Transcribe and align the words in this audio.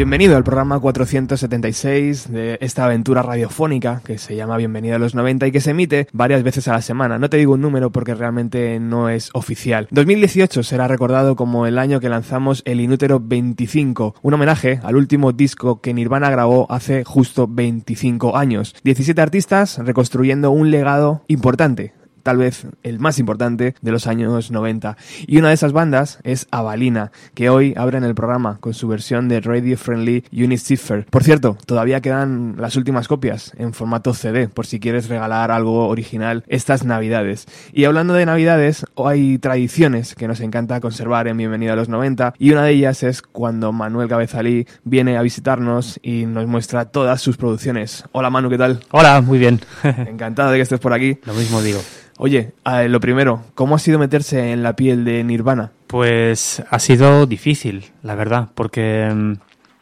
Bienvenido 0.00 0.38
al 0.38 0.44
programa 0.44 0.80
476 0.80 2.32
de 2.32 2.56
esta 2.62 2.86
aventura 2.86 3.20
radiofónica 3.20 4.00
que 4.02 4.16
se 4.16 4.34
llama 4.34 4.56
Bienvenida 4.56 4.96
a 4.96 4.98
los 4.98 5.14
90 5.14 5.46
y 5.48 5.52
que 5.52 5.60
se 5.60 5.72
emite 5.72 6.08
varias 6.14 6.42
veces 6.42 6.68
a 6.68 6.72
la 6.72 6.80
semana. 6.80 7.18
No 7.18 7.28
te 7.28 7.36
digo 7.36 7.52
un 7.52 7.60
número 7.60 7.92
porque 7.92 8.14
realmente 8.14 8.80
no 8.80 9.10
es 9.10 9.28
oficial. 9.34 9.88
2018 9.90 10.62
será 10.62 10.88
recordado 10.88 11.36
como 11.36 11.66
el 11.66 11.78
año 11.78 12.00
que 12.00 12.08
lanzamos 12.08 12.62
el 12.64 12.80
Inútero 12.80 13.20
25, 13.20 14.14
un 14.22 14.32
homenaje 14.32 14.80
al 14.84 14.96
último 14.96 15.32
disco 15.32 15.82
que 15.82 15.92
Nirvana 15.92 16.30
grabó 16.30 16.66
hace 16.72 17.04
justo 17.04 17.46
25 17.46 18.38
años. 18.38 18.74
17 18.82 19.20
artistas 19.20 19.76
reconstruyendo 19.84 20.50
un 20.50 20.70
legado 20.70 21.24
importante 21.28 21.99
tal 22.22 22.38
vez 22.38 22.66
el 22.82 22.98
más 22.98 23.18
importante 23.18 23.74
de 23.80 23.92
los 23.92 24.06
años 24.06 24.50
90. 24.50 24.96
Y 25.26 25.38
una 25.38 25.48
de 25.48 25.54
esas 25.54 25.72
bandas 25.72 26.18
es 26.22 26.46
Avalina, 26.50 27.12
que 27.34 27.50
hoy 27.50 27.74
abren 27.76 28.04
el 28.04 28.14
programa 28.14 28.58
con 28.60 28.74
su 28.74 28.88
versión 28.88 29.28
de 29.28 29.40
Radio 29.40 29.76
Friendly 29.76 30.24
Unit 30.32 30.60
Cipher. 30.60 31.06
Por 31.06 31.24
cierto, 31.24 31.56
todavía 31.66 32.00
quedan 32.00 32.54
las 32.58 32.76
últimas 32.76 33.08
copias 33.08 33.52
en 33.56 33.72
formato 33.72 34.14
CD, 34.14 34.48
por 34.48 34.66
si 34.66 34.80
quieres 34.80 35.08
regalar 35.08 35.50
algo 35.50 35.88
original 35.88 36.44
estas 36.48 36.84
navidades. 36.84 37.46
Y 37.72 37.84
hablando 37.84 38.14
de 38.14 38.26
navidades, 38.26 38.84
hay 38.96 39.38
tradiciones 39.38 40.14
que 40.14 40.28
nos 40.28 40.40
encanta 40.40 40.80
conservar 40.80 41.28
en 41.28 41.36
Bienvenida 41.36 41.72
a 41.72 41.76
los 41.76 41.88
90, 41.88 42.34
y 42.38 42.52
una 42.52 42.64
de 42.64 42.72
ellas 42.72 43.02
es 43.02 43.22
cuando 43.22 43.72
Manuel 43.72 44.08
Cabezalí 44.08 44.66
viene 44.84 45.16
a 45.16 45.22
visitarnos 45.22 45.98
y 46.02 46.26
nos 46.26 46.46
muestra 46.46 46.86
todas 46.86 47.20
sus 47.20 47.36
producciones. 47.36 48.04
Hola 48.12 48.30
Manu, 48.30 48.50
¿qué 48.50 48.58
tal? 48.58 48.80
Hola, 48.90 49.20
muy 49.20 49.38
bien. 49.38 49.60
Encantado 49.82 50.50
de 50.50 50.58
que 50.58 50.62
estés 50.62 50.80
por 50.80 50.92
aquí. 50.92 51.18
Lo 51.24 51.34
mismo 51.34 51.62
digo. 51.62 51.80
Oye, 52.22 52.52
lo 52.66 53.00
primero, 53.00 53.44
¿cómo 53.54 53.76
ha 53.76 53.78
sido 53.78 53.98
meterse 53.98 54.52
en 54.52 54.62
la 54.62 54.76
piel 54.76 55.06
de 55.06 55.24
Nirvana? 55.24 55.72
Pues 55.86 56.62
ha 56.68 56.78
sido 56.78 57.24
difícil, 57.24 57.92
la 58.02 58.14
verdad, 58.14 58.48
porque 58.54 59.08
mm, 59.10 59.32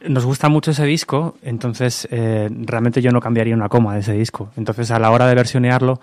nos 0.07 0.25
gusta 0.25 0.49
mucho 0.49 0.71
ese 0.71 0.85
disco, 0.85 1.37
entonces 1.43 2.07
eh, 2.13 2.49
realmente 2.49 3.03
yo 3.03 3.11
no 3.11 3.21
cambiaría 3.21 3.57
una 3.57 3.69
coma 3.69 3.95
de 3.95 4.01
ese 4.01 4.13
disco. 4.13 4.53
Entonces 4.57 4.93
a 4.93 5.01
la 5.01 5.11
hora 5.11 5.27
de 5.27 5.35
versionearlo, 5.35 6.01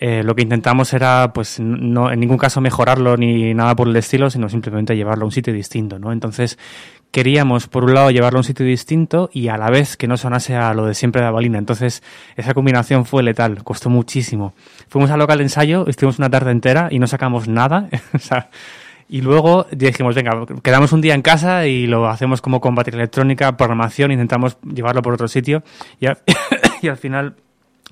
eh, 0.00 0.22
lo 0.22 0.34
que 0.34 0.40
intentamos 0.40 0.90
era, 0.94 1.34
pues, 1.34 1.60
no 1.60 2.10
en 2.10 2.18
ningún 2.18 2.38
caso 2.38 2.62
mejorarlo 2.62 3.18
ni 3.18 3.52
nada 3.52 3.76
por 3.76 3.86
el 3.86 3.96
estilo, 3.96 4.30
sino 4.30 4.48
simplemente 4.48 4.96
llevarlo 4.96 5.24
a 5.24 5.26
un 5.26 5.32
sitio 5.32 5.52
distinto, 5.52 5.98
¿no? 5.98 6.12
Entonces 6.12 6.58
queríamos, 7.14 7.68
por 7.68 7.84
un 7.84 7.94
lado, 7.94 8.10
llevarlo 8.10 8.38
a 8.38 8.40
un 8.40 8.44
sitio 8.44 8.66
distinto 8.66 9.30
y 9.32 9.46
a 9.46 9.56
la 9.56 9.70
vez 9.70 9.96
que 9.96 10.08
no 10.08 10.16
sonase 10.16 10.56
a 10.56 10.74
lo 10.74 10.86
de 10.86 10.94
siempre 10.94 11.22
de 11.22 11.28
Avalina. 11.28 11.58
Entonces, 11.58 12.02
esa 12.34 12.54
combinación 12.54 13.06
fue 13.06 13.22
letal, 13.22 13.62
costó 13.62 13.88
muchísimo. 13.88 14.52
Fuimos 14.88 15.12
al 15.12 15.20
local 15.20 15.38
de 15.38 15.44
ensayo, 15.44 15.86
estuvimos 15.86 16.18
una 16.18 16.28
tarde 16.28 16.50
entera 16.50 16.88
y 16.90 16.98
no 16.98 17.06
sacamos 17.06 17.46
nada. 17.46 17.88
o 18.14 18.18
y 19.08 19.20
luego 19.20 19.64
dijimos, 19.70 20.16
venga, 20.16 20.32
quedamos 20.60 20.90
un 20.90 21.02
día 21.02 21.14
en 21.14 21.22
casa 21.22 21.68
y 21.68 21.86
lo 21.86 22.08
hacemos 22.08 22.40
como 22.40 22.60
con 22.60 22.74
batería 22.74 22.98
electrónica, 22.98 23.56
programación, 23.56 24.10
intentamos 24.10 24.58
llevarlo 24.62 25.00
por 25.00 25.14
otro 25.14 25.28
sitio 25.28 25.62
y, 26.00 26.06
al 26.06 26.96
final 26.96 27.36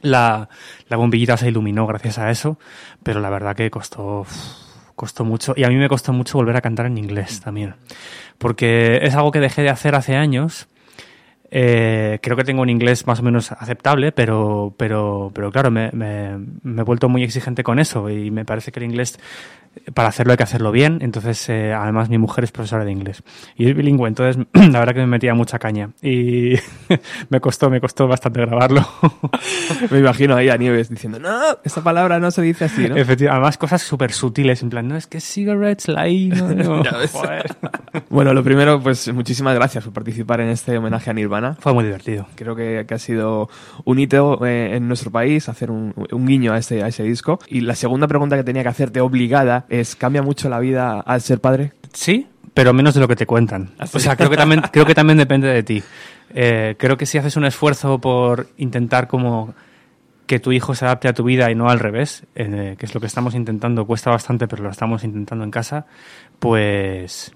la 0.00 0.48
bombillita 0.90 1.36
se 1.36 1.46
iluminó 1.46 1.86
gracias 1.86 2.18
a 2.18 2.28
eso, 2.32 2.58
pero 3.04 3.20
la 3.20 3.30
verdad 3.30 3.54
que 3.54 3.70
costó, 3.70 4.26
costó 5.02 5.24
mucho. 5.24 5.52
Y 5.56 5.64
a 5.64 5.68
mí 5.68 5.74
me 5.74 5.88
costó 5.88 6.12
mucho 6.12 6.38
volver 6.38 6.54
a 6.54 6.60
cantar 6.60 6.86
en 6.86 6.96
inglés 6.96 7.40
también, 7.40 7.74
porque 8.38 9.00
es 9.02 9.16
algo 9.16 9.32
que 9.32 9.40
dejé 9.40 9.62
de 9.62 9.68
hacer 9.68 9.96
hace 9.96 10.14
años. 10.14 10.68
Eh, 11.50 12.20
creo 12.22 12.36
que 12.36 12.44
tengo 12.44 12.62
un 12.62 12.70
inglés 12.70 13.04
más 13.06 13.18
o 13.18 13.22
menos 13.24 13.50
aceptable, 13.50 14.12
pero, 14.12 14.72
pero, 14.78 15.32
pero 15.34 15.50
claro, 15.50 15.70
me, 15.72 15.90
me- 15.92 16.38
me 16.62 16.82
he 16.82 16.84
vuelto 16.84 17.08
muy 17.08 17.24
exigente 17.24 17.64
con 17.64 17.80
eso 17.80 18.08
y 18.10 18.30
me 18.30 18.44
parece 18.44 18.70
que 18.70 18.78
el 18.78 18.84
inglés, 18.86 19.18
para 19.94 20.08
hacerlo 20.08 20.32
hay 20.32 20.36
que 20.36 20.42
hacerlo 20.42 20.72
bien. 20.72 20.98
Entonces, 21.02 21.48
eh, 21.48 21.72
además, 21.72 22.08
mi 22.08 22.18
mujer 22.18 22.44
es 22.44 22.52
profesora 22.52 22.84
de 22.84 22.92
inglés 22.92 23.22
y 23.56 23.68
es 23.68 23.76
bilingüe, 23.76 24.08
entonces 24.08 24.44
la 24.52 24.78
verdad 24.78 24.94
que 24.94 25.00
me 25.00 25.06
metía 25.06 25.34
mucha 25.34 25.58
caña 25.58 25.90
y 26.02 26.54
me 27.28 27.40
costó, 27.40 27.70
me 27.70 27.80
costó 27.80 28.06
bastante 28.08 28.40
grabarlo. 28.40 28.86
Me 29.90 29.98
imagino 29.98 30.36
ahí 30.36 30.48
a 30.48 30.56
Nieves 30.56 30.88
diciendo, 30.88 31.18
no, 31.18 31.40
esta 31.64 31.82
palabra 31.82 32.18
no 32.18 32.30
se 32.30 32.42
dice 32.42 32.66
así, 32.66 32.88
¿no? 32.88 32.96
Efectivamente, 32.96 33.30
además 33.30 33.58
cosas 33.58 33.82
súper 33.82 34.12
sutiles, 34.12 34.62
en 34.62 34.70
plan, 34.70 34.86
no, 34.86 34.96
es 34.96 35.06
que 35.06 35.20
cigarettes, 35.20 35.88
la 35.88 36.08
I, 36.08 36.28
no, 36.28 36.54
no. 36.54 36.82
Bueno, 38.10 38.32
lo 38.32 38.42
primero, 38.42 38.80
pues 38.80 39.12
muchísimas 39.12 39.54
gracias 39.54 39.84
por 39.84 39.92
participar 39.92 40.40
en 40.40 40.48
este 40.48 40.78
homenaje 40.78 41.10
a 41.10 41.14
Nirvana. 41.14 41.56
Fue 41.58 41.72
muy 41.72 41.84
divertido. 41.84 42.26
Creo 42.36 42.54
que, 42.54 42.84
que 42.86 42.94
ha 42.94 42.98
sido 42.98 43.48
un 43.84 43.98
hito 43.98 44.44
eh, 44.46 44.76
en 44.76 44.88
nuestro 44.88 45.10
país 45.10 45.48
hacer 45.48 45.70
un, 45.70 45.94
un 46.10 46.26
guiño 46.26 46.52
a 46.52 46.58
ese, 46.58 46.82
a 46.82 46.88
ese 46.88 47.02
disco. 47.02 47.38
Y 47.48 47.60
la 47.60 47.74
segunda 47.74 48.06
pregunta 48.06 48.36
que 48.36 48.44
tenía 48.44 48.62
que 48.62 48.68
hacerte 48.68 49.00
obligada 49.00 49.61
es, 49.68 49.96
¿cambia 49.96 50.22
mucho 50.22 50.48
la 50.48 50.58
vida 50.58 51.00
al 51.00 51.20
ser 51.20 51.40
padre? 51.40 51.72
Sí, 51.92 52.28
pero 52.54 52.72
menos 52.72 52.94
de 52.94 53.00
lo 53.00 53.08
que 53.08 53.16
te 53.16 53.26
cuentan. 53.26 53.70
Así. 53.78 53.96
O 53.96 54.00
sea, 54.00 54.16
creo 54.16 54.30
que 54.30 54.36
también, 54.36 54.62
creo 54.72 54.86
que 54.86 54.94
también 54.94 55.18
depende 55.18 55.48
de 55.48 55.62
ti. 55.62 55.82
Eh, 56.34 56.76
creo 56.78 56.96
que 56.96 57.06
si 57.06 57.18
haces 57.18 57.36
un 57.36 57.44
esfuerzo 57.44 57.98
por 57.98 58.48
intentar 58.56 59.08
como 59.08 59.54
que 60.26 60.38
tu 60.38 60.52
hijo 60.52 60.74
se 60.74 60.84
adapte 60.84 61.08
a 61.08 61.12
tu 61.12 61.24
vida 61.24 61.50
y 61.50 61.54
no 61.54 61.68
al 61.68 61.78
revés, 61.78 62.24
eh, 62.34 62.76
que 62.78 62.86
es 62.86 62.94
lo 62.94 63.00
que 63.00 63.06
estamos 63.06 63.34
intentando, 63.34 63.86
cuesta 63.86 64.10
bastante, 64.10 64.48
pero 64.48 64.62
lo 64.62 64.70
estamos 64.70 65.04
intentando 65.04 65.44
en 65.44 65.50
casa, 65.50 65.86
pues, 66.38 67.32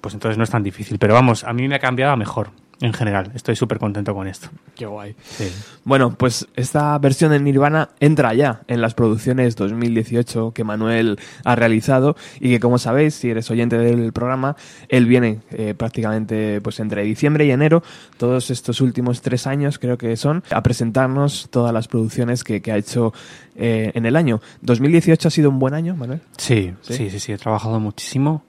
pues 0.00 0.14
entonces 0.14 0.36
no 0.36 0.44
es 0.44 0.50
tan 0.50 0.62
difícil. 0.62 0.98
Pero 0.98 1.14
vamos, 1.14 1.44
a 1.44 1.52
mí 1.52 1.66
me 1.68 1.76
ha 1.76 1.78
cambiado 1.78 2.12
a 2.12 2.16
mejor 2.16 2.50
en 2.80 2.92
general. 2.92 3.32
Estoy 3.34 3.56
súper 3.56 3.78
contento 3.78 4.14
con 4.14 4.26
esto. 4.26 4.48
Qué 4.74 4.86
guay. 4.86 5.14
Sí. 5.24 5.50
Bueno, 5.84 6.14
pues 6.16 6.46
esta 6.56 6.96
versión 6.98 7.30
de 7.30 7.40
Nirvana 7.40 7.90
entra 8.00 8.34
ya 8.34 8.60
en 8.68 8.80
las 8.80 8.94
producciones 8.94 9.56
2018 9.56 10.52
que 10.52 10.64
Manuel 10.64 11.18
ha 11.44 11.54
realizado 11.54 12.16
y 12.38 12.50
que 12.50 12.60
como 12.60 12.78
sabéis, 12.78 13.14
si 13.14 13.30
eres 13.30 13.50
oyente 13.50 13.78
del 13.78 14.12
programa, 14.12 14.56
él 14.88 15.06
viene 15.06 15.40
eh, 15.50 15.74
prácticamente 15.74 16.60
pues 16.60 16.80
entre 16.80 17.02
diciembre 17.02 17.46
y 17.46 17.50
enero, 17.50 17.82
todos 18.18 18.50
estos 18.50 18.80
últimos 18.80 19.22
tres 19.22 19.46
años 19.46 19.78
creo 19.78 19.96
que 19.96 20.16
son, 20.16 20.42
a 20.50 20.62
presentarnos 20.62 21.48
todas 21.50 21.72
las 21.72 21.88
producciones 21.88 22.44
que, 22.44 22.60
que 22.60 22.72
ha 22.72 22.76
hecho 22.76 23.14
eh, 23.54 23.92
en 23.94 24.04
el 24.04 24.16
año. 24.16 24.40
¿2018 24.64 25.26
ha 25.26 25.30
sido 25.30 25.48
un 25.48 25.58
buen 25.58 25.72
año, 25.72 25.96
Manuel? 25.96 26.20
Sí, 26.36 26.74
¿Sí? 26.82 26.94
sí, 26.94 27.10
sí, 27.10 27.20
sí, 27.20 27.32
he 27.32 27.38
trabajado 27.38 27.80
muchísimo. 27.80 28.44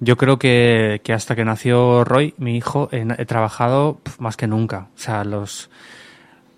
Yo 0.00 0.16
creo 0.16 0.38
que, 0.38 1.00
que 1.02 1.12
hasta 1.12 1.34
que 1.34 1.44
nació 1.44 2.04
Roy, 2.04 2.34
mi 2.38 2.56
hijo, 2.56 2.88
he, 2.92 3.06
he 3.18 3.24
trabajado 3.26 3.98
pf, 4.02 4.20
más 4.20 4.36
que 4.36 4.46
nunca. 4.46 4.88
O 4.94 4.98
sea, 4.98 5.24
los, 5.24 5.70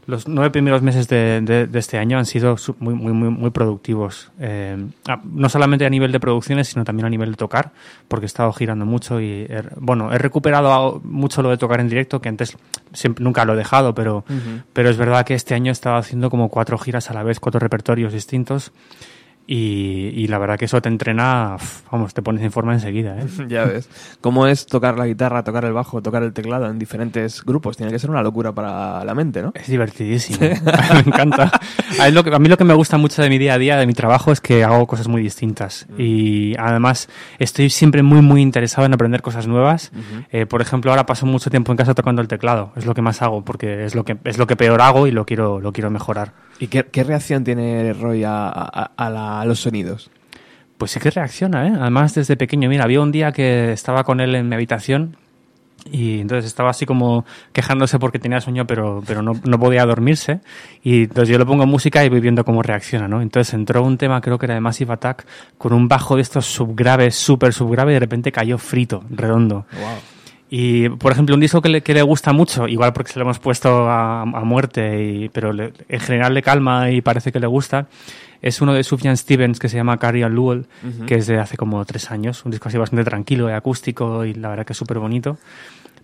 los 0.07 0.29
nueve 0.29 0.51
primeros 0.51 0.83
meses 0.83 1.09
de, 1.09 1.41
de- 1.41 1.67
de 1.67 1.79
este 1.79 1.97
año 1.97 2.19
han 2.19 2.27
sido 2.27 2.57
muy, 2.81 2.93
muy, 2.95 3.13
muy, 3.15 3.31
muy 3.31 3.51
productivos. 3.51 4.31
Eh, 4.41 4.77
no 5.25 5.49
solamente 5.49 5.87
a 5.87 5.91
nivel 5.91 6.13
de 6.13 6.21
producciones, 6.21 6.69
sino 6.69 6.85
también 6.85 7.07
a 7.07 7.11
nivel 7.11 7.31
de 7.31 7.37
tocar, 7.39 7.71
porque 8.09 8.27
he 8.27 8.27
estado 8.27 8.53
girando 8.53 8.85
mucho 8.85 9.21
y, 9.23 9.47
he- 9.49 9.63
bueno, 9.77 10.13
he 10.13 10.19
recuperado 10.19 11.01
mucho 11.05 11.41
lo 11.41 11.49
de 11.49 11.57
tocar 11.57 11.81
en 11.81 11.89
directo, 11.89 12.21
que 12.21 12.29
antes 12.29 12.59
siempre, 12.93 13.25
nunca 13.25 13.47
lo 13.47 13.55
he 13.55 13.57
dejado, 13.57 13.95
pero, 13.95 14.23
pero 14.75 14.91
es 14.91 14.99
verdad 14.99 15.25
que 15.25 15.33
este 15.35 15.55
año 15.55 15.71
he 15.71 15.73
estado 15.73 15.97
haciendo 15.97 16.29
como 16.29 16.51
cuatro 16.51 16.77
giras 16.77 17.11
a 17.11 17.15
la 17.15 17.23
vez, 17.23 17.41
cuatro 17.41 17.59
repertorios 17.59 18.13
distintos. 18.13 18.71
Y, 19.47 20.13
y 20.15 20.29
la 20.29 20.39
verdad 20.39 20.59
que 20.59 20.67
eso 20.67 20.81
te 20.81 20.89
entrena, 20.89 21.57
vamos, 21.91 22.15
te 22.15 22.23
pones 22.23 22.43
en 22.45 22.53
forma 22.53 22.73
enseguida, 22.73 23.19
¿eh? 23.19 23.27
ya 23.49 23.65
ves. 23.65 23.89
¿Cómo 24.21 24.47
es 24.47 24.67
tocar 24.67 24.97
la 24.97 25.07
guitarra, 25.07 25.43
tocar 25.43 25.65
el 25.65 25.73
bajo, 25.73 26.01
tocar 26.03 26.23
el 26.23 26.33
teclado 26.33 26.67
en 26.67 26.79
diferentes 26.79 27.45
grupos? 27.45 27.77
Tiene 27.77 27.91
que 27.91 27.99
ser 27.99 28.11
una 28.11 28.23
locura 28.23 28.53
para 28.53 29.05
la 29.05 29.15
mente, 29.15 29.43
¿no? 29.43 29.53
Es 29.55 29.67
divertidísimo. 29.67 30.39
me 30.95 31.01
encanta. 31.01 31.51
A 31.99 32.07
mí, 32.07 32.13
lo 32.13 32.23
que, 32.23 32.35
a 32.35 32.39
mí 32.39 32.49
lo 32.49 32.57
que 32.57 32.65
me 32.65 32.75
gusta 32.75 32.97
mucho 32.97 33.23
de 33.23 33.29
mi 33.29 33.39
día 33.39 33.55
a 33.55 33.59
día, 33.59 33.77
de 33.77 33.87
mi 33.87 33.95
trabajo, 33.95 34.31
es 34.31 34.41
que 34.41 34.63
hago 34.63 34.87
cosas 34.87 35.09
muy 35.09 35.23
distintas. 35.23 35.87
Y 35.99 36.55
además 36.57 37.09
estoy 37.39 37.71
siempre 37.71 38.03
muy, 38.03 38.23
muy 38.23 38.43
interesado 38.43 38.87
en 38.87 38.95
aprender 38.95 39.21
cosas 39.23 39.47
nuevas. 39.49 39.91
Eh, 40.31 40.47
por 40.47 40.63
ejemplo, 40.63 40.93
ahora 40.93 41.07
paso 41.07 41.27
mucho 41.27 41.51
tiempo 41.51 41.73
en 41.73 41.77
casa 41.77 41.95
tocando 41.95 42.23
el 42.23 42.29
teclado. 42.29 42.73
Es 42.77 42.87
lo 42.87 42.95
que 42.95 43.03
más 43.03 43.21
hago, 43.23 43.45
porque 43.45 43.85
es 43.85 43.95
lo 43.95 44.05
que, 44.05 44.19
es 44.25 44.39
lo 44.39 44.47
que 44.47 44.57
peor 44.57 44.81
hago 44.81 45.07
y 45.07 45.11
lo 45.11 45.27
quiero, 45.27 45.61
lo 45.61 45.73
quiero 45.73 45.91
mejorar. 45.91 46.50
¿Y 46.61 46.69
qué, 46.69 46.85
qué 46.85 47.03
reacción 47.05 47.43
tiene 47.43 47.93
Roy 47.95 48.23
a, 48.25 48.49
a- 48.49 48.91
a 48.97 49.11
la- 49.11 49.41
a 49.41 49.45
los 49.45 49.61
sonidos? 49.61 50.11
Pues 50.79 50.93
sí 50.93 51.01
que 51.01 51.11
reacciona, 51.11 51.67
¿eh? 51.67 51.73
Además, 51.81 52.15
desde 52.15 52.37
pequeño. 52.37 52.69
Mira, 52.69 52.85
había 52.85 53.01
un 53.01 53.11
día 53.13 53.33
que 53.33 53.73
estaba 53.73 54.05
con 54.05 54.21
él 54.21 54.35
en 54.35 54.49
mi 54.49 54.55
habitación 54.55 55.17
y 55.91 56.21
entonces 56.21 56.45
estaba 56.45 56.71
así 56.71 56.85
como 56.87 57.25
quejándose 57.55 57.99
porque 57.99 58.19
tenía 58.19 58.41
sueño, 58.43 58.67
pero, 58.67 59.03
pero 59.07 59.23
no, 59.23 59.33
no 59.45 59.59
podía 59.59 59.85
dormirse. 59.87 60.41
Y 60.83 61.05
entonces 61.05 61.31
yo 61.31 61.39
le 61.39 61.47
pongo 61.47 61.65
música 61.67 62.05
y 62.05 62.09
voy 62.11 62.21
viendo 62.21 62.45
cómo 62.45 62.63
reacciona, 62.63 63.09
¿no? 63.09 63.21
Entonces 63.23 63.53
entró 63.55 63.83
un 63.83 63.97
tema, 63.99 64.21
creo 64.21 64.39
que 64.39 64.47
era 64.47 64.55
de 64.55 64.61
Massive 64.61 64.93
Attack, 64.93 65.27
con 65.59 65.73
un 65.73 65.89
bajo 65.89 66.17
de 66.17 66.23
estos 66.23 66.47
subgraves, 66.47 67.15
súper 67.15 67.53
subgrave, 67.55 67.93
y 67.93 67.95
de 67.95 68.01
repente 68.01 68.31
cayó 68.33 68.57
frito, 68.59 69.03
redondo. 69.11 69.65
Y, 70.53 70.89
por 70.89 71.13
ejemplo, 71.13 71.35
un 71.37 71.41
disco 71.41 71.63
que 71.63 71.69
le, 71.69 71.81
que 71.83 71.95
le 71.95 72.03
gusta 72.03 72.33
mucho, 72.33 72.67
igual 72.67 72.93
porque 72.93 73.13
se 73.13 73.19
lo 73.21 73.25
hemos 73.25 73.39
puesto 73.39 73.89
a, 73.89 74.23
a 74.23 74.25
muerte, 74.45 75.05
y, 75.05 75.29
pero 75.29 75.53
le- 75.53 75.73
en 75.89 76.01
general 76.01 76.35
le 76.35 76.43
calma 76.43 76.91
y 76.91 77.01
parece 77.03 77.31
que 77.31 77.39
le 77.39 77.47
gusta, 77.47 77.87
es 78.43 78.61
uno 78.61 78.73
de 78.75 78.83
Sufjan 78.83 79.17
Stevens 79.17 79.61
que 79.61 79.69
se 79.69 79.77
llama 79.77 79.99
Carrie 79.99 80.29
Lowell, 80.29 80.67
que 81.07 81.15
es 81.17 81.27
de 81.29 81.39
hace 81.39 81.57
como 81.57 81.85
tres 81.85 82.11
años. 82.11 82.45
Un 82.45 82.51
disco 82.51 82.69
así 82.69 82.79
bastante 82.79 83.05
tranquilo 83.05 83.49
y 83.49 83.53
acústico 83.53 84.25
y 84.25 84.35
la 84.35 84.49
verdad 84.49 84.65
que 84.67 84.73
es 84.73 84.79
súper 84.79 84.99
bonito. 84.99 85.39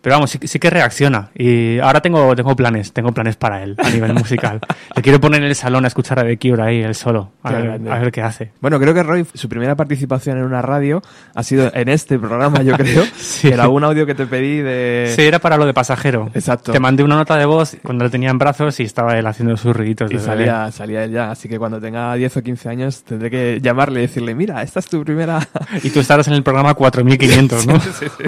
Pero 0.00 0.16
vamos, 0.16 0.30
sí, 0.30 0.38
sí 0.42 0.58
que 0.58 0.70
reacciona. 0.70 1.30
Y 1.34 1.78
ahora 1.78 2.00
tengo, 2.00 2.34
tengo 2.36 2.54
planes, 2.54 2.92
tengo 2.92 3.12
planes 3.12 3.36
para 3.36 3.62
él 3.62 3.76
a 3.78 3.90
nivel 3.90 4.14
musical. 4.14 4.60
Le 4.96 5.02
quiero 5.02 5.20
poner 5.20 5.42
en 5.42 5.48
el 5.48 5.54
salón 5.54 5.84
a 5.84 5.88
escuchar 5.88 6.18
a 6.18 6.24
The 6.24 6.38
Cure 6.38 6.62
ahí, 6.62 6.82
él 6.82 6.94
solo, 6.94 7.32
a, 7.42 7.52
ver, 7.52 7.80
a 7.90 7.98
ver 7.98 8.12
qué 8.12 8.22
hace. 8.22 8.52
Bueno, 8.60 8.78
creo 8.78 8.94
que 8.94 9.02
Roy, 9.02 9.26
su 9.34 9.48
primera 9.48 9.74
participación 9.74 10.38
en 10.38 10.44
una 10.44 10.62
radio 10.62 11.02
ha 11.34 11.42
sido 11.42 11.70
en 11.74 11.88
este 11.88 12.18
programa, 12.18 12.62
yo 12.62 12.76
creo. 12.76 13.04
Sí. 13.16 13.48
Era 13.48 13.68
un 13.68 13.82
audio 13.82 14.06
que 14.06 14.14
te 14.14 14.26
pedí 14.26 14.58
de... 14.58 15.12
Sí, 15.14 15.22
era 15.22 15.38
para 15.38 15.56
lo 15.56 15.66
de 15.66 15.74
pasajero. 15.74 16.30
Exacto. 16.32 16.72
Te 16.72 16.80
mandé 16.80 17.02
una 17.02 17.16
nota 17.16 17.36
de 17.36 17.44
voz 17.44 17.76
cuando 17.82 18.04
lo 18.04 18.10
tenía 18.10 18.30
en 18.30 18.38
brazos 18.38 18.78
y 18.80 18.84
estaba 18.84 19.18
él 19.18 19.26
haciendo 19.26 19.56
sus 19.56 19.74
ruiditos. 19.76 20.10
Y 20.12 20.18
salía, 20.18 20.70
salía 20.70 21.04
él 21.04 21.12
ya, 21.12 21.30
así 21.30 21.48
que 21.48 21.58
cuando 21.58 21.80
tenga 21.80 22.14
10 22.14 22.36
o 22.36 22.42
15 22.42 22.68
años 22.68 23.02
tendré 23.02 23.30
que 23.30 23.60
llamarle 23.60 24.00
y 24.00 24.02
decirle, 24.02 24.34
mira, 24.34 24.62
esta 24.62 24.80
es 24.80 24.86
tu 24.86 25.04
primera... 25.04 25.46
Y 25.82 25.90
tú 25.90 26.00
estarás 26.00 26.26
en 26.28 26.34
el 26.34 26.42
programa 26.42 26.74
4500, 26.74 27.66
¿no? 27.66 27.80
Sí, 27.80 28.06
sí. 28.18 28.24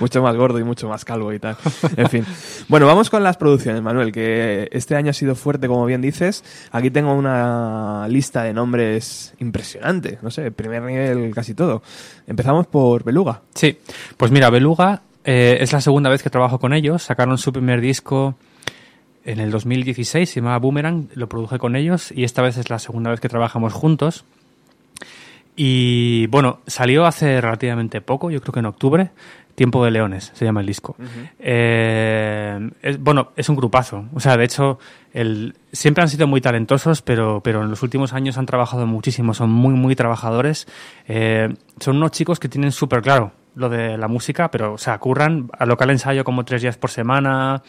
Mucho 0.00 0.22
más 0.22 0.36
gordo 0.36 0.58
y 0.58 0.64
mucho 0.64 0.88
más 0.88 1.01
calvo 1.04 1.32
y 1.32 1.38
tal. 1.38 1.56
En 1.96 2.08
fin. 2.08 2.26
Bueno, 2.68 2.86
vamos 2.86 3.10
con 3.10 3.22
las 3.22 3.36
producciones, 3.36 3.82
Manuel, 3.82 4.12
que 4.12 4.68
este 4.72 4.96
año 4.96 5.10
ha 5.10 5.14
sido 5.14 5.34
fuerte, 5.34 5.68
como 5.68 5.84
bien 5.84 6.00
dices. 6.00 6.44
Aquí 6.70 6.90
tengo 6.90 7.14
una 7.14 8.06
lista 8.08 8.42
de 8.42 8.52
nombres 8.52 9.34
impresionante. 9.38 10.18
No 10.22 10.30
sé, 10.30 10.50
primer 10.50 10.82
nivel 10.82 11.34
casi 11.34 11.54
todo. 11.54 11.82
Empezamos 12.26 12.66
por 12.66 13.04
Beluga. 13.04 13.42
Sí. 13.54 13.78
Pues 14.16 14.30
mira, 14.30 14.50
Beluga 14.50 15.02
eh, 15.24 15.58
es 15.60 15.72
la 15.72 15.80
segunda 15.80 16.10
vez 16.10 16.22
que 16.22 16.30
trabajo 16.30 16.58
con 16.58 16.72
ellos. 16.72 17.02
Sacaron 17.02 17.38
su 17.38 17.52
primer 17.52 17.80
disco 17.80 18.36
en 19.24 19.40
el 19.40 19.50
2016, 19.50 20.28
se 20.28 20.40
llamaba 20.40 20.58
Boomerang, 20.58 21.08
lo 21.14 21.28
produje 21.28 21.58
con 21.58 21.76
ellos 21.76 22.10
y 22.12 22.24
esta 22.24 22.42
vez 22.42 22.56
es 22.56 22.70
la 22.70 22.78
segunda 22.78 23.10
vez 23.10 23.20
que 23.20 23.28
trabajamos 23.28 23.72
juntos. 23.72 24.24
Y 25.54 26.26
bueno, 26.28 26.60
salió 26.66 27.04
hace 27.04 27.40
relativamente 27.40 28.00
poco, 28.00 28.30
yo 28.30 28.40
creo 28.40 28.52
que 28.52 28.60
en 28.60 28.66
octubre. 28.66 29.10
Tiempo 29.54 29.84
de 29.84 29.90
Leones 29.90 30.32
se 30.34 30.44
llama 30.44 30.60
el 30.60 30.66
disco. 30.66 30.96
Eh, 31.38 32.70
es, 32.82 32.98
bueno, 32.98 33.32
es 33.36 33.48
un 33.48 33.56
grupazo. 33.56 34.06
O 34.14 34.20
sea, 34.20 34.36
de 34.36 34.44
hecho, 34.44 34.78
el, 35.12 35.54
siempre 35.72 36.02
han 36.02 36.08
sido 36.08 36.26
muy 36.26 36.40
talentosos, 36.40 37.02
pero, 37.02 37.40
pero 37.42 37.62
en 37.62 37.70
los 37.70 37.82
últimos 37.82 38.12
años 38.12 38.38
han 38.38 38.46
trabajado 38.46 38.86
muchísimo. 38.86 39.34
Son 39.34 39.50
muy, 39.50 39.74
muy 39.74 39.94
trabajadores. 39.94 40.66
Eh, 41.06 41.54
son 41.80 41.96
unos 41.96 42.12
chicos 42.12 42.40
que 42.40 42.48
tienen 42.48 42.72
súper 42.72 43.02
claro 43.02 43.32
lo 43.54 43.68
de 43.68 43.98
la 43.98 44.08
música, 44.08 44.50
pero, 44.50 44.74
o 44.74 44.78
sea, 44.78 44.98
curran 44.98 45.50
a 45.58 45.66
local 45.66 45.90
ensayo 45.90 46.24
como 46.24 46.44
tres 46.44 46.62
días 46.62 46.78
por 46.78 46.90
semana. 46.90 47.62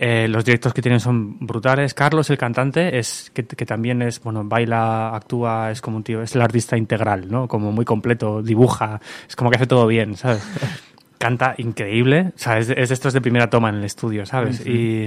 Eh, 0.00 0.28
los 0.28 0.44
directos 0.44 0.72
que 0.72 0.80
tienen 0.80 1.00
son 1.00 1.38
brutales. 1.40 1.92
Carlos, 1.92 2.30
el 2.30 2.38
cantante, 2.38 3.00
es 3.00 3.32
que, 3.34 3.44
que 3.44 3.66
también 3.66 4.00
es, 4.00 4.22
bueno, 4.22 4.44
baila, 4.44 5.14
actúa, 5.14 5.72
es 5.72 5.80
como 5.80 5.96
un 5.96 6.04
tío, 6.04 6.22
es 6.22 6.36
el 6.36 6.40
artista 6.40 6.76
integral, 6.76 7.28
¿no? 7.28 7.48
Como 7.48 7.72
muy 7.72 7.84
completo, 7.84 8.40
dibuja, 8.40 9.00
es 9.28 9.34
como 9.34 9.50
que 9.50 9.56
hace 9.56 9.66
todo 9.66 9.88
bien, 9.88 10.16
¿sabes? 10.16 10.46
Canta 11.18 11.56
increíble, 11.58 12.32
o 12.36 12.38
sea, 12.38 12.58
es 12.58 12.70
es 12.70 12.90
de 12.90 12.94
estos 12.94 13.12
de 13.12 13.20
primera 13.20 13.50
toma 13.50 13.70
en 13.70 13.74
el 13.74 13.84
estudio, 13.84 14.24
¿sabes? 14.24 14.64
Y, 14.64 15.02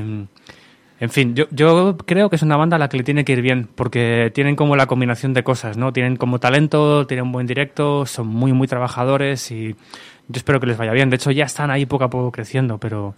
en 1.02 1.10
fin, 1.10 1.36
yo, 1.36 1.46
yo 1.52 1.96
creo 2.06 2.30
que 2.30 2.36
es 2.36 2.44
una 2.44 2.58
banda 2.58 2.76
a 2.76 2.80
la 2.80 2.90
que 2.90 2.98
le 2.98 3.04
tiene 3.04 3.24
que 3.24 3.32
ir 3.32 3.42
bien, 3.42 3.70
porque 3.74 4.30
tienen 4.36 4.58
como 4.58 4.76
la 4.76 4.88
combinación 4.88 5.34
de 5.34 5.42
cosas, 5.42 5.78
¿no? 5.78 5.94
Tienen 5.94 6.18
como 6.18 6.40
talento, 6.40 7.08
tienen 7.08 7.28
un 7.28 7.32
buen 7.32 7.48
directo, 7.48 8.06
son 8.06 8.28
muy, 8.28 8.52
muy 8.52 8.68
trabajadores 8.68 9.50
y 9.52 9.74
yo 10.28 10.38
espero 10.38 10.60
que 10.60 10.68
les 10.68 10.78
vaya 10.78 10.92
bien. 10.92 11.10
De 11.10 11.16
hecho, 11.16 11.32
ya 11.32 11.46
están 11.46 11.72
ahí 11.72 11.86
poco 11.86 12.04
a 12.04 12.10
poco 12.10 12.32
creciendo, 12.32 12.78
pero, 12.78 13.16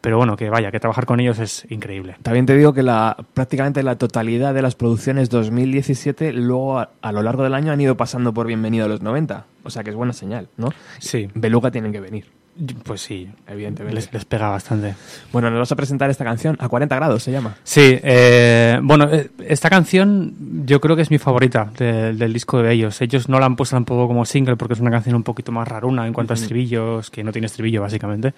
pero 0.00 0.18
bueno, 0.18 0.36
que 0.36 0.50
vaya, 0.50 0.70
que 0.70 0.80
trabajar 0.80 1.06
con 1.06 1.20
ellos 1.20 1.38
es 1.38 1.66
increíble. 1.70 2.16
También 2.22 2.46
te 2.46 2.56
digo 2.56 2.72
que 2.72 2.82
la, 2.82 3.16
prácticamente 3.34 3.82
la 3.82 3.96
totalidad 3.96 4.54
de 4.54 4.62
las 4.62 4.74
producciones 4.74 5.30
2017 5.30 6.32
luego 6.32 6.78
a, 6.78 6.90
a 7.02 7.12
lo 7.12 7.22
largo 7.22 7.42
del 7.42 7.54
año 7.54 7.72
han 7.72 7.80
ido 7.80 7.96
pasando 7.96 8.32
por 8.32 8.46
Bienvenido 8.46 8.84
a 8.86 8.88
los 8.88 9.02
90. 9.02 9.46
O 9.64 9.70
sea 9.70 9.82
que 9.82 9.90
es 9.90 9.96
buena 9.96 10.12
señal, 10.12 10.48
¿no? 10.56 10.68
Sí, 11.00 11.28
Beluga 11.34 11.70
tienen 11.70 11.92
que 11.92 12.00
venir. 12.00 12.35
Pues 12.84 13.02
sí, 13.02 13.28
Evidentemente. 13.46 13.94
les, 13.94 14.12
les 14.12 14.24
pega 14.24 14.48
bastante. 14.48 14.94
Bueno, 15.32 15.50
nos 15.50 15.58
vas 15.60 15.72
a 15.72 15.76
presentar 15.76 16.08
esta 16.10 16.24
canción 16.24 16.56
a 16.60 16.68
40 16.68 16.96
grados, 16.96 17.22
se 17.22 17.30
llama. 17.32 17.56
Sí, 17.64 17.98
eh, 18.02 18.78
bueno, 18.82 19.08
eh, 19.12 19.30
esta 19.46 19.68
canción 19.68 20.34
yo 20.64 20.80
creo 20.80 20.96
que 20.96 21.02
es 21.02 21.10
mi 21.10 21.18
favorita 21.18 21.70
de- 21.76 22.14
del 22.14 22.32
disco 22.32 22.62
de 22.62 22.72
ellos. 22.72 23.00
Ellos 23.02 23.28
no 23.28 23.38
la 23.38 23.46
han 23.46 23.56
puesto 23.56 23.76
tampoco 23.76 24.06
como 24.08 24.24
single 24.24 24.56
porque 24.56 24.74
es 24.74 24.80
una 24.80 24.90
canción 24.90 25.14
un 25.16 25.22
poquito 25.22 25.52
más 25.52 25.68
raruna 25.68 26.06
en 26.06 26.12
cuanto 26.12 26.32
a 26.32 26.36
estribillos, 26.36 27.10
que 27.10 27.22
no 27.24 27.32
tiene 27.32 27.46
estribillo 27.46 27.82
básicamente. 27.82 28.32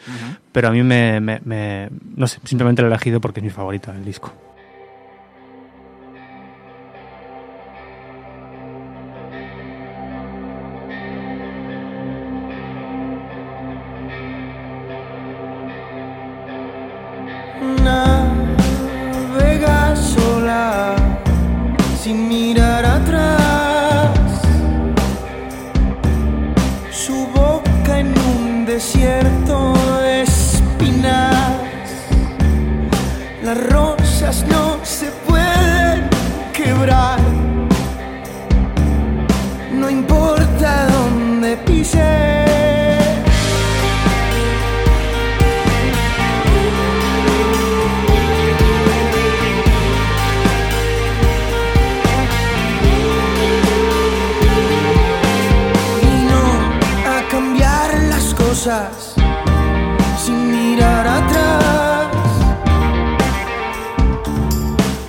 Pero 0.52 0.68
a 0.68 0.70
mí 0.72 0.82
me, 0.82 1.20
me- 1.20 1.40
me- 1.44 1.88
no 2.16 2.26
sé, 2.26 2.40
simplemente 2.44 2.82
la 2.82 2.88
he 2.88 2.90
elegido 2.90 3.20
porque 3.20 3.40
es 3.40 3.44
mi 3.44 3.50
favorita 3.50 3.92
del 3.92 4.04
disco. 4.04 4.32
Sin 22.08 22.26
mirar 22.26 22.86
atrás. 22.86 24.08
Su 26.90 27.26
boca 27.40 27.98
en 27.98 28.14
un 28.32 28.64
desierto 28.64 29.74
de 30.00 30.22
espinas. 30.22 31.52
Las 33.42 33.58
rosas 33.74 34.42
no 34.48 34.78
se 34.84 35.08
pueden 35.28 36.08
quebrar. 36.54 37.18
No 39.74 39.90
importa 39.90 40.86
dónde 40.96 41.58
pise. 41.58 42.37
Sin 60.22 60.50
mirar 60.50 61.06
atrás. 61.06 62.06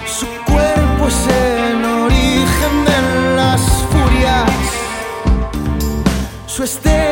Su 0.06 0.28
cuerpo 0.50 1.08
es 1.10 1.28
el 1.28 1.84
origen 1.84 2.86
de 2.86 3.36
las 3.36 3.62
furias. 3.92 4.50
Su 6.48 6.63
estela 6.63 7.09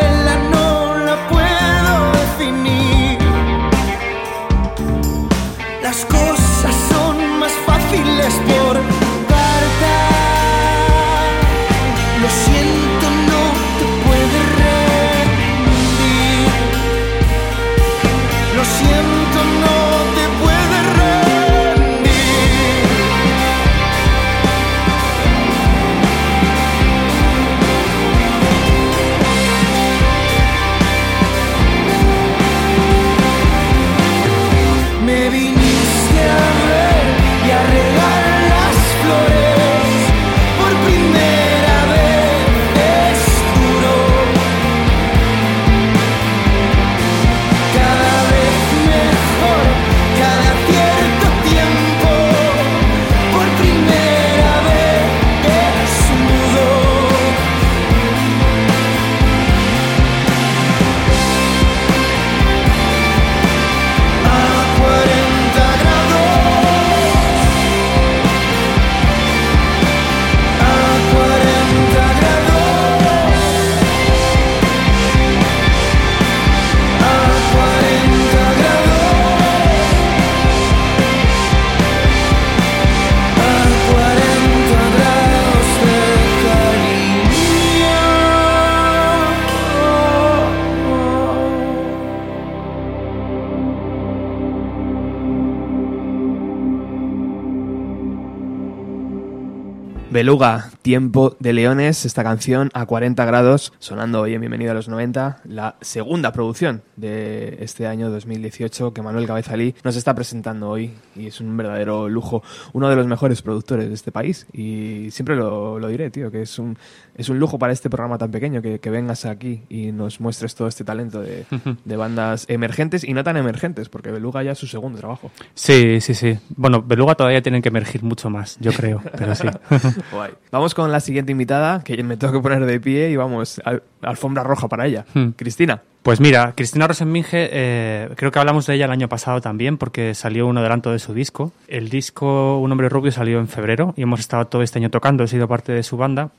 Beluga, 100.18 100.72
Tiempo 100.82 101.38
de 101.40 101.54
Leones, 101.54 102.04
esta 102.04 102.24
canción 102.24 102.72
a 102.74 102.88
40 102.88 103.24
grados, 103.24 103.72
sonando 103.78 104.22
hoy 104.22 104.34
en 104.34 104.42
Bienvenido 104.42 104.72
a 104.72 104.74
los 104.74 104.90
90, 104.90 105.42
la 105.44 105.76
segunda 105.80 106.32
producción 106.32 106.82
de 106.96 107.60
este 107.62 107.86
año 107.86 108.10
2018 108.10 108.96
que 108.96 109.04
Manuel 109.04 109.28
Cabezalí 109.28 109.76
nos 109.84 109.96
está 109.96 110.16
presentando 110.16 110.72
hoy 110.72 110.96
y 111.16 111.28
es 111.28 111.40
un 111.40 111.56
verdadero 111.56 112.10
lujo, 112.10 112.42
uno 112.74 112.90
de 112.90 112.96
los 112.96 113.06
mejores 113.06 113.44
productores 113.44 113.90
de 113.90 113.94
este 113.94 114.12
país 114.12 114.48
y 114.54 115.10
siempre 115.12 115.36
lo, 115.36 115.78
lo 115.78 115.88
diré, 115.88 116.10
tío, 116.10 116.32
que 116.32 116.42
es 116.42 116.58
un, 116.58 116.80
es 117.14 117.30
un 117.30 117.38
lujo 117.38 117.60
para 117.60 117.72
este 117.72 117.88
programa 117.88 118.18
tan 118.18 118.32
pequeño 118.32 118.60
que, 118.60 118.80
que 118.80 118.90
vengas 118.90 119.24
aquí 119.26 119.66
y 119.70 119.92
nos 119.92 120.20
muestres 120.20 120.56
todo 120.56 120.68
este 120.68 120.84
talento 120.84 121.22
de, 121.22 121.46
de 121.86 121.96
bandas 121.96 122.46
emergentes 122.48 123.04
y 123.04 123.14
no 123.14 123.24
tan 123.24 123.38
emergentes, 123.38 123.88
porque 123.88 124.10
Beluga 124.10 124.42
ya 124.42 124.54
es 124.54 124.58
su 124.58 124.66
segundo 124.66 124.98
trabajo. 124.98 125.30
Sí, 125.54 126.02
sí, 126.02 126.16
sí. 126.16 126.40
Bueno, 126.56 126.82
Beluga 126.82 127.14
todavía 127.14 127.44
tienen 127.44 127.62
que 127.62 127.70
emergir 127.70 128.02
mucho 128.02 128.32
más, 128.32 128.58
yo 128.60 128.72
creo, 128.72 129.04
pero 129.16 129.36
sí. 129.36 129.48
Guay. 130.12 130.32
Vamos 130.52 130.74
con 130.74 130.92
la 130.92 131.00
siguiente 131.00 131.32
invitada, 131.32 131.84
que 131.84 132.02
me 132.04 132.18
tengo 132.18 132.34
que 132.34 132.40
poner 132.40 132.66
de 132.66 132.80
pie 132.80 133.10
y 133.10 133.16
vamos, 133.16 133.62
al- 133.66 133.84
alfombra 134.02 134.44
roja 134.44 134.68
para 134.68 134.86
ella. 134.86 135.06
Hmm. 135.14 135.30
Cristina. 135.36 135.82
Pues 136.04 136.22
mira, 136.22 136.54
Cristina 136.56 136.88
Rosenminge, 136.88 137.50
eh, 137.52 138.10
creo 138.16 138.32
que 138.32 138.40
hablamos 138.40 138.66
de 138.66 138.76
ella 138.76 138.86
el 138.86 138.92
año 138.92 139.10
pasado 139.10 139.42
también 139.42 139.78
porque 139.78 140.14
salió 140.16 140.48
un 140.48 140.58
adelanto 140.58 140.92
de 140.92 141.00
su 141.00 141.14
disco. 141.14 141.52
El 141.68 141.90
disco 141.90 142.60
Un 142.60 142.72
hombre 142.72 142.88
rubio 142.88 143.12
salió 143.12 143.40
en 143.40 143.50
febrero 143.50 143.94
y 143.98 144.04
hemos 144.04 144.22
estado 144.22 144.46
todo 144.48 144.62
este 144.62 144.80
año 144.80 144.90
tocando, 144.90 145.26
he 145.26 145.28
sido 145.28 145.48
parte 145.50 145.74
de 145.74 145.84
su 145.84 145.98
banda. 145.98 146.30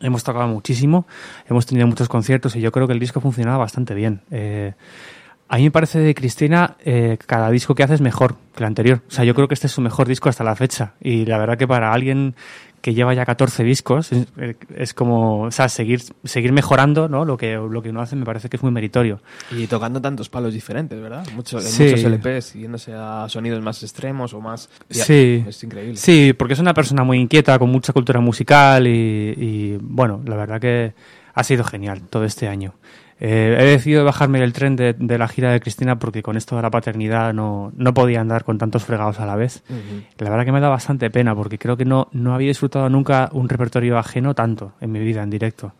Hemos 0.00 0.24
tocado 0.24 0.48
muchísimo, 0.48 1.06
hemos 1.48 1.66
tenido 1.66 1.86
muchos 1.86 2.08
conciertos 2.08 2.54
y 2.56 2.60
yo 2.60 2.72
creo 2.72 2.86
que 2.88 2.92
el 2.92 3.00
disco 3.00 3.20
funcionaba 3.20 3.58
bastante 3.58 3.94
bien. 3.94 4.20
Eh, 4.32 4.72
a 5.48 5.56
mí 5.56 5.62
me 5.64 5.70
parece 5.70 5.98
de 6.00 6.14
Cristina, 6.14 6.76
eh, 6.84 7.18
cada 7.26 7.50
disco 7.50 7.74
que 7.74 7.82
hace 7.82 7.94
es 7.94 8.00
mejor 8.00 8.34
que 8.54 8.62
el 8.62 8.66
anterior. 8.66 9.00
O 9.08 9.10
sea, 9.10 9.24
yo 9.24 9.34
creo 9.34 9.48
que 9.48 9.54
este 9.54 9.66
es 9.66 9.72
su 9.72 9.80
mejor 9.80 10.06
disco 10.06 10.28
hasta 10.28 10.44
la 10.44 10.54
fecha. 10.54 10.92
Y 11.00 11.24
la 11.24 11.38
verdad 11.38 11.56
que 11.56 11.66
para 11.66 11.92
alguien 11.92 12.34
que 12.80 12.94
lleva 12.94 13.12
ya 13.14 13.24
14 13.26 13.64
discos, 13.64 14.12
es, 14.12 14.26
eh, 14.38 14.54
es 14.76 14.94
como, 14.94 15.42
o 15.42 15.50
sea, 15.50 15.68
seguir, 15.68 16.00
seguir 16.24 16.52
mejorando, 16.52 17.08
¿no? 17.08 17.24
Lo 17.24 17.36
que, 17.36 17.54
lo 17.54 17.82
que 17.82 17.90
uno 17.90 18.00
hace 18.00 18.14
me 18.16 18.24
parece 18.24 18.48
que 18.48 18.56
es 18.56 18.62
muy 18.62 18.70
meritorio. 18.72 19.20
Y 19.50 19.66
tocando 19.66 20.00
tantos 20.00 20.28
palos 20.28 20.52
diferentes, 20.54 21.00
¿verdad? 21.00 21.26
Mucho, 21.34 21.60
Sí. 21.60 21.84
muchos 21.84 22.04
LPs, 22.04 22.54
yéndose 22.54 22.92
a 22.94 23.26
sonidos 23.28 23.60
más 23.62 23.82
extremos 23.82 24.32
o 24.34 24.40
más... 24.40 24.68
Sí. 24.90 25.44
Es 25.46 25.62
increíble. 25.64 25.96
Sí, 25.96 26.32
porque 26.32 26.54
es 26.54 26.60
una 26.60 26.74
persona 26.74 27.02
muy 27.04 27.18
inquieta, 27.18 27.58
con 27.58 27.70
mucha 27.70 27.92
cultura 27.92 28.20
musical 28.20 28.86
y, 28.86 28.90
y, 29.36 29.78
bueno, 29.80 30.22
la 30.24 30.36
verdad 30.36 30.60
que 30.60 30.94
ha 31.34 31.44
sido 31.44 31.64
genial 31.64 32.02
todo 32.08 32.24
este 32.24 32.48
año. 32.48 32.74
Eh, 33.20 33.56
he 33.58 33.64
decidido 33.64 34.04
bajarme 34.04 34.38
del 34.38 34.52
tren 34.52 34.76
de, 34.76 34.92
de 34.92 35.18
la 35.18 35.26
gira 35.26 35.50
de 35.50 35.60
Cristina 35.60 35.98
porque 35.98 36.22
con 36.22 36.36
esto 36.36 36.54
de 36.56 36.62
la 36.62 36.70
paternidad 36.70 37.34
no, 37.34 37.72
no 37.76 37.92
podía 37.92 38.20
andar 38.20 38.44
con 38.44 38.58
tantos 38.58 38.84
fregados 38.84 39.18
a 39.18 39.26
la 39.26 39.34
vez. 39.34 39.64
La 40.18 40.30
verdad 40.30 40.44
que 40.44 40.52
me 40.52 40.60
da 40.60 40.68
bastante 40.68 41.10
pena 41.10 41.34
porque 41.34 41.58
creo 41.58 41.76
que 41.76 41.84
no, 41.84 42.08
no 42.12 42.34
había 42.34 42.48
disfrutado 42.48 42.88
nunca 42.88 43.28
un 43.32 43.48
repertorio 43.48 43.98
ajeno 43.98 44.34
tanto 44.34 44.72
en 44.80 44.92
mi 44.92 45.00
vida 45.00 45.22
en 45.22 45.30
directo. 45.30 45.72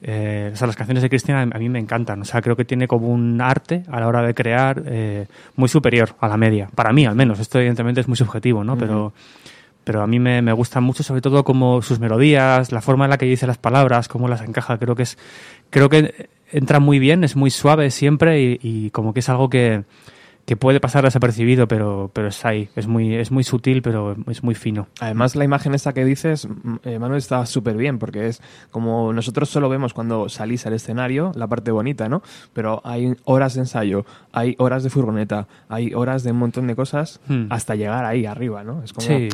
Eh, 0.00 0.50
o 0.52 0.56
sea, 0.56 0.68
las 0.68 0.76
canciones 0.76 1.02
de 1.02 1.08
Cristina 1.08 1.42
a 1.42 1.58
mí 1.58 1.68
me 1.68 1.80
encantan. 1.80 2.22
O 2.22 2.24
sea, 2.24 2.40
creo 2.40 2.54
que 2.54 2.64
tiene 2.64 2.86
como 2.86 3.08
un 3.08 3.40
arte 3.40 3.82
a 3.90 3.98
la 3.98 4.06
hora 4.06 4.22
de 4.22 4.32
crear 4.34 4.82
eh, 4.86 5.26
muy 5.56 5.68
superior 5.68 6.14
a 6.20 6.28
la 6.28 6.36
media. 6.36 6.70
Para 6.72 6.92
mí, 6.92 7.04
al 7.04 7.16
menos. 7.16 7.40
Esto 7.40 7.58
evidentemente 7.58 8.00
es 8.00 8.06
muy 8.06 8.16
subjetivo, 8.16 8.62
¿no? 8.62 8.78
Pero, 8.78 9.12
pero 9.82 10.02
a 10.02 10.06
mí 10.06 10.20
me, 10.20 10.40
me 10.42 10.52
gustan 10.52 10.84
mucho, 10.84 11.02
sobre 11.02 11.20
todo 11.20 11.42
como 11.42 11.82
sus 11.82 11.98
melodías, 11.98 12.70
la 12.70 12.80
forma 12.80 13.06
en 13.06 13.10
la 13.10 13.18
que 13.18 13.26
dice 13.26 13.48
las 13.48 13.58
palabras, 13.58 14.06
cómo 14.06 14.28
las 14.28 14.42
encaja. 14.42 14.78
Creo 14.78 14.94
que 14.94 15.02
es, 15.02 15.18
creo 15.70 15.88
que 15.88 16.28
entra 16.52 16.80
muy 16.80 16.98
bien, 16.98 17.24
es 17.24 17.36
muy 17.36 17.50
suave 17.50 17.90
siempre 17.90 18.40
y, 18.42 18.58
y 18.62 18.90
como 18.90 19.12
que 19.12 19.20
es 19.20 19.28
algo 19.28 19.48
que, 19.48 19.84
que 20.48 20.56
puede 20.56 20.80
pasar 20.80 21.04
desapercibido, 21.04 21.68
pero, 21.68 22.10
pero 22.14 22.28
está 22.28 22.48
ahí. 22.48 22.70
Es 22.74 22.86
muy, 22.86 23.14
es 23.14 23.30
muy 23.30 23.44
sutil, 23.44 23.82
pero 23.82 24.16
es 24.30 24.42
muy 24.42 24.54
fino. 24.54 24.86
Además, 24.98 25.36
la 25.36 25.44
imagen 25.44 25.74
esta 25.74 25.92
que 25.92 26.06
dices, 26.06 26.48
mm, 26.48 26.76
eh, 26.84 26.98
Manuel, 26.98 27.18
está 27.18 27.44
súper 27.44 27.76
bien, 27.76 27.98
porque 27.98 28.28
es 28.28 28.40
como 28.70 29.12
nosotros 29.12 29.50
solo 29.50 29.68
vemos 29.68 29.92
cuando 29.92 30.30
salís 30.30 30.64
al 30.66 30.72
escenario, 30.72 31.32
la 31.34 31.46
parte 31.48 31.70
bonita, 31.70 32.08
¿no? 32.08 32.22
Pero 32.54 32.80
hay 32.84 33.14
horas 33.24 33.52
de 33.54 33.60
ensayo, 33.60 34.06
hay 34.32 34.54
horas 34.58 34.82
de 34.84 34.88
furgoneta, 34.88 35.48
hay 35.68 35.92
horas 35.92 36.22
de 36.22 36.30
un 36.32 36.38
montón 36.38 36.66
de 36.66 36.74
cosas 36.74 37.20
Hmm. 37.28 37.48
hasta 37.50 37.74
llegar 37.74 38.06
ahí 38.06 38.24
arriba, 38.24 38.64
¿no? 38.64 38.82
Es 38.82 38.94
como... 38.94 39.06
Sí. 39.06 39.28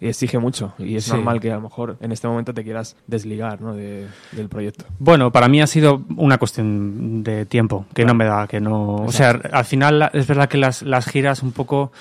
Y 0.00 0.06
exige 0.08 0.38
mucho, 0.38 0.74
y 0.78 0.96
es 0.96 1.04
Sí. 1.04 1.12
normal 1.12 1.40
que 1.40 1.50
a 1.50 1.54
lo 1.54 1.62
mejor 1.62 1.96
en 2.02 2.12
este 2.12 2.28
momento 2.28 2.52
te 2.52 2.62
quieras 2.62 2.94
desligar, 3.06 3.62
¿no? 3.62 3.74
De- 3.74 4.06
del 4.32 4.50
proyecto. 4.50 4.84
Bueno, 4.98 5.32
para 5.32 5.48
mí 5.48 5.62
ha 5.62 5.66
sido 5.66 6.02
una 6.16 6.36
cuestión 6.36 7.22
de 7.24 7.46
tiempo, 7.46 7.86
que 7.94 8.04
no 8.04 8.12
me 8.12 8.26
da, 8.26 8.46
que 8.46 8.60
no... 8.60 8.96
O 8.96 9.12
sea, 9.12 9.30
al 9.50 9.64
final 9.64 10.10
es 10.12 10.26
verdad 10.26 10.46
que 10.48 10.57
las, 10.58 10.82
las 10.82 11.06
giras 11.06 11.42
un 11.42 11.52
poco... 11.52 11.92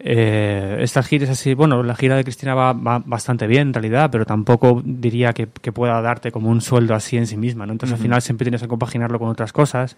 eh, 0.00 0.78
estas 0.80 1.06
giras 1.08 1.28
así, 1.28 1.54
bueno, 1.54 1.82
la 1.82 1.96
gira 1.96 2.16
de 2.16 2.22
Cristina 2.22 2.54
va, 2.54 2.72
va 2.72 3.02
bastante 3.04 3.46
bien 3.48 3.68
en 3.68 3.74
realidad, 3.74 4.10
pero 4.12 4.24
tampoco 4.24 4.80
diría 4.84 5.32
que, 5.32 5.48
que 5.60 5.72
pueda 5.72 6.00
darte 6.00 6.30
como 6.30 6.50
un 6.50 6.60
sueldo 6.60 6.94
así 6.94 7.16
en 7.16 7.26
sí 7.26 7.36
misma, 7.36 7.66
¿no? 7.66 7.72
Entonces 7.72 7.96
al 7.96 8.02
final 8.02 8.22
siempre 8.22 8.44
tienes 8.44 8.62
que 8.62 8.68
compaginarlo 8.68 9.18
con 9.18 9.28
otras 9.28 9.52
cosas 9.52 9.96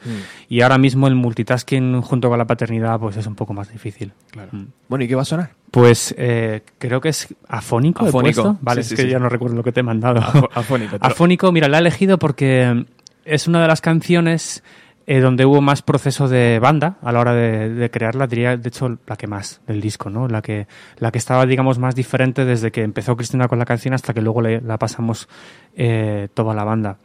y 0.48 0.62
ahora 0.62 0.78
mismo 0.78 1.06
el 1.06 1.14
multitasking 1.16 2.00
junto 2.00 2.30
con 2.30 2.38
la 2.38 2.46
paternidad 2.46 2.98
pues 2.98 3.18
es 3.18 3.26
un 3.26 3.34
poco 3.34 3.52
más 3.52 3.70
difícil. 3.70 4.12
Claro. 4.30 4.48
Mm. 4.52 4.64
Bueno, 4.88 5.04
¿y 5.04 5.08
qué 5.08 5.14
va 5.14 5.22
a 5.22 5.26
sonar? 5.26 5.50
Pues 5.70 6.14
eh, 6.16 6.62
creo 6.78 7.00
que 7.00 7.10
es 7.10 7.28
afónico. 7.46 8.06
Afónico. 8.06 8.56
Vale, 8.62 8.82
sí, 8.82 8.86
es 8.86 8.88
sí, 8.88 8.96
que 8.96 9.02
sí. 9.02 9.08
ya 9.08 9.18
no 9.18 9.28
recuerdo 9.28 9.56
lo 9.56 9.62
que 9.62 9.72
te 9.72 9.80
he 9.80 9.84
mandado. 9.84 10.20
Afónico. 10.54 10.96
Afónico, 10.98 11.52
mira, 11.52 11.68
la 11.68 11.76
he 11.76 11.80
elegido 11.80 12.18
porque 12.18 12.86
es 13.26 13.46
una 13.46 13.60
de 13.60 13.68
las 13.68 13.82
canciones 13.82 14.64
eh, 15.10 15.18
donde 15.18 15.44
hubo 15.44 15.60
más 15.60 15.82
proceso 15.82 16.28
de 16.28 16.60
banda 16.60 16.96
a 17.02 17.10
la 17.10 17.18
hora 17.18 17.34
de, 17.34 17.90
crearla, 17.90 18.28
diría 18.28 18.56
de 18.56 18.68
hecho 18.68 18.96
la 19.08 19.16
que 19.16 19.26
más 19.26 19.60
del 19.66 19.80
disco, 19.80 20.08
¿no? 20.08 20.28
La 20.28 20.40
que, 20.40 20.68
la 20.98 21.10
que 21.10 21.18
estaba, 21.18 21.46
digamos, 21.46 21.80
más 21.80 21.96
diferente 21.96 22.44
desde 22.44 22.70
que 22.70 22.82
empezó 22.84 23.16
Cristina 23.16 23.48
con 23.48 23.58
la 23.58 23.64
canción 23.64 23.92
hasta 23.92 24.14
que 24.14 24.20
luego 24.20 24.40
le- 24.40 24.60
la 24.60 24.78
pasamos 24.78 25.28
eh, 25.74 26.28
toda 26.32 26.54
la 26.54 26.62
banda. 26.62 26.98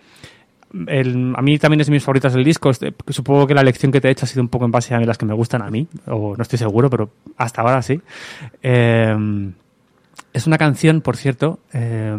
a 1.38 1.42
mí 1.42 1.58
también 1.58 1.82
es 1.82 1.88
de 1.88 1.94
mis 1.94 2.04
favoritas 2.04 2.34
del 2.34 2.44
disco. 2.44 2.70
Este, 2.70 2.94
supongo 3.10 3.48
que 3.48 3.56
la 3.56 3.62
elección 3.62 3.92
que 3.92 4.00
te 4.00 4.08
he 4.08 4.12
hecho 4.12 4.26
ha 4.26 4.28
sido 4.28 4.44
un 4.44 4.50
poco 4.50 4.66
en 4.66 4.72
base 4.72 4.94
a 4.94 5.00
las 5.00 5.18
que 5.18 5.26
me 5.26 5.34
gustan 5.34 5.64
a 5.64 5.72
mí, 5.72 5.88
o 6.06 6.36
no 6.38 6.42
estoy 6.44 6.60
seguro, 6.60 6.92
pero 6.92 7.10
hasta 7.38 7.62
ahora 7.64 7.82
sí. 7.82 8.00
Eh, 8.62 9.52
es 10.32 10.46
una 10.46 10.58
canción, 10.60 11.02
por 11.02 11.16
cierto, 11.18 11.60
eh, 11.74 12.16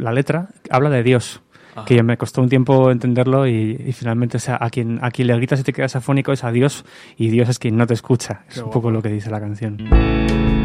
la 0.00 0.10
letra 0.12 0.48
habla 0.68 0.90
de 0.90 1.02
Dios 1.04 1.42
que 1.86 1.96
ya 1.96 2.02
me 2.02 2.16
costó 2.16 2.42
un 2.42 2.48
tiempo 2.48 2.90
entenderlo 2.90 3.46
y, 3.46 3.92
finalmente 3.92 4.38
a, 4.48 4.70
quien, 4.70 4.98
a 5.02 5.10
quien 5.10 5.28
le 5.28 5.36
gritas 5.36 5.60
y 5.60 5.62
te 5.62 5.72
quedas 5.72 5.96
afónico 5.96 6.32
es 6.32 6.44
a 6.44 6.50
Dios 6.50 6.84
y 7.16 7.28
Dios 7.30 7.48
es 7.48 7.58
quien 7.58 7.76
no 7.76 7.86
te 7.86 7.94
escucha. 7.94 8.42
Es 8.48 8.58
un 8.58 8.70
poco 8.70 8.90
lo 8.90 9.02
que 9.02 9.08
dice 9.08 9.30
la 9.30 9.40
canción. 9.40 10.57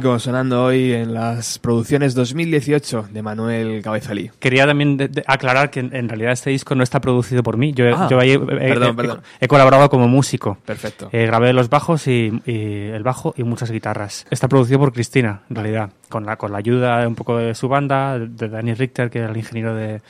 Sonando 0.00 0.64
hoy 0.64 0.92
en 0.94 1.12
las 1.12 1.58
producciones 1.58 2.14
2018 2.14 3.08
de 3.12 3.22
Manuel 3.22 3.82
Cabezalí. 3.82 4.30
Quería 4.38 4.66
también 4.66 4.96
de- 4.96 5.08
de 5.08 5.22
aclarar 5.26 5.70
que 5.70 5.80
en, 5.80 5.94
en 5.94 6.08
realidad 6.08 6.32
este 6.32 6.48
disco 6.50 6.74
no 6.74 6.82
está 6.82 7.00
producido 7.00 7.42
por 7.42 7.56
mí. 7.58 7.72
Yo, 7.74 7.84
Ah, 7.94 8.08
yo 8.10 8.18
ahí, 8.18 8.32
eh, 8.32 8.38
perdón, 8.38 8.96
perdón. 8.96 9.20
he 9.40 9.46
colaborado 9.48 9.90
como 9.90 10.08
músico. 10.08 10.56
Perfecto. 10.64 11.10
Eh, 11.12 11.26
grabé 11.26 11.52
los 11.52 11.68
bajos 11.68 12.06
y, 12.06 12.32
y 12.46 12.88
el 12.88 13.02
bajo 13.02 13.34
y 13.36 13.44
muchas 13.44 13.70
guitarras. 13.70 14.26
Está 14.30 14.48
producido 14.48 14.78
por 14.78 14.92
Cristina, 14.92 15.42
en 15.50 15.56
realidad, 15.56 15.90
con 16.08 16.24
la, 16.24 16.36
con 16.36 16.50
la 16.52 16.58
ayuda 16.58 17.06
un 17.06 17.14
poco 17.14 17.36
de 17.36 17.54
su 17.54 17.68
banda, 17.68 18.18
de 18.18 18.48
Dani 18.48 18.72
Richter, 18.74 19.10
que 19.10 19.18
era 19.18 19.30
el 19.30 19.36
ingeniero 19.36 19.74
de 19.74 20.00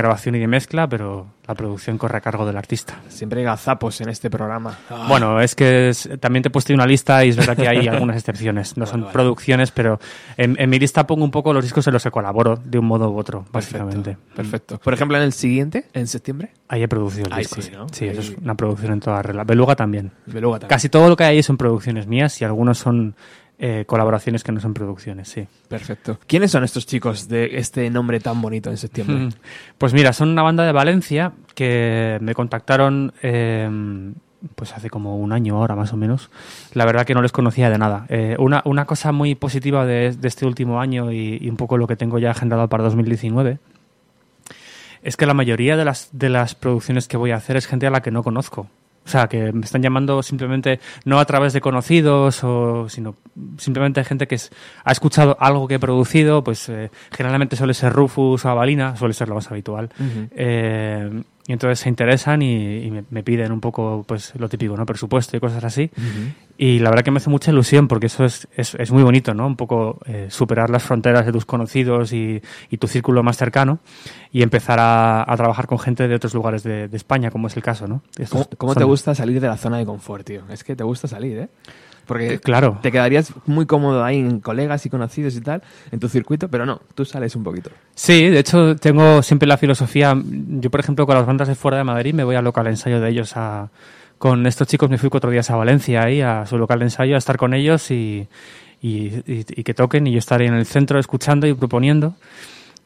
grabación 0.00 0.34
y 0.34 0.38
de 0.40 0.46
mezcla, 0.46 0.88
pero 0.88 1.26
la 1.46 1.54
producción 1.54 1.98
corre 1.98 2.18
a 2.18 2.20
cargo 2.20 2.44
del 2.46 2.56
artista. 2.56 3.00
Siempre 3.08 3.40
hay 3.40 3.44
gazapos 3.46 4.00
en 4.00 4.08
este 4.08 4.28
programa. 4.30 4.76
Ah, 4.90 5.06
Bueno, 5.08 5.40
es 5.40 5.54
que 5.54 5.88
es- 5.90 6.08
también 6.20 6.42
te 6.42 6.48
he 6.48 6.50
puesto 6.50 6.72
una 6.74 6.86
lista 6.86 7.24
y 7.24 7.28
es 7.30 7.36
verdad 7.36 7.56
que 7.56 7.68
hay 7.68 7.86
algunas 7.88 8.16
excepciones. 8.16 8.76
No 8.76 8.86
son 8.86 9.02
vale. 9.02 9.12
producciones, 9.12 9.70
pero 9.70 10.00
en, 10.36 10.56
en 10.58 10.68
mi 10.70 10.78
lista 10.78 11.06
pongo 11.06 11.24
un 11.24 11.30
poco 11.30 11.52
los 11.52 11.62
discos 11.62 11.86
en 11.86 11.92
los 11.92 12.02
que 12.02 12.10
colaboro 12.10 12.56
de 12.56 12.78
un 12.78 12.86
modo 12.86 13.10
u 13.10 13.18
otro, 13.18 13.44
básicamente. 13.52 14.16
Perfecto. 14.34 14.78
Por 14.78 14.94
ejemplo, 14.94 15.16
en 15.16 15.22
el 15.22 15.32
siguiente, 15.32 15.86
en 15.92 16.06
septiembre, 16.06 16.50
Ahí 16.66 16.82
he 16.82 16.88
producido 16.88 17.26
el 17.26 17.32
Ahí 17.34 17.40
disco. 17.40 17.60
sí, 17.62 17.70
¿no? 17.72 17.86
Sí, 17.92 18.06
eso 18.06 18.20
es 18.22 18.30
una 18.38 18.54
producción 18.56 18.92
en 18.94 19.00
toda 19.00 19.22
regla. 19.22 19.44
Beluga 19.44 19.76
también. 19.76 20.10
Beluga 20.26 20.58
también. 20.58 20.70
Casi 20.70 20.88
todo 20.88 21.08
lo 21.08 21.14
que 21.16 21.22
hay 21.24 21.36
ahí 21.36 21.42
son 21.42 21.56
producciones 21.58 22.06
mías 22.06 22.40
y 22.40 22.44
algunos 22.44 22.78
son 22.78 23.14
eh, 23.58 23.84
colaboraciones 23.86 24.42
que 24.42 24.52
no 24.52 24.60
son 24.60 24.74
producciones, 24.74 25.28
sí. 25.28 25.46
Perfecto. 25.68 26.18
¿Quiénes 26.26 26.50
son 26.50 26.64
estos 26.64 26.86
chicos 26.86 27.28
de 27.28 27.58
este 27.58 27.88
nombre 27.90 28.20
tan 28.20 28.40
bonito 28.42 28.70
en 28.70 28.76
septiembre? 28.76 29.28
Pues 29.78 29.92
mira, 29.92 30.12
son 30.12 30.30
una 30.30 30.42
banda 30.42 30.64
de 30.64 30.72
Valencia 30.72 31.32
que 31.54 32.18
me 32.20 32.34
contactaron 32.34 33.12
eh, 33.22 33.68
pues 34.54 34.72
hace 34.72 34.90
como 34.90 35.18
un 35.18 35.32
año 35.32 35.56
ahora 35.56 35.76
más 35.76 35.92
o 35.92 35.96
menos. 35.96 36.30
La 36.72 36.84
verdad 36.84 37.06
que 37.06 37.14
no 37.14 37.22
les 37.22 37.32
conocía 37.32 37.70
de 37.70 37.78
nada. 37.78 38.06
Eh, 38.08 38.36
una, 38.38 38.62
una 38.64 38.86
cosa 38.86 39.12
muy 39.12 39.34
positiva 39.34 39.86
de, 39.86 40.12
de 40.12 40.28
este 40.28 40.46
último 40.46 40.80
año 40.80 41.12
y, 41.12 41.38
y 41.40 41.48
un 41.48 41.56
poco 41.56 41.78
lo 41.78 41.86
que 41.86 41.96
tengo 41.96 42.18
ya 42.18 42.30
agendado 42.30 42.68
para 42.68 42.84
2019 42.84 43.58
es 45.04 45.16
que 45.16 45.26
la 45.26 45.34
mayoría 45.34 45.76
de 45.76 45.84
las, 45.84 46.08
de 46.12 46.30
las 46.30 46.54
producciones 46.54 47.08
que 47.08 47.18
voy 47.18 47.30
a 47.30 47.36
hacer 47.36 47.56
es 47.56 47.66
gente 47.66 47.86
a 47.86 47.90
la 47.90 48.00
que 48.00 48.10
no 48.10 48.22
conozco. 48.22 48.68
Sea, 49.14 49.28
que 49.28 49.52
me 49.52 49.64
están 49.64 49.80
llamando 49.80 50.24
simplemente 50.24 50.80
no 51.04 51.20
a 51.20 51.24
través 51.24 51.52
de 51.52 51.60
conocidos, 51.60 52.42
o, 52.42 52.88
sino 52.88 53.14
simplemente 53.58 54.02
gente 54.02 54.26
que 54.26 54.34
es- 54.34 54.50
ha 54.84 54.90
escuchado 54.90 55.36
algo 55.38 55.68
que 55.68 55.74
he 55.76 55.78
producido, 55.78 56.42
pues 56.42 56.68
eh, 56.68 56.90
generalmente 57.12 57.54
suele 57.54 57.74
ser 57.74 57.92
Rufus 57.92 58.44
o 58.44 58.48
Avalina, 58.48 58.96
suele 58.96 59.14
ser 59.14 59.28
lo 59.28 59.36
más 59.36 59.48
habitual. 59.52 59.90
Eh, 60.32 61.22
y 61.46 61.52
entonces 61.52 61.78
se 61.80 61.88
interesan 61.90 62.40
y, 62.42 62.78
y 62.84 62.90
me, 62.90 63.04
me 63.10 63.22
piden 63.22 63.52
un 63.52 63.60
poco 63.60 64.02
pues 64.06 64.32
lo 64.36 64.48
típico, 64.48 64.76
¿no? 64.76 64.86
Presupuesto 64.86 65.36
y 65.36 65.40
cosas 65.40 65.62
así. 65.64 65.90
Y 66.56 66.78
la 66.78 66.88
verdad 66.90 67.04
que 67.04 67.10
me 67.10 67.18
hace 67.18 67.28
mucha 67.30 67.50
ilusión 67.50 67.86
porque 67.88 68.06
eso 68.06 68.24
es, 68.24 68.48
es, 68.56 68.74
es 68.76 68.90
muy 68.92 69.02
bonito, 69.02 69.34
¿no? 69.34 69.46
Un 69.46 69.56
poco 69.56 69.98
eh, 70.06 70.28
superar 70.30 70.70
las 70.70 70.82
fronteras 70.84 71.26
de 71.26 71.32
tus 71.32 71.44
conocidos 71.44 72.12
y, 72.12 72.40
y 72.70 72.76
tu 72.78 72.86
círculo 72.86 73.22
más 73.22 73.36
cercano 73.36 73.80
y 74.32 74.42
empezar 74.42 74.78
a, 74.80 75.30
a 75.30 75.36
trabajar 75.36 75.66
con 75.66 75.78
gente 75.78 76.08
de 76.08 76.14
otros 76.14 76.32
lugares 76.32 76.62
de, 76.62 76.88
de 76.88 76.96
España, 76.96 77.30
como 77.30 77.48
es 77.48 77.56
el 77.56 77.62
caso, 77.62 77.86
¿no? 77.88 78.02
Estos 78.16 78.46
¿Cómo, 78.46 78.48
cómo 78.56 78.72
son- 78.74 78.80
te 78.80 78.84
gusta 78.84 79.14
salir 79.14 79.40
de 79.40 79.48
la 79.48 79.56
zona 79.56 79.78
de 79.78 79.84
confort, 79.84 80.26
tío? 80.26 80.42
Es 80.50 80.64
que 80.64 80.74
te 80.76 80.84
gusta 80.84 81.08
salir, 81.08 81.38
¿eh? 81.38 81.48
Porque 82.06 82.34
Eh, 82.34 82.38
claro. 82.38 82.78
te 82.82 82.92
quedarías 82.92 83.32
muy 83.46 83.66
cómodo 83.66 84.04
ahí 84.04 84.18
en 84.18 84.40
colegas 84.40 84.84
y 84.86 84.90
conocidos 84.90 85.34
y 85.36 85.40
tal, 85.40 85.62
en 85.90 86.00
tu 86.00 86.08
circuito, 86.08 86.48
pero 86.48 86.66
no, 86.66 86.80
tú 86.94 87.04
sales 87.04 87.34
un 87.36 87.44
poquito. 87.44 87.70
Sí, 87.94 88.28
de 88.28 88.38
hecho 88.40 88.76
tengo 88.76 89.22
siempre 89.22 89.46
la 89.48 89.56
filosofía, 89.56 90.14
yo 90.24 90.70
por 90.70 90.80
ejemplo 90.80 91.06
con 91.06 91.16
las 91.16 91.26
bandas 91.26 91.48
de 91.48 91.54
fuera 91.54 91.78
de 91.78 91.84
Madrid 91.84 92.12
me 92.14 92.24
voy 92.24 92.36
al 92.36 92.44
local 92.44 92.64
de 92.64 92.70
ensayo 92.70 93.00
de 93.00 93.10
ellos 93.10 93.32
a... 93.36 93.70
Con 94.18 94.46
estos 94.46 94.68
chicos 94.68 94.88
me 94.88 94.96
fui 94.96 95.10
cuatro 95.10 95.30
días 95.30 95.50
a 95.50 95.56
Valencia 95.56 96.02
ahí, 96.04 96.20
a 96.22 96.46
su 96.46 96.56
local 96.56 96.78
de 96.78 96.86
ensayo, 96.86 97.14
a 97.16 97.18
estar 97.18 97.36
con 97.36 97.52
ellos 97.52 97.90
y, 97.90 98.26
y, 98.80 98.88
y- 99.26 99.44
y 99.48 99.64
que 99.64 99.74
toquen 99.74 100.06
y 100.06 100.12
yo 100.12 100.18
estaré 100.18 100.46
en 100.46 100.54
el 100.54 100.66
centro 100.66 100.98
escuchando 100.98 101.46
y 101.46 101.52
proponiendo. 101.54 102.14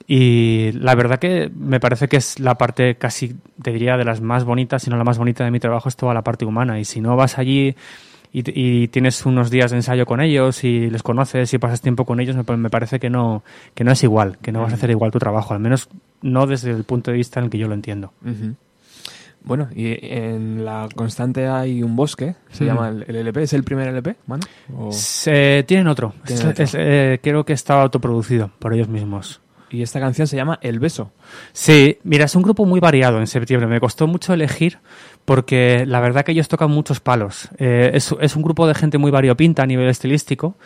Y 0.07 0.73
la 0.73 0.95
verdad 0.95 1.19
que 1.19 1.51
me 1.55 1.81
parece 1.81 2.09
que 2.09 2.17
es 2.17 2.41
la 2.41 2.57
parte 2.57 2.97
casi, 2.97 3.37
te 3.63 3.73
diría, 3.73 3.97
de 3.99 4.05
las 4.07 4.21
más 4.23 4.45
bonitas, 4.45 4.83
si 4.83 4.91
no 4.91 4.97
la 4.97 5.05
más 5.05 5.19
bonita 5.19 5.45
de 5.45 5.51
mi 5.51 5.61
trabajo, 5.61 5.89
es 5.89 5.97
toda 5.97 6.15
la 6.15 6.23
parte 6.23 6.47
humana. 6.47 6.81
Y 6.81 6.85
si 6.87 7.01
no 7.01 7.15
vas 7.15 7.39
allí 7.39 7.77
y, 8.33 8.43
y 8.83 8.89
tienes 8.89 9.25
unos 9.27 9.51
días 9.51 9.71
de 9.71 9.79
ensayo 9.79 10.05
con 10.07 10.21
ellos 10.21 10.63
y 10.65 10.91
les 10.91 11.03
conoces 11.03 11.53
y 11.55 11.59
pasas 11.59 11.81
tiempo 11.81 12.05
con 12.05 12.21
ellos, 12.21 12.37
me, 12.37 12.57
me 12.57 12.71
parece 12.71 12.99
que 13.01 13.11
no, 13.11 13.43
que 13.75 13.85
no 13.85 13.93
es 13.93 14.03
igual, 14.05 14.39
que 14.39 14.53
no 14.53 14.61
vas 14.63 14.73
a 14.73 14.77
hacer 14.77 14.91
igual 14.91 15.11
tu 15.11 15.19
trabajo, 15.19 15.55
al 15.55 15.61
menos 15.61 15.89
no 16.23 16.47
desde 16.47 16.71
el 16.71 16.85
punto 16.85 17.11
de 17.11 17.17
vista 17.17 17.41
en 17.41 17.45
el 17.45 17.51
que 17.51 17.59
yo 17.59 17.69
lo 17.69 17.75
entiendo. 17.75 18.13
Bueno, 19.45 19.69
y 19.75 19.97
en 20.03 20.65
la 20.65 20.89
constante 20.95 21.47
hay 21.47 21.83
un 21.83 21.97
bosque, 21.97 22.35
se 22.51 22.65
llama 22.67 22.89
el, 22.89 23.05
LP, 23.17 23.45
¿es 23.45 23.53
el 23.53 23.63
primer 23.63 23.89
LP? 23.89 24.17
O- 24.77 24.93
Se, 24.93 25.65
tienen 25.67 25.87
otro, 25.89 26.13
Tienen 26.27 26.49
Es- 26.49 26.51
otro. 26.53 26.65
es, 26.65 26.75
eh, 26.77 27.21
creo 27.23 27.45
que 27.45 27.53
está 27.55 27.81
autoproducido 27.81 28.51
por 28.59 28.75
ellos 28.75 28.89
mismos. 28.89 29.41
Y 29.71 29.83
esta 29.83 30.01
canción 30.01 30.27
se 30.27 30.35
llama 30.37 30.59
El 30.63 30.81
Beso. 30.81 31.13
Sí, 31.53 31.99
mira, 32.03 32.25
es 32.25 32.35
un 32.35 32.43
grupo 32.43 32.65
muy 32.65 32.81
variado 32.81 33.21
en 33.21 33.27
septiembre. 33.27 33.69
Me 33.69 33.81
costó 33.81 34.07
mucho 34.07 34.33
elegir 34.35 34.79
porque 35.29 35.85
la 35.87 36.01
verdad 36.01 36.25
que 36.25 36.33
ellos 36.33 36.49
tocan 36.49 36.71
muchos 36.71 37.01
palos. 37.01 37.51
Eh, 37.59 37.91
es, 37.93 38.15
es 38.19 38.35
un 38.35 38.43
grupo 38.43 38.67
de 38.67 38.73
gente 38.73 38.97
muy 38.97 39.11
variopinta 39.11 39.63
a 39.63 39.67
nivel 39.67 39.87
estilístico. 39.91 40.57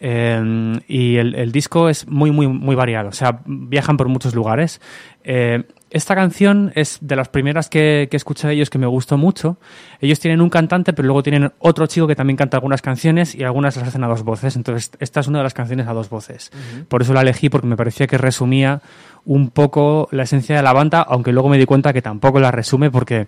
eh, 0.00 0.80
y 0.88 1.16
el, 1.16 1.34
el 1.34 1.52
disco 1.52 1.90
es 1.90 2.08
muy, 2.08 2.30
muy, 2.30 2.48
muy 2.48 2.74
variado. 2.74 3.10
O 3.10 3.12
sea, 3.12 3.40
viajan 3.44 3.98
por 3.98 4.08
muchos 4.08 4.34
lugares. 4.34 4.80
Eh, 5.22 5.64
esta 5.90 6.14
canción 6.14 6.72
es 6.74 6.98
de 7.02 7.14
las 7.14 7.28
primeras 7.28 7.68
que, 7.68 8.08
que 8.10 8.16
escuché 8.16 8.48
de 8.48 8.54
ellos 8.54 8.70
que 8.70 8.78
me 8.78 8.86
gustó 8.86 9.18
mucho. 9.18 9.58
Ellos 10.00 10.18
tienen 10.18 10.40
un 10.40 10.48
cantante, 10.48 10.94
pero 10.94 11.06
luego 11.06 11.22
tienen 11.22 11.52
otro 11.58 11.86
chico 11.86 12.06
que 12.06 12.16
también 12.16 12.38
canta 12.38 12.56
algunas 12.56 12.80
canciones 12.80 13.34
y 13.34 13.44
algunas 13.44 13.76
las 13.76 13.88
hacen 13.88 14.02
a 14.02 14.08
dos 14.08 14.22
voces. 14.22 14.56
Entonces, 14.56 14.92
esta 14.98 15.20
es 15.20 15.28
una 15.28 15.40
de 15.40 15.44
las 15.44 15.54
canciones 15.54 15.86
a 15.88 15.92
dos 15.92 16.08
voces. 16.08 16.50
Por 16.88 17.02
eso 17.02 17.12
la 17.12 17.20
elegí, 17.20 17.50
porque 17.50 17.66
me 17.66 17.76
parecía 17.76 18.06
que 18.06 18.16
resumía 18.16 18.80
un 19.26 19.50
poco 19.50 20.08
la 20.12 20.22
esencia 20.22 20.56
de 20.56 20.62
la 20.62 20.72
banda, 20.72 21.02
aunque 21.02 21.32
luego 21.32 21.48
me 21.48 21.58
di 21.58 21.66
cuenta 21.66 21.92
que 21.92 22.00
tampoco 22.00 22.40
la 22.40 22.50
resume, 22.50 22.90
porque 22.90 23.26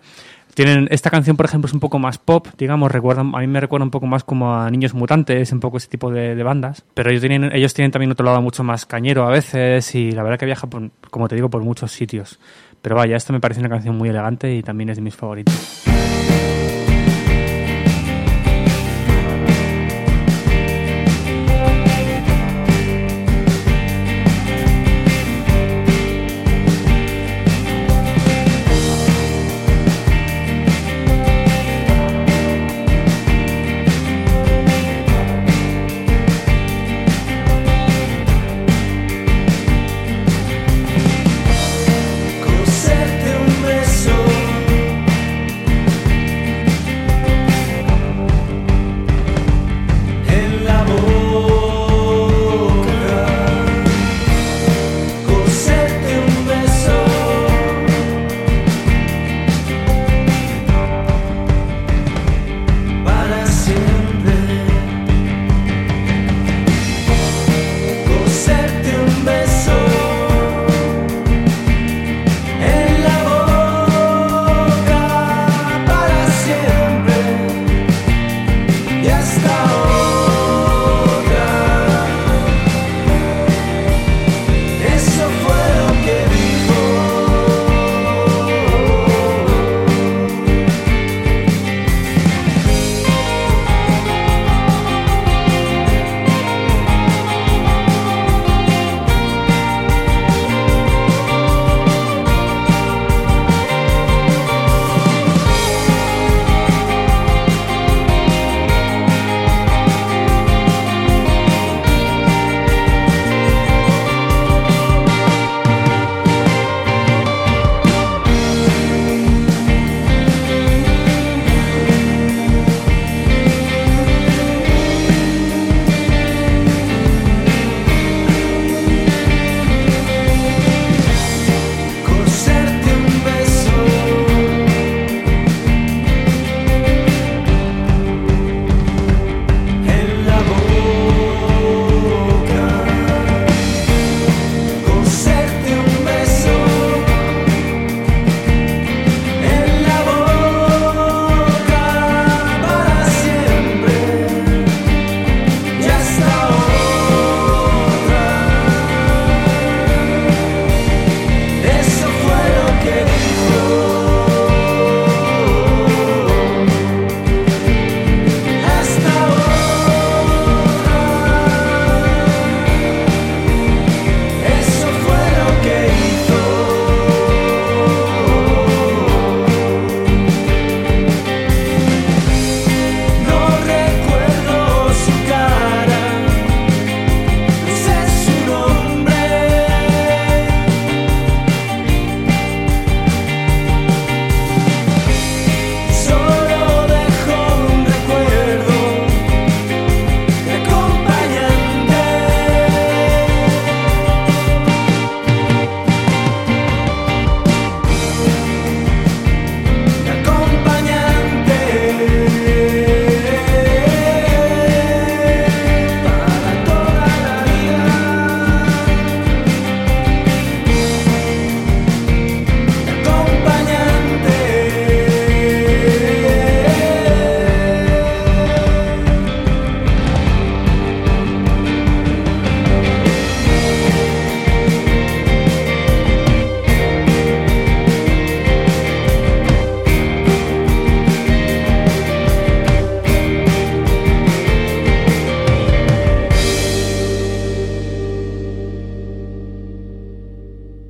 tienen 0.54 0.88
esta 0.90 1.10
canción, 1.10 1.36
por 1.36 1.46
ejemplo, 1.46 1.66
es 1.66 1.74
un 1.74 1.80
poco 1.80 1.98
más 1.98 2.18
pop, 2.18 2.48
digamos, 2.56 2.90
recuerdan, 2.90 3.32
a 3.34 3.40
mí 3.40 3.46
me 3.46 3.60
recuerda 3.60 3.84
un 3.84 3.90
poco 3.90 4.06
más 4.06 4.24
como 4.24 4.54
a 4.54 4.70
Niños 4.70 4.94
Mutantes, 4.94 5.52
un 5.52 5.60
poco 5.60 5.76
ese 5.76 5.88
tipo 5.88 6.10
de, 6.10 6.42
bandas, 6.42 6.84
pero 6.94 7.10
ellos 7.10 7.20
tienen, 7.20 7.54
ellos 7.54 7.74
tienen 7.74 7.90
también 7.90 8.10
otro 8.10 8.24
lado 8.24 8.40
mucho 8.40 8.64
más 8.64 8.86
cañero 8.86 9.26
a 9.26 9.30
veces 9.30 9.94
y 9.94 10.12
la 10.12 10.22
verdad 10.22 10.38
que 10.38 10.46
viaja, 10.46 10.66
por, 10.66 10.90
como 11.10 11.28
te 11.28 11.34
digo, 11.34 11.50
por 11.50 11.62
muchos 11.62 11.92
sitios. 11.92 12.38
Pero 12.80 12.96
vaya, 12.96 13.16
esto 13.16 13.32
me 13.32 13.40
parece 13.40 13.60
una 13.60 13.68
canción 13.68 13.96
muy 13.96 14.08
elegante 14.08 14.54
y 14.54 14.62
también 14.62 14.90
es 14.90 14.96
de 14.96 15.02
mis 15.02 15.16
favoritos. 15.16 15.84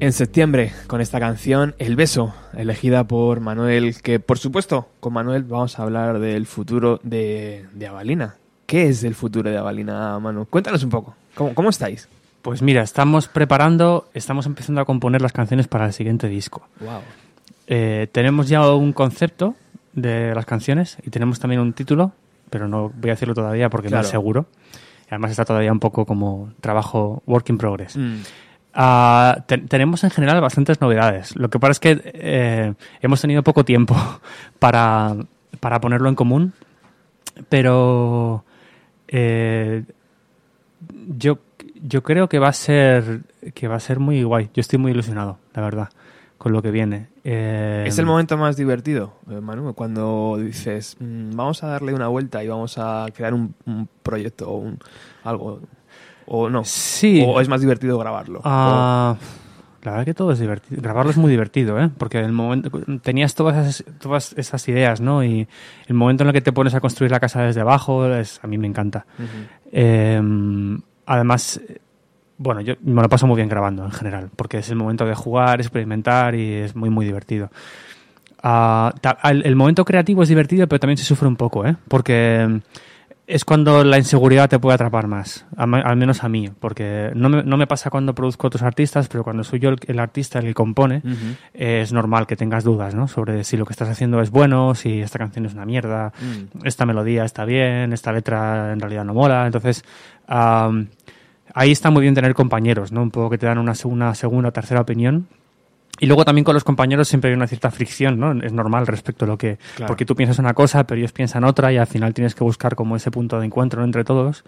En 0.09 0.15
septiembre, 0.15 0.73
con 0.87 1.03
esta 1.03 1.21
canción, 1.21 1.75
El 1.79 1.95
Beso, 1.95 2.33
elegida 2.57 3.05
por 3.05 3.41
Manuel, 3.41 3.95
que 4.01 4.19
por 4.21 4.39
supuesto, 4.39 4.89
con 5.01 5.13
Manuel 5.13 5.43
vamos 5.45 5.79
a 5.79 5.83
hablar 5.83 6.19
del 6.19 6.47
futuro 6.47 6.99
de, 7.03 7.67
de 7.75 7.87
Avalina. 7.89 8.37
¿Qué 8.65 8.89
es 8.89 9.05
el 9.05 9.15
futuro 9.15 9.51
de 9.51 9.59
Avalina, 9.59 10.19
Manu? 10.19 10.47
Cuéntanos 10.47 10.83
un 10.83 10.89
poco. 10.89 11.15
¿Cómo, 11.35 11.53
cómo 11.55 11.69
estáis? 11.69 12.09
Pues 12.41 12.63
mira, 12.63 12.81
estamos 12.81 13.29
preparando, 13.29 14.09
estamos 14.15 14.47
empezando 14.47 14.81
a 14.81 14.87
componer 14.87 15.21
las 15.21 15.35
canciones 15.35 15.69
para 15.69 15.85
el 15.85 15.93
siguiente 15.93 16.27
disco. 16.27 16.67
Wow. 16.81 17.01
Eh, 17.67 18.09
tenemos 18.11 18.49
ya 18.49 18.67
un 18.73 18.95
concepto 18.95 19.57
de 19.93 20.35
las 20.35 20.47
canciones 20.47 20.97
y 21.05 21.11
tenemos 21.11 21.39
también 21.39 21.61
un 21.61 21.75
título, 21.75 22.13
pero 22.49 22.67
no 22.67 22.91
voy 22.97 23.11
a 23.11 23.13
decirlo 23.13 23.35
todavía 23.35 23.69
porque 23.69 23.89
Claro. 23.89 24.01
no 24.05 24.07
es 24.07 24.11
seguro. 24.11 24.47
Además 25.11 25.33
está 25.33 25.45
todavía 25.45 25.71
un 25.71 25.81
poco 25.81 26.07
como 26.07 26.55
trabajo 26.63 27.23
work 27.27 27.51
in 27.51 27.59
progress. 27.59 27.95
Mm. 27.95 28.21
Te- 29.47 29.59
tenemos 29.59 30.05
en 30.05 30.11
general 30.11 30.41
bastantes 30.41 30.81
novedades. 30.81 31.35
Lo 31.37 31.49
que 31.51 31.59
pasa 31.59 31.73
es 31.73 31.81
que 31.81 32.01
eh, 32.05 32.75
hemos 33.01 33.21
tenido 33.21 33.43
poco 33.43 33.65
tiempo 33.65 33.97
para, 34.59 35.17
para 35.61 35.81
ponerlo 35.81 36.09
en 36.09 36.15
común, 36.15 36.53
pero 37.49 38.45
eh, 39.09 39.85
yo, 41.17 41.39
yo 41.83 42.03
creo 42.03 42.29
que 42.29 42.39
va 42.39 42.49
a 42.49 42.53
ser 42.53 43.21
que 43.55 43.69
va 43.69 43.77
a 43.77 43.81
ser 43.81 43.99
muy 44.01 44.23
guay. 44.23 44.51
Yo 44.55 44.61
estoy 44.61 44.79
muy 44.79 44.93
ilusionado, 44.93 45.39
la 45.55 45.63
verdad, 45.63 45.89
con 46.37 46.53
lo 46.53 46.63
que 46.63 46.71
viene. 46.71 47.09
Eh, 47.25 47.85
Es 47.87 47.99
el 47.99 48.07
momento 48.07 48.37
más 48.37 48.57
divertido, 48.57 49.15
Manu, 49.27 49.75
cuando 49.75 50.37
dices, 50.41 50.97
"Mm, 51.01 51.35
vamos 51.37 51.63
a 51.63 51.69
darle 51.69 51.95
una 51.95 52.09
vuelta 52.09 52.43
y 52.45 52.49
vamos 52.49 52.79
a 52.79 53.07
crear 53.15 53.35
un, 53.35 53.55
un 53.67 53.89
proyecto 54.03 54.49
o 54.51 54.57
un, 54.59 54.79
algo. 55.25 55.61
O 56.31 56.51
no. 56.51 56.65
Sí. 56.65 57.25
O 57.27 57.41
es 57.41 57.49
más 57.49 57.61
divertido 57.61 57.99
grabarlo. 57.99 58.41
Ah, 58.45 59.17
la 59.83 59.93
verdad 59.93 60.05
que 60.05 60.15
todo 60.15 60.33
es 60.33 60.39
divertido. 60.39 60.83
Grabarlo 60.83 61.11
es 61.11 61.17
muy 61.17 61.31
divertido, 61.31 61.81
¿eh? 61.81 61.89
Porque 61.97 62.19
el 62.19 62.33
momento 62.33 62.71
tenías 63.03 63.35
todas 63.35 63.57
esas, 63.67 63.85
todas 63.99 64.35
esas 64.35 64.69
ideas, 64.69 65.01
¿no? 65.01 65.25
Y 65.25 65.49
el 65.87 65.95
momento 65.95 66.25
en 66.25 66.29
el 66.29 66.33
que 66.35 66.43
te 66.43 66.53
pones 66.53 66.75
a 66.75 66.81
construir 66.81 67.11
la 67.11 67.21
casa 67.21 67.43
desde 67.43 67.63
abajo, 67.63 68.07
es, 68.15 68.41
a 68.43 68.47
mí 68.47 68.59
me 68.59 68.67
encanta. 68.67 69.07
Eh, 69.73 70.21
además, 71.07 71.61
bueno, 72.37 72.61
yo 72.61 72.75
me 72.83 73.01
lo 73.01 73.09
paso 73.09 73.27
muy 73.27 73.37
bien 73.37 73.49
grabando 73.49 73.85
en 73.85 73.93
general, 73.93 74.29
porque 74.37 74.59
es 74.59 74.69
el 74.69 74.77
momento 74.77 75.07
de 75.07 75.15
jugar, 75.15 75.61
experimentar 75.61 76.35
y 76.35 76.53
es 76.55 76.77
muy, 76.77 76.91
muy 76.91 77.07
divertido. 77.07 77.51
Ah, 78.43 78.93
el, 79.25 79.47
el 79.47 79.57
momento 79.57 79.85
creativo 79.85 80.23
es 80.23 80.29
divertido, 80.29 80.67
pero 80.69 80.81
también 80.81 80.99
se 80.99 81.05
sufre 81.05 81.27
un 81.27 81.37
poco, 81.37 81.65
¿eh? 81.65 81.77
Porque 81.89 82.61
es 83.29 83.45
cuando 83.45 83.85
la 83.85 83.99
inseguridad 83.99 84.49
te 84.49 84.59
puede 84.59 84.77
atrapar 84.77 85.07
más, 85.07 85.45
al 85.55 85.97
menos 85.99 86.25
a 86.25 86.31
mí, 86.31 86.49
porque 86.59 87.11
no 87.15 87.29
me, 87.29 87.43
no 87.43 87.59
me 87.59 87.67
pasa 87.67 87.91
cuando 87.91 88.15
produzco 88.15 88.47
otros 88.47 88.63
artistas, 88.63 89.07
pero 89.09 89.23
cuando 89.23 89.45
soy 89.45 89.59
yo 89.59 89.69
el, 89.69 89.77
el 89.87 89.99
artista 89.99 90.39
el 90.39 90.47
que 90.47 90.55
compone, 90.55 91.03
eh, 91.53 91.83
es 91.83 91.93
normal 91.93 92.27
que 92.27 92.37
tengas 92.37 92.65
dudas, 92.65 92.95
¿no? 92.95 93.07
Sobre 93.07 93.45
si 93.45 93.59
lo 93.59 93.67
que 93.67 93.75
estás 93.75 93.91
haciendo 93.91 94.23
es 94.23 94.31
bueno, 94.31 94.75
si 94.75 95.01
esta 95.03 95.19
canción 95.19 95.45
es 95.45 95.53
una 95.53 95.67
mierda, 95.67 96.13
Mm. 96.19 96.67
esta 96.67 96.87
melodía 96.87 97.25
está 97.25 97.45
bien, 97.45 97.93
esta 97.93 98.13
letra 98.13 98.73
en 98.73 98.81
realidad 98.81 99.05
no 99.05 99.13
mola. 99.13 99.45
Entonces, 99.45 99.85
am, 100.27 100.89
ahí 101.53 101.71
está 101.71 101.91
muy 101.91 102.01
bien 102.03 102.15
tener 102.15 102.33
compañeros, 102.33 102.93
¿no? 102.93 103.03
Un 103.03 103.11
poco 103.11 103.29
que 103.29 103.37
te 103.37 103.45
dan 103.45 103.59
una, 103.59 103.75
una 103.85 104.15
segunda 104.15 104.49
o 104.49 104.53
tercera 104.53 104.81
opinión. 104.81 105.29
Y 106.01 106.07
luego 106.07 106.25
también 106.25 106.45
con 106.45 106.55
los 106.55 106.65
compañeros 106.65 107.09
siempre 107.09 107.31
hay 107.31 107.37
una 107.37 107.47
cierta 107.47 107.71
fricción, 107.71 108.19
¿no? 108.19 108.33
Es 108.43 108.53
normal 108.53 108.87
respecto 108.87 109.25
a 109.25 109.29
lo 109.29 109.37
que... 109.39 109.59
Claro. 109.77 109.89
Porque 109.89 110.05
tú 110.05 110.15
piensas 110.15 110.39
una 110.39 110.55
cosa, 110.55 110.85
pero 110.85 110.99
ellos 110.99 111.13
piensan 111.13 111.45
otra 111.45 111.73
y 111.73 111.77
al 111.77 111.87
final 111.87 112.15
tienes 112.15 112.35
que 112.35 112.45
buscar 112.45 112.75
como 112.75 112.97
ese 112.97 113.11
punto 113.11 113.39
de 113.41 113.47
encuentro 113.47 113.81
¿no? 113.81 113.85
entre 113.87 114.05
todos. 114.05 114.45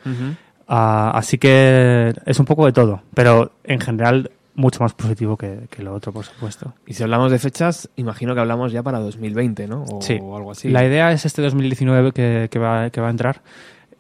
Ah, 0.69 1.11
así 1.15 1.39
que 1.39 2.15
es 2.27 2.39
un 2.39 2.47
poco 2.47 2.65
de 2.67 2.73
todo, 2.73 3.03
pero 3.15 3.53
en 3.65 3.81
general 3.81 4.31
mucho 4.55 4.81
más 4.83 4.93
positivo 4.93 5.37
que, 5.37 5.61
que 5.71 5.83
lo 5.83 5.95
otro, 5.95 6.13
por 6.13 6.25
supuesto. 6.25 6.75
Y 6.87 6.95
si 6.95 7.03
hablamos 7.03 7.33
de 7.33 7.39
fechas, 7.39 7.89
imagino 7.97 8.35
que 8.35 8.41
hablamos 8.41 8.71
ya 8.73 8.83
para 8.83 8.99
2020, 8.99 9.67
¿no? 9.67 9.85
O 9.91 10.03
Sí. 10.03 10.15
algo 10.15 10.51
así. 10.53 10.69
La 10.69 10.85
idea 10.85 11.11
es 11.13 11.25
este 11.25 11.41
2019 11.43 12.13
que, 12.13 12.49
que 12.51 12.59
va, 12.59 12.91
que 12.91 13.01
va 13.01 13.09
a 13.09 13.11
entrar, 13.11 13.41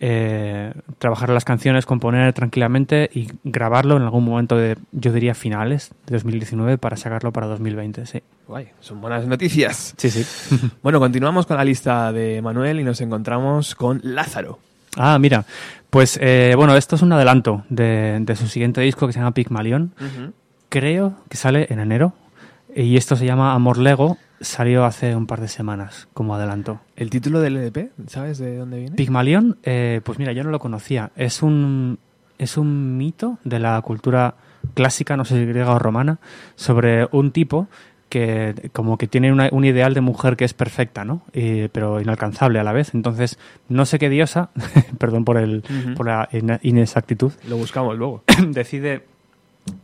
eh, 0.02 0.72
trabajar 0.98 1.28
las 1.28 1.44
canciones, 1.44 1.84
componer 1.84 2.32
tranquilamente 2.32 3.10
y 3.12 3.28
grabarlo 3.44 3.98
en 3.98 4.02
algún 4.02 4.24
momento 4.24 4.56
de, 4.56 4.78
yo 4.92 5.12
diría, 5.12 5.34
finales 5.34 5.90
de 6.06 6.14
2019 6.14 6.78
para 6.78 6.96
sacarlo 6.96 7.32
para 7.32 7.46
2020, 7.48 8.06
sí. 8.06 8.22
Guay, 8.48 8.68
son 8.80 9.00
buenas 9.02 9.26
noticias. 9.26 9.94
Sí, 9.98 10.10
sí. 10.10 10.24
Bueno, 10.82 10.98
continuamos 11.00 11.44
con 11.46 11.58
la 11.58 11.64
lista 11.64 12.12
de 12.12 12.40
Manuel 12.40 12.80
y 12.80 12.84
nos 12.84 13.00
encontramos 13.02 13.74
con 13.74 14.00
Lázaro. 14.02 14.58
ah, 14.96 15.18
mira, 15.18 15.44
pues 15.90 16.18
eh, 16.22 16.54
bueno, 16.56 16.76
esto 16.76 16.96
es 16.96 17.02
un 17.02 17.12
adelanto 17.12 17.64
de, 17.68 18.18
de 18.22 18.36
su 18.36 18.48
siguiente 18.48 18.80
disco 18.80 19.06
que 19.06 19.12
se 19.12 19.18
llama 19.18 19.34
Pygmalion. 19.34 19.92
Creo 20.70 21.14
que 21.28 21.36
sale 21.36 21.66
en 21.68 21.78
enero 21.80 22.14
y 22.76 22.96
esto 22.96 23.16
se 23.16 23.26
llama 23.26 23.52
Amor 23.54 23.78
Lego. 23.78 24.16
Salió 24.40 24.84
hace 24.84 25.14
un 25.16 25.26
par 25.26 25.40
de 25.40 25.48
semanas 25.48 26.08
como 26.14 26.34
adelanto. 26.34 26.80
¿El 26.96 27.10
título 27.10 27.40
del 27.40 27.56
EDP? 27.58 27.90
¿Sabes 28.06 28.38
de 28.38 28.56
dónde 28.56 28.78
viene? 28.78 28.96
Pigmalión, 28.96 29.58
eh, 29.64 30.00
pues 30.02 30.18
mira, 30.18 30.32
yo 30.32 30.42
no 30.44 30.50
lo 30.50 30.58
conocía. 30.58 31.10
Es 31.14 31.42
un, 31.42 31.98
es 32.38 32.56
un 32.56 32.96
mito 32.96 33.38
de 33.44 33.58
la 33.58 33.80
cultura 33.82 34.36
clásica, 34.74 35.16
no 35.16 35.24
sé 35.26 35.38
si 35.38 35.44
griega 35.46 35.72
o 35.74 35.78
romana, 35.78 36.18
sobre 36.54 37.06
un 37.12 37.32
tipo 37.32 37.68
que 38.08 38.70
como 38.72 38.98
que 38.98 39.06
tiene 39.06 39.30
una- 39.30 39.48
un 39.52 39.64
ideal 39.64 39.94
de 39.94 40.00
mujer 40.00 40.36
que 40.36 40.44
es 40.44 40.52
perfecta, 40.54 41.04
¿no? 41.04 41.22
Y- 41.34 41.68
pero 41.68 42.00
inalcanzable 42.00 42.58
a 42.58 42.64
la 42.64 42.72
vez. 42.72 42.94
Entonces, 42.94 43.38
no 43.68 43.84
sé 43.86 43.98
qué 43.98 44.08
diosa, 44.08 44.50
perdón 44.98 45.24
por, 45.26 45.36
el, 45.36 45.62
por 45.96 46.06
la 46.06 46.28
inexactitud, 46.62 47.32
Lo 47.48 47.56
buscamos 47.56 47.96
luego. 47.98 48.24
decide 48.48 49.04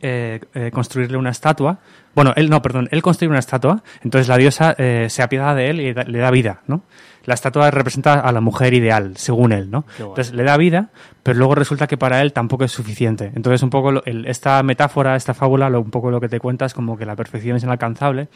eh, 0.00 0.40
eh, 0.54 0.70
construirle 0.72 1.16
una 1.16 1.30
estatua. 1.30 1.78
Bueno, 2.14 2.32
él 2.36 2.48
no, 2.48 2.62
perdón, 2.62 2.88
él 2.90 3.02
construye 3.02 3.28
una 3.28 3.38
estatua, 3.38 3.82
entonces 4.02 4.28
la 4.28 4.36
diosa 4.36 4.74
eh, 4.78 5.06
se 5.10 5.22
apiada 5.22 5.54
de 5.54 5.70
él 5.70 5.80
y 5.80 5.94
le 5.94 6.18
da 6.18 6.30
vida, 6.30 6.62
¿no? 6.66 6.82
La 7.26 7.34
estatua 7.34 7.70
representa 7.70 8.14
a 8.20 8.32
la 8.32 8.40
mujer 8.40 8.72
ideal, 8.72 9.16
según 9.16 9.52
él, 9.52 9.70
¿no? 9.70 9.84
Entonces 10.10 10.32
le 10.34 10.42
da 10.44 10.56
vida, 10.56 10.88
pero 11.22 11.36
luego 11.38 11.54
resulta 11.54 11.86
que 11.86 11.96
para 11.98 12.22
él 12.22 12.32
tampoco 12.32 12.64
es 12.64 12.72
suficiente. 12.72 13.32
Entonces 13.34 13.62
un 13.62 13.70
poco 13.70 13.90
el- 14.04 14.26
esta 14.26 14.62
metáfora, 14.62 15.16
esta 15.16 15.34
fábula, 15.34 15.68
lo, 15.68 15.80
un 15.80 15.90
poco 15.90 16.10
lo 16.10 16.20
que 16.20 16.28
te 16.28 16.40
cuenta 16.40 16.64
es 16.66 16.72
como 16.74 16.96
que 16.96 17.04
la 17.04 17.16
perfección 17.16 17.56
es 17.56 17.64
inalcanzable 17.64 18.28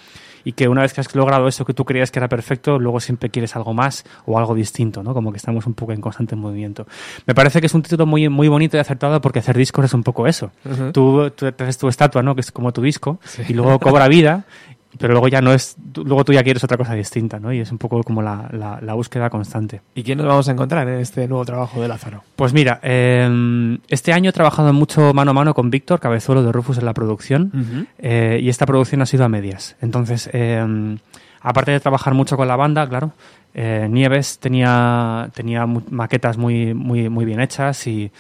y 0.45 0.53
que 0.53 0.69
una 0.69 0.83
vez 0.83 0.93
que 0.93 1.01
has 1.03 1.15
logrado 1.15 1.47
eso 1.49 1.65
que 1.65 1.73
tú 1.75 1.85
creías 1.85 2.11
que 2.11 2.19
era 2.19 2.29
perfecto, 2.29 2.79
luego 2.79 2.99
siempre 2.99 3.31
quieres 3.31 3.55
algo 3.57 3.75
más 3.75 4.05
o 4.27 4.39
algo 4.39 4.55
distinto, 4.55 5.03
¿no? 5.03 5.15
Como 5.15 5.31
que 5.33 5.37
estamos 5.39 5.67
un 5.67 5.75
poco 5.75 5.93
en 5.93 6.01
constante 6.01 6.35
movimiento. 6.35 6.87
Me 7.27 7.35
parece 7.35 7.61
que 7.61 7.67
es 7.67 7.75
un 7.75 7.83
título 7.83 8.07
muy, 8.07 8.29
muy 8.29 8.49
bonito 8.49 8.77
y 8.77 8.81
acertado 8.81 9.21
porque 9.21 9.39
hacer 9.39 9.57
discos 9.57 9.85
es 9.85 9.95
un 9.95 10.03
poco 10.03 10.27
eso. 10.27 10.51
Tú, 10.93 11.31
tú 11.31 11.53
te 11.53 11.63
haces 11.65 11.79
tu 11.79 11.89
estatua, 11.89 12.23
¿no? 12.23 12.35
Que 12.35 12.41
es 12.41 12.51
como 12.51 12.73
tu 12.73 12.83
disco, 12.83 13.21
y 13.49 13.53
luego 13.55 13.79
cobra 13.79 14.09
vida, 14.09 14.45
pero 14.99 15.13
luego 15.13 15.29
ya 15.29 15.41
no 15.41 15.53
es, 15.53 15.77
luego 15.95 16.25
tú 16.25 16.33
ya 16.33 16.43
quieres 16.43 16.65
otra 16.65 16.77
cosa 16.77 16.95
distinta, 16.95 17.39
¿no? 17.39 17.53
Y 17.53 17.61
es 17.61 17.71
un 17.71 17.79
poco 17.79 18.03
como 18.03 18.23
la, 18.23 18.49
la, 18.53 18.79
la 18.81 18.95
búsqueda 18.95 19.31
constante. 19.31 19.81
¿Y 19.95 20.03
quién 20.03 20.19
nos 20.19 20.27
vamos 20.27 20.49
a 20.49 20.53
encontrar 20.53 20.89
en 20.89 21.01
este 21.01 21.29
nuevo 21.29 21.45
trabajo 21.45 21.81
de 21.81 21.89
Lázaro? 21.89 22.25
Pues 22.37 22.53
mira, 22.53 22.81
eh, 22.83 23.79
este 23.89 24.13
año 24.13 24.31
he 24.31 24.33
trabajado 24.33 24.73
mucho 24.73 25.15
mano 25.15 25.31
a 25.31 25.35
mano 25.35 25.55
con 25.55 25.71
Víctor 25.71 26.01
Cabezuelo 26.01 26.43
de 26.43 26.53
Rufus 26.53 26.79
en 26.79 26.85
la 26.85 26.95
producción, 26.95 27.87
eh, 27.99 28.39
y 28.43 28.49
esta 28.49 28.67
producción 28.67 29.03
ha 29.03 29.07
sido 29.07 29.25
a 29.25 29.29
medias. 29.29 29.77
Entonces, 29.81 30.29
eh, 30.33 30.97
aparte 31.41 31.71
de 31.71 31.81
trabajar 31.81 32.15
mucho 32.15 32.37
con 32.37 32.49
la 32.49 32.57
banda, 32.57 32.89
claro, 32.89 33.13
eh, 33.55 33.89
Nieves 33.91 34.39
tenía, 34.39 35.31
tenía 35.35 35.67
maquetas 35.67 36.37
muy, 36.37 36.75
muy, 36.75 37.09
muy 37.09 37.25
bien 37.25 37.41
hechas 37.41 37.87
y 37.87 38.11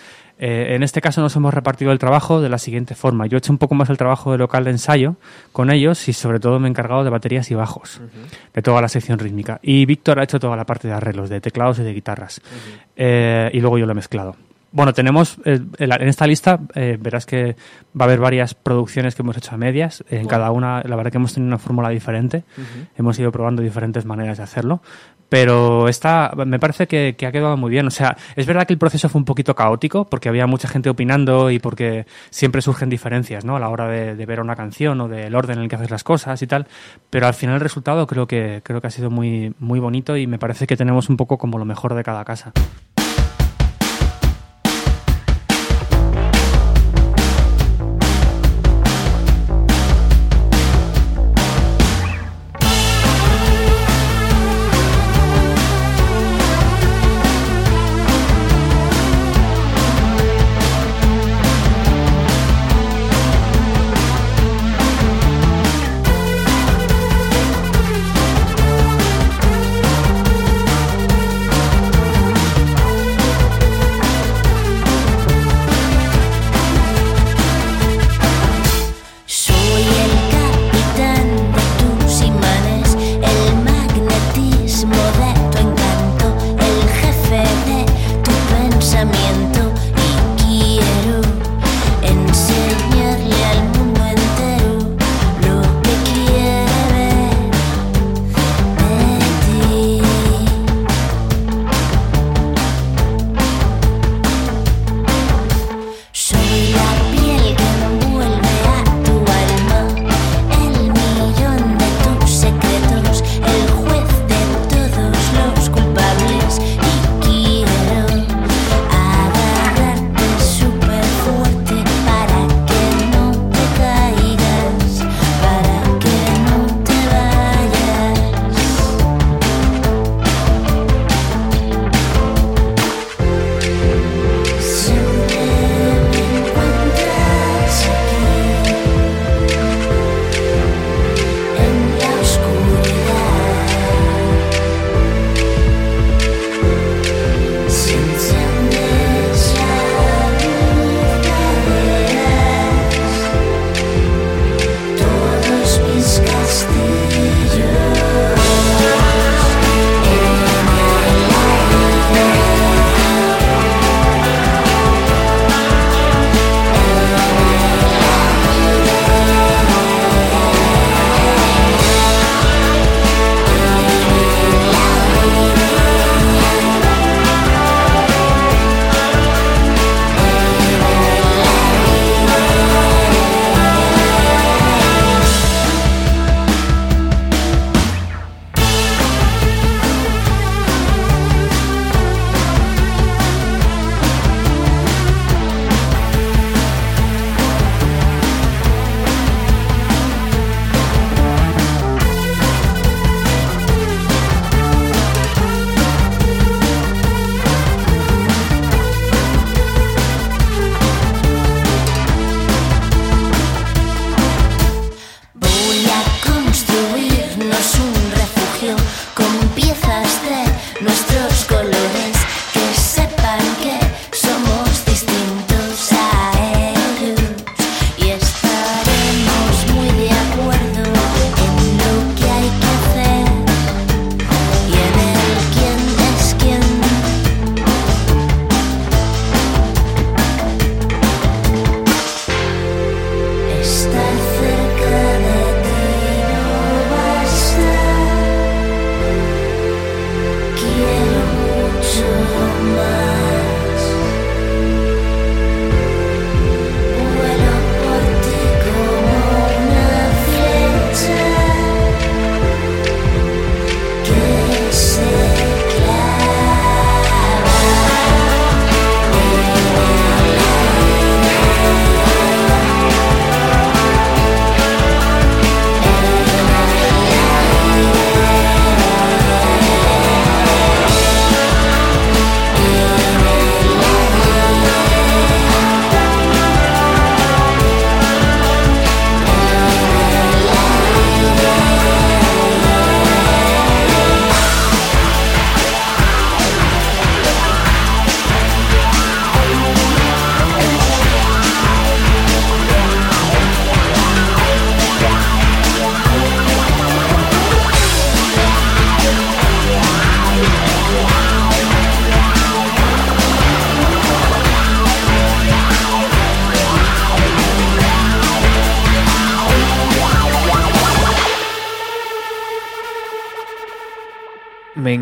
eh, 0.42 0.74
en 0.74 0.82
este 0.82 1.02
caso 1.02 1.20
nos 1.20 1.36
hemos 1.36 1.52
repartido 1.52 1.92
el 1.92 1.98
trabajo 1.98 2.40
de 2.40 2.48
la 2.48 2.56
siguiente 2.56 2.94
forma. 2.94 3.26
Yo 3.26 3.36
he 3.36 3.38
hecho 3.38 3.52
un 3.52 3.58
poco 3.58 3.74
más 3.74 3.90
el 3.90 3.98
trabajo 3.98 4.32
de 4.32 4.38
local 4.38 4.64
de 4.64 4.70
ensayo 4.70 5.16
con 5.52 5.70
ellos 5.70 6.08
y 6.08 6.14
sobre 6.14 6.40
todo 6.40 6.58
me 6.58 6.66
he 6.66 6.70
encargado 6.70 7.04
de 7.04 7.10
baterías 7.10 7.50
y 7.50 7.54
bajos, 7.54 8.00
de 8.54 8.62
toda 8.62 8.80
la 8.80 8.88
sección 8.88 9.18
rítmica. 9.18 9.60
Y 9.62 9.84
Víctor 9.84 10.18
ha 10.18 10.24
hecho 10.24 10.40
toda 10.40 10.56
la 10.56 10.64
parte 10.64 10.88
de 10.88 10.94
arreglos, 10.94 11.28
de 11.28 11.42
teclados 11.42 11.78
y 11.80 11.82
de 11.82 11.92
guitarras. 11.92 12.40
Eh, 12.96 13.50
y 13.52 13.60
luego 13.60 13.76
yo 13.76 13.84
lo 13.84 13.92
he 13.92 13.94
mezclado. 13.94 14.34
Bueno, 14.72 14.92
tenemos 14.92 15.38
eh, 15.44 15.60
en 15.78 16.08
esta 16.08 16.26
lista, 16.28 16.60
eh, 16.74 16.96
verás 17.00 17.26
que 17.26 17.56
va 17.98 18.04
a 18.04 18.08
haber 18.08 18.20
varias 18.20 18.54
producciones 18.54 19.16
que 19.16 19.22
hemos 19.22 19.36
hecho 19.36 19.54
a 19.54 19.58
medias. 19.58 20.04
En 20.10 20.28
cada 20.28 20.52
una, 20.52 20.82
la 20.84 20.94
verdad 20.94 21.10
que 21.10 21.18
hemos 21.18 21.34
tenido 21.34 21.48
una 21.48 21.58
fórmula 21.58 21.88
diferente. 21.88 22.44
Hemos 22.96 23.18
ido 23.18 23.32
probando 23.32 23.62
diferentes 23.62 24.04
maneras 24.04 24.38
de 24.38 24.44
hacerlo. 24.44 24.80
Pero 25.28 25.88
esta 25.88 26.32
me 26.44 26.58
parece 26.58 26.88
que, 26.88 27.14
que 27.16 27.26
ha 27.26 27.32
quedado 27.32 27.56
muy 27.56 27.70
bien. 27.70 27.86
O 27.86 27.90
sea, 27.90 28.16
es 28.34 28.46
verdad 28.46 28.66
que 28.66 28.72
el 28.72 28.78
proceso 28.78 29.08
fue 29.08 29.20
un 29.20 29.24
poquito 29.24 29.54
caótico 29.54 30.04
porque 30.04 30.28
había 30.28 30.46
mucha 30.46 30.68
gente 30.68 30.90
opinando 30.90 31.50
y 31.50 31.60
porque 31.60 32.06
siempre 32.30 32.62
surgen 32.62 32.90
diferencias, 32.90 33.44
¿no? 33.44 33.56
A 33.56 33.60
la 33.60 33.68
hora 33.68 33.88
de, 33.88 34.16
de 34.16 34.26
ver 34.26 34.40
una 34.40 34.56
canción 34.56 35.00
o 35.00 35.08
del 35.08 35.34
orden 35.34 35.58
en 35.58 35.64
el 35.64 35.68
que 35.68 35.76
haces 35.76 35.90
las 35.90 36.02
cosas 36.02 36.42
y 36.42 36.48
tal. 36.48 36.66
Pero 37.10 37.26
al 37.28 37.34
final 37.34 37.56
el 37.56 37.60
resultado 37.60 38.06
creo 38.08 38.26
que, 38.26 38.60
creo 38.64 38.80
que 38.80 38.88
ha 38.88 38.90
sido 38.90 39.10
muy, 39.10 39.54
muy 39.60 39.78
bonito 39.78 40.16
y 40.16 40.26
me 40.26 40.38
parece 40.38 40.66
que 40.66 40.76
tenemos 40.76 41.08
un 41.08 41.16
poco 41.16 41.38
como 41.38 41.58
lo 41.58 41.64
mejor 41.64 41.94
de 41.94 42.02
cada 42.02 42.24
casa. 42.24 42.52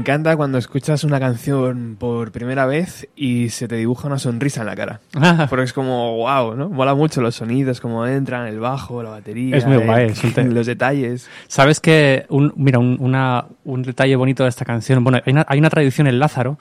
Encanta 0.09 0.37
cuando 0.37 0.57
escuchas 0.59 1.05
una 1.05 1.21
canción 1.21 1.97
por 1.99 2.33
primera 2.33 2.65
vez 2.67 3.09
y 3.15 3.51
se 3.51 3.69
te 3.69 3.77
dibuja 3.77 4.07
una 4.09 4.19
sonrisa 4.19 4.61
en 4.63 4.67
la 4.67 4.75
cara. 4.77 5.01
Porque 5.49 5.65
es 5.65 5.73
como, 5.73 6.17
wow, 6.17 6.55
¿no? 6.57 6.69
Mola 6.71 6.95
mucho 6.95 7.21
los 7.21 7.35
sonidos, 7.35 7.81
cómo 7.81 8.07
entran, 8.07 8.47
el 8.47 8.59
bajo, 8.59 9.03
la 9.03 9.11
batería. 9.11 9.57
Es 9.57 9.67
muy 9.67 9.77
el- 9.77 9.85
guay, 9.85 10.13
los 10.51 10.67
detalles. 10.67 11.29
Sabes 11.47 11.81
que, 11.81 12.25
un, 12.31 12.53
mira, 12.57 12.79
un, 12.79 12.97
una- 13.01 13.45
un 13.65 13.83
detalle 13.83 14.17
bonito 14.17 14.45
de 14.45 14.49
esta 14.49 14.65
canción, 14.65 15.05
bueno, 15.05 15.21
hay 15.27 15.33
una, 15.33 15.45
hay 15.49 15.59
una 15.59 15.69
tradición 15.71 16.07
en 16.07 16.19
Lázaro 16.19 16.59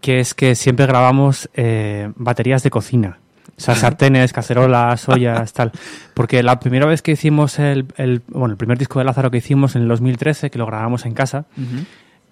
que 0.00 0.20
es 0.20 0.34
que 0.34 0.54
siempre 0.54 0.86
grabamos 0.86 1.48
eh, 1.54 2.10
baterías 2.16 2.62
de 2.62 2.70
cocina. 2.70 3.18
O 3.56 3.60
sea, 3.60 3.74
sartenes, 3.74 4.32
cacerolas, 4.34 5.08
ollas, 5.08 5.52
tal. 5.54 5.72
Porque 6.12 6.42
la 6.42 6.60
primera 6.60 6.84
vez 6.86 7.00
que 7.00 7.12
hicimos 7.12 7.58
el, 7.58 7.86
el- 7.96 8.22
bueno, 8.28 8.52
el 8.52 8.58
primer 8.58 8.76
disco 8.76 8.98
de 8.98 9.06
Lázaro 9.06 9.30
que 9.30 9.38
hicimos 9.38 9.76
en 9.76 9.82
el 9.82 9.88
2013, 9.88 10.50
que 10.50 10.58
lo 10.58 10.66
grabamos 10.66 11.06
en 11.06 11.14
casa, 11.14 11.46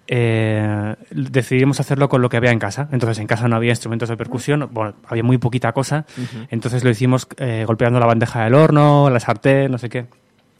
eh, 0.07 0.95
decidimos 1.11 1.79
hacerlo 1.79 2.09
con 2.09 2.21
lo 2.21 2.29
que 2.29 2.37
había 2.37 2.51
en 2.51 2.59
casa. 2.59 2.87
Entonces 2.91 3.19
en 3.19 3.27
casa 3.27 3.47
no 3.47 3.55
había 3.55 3.71
instrumentos 3.71 4.09
de 4.09 4.17
percusión, 4.17 4.69
bueno, 4.71 4.93
había 5.07 5.23
muy 5.23 5.37
poquita 5.37 5.71
cosa. 5.71 6.05
Entonces 6.49 6.83
lo 6.83 6.89
hicimos 6.89 7.27
eh, 7.37 7.63
golpeando 7.65 7.99
la 7.99 8.05
bandeja 8.05 8.43
del 8.43 8.55
horno, 8.55 9.09
la 9.09 9.19
sartén, 9.19 9.71
no 9.71 9.77
sé 9.77 9.89
qué. 9.89 10.05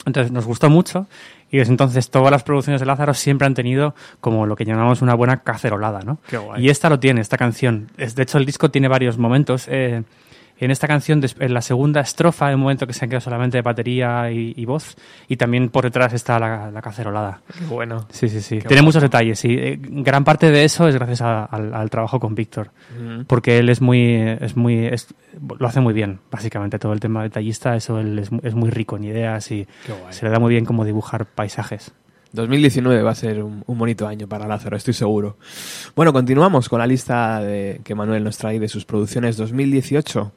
Entonces 0.06 0.32
nos 0.32 0.46
gustó 0.46 0.70
mucho 0.70 1.08
y 1.50 1.58
desde 1.58 1.72
entonces 1.72 2.12
todas 2.12 2.32
las 2.32 2.43
producciones 2.43 2.80
de 2.80 2.86
Lázaro 2.86 3.14
siempre 3.14 3.48
han 3.48 3.56
tenido 3.56 3.96
como 4.22 4.46
lo 4.46 4.56
que 4.56 4.66
llamamos 4.66 5.02
una 5.02 5.16
buena 5.16 5.38
cacerolada, 5.38 6.02
¿no? 6.02 6.20
Qué 6.28 6.38
guay. 6.38 6.64
Y 6.64 6.70
esta 6.70 6.89
lo 6.89 7.00
tiene, 7.00 7.22
esta 7.22 7.38
canción. 7.38 7.89
Es, 7.98 8.16
de 8.16 8.24
hecho, 8.24 8.38
el 8.38 8.46
disco 8.46 8.70
tiene 8.70 8.88
varios 8.88 9.18
momentos. 9.18 9.68
eh, 9.68 10.04
en 10.58 10.72
esta 10.72 10.88
canción, 10.88 11.22
en 11.39 11.53
la 11.53 11.62
segunda 11.62 11.99
estrofa, 12.01 12.47
hay 12.47 12.56
un 12.56 12.62
momento 12.62 12.88
que 12.88 12.93
se 12.93 13.08
queda 13.10 13.20
solamente 13.20 13.58
de 13.58 13.62
batería 13.62 14.32
y, 14.32 14.53
y 14.56 14.66
voz, 14.66 14.95
y 15.28 15.36
también 15.36 15.70
por 15.70 15.84
detrás 15.84 16.14
está 16.14 16.39
la, 16.39 16.72
la 16.72 16.82
cacerolada. 16.82 17.41
Qué 17.60 17.66
bueno. 17.66 18.06
Sí, 18.10 18.30
sí, 18.30 18.41
sí. 18.41 18.60
Qué 18.60 18.68
Tiene 18.70 18.82
muchos 18.84 19.01
detalles, 19.01 19.39
sí. 19.39 19.53
Eh, 19.60 19.78
Gran 19.82 20.24
parte 20.24 20.51
de 20.51 20.64
eso 20.64 20.88
es 20.88 20.95
gracias 20.95 21.22
a- 21.22 21.43
al, 21.45 21.74
al 21.74 21.89
trabajo 21.89 22.20
con 22.20 22.36
Víctor, 22.36 22.72
porque 23.28 23.58
él 23.58 23.70
es 23.70 23.82
muy, 23.82 24.16
es 24.39 24.56
muy, 24.56 24.86
es- 24.86 25.08
lo 25.60 25.68
hace 25.68 25.82
muy 25.82 25.93
bien, 25.93 26.20
básicamente 26.32 26.80
todo 26.80 26.93
el 26.93 26.99
tema 26.99 27.24
detallista, 27.24 27.76
eso 27.76 27.99
él 27.99 28.20
es, 28.20 28.30
es 28.43 28.56
muy 28.56 28.70
rico 28.70 28.95
en 28.97 29.03
ideas 29.03 29.51
y 29.51 29.68
se 30.14 30.26
le 30.26 30.32
da 30.32 30.39
muy 30.39 30.51
bien 30.53 30.64
como 30.66 30.86
dibujar 30.86 31.26
paisajes. 31.26 31.91
2019 32.36 33.02
va 33.02 33.12
a 33.12 33.16
ser 33.16 33.44
un, 33.44 33.64
un 33.66 33.78
bonito 33.78 34.08
año 34.08 34.28
para 34.28 34.48
Lázaro, 34.48 34.78
estoy 34.78 34.94
seguro. 34.94 35.38
Bueno, 35.96 36.14
continuamos 36.14 36.70
con 36.70 36.80
la 36.80 36.88
lista 36.88 37.40
de, 37.40 37.82
que 37.84 37.96
Manuel 37.96 38.24
nos 38.24 38.38
trae 38.38 38.60
de 38.60 38.68
sus 38.68 38.86
producciones 38.86 39.38
2018. 39.38 40.32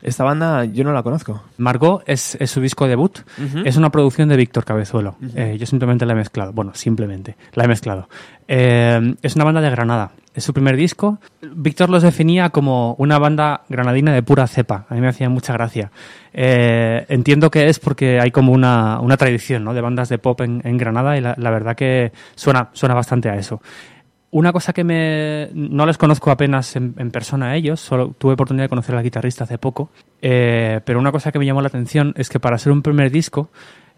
Esta 0.00 0.22
banda 0.22 0.64
yo 0.64 0.84
no 0.84 0.92
la 0.92 1.02
conozco. 1.02 1.42
Margot 1.56 2.02
es, 2.06 2.36
es 2.40 2.50
su 2.50 2.60
disco 2.60 2.86
debut, 2.86 3.18
es 3.64 3.76
una 3.76 3.90
producción 3.90 4.28
de 4.28 4.36
Víctor 4.36 4.64
Cabezuelo. 4.64 5.16
Eh, 5.34 5.56
yo 5.58 5.66
simplemente 5.66 6.06
la 6.06 6.12
he 6.12 6.16
mezclado, 6.16 6.52
bueno, 6.52 6.72
simplemente 6.74 7.36
la 7.54 7.64
he 7.64 7.68
mezclado. 7.68 8.08
Eh, 8.46 9.14
es 9.22 9.34
una 9.34 9.44
banda 9.44 9.60
de 9.60 9.70
Granada, 9.70 10.12
es 10.38 10.44
su 10.44 10.54
primer 10.54 10.76
disco. 10.76 11.18
Víctor 11.42 11.90
los 11.90 12.02
definía 12.02 12.50
como 12.50 12.94
una 12.94 13.18
banda 13.18 13.62
granadina 13.68 14.12
de 14.12 14.22
pura 14.22 14.46
cepa, 14.46 14.86
a 14.88 14.94
mí 14.94 15.00
me 15.00 15.08
hacía 15.08 15.28
mucha 15.28 15.52
gracia. 15.52 15.90
Eh, 16.32 17.04
entiendo 17.08 17.50
que 17.50 17.68
es 17.68 17.78
porque 17.78 18.20
hay 18.20 18.30
como 18.30 18.52
una, 18.52 19.00
tradición 19.18 19.64
de 19.74 19.80
bandas 19.80 20.08
de 20.08 20.18
pop 20.18 20.40
en, 20.40 20.78
Granada 20.78 21.18
y 21.18 21.20
la, 21.20 21.34
la 21.36 21.50
verdad 21.50 21.76
que 21.76 22.12
suena, 22.34 22.70
bastante 22.94 23.28
a 23.28 23.36
eso. 23.36 23.60
Una 24.30 24.52
cosa 24.52 24.72
que 24.72 24.84
me... 24.84 25.48
No 25.54 25.86
les 25.86 25.98
conozco 25.98 26.30
apenas 26.30 26.76
en, 26.76 26.92
persona 27.10 27.50
a 27.50 27.56
ellos, 27.56 27.80
solo 27.80 28.14
tuve 28.16 28.34
oportunidad 28.34 28.66
de 28.66 28.68
conocer 28.68 28.94
al 28.94 29.02
guitarrista 29.02 29.44
hace 29.44 29.58
poco, 29.58 29.90
eh, 30.22 30.80
pero 30.84 31.00
una 31.00 31.12
cosa 31.12 31.32
que 31.32 31.38
me 31.38 31.46
llamó 31.46 31.62
la 31.62 31.68
atención 31.68 32.14
es 32.16 32.28
que 32.28 32.38
para 32.38 32.58
ser 32.58 32.72
un 32.72 32.82
primer 32.82 33.10
disco 33.10 33.50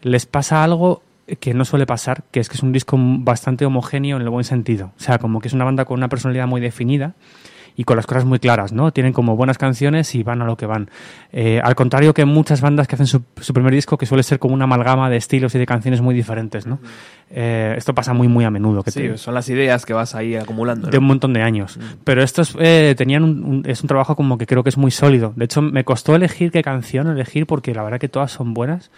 les 0.02 0.24
pasa 0.26 0.64
algo 0.64 1.02
que 1.38 1.54
no 1.54 1.64
suele 1.64 1.86
pasar, 1.86 2.24
que 2.30 2.40
es 2.40 2.48
que 2.48 2.56
es 2.56 2.62
un 2.62 2.72
disco 2.72 2.96
bastante 2.98 3.64
homogéneo 3.66 4.16
en 4.16 4.22
el 4.22 4.28
buen 4.30 4.44
sentido. 4.44 4.92
O 4.96 5.00
sea, 5.00 5.18
como 5.18 5.40
que 5.40 5.48
es 5.48 5.54
una 5.54 5.64
banda 5.64 5.84
con 5.84 5.98
una 5.98 6.08
personalidad 6.08 6.46
muy 6.46 6.60
definida 6.60 7.14
y 7.76 7.84
con 7.84 7.96
las 7.96 8.04
cosas 8.04 8.24
muy 8.24 8.40
claras, 8.40 8.72
¿no? 8.72 8.92
Tienen 8.92 9.12
como 9.12 9.36
buenas 9.36 9.56
canciones 9.56 10.14
y 10.14 10.22
van 10.24 10.42
a 10.42 10.44
lo 10.44 10.56
que 10.56 10.66
van. 10.66 10.90
Eh, 11.32 11.60
al 11.62 11.74
contrario 11.76 12.12
que 12.12 12.24
muchas 12.24 12.60
bandas 12.60 12.88
que 12.88 12.96
hacen 12.96 13.06
su, 13.06 13.22
su 13.40 13.54
primer 13.54 13.72
disco, 13.72 13.96
que 13.96 14.06
suele 14.06 14.22
ser 14.24 14.38
como 14.38 14.54
una 14.54 14.64
amalgama 14.64 15.08
de 15.08 15.16
estilos 15.16 15.54
y 15.54 15.58
de 15.58 15.66
canciones 15.66 16.00
muy 16.02 16.14
diferentes, 16.14 16.66
¿no? 16.66 16.80
Eh, 17.30 17.74
esto 17.78 17.94
pasa 17.94 18.12
muy, 18.12 18.26
muy 18.26 18.44
a 18.44 18.50
menudo. 18.50 18.82
Que 18.82 18.90
Sí, 18.90 19.00
te- 19.00 19.16
son 19.16 19.34
las 19.34 19.48
ideas 19.48 19.86
que 19.86 19.92
vas 19.92 20.16
ahí 20.16 20.34
acumulando. 20.34 20.86
¿no? 20.88 20.90
de 20.90 20.98
un 20.98 21.04
montón 21.04 21.32
de 21.32 21.42
años. 21.42 21.78
Pero 22.02 22.22
estos 22.24 22.56
eh, 22.58 22.94
tenían 22.98 23.22
un, 23.22 23.44
un- 23.44 23.62
es 23.66 23.80
un 23.82 23.86
trabajo 23.88 24.16
como 24.16 24.36
que 24.36 24.46
creo 24.46 24.64
que 24.64 24.68
es 24.70 24.76
muy 24.76 24.90
sólido. 24.90 25.32
De 25.36 25.44
hecho, 25.44 25.62
me 25.62 25.84
costó 25.84 26.16
elegir 26.16 26.50
qué 26.50 26.62
canción 26.62 27.06
elegir 27.06 27.46
porque 27.46 27.72
la 27.72 27.84
verdad 27.84 28.00
que 28.00 28.08
todas 28.08 28.32
son 28.32 28.52
buenas. 28.52 28.90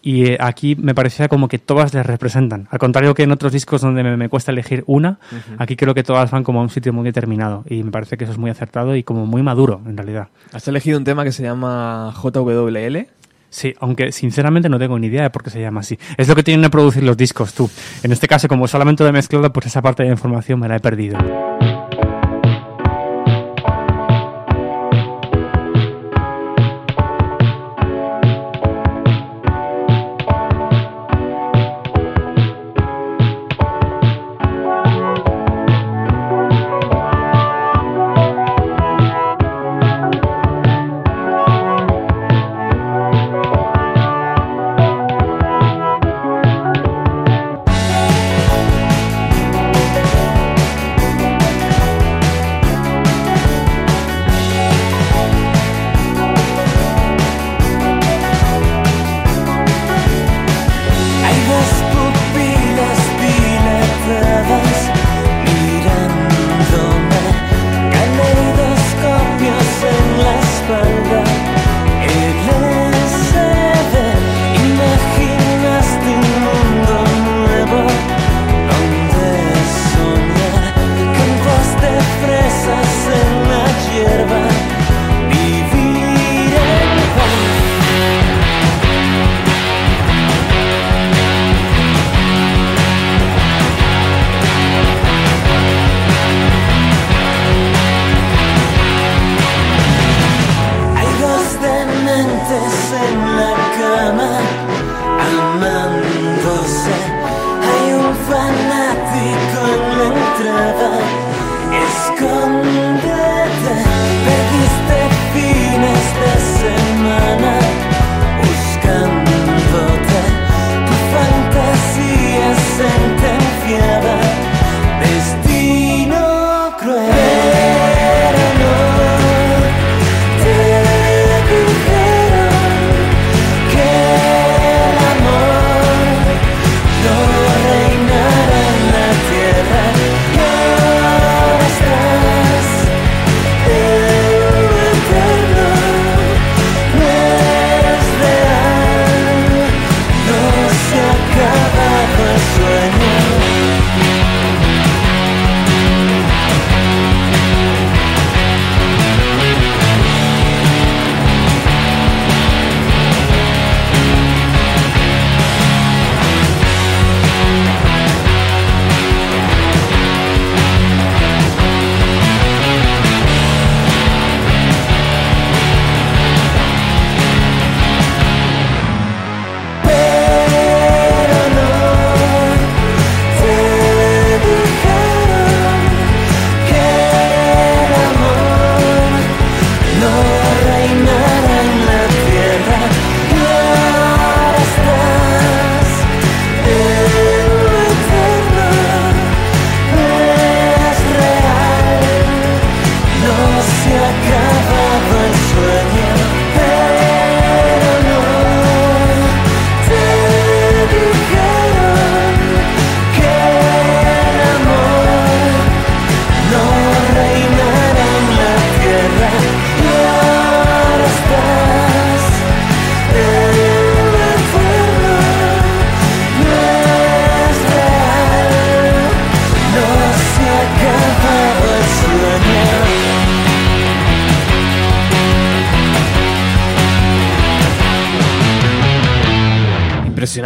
Y 0.00 0.26
eh, 0.26 0.38
aquí 0.40 0.76
me 0.76 0.94
parecía 0.94 1.28
como 1.28 1.48
que 1.48 1.58
todas 1.58 1.92
les 1.94 2.06
representan. 2.06 2.68
Al 2.70 2.78
contrario 2.78 3.14
que 3.14 3.24
en 3.24 3.32
otros 3.32 3.52
discos 3.52 3.80
donde 3.80 4.02
me, 4.02 4.16
me 4.16 4.28
cuesta 4.28 4.52
elegir 4.52 4.84
una, 4.86 5.18
aquí 5.58 5.76
creo 5.76 5.94
que 5.94 6.02
todas 6.02 6.30
van 6.30 6.44
como 6.44 6.60
a 6.60 6.62
un 6.62 6.70
sitio 6.70 6.92
muy 6.92 7.04
determinado. 7.04 7.64
Y 7.68 7.82
me 7.82 7.90
parece 7.90 8.16
que 8.16 8.24
eso 8.24 8.32
es 8.32 8.38
muy 8.38 8.50
acertado 8.50 8.94
y 8.96 9.02
como 9.02 9.26
muy 9.26 9.42
maduro, 9.42 9.80
en 9.86 9.96
realidad. 9.96 10.28
Has 10.52 10.68
elegido 10.68 10.98
un 10.98 11.04
tema 11.04 11.24
que 11.24 11.32
se 11.32 11.42
llama 11.42 12.14
JWL. 12.22 13.06
Sí, 13.50 13.74
aunque 13.80 14.12
sinceramente 14.12 14.68
no 14.68 14.78
tengo 14.78 14.98
ni 14.98 15.06
idea 15.06 15.22
de 15.22 15.30
por 15.30 15.42
qué 15.42 15.50
se 15.50 15.60
llama 15.60 15.80
así. 15.80 15.98
Es 16.16 16.28
lo 16.28 16.34
que 16.34 16.42
tienen 16.42 16.62
que 16.62 16.70
producir 16.70 17.02
los 17.02 17.16
discos, 17.16 17.54
tú. 17.54 17.70
En 18.02 18.12
este 18.12 18.28
caso, 18.28 18.46
como 18.46 18.68
solamente 18.68 19.02
lo 19.02 19.08
he 19.08 19.12
mezclado, 19.12 19.52
pues 19.52 19.66
esa 19.66 19.80
parte 19.80 20.02
de 20.02 20.10
la 20.10 20.14
información 20.14 20.60
me 20.60 20.68
la 20.68 20.76
he 20.76 20.80
perdido. 20.80 21.18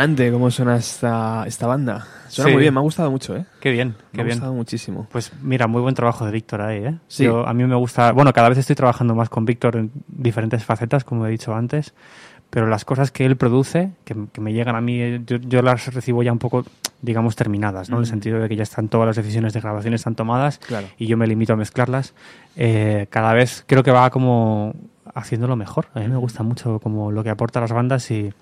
Impresionante 0.05 0.33
cómo 0.33 0.51
suena 0.51 0.77
esta, 0.77 1.45
esta 1.47 1.67
banda. 1.67 2.07
Suena 2.29 2.49
Sí. 2.49 2.55
muy 2.55 2.63
bien, 2.63 2.75
me 2.75 2.81
ha 2.81 2.83
gustado 2.83 3.11
mucho, 3.11 3.37
¿eh? 3.37 3.45
Qué 3.61 3.71
bien, 3.71 3.89
Me 3.89 3.95
qué 4.13 4.21
ha 4.21 4.25
bien. 4.25 4.37
gustado 4.39 4.55
muchísimo. 4.55 5.07
Pues 5.13 5.33
mira, 5.43 5.67
muy 5.67 5.81
buen 5.81 5.95
trabajo 5.95 6.25
de 6.27 6.33
Víctor 6.33 6.61
ahí, 6.63 6.85
¿eh? 6.85 6.95
Sí. 7.09 7.25
Yo- 7.25 7.47
a 7.47 7.55
mí 7.55 7.65
me 7.65 7.77
gusta, 7.77 8.11
bueno, 8.13 8.33
cada 8.33 8.49
vez 8.49 8.59
estoy 8.59 8.75
trabajando 8.75 9.15
más 9.15 9.29
con 9.29 9.45
Víctor 9.45 9.77
en 9.77 9.91
diferentes 10.09 10.65
facetas, 10.65 11.05
como 11.05 11.27
he 11.27 11.31
dicho 11.31 11.55
antes, 11.55 11.95
pero 12.51 12.67
las 12.67 12.85
cosas 12.85 13.11
que 13.11 13.25
él 13.27 13.37
produce, 13.37 13.93
que, 14.05 14.17
que 14.33 14.41
me 14.41 14.53
llegan 14.53 14.75
a 14.77 14.81
mí, 14.81 15.01
eh, 15.01 15.21
yo, 15.25 15.37
yo 15.37 15.63
las 15.63 15.93
recibo 15.95 16.23
ya 16.23 16.33
un 16.33 16.39
poco, 16.39 16.65
digamos, 17.01 17.37
terminadas, 17.37 17.89
¿no? 17.89 17.97
En 17.97 18.03
el 18.03 18.09
Mm. 18.09 18.11
sentido 18.11 18.41
de 18.41 18.49
que 18.49 18.57
ya 18.57 18.63
están 18.65 18.89
todas 18.89 19.07
las 19.07 19.17
decisiones 19.17 19.53
de 19.53 19.61
grabación 19.61 19.95
están 19.95 20.15
tomadas 20.17 20.59
Claro. 20.59 20.89
y 20.99 21.07
yo 21.07 21.17
me 21.17 21.27
limito 21.27 21.53
a 21.53 21.57
mezclarlas. 21.57 22.13
Eh, 22.57 23.07
cada 23.11 23.33
vez 23.35 23.65
creo 23.67 23.83
que 23.83 23.91
va 23.93 24.11
como 24.11 24.75
haciéndolo 25.15 25.57
mejor. 25.57 25.87
A 25.95 26.01
mí 26.01 26.09
me 26.09 26.17
gusta 26.17 26.43
mucho 26.43 26.79
como 26.81 27.11
lo 27.13 27.23
que 27.23 27.31
aporta 27.31 27.61
las 27.61 27.73
bandas 27.73 28.11
y 28.11 28.33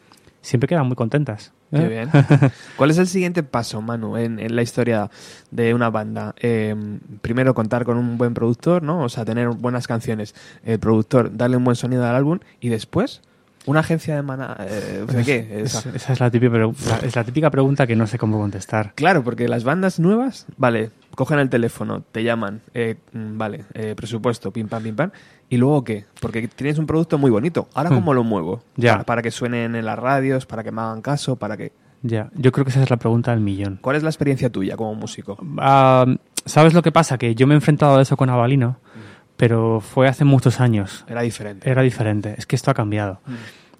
siempre 0.42 0.68
quedan 0.68 0.86
muy 0.86 0.96
contentas. 0.96 1.52
Qué 1.70 1.82
¿eh? 1.82 1.88
bien. 1.88 2.10
¿Cuál 2.76 2.90
es 2.90 2.98
el 2.98 3.06
siguiente 3.06 3.42
paso, 3.42 3.80
Manu, 3.80 4.16
en, 4.16 4.38
en 4.40 4.56
la 4.56 4.62
historia 4.62 5.10
de 5.50 5.72
una 5.74 5.88
banda? 5.90 6.34
Eh, 6.40 6.74
primero, 7.22 7.54
contar 7.54 7.84
con 7.84 7.96
un 7.96 8.18
buen 8.18 8.34
productor, 8.34 8.82
¿no? 8.82 9.04
O 9.04 9.08
sea, 9.08 9.24
tener 9.24 9.48
buenas 9.50 9.86
canciones. 9.86 10.34
El 10.64 10.78
productor, 10.80 11.36
darle 11.36 11.56
un 11.56 11.64
buen 11.64 11.76
sonido 11.76 12.04
al 12.04 12.16
álbum 12.16 12.40
y 12.60 12.70
después, 12.70 13.22
una 13.66 13.80
agencia 13.80 14.16
de 14.16 14.22
mana... 14.22 14.56
eh, 14.60 15.04
¿De 15.06 15.22
qué? 15.22 15.60
Es- 15.62 15.74
Esa- 15.76 15.90
esa 15.94 16.12
es 16.14 16.18
la, 16.20 16.30
típica, 16.30 16.56
la- 16.58 16.72
es 17.02 17.14
la 17.14 17.22
típica 17.24 17.50
pregunta 17.50 17.86
que 17.86 17.94
no 17.94 18.06
sé 18.06 18.18
cómo 18.18 18.38
contestar. 18.40 18.92
Claro, 18.94 19.22
porque 19.22 19.46
las 19.48 19.62
bandas 19.62 20.00
nuevas, 20.00 20.46
vale, 20.56 20.90
cogen 21.14 21.38
el 21.38 21.50
teléfono, 21.50 22.02
te 22.10 22.24
llaman, 22.24 22.62
eh, 22.74 22.96
mm, 23.12 23.36
vale, 23.38 23.64
eh, 23.74 23.94
presupuesto, 23.94 24.50
pim 24.50 24.66
pam, 24.66 24.82
pim 24.82 24.96
pam, 24.96 25.10
y 25.50 25.58
luego 25.58 25.84
qué? 25.84 26.06
Porque 26.20 26.48
tienes 26.48 26.78
un 26.78 26.86
producto 26.86 27.18
muy 27.18 27.30
bonito. 27.30 27.68
Ahora, 27.74 27.90
Hmm. 27.90 27.94
¿cómo 27.96 28.14
lo 28.14 28.24
muevo? 28.24 28.62
Ya. 28.76 28.92
Para, 28.92 29.04
para 29.04 29.22
que 29.22 29.30
suenen 29.30 29.74
en 29.74 29.84
las 29.84 29.98
radios, 29.98 30.46
para 30.46 30.62
que 30.64 30.70
me 30.72 30.80
hagan 30.80 31.02
caso, 31.02 31.36
para 31.36 31.56
que... 31.58 31.72
Ya, 32.02 32.30
yo 32.34 32.50
creo 32.50 32.64
que 32.64 32.70
esa 32.70 32.82
es 32.82 32.88
la 32.88 32.96
pregunta 32.96 33.30
del 33.32 33.40
millón. 33.40 33.78
¿Cuál 33.82 33.96
es 33.96 34.02
la 34.02 34.08
experiencia 34.08 34.48
tuya 34.48 34.74
como 34.78 34.94
músico? 34.94 35.36
Ah, 35.58 36.06
¿Sabes 36.46 36.72
lo 36.72 36.80
que 36.82 36.90
pasa? 36.92 37.18
Que 37.18 37.34
yo 37.34 37.46
me 37.46 37.52
he 37.52 37.56
enfrentado 37.56 37.98
a 37.98 38.00
eso 38.02 38.16
con 38.16 38.30
Avalino, 38.30 38.78
pero 39.36 39.80
fue 39.80 40.08
hace 40.08 40.24
muchos 40.24 40.60
años. 40.60 41.04
Era 41.08 41.20
diferente. 41.20 41.70
Era 41.70 41.82
diferente. 41.82 42.34
Es 42.38 42.46
que 42.46 42.56
esto 42.56 42.70
ha 42.70 42.74
cambiado. 42.74 43.20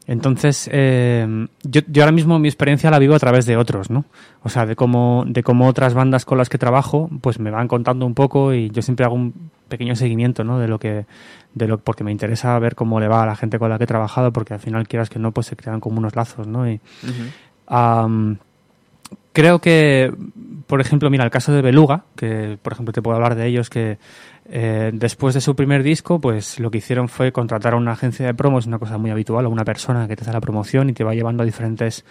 Entonces, 0.06 0.68
eh, 0.72 1.46
yo, 1.62 1.82
yo 1.86 2.02
ahora 2.02 2.12
mismo 2.12 2.38
mi 2.38 2.48
experiencia 2.48 2.90
la 2.90 2.98
vivo 2.98 3.14
a 3.14 3.18
través 3.18 3.46
de 3.46 3.56
otros, 3.56 3.90
¿no? 3.90 4.04
O 4.42 4.48
sea, 4.48 4.66
de 4.66 4.74
cómo, 4.74 5.24
de 5.26 5.42
cómo 5.42 5.68
otras 5.68 5.94
bandas 5.94 6.24
con 6.24 6.38
las 6.38 6.48
que 6.48 6.58
trabajo, 6.58 7.08
pues 7.20 7.38
me 7.38 7.50
van 7.50 7.68
contando 7.68 8.06
un 8.06 8.14
poco 8.14 8.52
y 8.52 8.70
yo 8.70 8.82
siempre 8.82 9.06
hago 9.06 9.14
un 9.14 9.50
pequeño 9.68 9.94
seguimiento, 9.94 10.42
¿no? 10.42 10.58
De 10.58 10.68
lo 10.68 10.78
que, 10.78 11.06
de 11.54 11.68
lo, 11.68 11.78
porque 11.78 12.04
me 12.04 12.12
interesa 12.12 12.58
ver 12.58 12.74
cómo 12.74 12.98
le 13.00 13.08
va 13.08 13.22
a 13.22 13.26
la 13.26 13.36
gente 13.36 13.58
con 13.58 13.70
la 13.70 13.78
que 13.78 13.84
he 13.84 13.86
trabajado, 13.86 14.32
porque 14.32 14.54
al 14.54 14.60
final 14.60 14.88
quieras 14.88 15.08
que 15.10 15.18
no, 15.18 15.32
pues 15.32 15.46
se 15.46 15.56
crean 15.56 15.80
como 15.80 15.98
unos 15.98 16.16
lazos, 16.16 16.46
¿no? 16.46 16.68
Y, 16.68 16.80
creo 19.32 19.60
que, 19.60 20.12
por 20.66 20.80
ejemplo, 20.80 21.08
mira, 21.08 21.24
el 21.24 21.30
caso 21.30 21.52
de 21.52 21.62
Beluga, 21.62 22.04
que 22.16 22.58
por 22.60 22.72
ejemplo 22.72 22.92
te 22.92 23.00
puedo 23.02 23.16
hablar 23.16 23.34
de 23.36 23.46
ellos, 23.46 23.70
que 23.70 23.98
eh, 24.50 24.90
después 24.92 25.34
de 25.34 25.40
su 25.40 25.54
primer 25.54 25.82
disco, 25.82 26.20
pues 26.20 26.58
lo 26.58 26.70
que 26.70 26.78
hicieron 26.78 27.08
fue 27.08 27.32
contratar 27.32 27.74
a 27.74 27.76
una 27.76 27.92
agencia 27.92 28.26
de 28.26 28.34
promos, 28.34 28.66
una 28.66 28.78
cosa 28.78 28.98
muy 28.98 29.10
habitual, 29.10 29.44
a 29.44 29.48
una 29.48 29.64
persona 29.64 30.08
que 30.08 30.16
te 30.16 30.22
hace 30.22 30.32
la 30.32 30.40
promoción 30.40 30.90
y 30.90 30.92
te 30.92 31.04
va 31.04 31.14
llevando 31.14 31.42
a 31.42 31.46
diferentes 31.46 32.04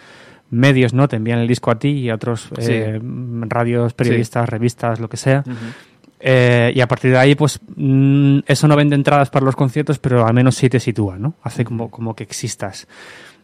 medios, 0.50 0.94
¿no? 0.94 1.08
Te 1.08 1.18
envían 1.18 1.40
el 1.40 1.48
disco 1.48 1.70
a 1.70 1.78
ti 1.78 1.90
y 1.90 2.10
a 2.10 2.16
otros 2.16 2.50
Sí. 2.60 2.72
eh, 2.72 3.00
radios, 3.48 3.94
periodistas, 3.94 4.48
revistas, 4.50 5.00
lo 5.00 5.10
que 5.10 5.18
sea. 5.18 5.44
Ujú. 5.46 5.56
Eh, 6.22 6.72
y 6.76 6.82
a 6.82 6.88
partir 6.88 7.12
de 7.12 7.18
ahí, 7.18 7.36
pues 7.36 7.60
mm, 7.76 8.40
eso 8.46 8.68
no 8.68 8.76
vende 8.76 8.96
entradas 8.96 9.30
para 9.30 9.46
los 9.46 9.56
conciertos, 9.56 10.00
pero 10.00 10.26
al 10.26 10.34
menos 10.34 10.56
sí 10.56 10.68
te 10.70 10.80
sitúa, 10.80 11.18
¿no? 11.18 11.36
Hace 11.44 11.64
como, 11.64 11.90
como 11.92 12.16
que 12.16 12.24
existas. 12.24 12.88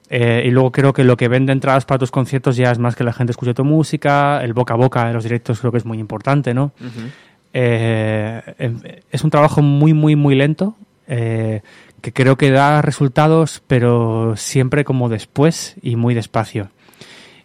Eh, 0.09 0.43
y 0.45 0.51
luego 0.51 0.71
creo 0.71 0.93
que 0.93 1.03
lo 1.03 1.17
que 1.17 1.27
vende 1.27 1.51
entradas 1.51 1.85
para 1.85 1.97
tus 1.99 2.11
conciertos 2.11 2.55
ya 2.57 2.71
es 2.71 2.77
más 2.77 2.95
que 2.95 3.03
la 3.03 3.11
gente 3.13 3.31
escuche 3.31 3.53
tu 3.53 3.63
música, 3.65 4.43
el 4.43 4.53
boca 4.53 4.73
a 4.75 4.77
boca 4.77 5.07
de 5.07 5.13
los 5.13 5.23
directos 5.23 5.59
creo 5.59 5.71
que 5.71 5.79
es 5.79 5.85
muy 5.85 5.97
importante, 5.99 6.53
¿no? 6.53 6.73
Ujú. 6.79 7.09
Eh, 7.57 8.41
em- 8.59 8.81
es 9.11 9.23
un 9.23 9.29
trabajo 9.29 9.61
muy, 9.61 9.93
muy, 9.93 10.17
muy 10.17 10.35
lento, 10.35 10.75
eh, 11.07 11.61
que 12.01 12.11
creo 12.11 12.35
que 12.35 12.51
da 12.51 12.81
resultados, 12.81 13.63
pero 13.65 14.33
siempre 14.35 14.83
como 14.83 15.07
después 15.07 15.75
y 15.81 15.95
muy 15.95 16.13
despacio. 16.13 16.69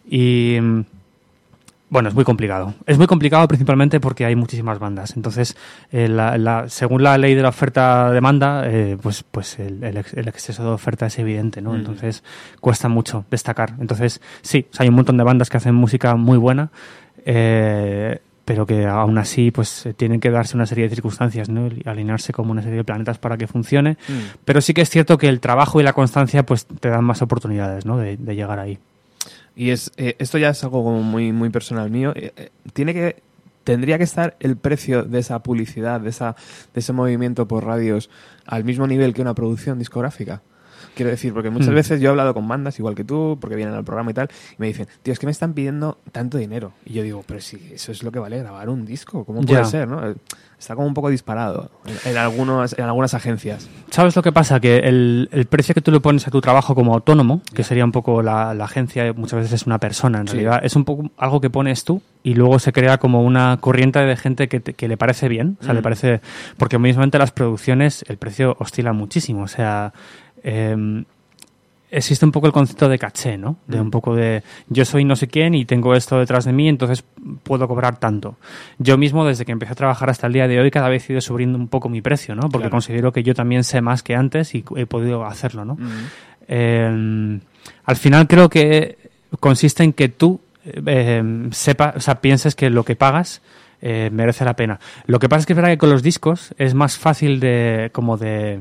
Y 0.05 0.59
mm, 0.61 0.81
bueno, 1.91 2.09
es 2.09 2.15
muy 2.17 2.25
complicado. 2.25 2.75
Es 2.87 2.99
muy 2.99 3.07
complicado 3.07 3.47
principalmente 3.47 4.01
porque 4.01 4.25
hay 4.25 4.35
muchísimas 4.35 4.81
bandas. 4.81 5.15
Entonces, 5.17 5.57
eh, 5.93 6.09
la- 6.09 6.37
la- 6.39 6.69
según 6.69 7.05
la 7.05 7.17
ley 7.17 7.37
de 7.37 7.43
la 7.43 7.51
oferta-demanda, 7.51 8.65
eh, 8.67 8.97
pues, 9.01 9.23
pues 9.31 9.61
el, 9.61 9.83
el 9.85 9.97
ex- 9.99 10.15
el 10.15 10.27
exceso 10.27 10.65
de 10.65 10.71
oferta 10.71 11.07
es 11.07 11.19
evidente, 11.21 11.61
¿no? 11.63 11.73
Mm. 11.73 11.77
Entonces, 11.77 12.25
cuesta 12.61 12.89
mucho 12.89 13.25
destacar. 13.31 13.75
Entonces, 13.81 14.21
sí, 14.43 14.67
o 14.73 14.75
sea, 14.75 14.83
hay 14.83 14.89
un 14.89 14.97
montón 14.97 15.17
de 15.19 15.23
bandas 15.25 15.49
que 15.51 15.57
hacen 15.57 15.75
música 15.77 16.17
muy 16.17 16.37
buena, 16.37 16.71
eh, 17.25 18.19
pero 18.51 18.67
que 18.67 18.85
aún 18.85 19.17
así, 19.17 19.53
pues, 19.53 19.87
eh, 19.87 19.95
tienen 19.95 20.19
que 20.19 20.29
darse 20.29 20.57
una 20.57 20.67
serie 20.67 20.89
de 20.89 20.91
circunstancias, 20.91 21.49
¿no? 21.49 21.69
Y 21.69 21.85
alinearse 21.87 22.33
como 22.33 22.51
una 22.51 22.63
serie 22.63 22.79
de 22.79 22.85
planetas 22.85 23.17
para 23.17 23.37
que 23.37 23.47
funcione. 23.47 23.93
Mm. 24.09 24.43
Pero 24.45 24.61
sí 24.61 24.75
que 24.75 24.81
es 24.81 24.91
cierto 24.91 25.19
que 25.19 25.29
el 25.29 25.39
trabajo 25.39 25.81
y 25.81 25.85
la 25.85 25.93
constancia, 25.93 26.45
pues, 26.45 26.67
te 26.67 26.89
dan 26.89 27.05
más 27.05 27.23
oportunidades, 27.23 27.87
¿no? 27.87 27.97
De, 27.97 28.17
de 28.17 28.35
llegar 28.35 28.59
ahí. 28.59 28.81
Y 29.55 29.71
es 29.71 29.93
eh, 29.99 30.17
esto 30.19 30.37
ya 30.37 30.49
es 30.49 30.65
algo 30.65 30.83
como 30.83 31.01
muy 31.01 31.31
muy 31.31 31.51
personal 31.51 31.91
mío. 31.91 32.13
Eh, 32.17 32.33
eh, 32.37 32.51
tiene 32.73 32.93
que 32.93 33.23
tendría 33.63 33.99
que 33.99 34.05
estar 34.05 34.37
el 34.41 34.57
precio 34.57 35.05
de 35.05 35.21
esa 35.21 35.39
publicidad, 35.45 36.01
de 36.01 36.11
esa 36.11 36.35
de 36.75 36.81
ese 36.81 36.93
movimiento 36.93 37.47
por 37.47 37.65
radios 37.65 38.11
al 38.47 38.65
mismo 38.65 38.89
nivel 38.89 39.15
que 39.15 39.23
una 39.23 39.35
producción 39.35 39.79
discográfica. 39.79 40.43
Quiero 41.01 41.13
decir, 41.13 41.33
porque 41.33 41.49
muchas 41.49 41.71
Hmm. 41.71 41.75
veces 41.77 41.99
yo 42.03 42.09
he 42.09 42.11
hablado 42.11 42.35
con 42.35 42.47
bandas 42.47 42.79
igual 42.79 42.95
que 42.95 43.05
tú, 43.05 43.39
porque 43.41 43.57
vienen 43.57 43.75
al 43.75 43.85
programa 43.85 44.11
y 44.11 44.15
tal, 44.15 44.29
y 44.53 44.57
me 44.59 44.67
dicen, 44.67 44.87
tío, 45.03 45.15
es 45.15 45.19
que 45.19 45.25
me 45.25 45.33
están 45.33 45.55
pidiendo 45.55 45.97
tanto 46.13 46.37
dinero. 46.37 46.75
Y 46.85 46.93
yo 46.93 47.03
digo, 47.03 47.25
pero 47.27 47.41
si 47.41 47.57
eso 47.73 47.91
es 47.91 48.03
lo 48.03 48.13
que 48.13 48.19
vale 48.19 48.37
grabar 48.39 48.69
un 48.69 48.85
disco, 48.85 49.25
¿cómo 49.25 49.41
puede 49.41 49.65
ser? 49.65 49.89
¿no? 49.89 50.07
Eh, 50.11 50.15
Está 50.59 50.75
como 50.75 50.87
un 50.87 50.93
poco 50.93 51.09
disparado 51.09 51.71
en, 51.87 52.11
en 52.11 52.19
algunos, 52.19 52.79
en 52.79 52.85
algunas 52.85 53.15
agencias. 53.15 53.67
¿Sabes 53.89 54.15
lo 54.15 54.21
que 54.21 54.31
pasa? 54.31 54.61
Que 54.61 54.77
el, 54.81 55.31
el 55.33 55.47
precio 55.47 55.75
que 55.75 55.81
tú 55.81 55.91
le 55.91 56.01
pones 56.01 56.29
a 56.29 56.31
tu 56.31 56.43
trabajo 56.43 56.75
como 56.75 56.93
autónomo, 56.93 57.41
que 57.55 57.65
sería 57.65 57.83
un 57.83 57.93
poco 57.93 58.21
la, 58.21 58.53
la 58.53 58.65
agencia, 58.67 59.11
muchas 59.15 59.39
veces 59.39 59.55
es 59.63 59.67
una 59.67 59.79
persona, 59.79 60.21
en 60.21 60.29
Sí. 60.29 60.35
realidad, 60.35 60.61
es 60.63 60.77
un 60.77 60.85
poco 60.85 61.11
algo 61.17 61.41
que 61.41 61.49
pones 61.49 61.85
tú 61.85 62.03
y 62.23 62.35
luego 62.35 62.59
se 62.59 62.75
crea 62.75 62.99
como 62.99 63.23
una 63.23 63.57
corriente 63.59 64.01
de 64.01 64.15
gente 64.19 64.49
que, 64.51 64.61
te- 64.61 64.75
que 64.75 64.87
le 64.87 64.99
parece 64.99 65.31
bien. 65.31 65.57
O 65.63 65.65
sea, 65.65 65.73
Mm. 65.73 65.77
le 65.77 65.83
parece. 65.83 66.21
Porque 66.59 66.79
mismamente 66.79 67.17
las 67.17 67.33
producciones, 67.33 68.05
el 68.09 68.19
precio 68.19 68.55
oscila 68.61 68.93
muchísimo. 68.93 69.45
O 69.45 69.49
sea. 69.49 69.95
Em, 70.43 71.05
existe 71.93 72.25
un 72.25 72.31
poco 72.31 72.47
el 72.47 72.53
concepto 72.53 72.89
de 72.89 72.99
caché, 72.99 73.37
¿no? 73.37 73.57
De 73.67 73.79
Mm. 73.79 73.81
un 73.83 73.91
poco 73.91 74.15
de 74.15 74.43
yo 74.69 74.85
soy 74.85 75.05
no 75.05 75.17
sé 75.17 75.27
quién 75.27 75.55
y 75.55 75.65
tengo 75.65 75.95
esto 75.97 76.19
detrás 76.21 76.45
de 76.45 76.53
mí, 76.53 76.69
entonces 76.69 77.03
puedo 77.43 77.67
cobrar 77.67 77.99
tanto. 77.99 78.37
Yo 78.79 78.97
mismo, 78.97 79.25
desde 79.25 79.45
que 79.45 79.51
empecé 79.53 79.73
a 79.73 79.75
trabajar 79.77 80.09
hasta 80.09 80.29
el 80.29 80.33
día 80.33 80.47
de 80.47 80.61
hoy, 80.61 80.71
cada 80.71 80.89
vez 80.89 81.09
he 81.11 81.15
ido 81.15 81.21
subiendo 81.21 81.59
un 81.59 81.67
poco 81.69 81.89
mi 81.89 82.01
precio, 82.01 82.35
¿no? 82.37 82.43
Porque 82.43 82.59
Claro. 82.65 82.71
considero 82.71 83.13
que 83.13 83.23
yo 83.25 83.35
también 83.35 83.65
sé 83.65 83.81
más 83.81 84.03
que 84.05 84.15
antes 84.15 84.55
y 84.55 84.65
he 84.77 84.87
podido 84.87 85.25
hacerlo, 85.25 85.65
¿no? 85.65 85.75
Mm. 85.75 85.89
Eh, 86.49 87.41
al 87.85 87.97
final 87.97 88.27
creo 88.29 88.49
que 88.49 88.99
consiste 89.41 89.83
en 89.83 89.93
que 89.93 90.09
tú 90.09 90.41
eh, 90.65 91.49
sepa, 91.53 91.95
o 91.97 92.01
sea, 92.01 92.21
pienses 92.21 92.55
que 92.55 92.69
lo 92.71 92.85
que 92.85 92.95
pagas 92.95 93.41
eh, 93.83 94.11
merece 94.13 94.45
la 94.45 94.55
pena. 94.55 94.79
Lo 95.07 95.19
que 95.19 95.29
pasa 95.29 95.41
es 95.41 95.47
que 95.47 95.55
es 95.55 95.57
verdad 95.57 95.71
que 95.71 95.79
con 95.79 95.89
los 95.91 96.03
discos 96.03 96.55
es 96.59 96.75
más 96.75 96.99
fácil 96.99 97.41
de 97.41 97.91
como 97.95 98.17
de, 98.19 98.61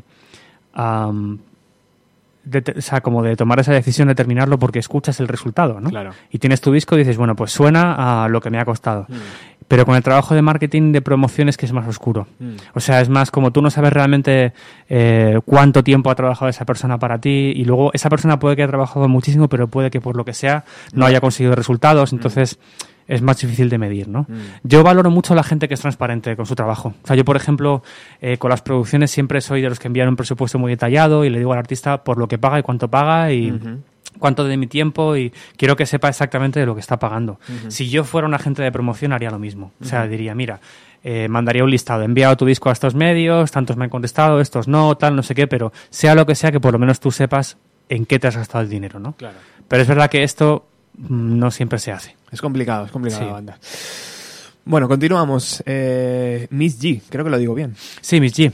de 2.44 2.64
o 2.78 2.82
sea, 2.82 3.02
como 3.02 3.24
de 3.24 3.36
tomar 3.36 3.60
esa 3.60 3.74
decisión 3.74 4.08
de 4.08 4.16
terminarlo 4.16 4.58
porque 4.60 4.80
escuchas 4.80 5.20
el 5.20 5.28
resultado, 5.28 5.80
¿no? 5.80 5.90
Claro. 5.90 6.12
Y 6.32 6.40
tienes 6.40 6.62
tu 6.62 6.72
disco 6.72 6.96
y 6.96 7.00
dices, 7.00 7.18
bueno, 7.18 7.36
pues 7.36 7.52
suena 7.52 8.24
a 8.24 8.30
lo 8.30 8.42
que 8.42 8.50
me 8.50 8.60
ha 8.60 8.66
costado. 8.66 9.06
Mm. 9.10 9.14
Pero 9.68 9.86
con 9.86 9.96
el 9.96 10.02
trabajo 10.02 10.34
de 10.34 10.42
marketing 10.42 10.92
de 10.92 11.02
promoción 11.02 11.48
es 11.48 11.56
que 11.56 11.68
es 11.68 11.74
más 11.74 11.88
oscuro. 11.88 12.28
Mm. 12.40 12.56
O 12.74 12.80
sea, 12.80 13.02
es 13.02 13.10
más 13.10 13.30
como 13.30 13.52
tú 13.52 13.62
no 13.62 13.70
sabes 13.70 13.94
realmente 13.94 14.54
eh, 14.90 15.40
cuánto 15.46 15.84
tiempo 15.84 16.10
ha 16.10 16.16
trabajado 16.16 16.50
esa 16.50 16.66
persona 16.66 16.98
para 16.98 17.20
ti 17.20 17.54
y 17.56 17.66
luego 17.66 17.92
esa 17.94 18.10
persona 18.10 18.40
puede 18.40 18.56
que 18.56 18.64
haya 18.64 18.70
trabajado 18.70 19.08
muchísimo, 19.08 19.48
pero 19.48 19.68
puede 19.68 19.92
que 19.92 20.02
por 20.02 20.16
lo 20.16 20.26
que 20.26 20.34
sea 20.34 20.66
no 20.94 21.06
haya 21.06 21.22
conseguido 21.22 21.56
resultados, 21.56 22.14
entonces 22.14 22.58
es 23.10 23.24
más 23.24 23.41
difícil 23.41 23.70
de 23.70 23.80
medir, 23.80 24.07
¿no? 24.07 24.28
Mm. 24.30 24.38
Yo 24.64 24.84
valoro 24.84 25.10
mucho 25.10 25.34
a 25.34 25.36
la 25.36 25.43
gente 25.43 25.68
que 25.68 25.74
es 25.74 25.82
transparente 25.82 26.36
con 26.36 26.45
su 26.45 26.53
trabajo. 26.53 26.93
O 27.03 27.07
sea, 27.07 27.16
yo, 27.16 27.26
por 27.26 27.36
ejemplo, 27.36 27.82
eh, 28.22 28.38
con 28.38 28.51
las 28.51 28.62
producciones 28.62 29.10
siempre 29.10 29.41
soy 29.41 29.64
de 29.64 29.70
los 29.70 29.80
que 29.80 29.88
envían 29.88 30.07
un 30.07 30.16
presupuesto 30.16 30.60
muy 30.60 30.72
detallado 30.72 31.26
y 31.26 31.32
le 31.32 31.39
digo 31.39 31.51
al 31.51 31.57
artista 31.57 32.03
por 32.03 32.20
lo 32.20 32.28
que 32.28 32.38
paga 32.38 32.60
y 32.60 32.62
cuánto 32.62 32.88
paga 32.88 33.34
y 33.34 33.60
cuánto 34.20 34.43
de 34.43 34.57
mi 34.57 34.68
tiempo 34.68 35.18
y 35.18 35.34
quiero 35.57 35.76
que 35.76 35.88
sepa 35.88 36.07
exactamente 36.07 36.60
de 36.60 36.68
lo 36.68 36.76
que 36.76 36.82
está 36.82 36.99
pagando. 36.99 37.39
Si 37.70 37.89
yo 37.89 38.03
fuera 38.03 38.28
un 38.28 38.36
agente 38.36 38.62
de 38.62 38.72
promoción 38.72 39.12
haría 39.12 39.32
lo 39.32 39.39
mismo. 39.39 39.72
O 39.82 39.86
sea, 39.86 40.05
diría, 40.07 40.36
mira, 40.36 40.60
eh, 41.03 41.28
mandaría 41.30 41.64
un 41.64 41.72
listado, 41.72 42.03
he 42.03 42.05
enviado 42.05 42.38
tu 42.38 42.45
disco 42.45 42.70
a 42.70 42.74
estos 42.74 42.93
medios, 42.93 43.49
tantos 43.51 43.76
me 43.76 43.86
han 43.86 43.89
contestado, 43.89 44.39
estos 44.39 44.68
no, 44.68 44.95
tal, 44.97 45.16
no 45.16 45.24
sé 45.24 45.34
qué, 45.34 45.47
pero 45.47 45.74
sea 45.89 46.14
lo 46.14 46.28
que 46.28 46.36
sea, 46.36 46.51
que 46.51 46.60
por 46.60 46.74
lo 46.74 46.80
menos 46.80 46.99
tú 46.99 47.10
sepas 47.10 47.57
en 47.88 48.05
qué 48.05 48.20
te 48.20 48.28
has 48.28 48.38
gastado 48.38 48.64
el 48.64 48.70
dinero, 48.70 48.99
¿no? 48.99 49.14
Claro. 49.14 49.38
Pero 49.68 49.82
es 49.82 49.88
verdad 49.88 50.12
que 50.12 50.24
esto 50.24 50.68
no 51.08 51.50
siempre 51.52 51.80
se 51.80 51.91
hace. 51.91 52.16
Es 52.32 52.41
complicado, 52.41 52.86
es 52.86 52.91
complicado 52.91 53.22
Sí. 53.22 53.28
la 53.28 53.34
banda. 53.34 53.60
Bueno, 54.66 54.88
continuamos. 54.88 55.64
Eh, 55.66 56.47
Miss 56.52 56.80
G, 56.80 57.02
creo 57.10 57.24
que 57.24 57.32
lo 57.32 57.38
digo 57.38 57.56
bien. 57.56 57.76
Sí, 58.02 58.20
Miss 58.20 58.36
G. 58.38 58.52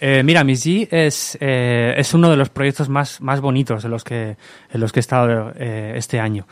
Eh, 0.00 0.22
mira, 0.22 0.44
Miss 0.44 0.64
G 0.64 0.86
es, 0.90 1.36
eh, 1.40 1.94
es 1.96 2.14
uno 2.14 2.30
de 2.30 2.36
los 2.36 2.50
proyectos 2.50 2.88
más, 2.88 3.20
más 3.20 3.40
bonitos 3.40 3.84
en 3.84 3.90
los 3.90 4.04
que, 4.04 4.36
en 4.70 4.80
los 4.80 4.92
que 4.92 5.00
he 5.00 5.02
estado 5.02 5.52
este 5.56 6.20
año. 6.20 6.46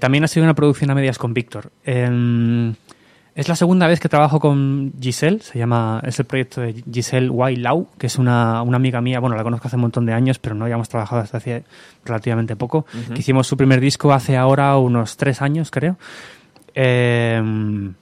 También 0.00 0.24
ha 0.24 0.28
sido 0.28 0.44
una 0.44 0.54
producción 0.54 0.90
a 0.90 0.94
medias 0.94 1.18
con 1.18 1.34
Víctor. 1.34 1.70
Es 3.38 3.48
la 3.48 3.54
segunda 3.54 3.86
vez 3.86 4.00
que 4.00 4.08
trabajo 4.08 4.40
con 4.40 4.92
Giselle, 5.00 5.38
se 5.38 5.60
llama, 5.60 6.02
es 6.04 6.18
el 6.18 6.24
proyecto 6.24 6.60
de 6.60 6.82
Giselle 6.92 7.30
Lau, 7.58 7.86
que 7.96 8.08
es 8.08 8.18
una, 8.18 8.62
una 8.62 8.78
amiga 8.78 9.00
mía, 9.00 9.20
bueno, 9.20 9.36
la 9.36 9.44
conozco 9.44 9.68
hace 9.68 9.76
un 9.76 9.82
montón 9.82 10.06
de 10.06 10.12
años, 10.12 10.40
pero 10.40 10.56
no 10.56 10.64
habíamos 10.64 10.88
trabajado 10.88 11.22
hasta 11.22 11.36
hace 11.36 11.62
relativamente 12.04 12.56
poco. 12.56 12.84
que 13.14 13.20
hicimos 13.20 13.46
su 13.46 13.56
primer 13.56 13.80
disco 13.80 14.12
hace 14.12 14.36
ahora 14.36 14.76
unos 14.76 15.16
tres 15.16 15.40
años, 15.40 15.70
creo. 15.70 15.96
Em, 16.74 17.94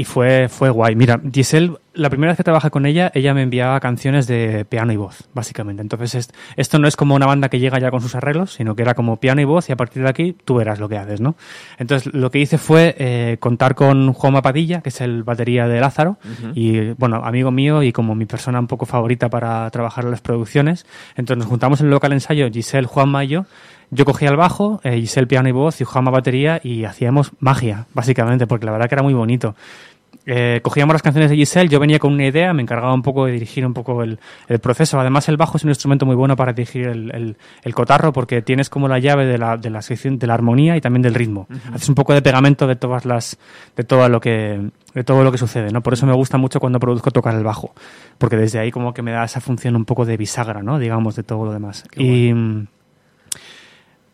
y 0.00 0.04
fue, 0.04 0.48
fue 0.48 0.70
guay. 0.70 0.94
Mira, 0.94 1.20
Giselle, 1.34 1.72
la 1.92 2.08
primera 2.08 2.30
vez 2.30 2.36
que 2.36 2.44
trabajé 2.44 2.70
con 2.70 2.86
ella, 2.86 3.10
ella 3.16 3.34
me 3.34 3.42
enviaba 3.42 3.80
canciones 3.80 4.28
de 4.28 4.64
piano 4.64 4.92
y 4.92 4.96
voz, 4.96 5.28
básicamente. 5.34 5.82
Entonces, 5.82 6.14
es- 6.14 6.30
esto 6.56 6.78
no 6.78 6.86
es 6.86 6.94
como 6.94 7.16
una 7.16 7.26
banda 7.26 7.48
que 7.48 7.58
llega 7.58 7.80
ya 7.80 7.90
con 7.90 8.00
sus 8.00 8.14
arreglos, 8.14 8.52
sino 8.52 8.76
que 8.76 8.82
era 8.82 8.94
como 8.94 9.16
piano 9.16 9.40
y 9.40 9.44
voz 9.44 9.68
y 9.68 9.72
a 9.72 9.76
partir 9.76 10.04
de 10.04 10.08
aquí 10.08 10.36
tú 10.44 10.54
verás 10.54 10.78
lo 10.78 10.88
que 10.88 10.96
haces, 10.98 11.20
¿no? 11.20 11.34
Entonces, 11.78 12.14
lo 12.14 12.30
que 12.30 12.38
hice 12.38 12.58
fue 12.58 12.94
eh, 12.98 13.38
contar 13.40 13.74
con 13.74 14.12
Juanma 14.12 14.40
Padilla, 14.40 14.82
que 14.82 14.90
es 14.90 15.00
el 15.00 15.24
batería 15.24 15.66
de 15.66 15.80
Lázaro, 15.80 16.18
y, 16.54 16.90
bueno, 16.92 17.16
amigo 17.24 17.50
mío 17.50 17.82
y 17.82 17.90
como 17.92 18.14
mi 18.14 18.24
persona 18.26 18.60
un 18.60 18.68
poco 18.68 18.86
favorita 18.86 19.28
para 19.30 19.68
trabajar 19.70 20.04
en 20.04 20.12
las 20.12 20.20
producciones. 20.20 20.86
Entonces, 21.16 21.38
nos 21.38 21.48
juntamos 21.48 21.80
en 21.80 21.86
el 21.86 21.90
local 21.90 22.12
ensayo, 22.12 22.48
Giselle, 22.52 22.86
Juanma 22.86 23.24
y 23.24 23.28
yo, 23.28 23.46
yo 23.90 24.04
cogía 24.04 24.28
el 24.30 24.36
bajo, 24.36 24.80
eh, 24.84 24.96
Giselle 25.00 25.26
piano 25.26 25.48
y 25.48 25.52
voz 25.52 25.80
y 25.80 25.84
Juanma 25.84 26.10
batería 26.10 26.60
y 26.62 26.84
hacíamos 26.84 27.32
magia, 27.40 27.86
básicamente, 27.94 28.46
porque 28.46 28.66
la 28.66 28.72
verdad 28.72 28.88
que 28.88 28.94
era 28.94 29.02
muy 29.02 29.14
bonito. 29.14 29.54
Eh, 30.30 30.60
cogíamos 30.62 30.92
las 30.92 31.00
canciones 31.02 31.30
de 31.30 31.36
Giselle, 31.36 31.70
yo 31.70 31.80
venía 31.80 31.98
con 31.98 32.12
una 32.12 32.26
idea, 32.26 32.52
me 32.52 32.60
encargaba 32.60 32.92
un 32.92 33.00
poco 33.00 33.24
de 33.24 33.32
dirigir 33.32 33.64
un 33.64 33.72
poco 33.72 34.02
el, 34.02 34.18
el 34.48 34.58
proceso. 34.58 35.00
Además, 35.00 35.26
el 35.30 35.38
bajo 35.38 35.56
es 35.56 35.64
un 35.64 35.70
instrumento 35.70 36.04
muy 36.04 36.16
bueno 36.16 36.36
para 36.36 36.52
dirigir 36.52 36.86
el, 36.86 37.10
el- 37.14 37.36
el 37.62 37.74
cotarro 37.74 38.12
porque 38.12 38.42
tienes 38.42 38.68
como 38.68 38.88
la 38.88 38.98
llave 38.98 39.24
de 39.24 39.38
la, 39.38 39.56
de 39.56 39.70
la 39.70 39.80
sección 39.80 40.18
de 40.18 40.26
la 40.26 40.34
armonía 40.34 40.76
y 40.76 40.82
también 40.82 41.00
del 41.00 41.14
ritmo. 41.14 41.46
Haces 41.72 41.88
un 41.88 41.94
poco 41.94 42.12
de 42.12 42.20
pegamento 42.20 42.66
de 42.66 42.76
todas 42.76 43.06
las, 43.06 43.38
de 43.74 43.84
todo 43.84 44.06
lo 44.10 44.20
que, 44.20 44.68
de 44.92 45.04
todo 45.04 45.24
lo 45.24 45.32
que 45.32 45.38
sucede, 45.38 45.70
¿no? 45.72 45.82
Por 45.82 45.94
eso 45.94 46.04
me 46.04 46.12
gusta 46.14 46.36
mucho 46.36 46.60
cuando 46.60 46.78
produzco 46.78 47.10
tocar 47.10 47.34
el 47.34 47.44
bajo, 47.44 47.72
porque 48.18 48.36
desde 48.36 48.58
ahí 48.58 48.70
como 48.70 48.92
que 48.92 49.00
me 49.00 49.12
da 49.12 49.24
esa 49.24 49.40
función 49.40 49.76
un 49.76 49.86
poco 49.86 50.04
de 50.04 50.18
bisagra, 50.18 50.62
¿no? 50.62 50.78
Digamos, 50.78 51.16
de 51.16 51.22
todo 51.22 51.46
lo 51.46 51.52
demás. 51.52 51.84
y, 51.96 52.34
mm, 52.34 52.66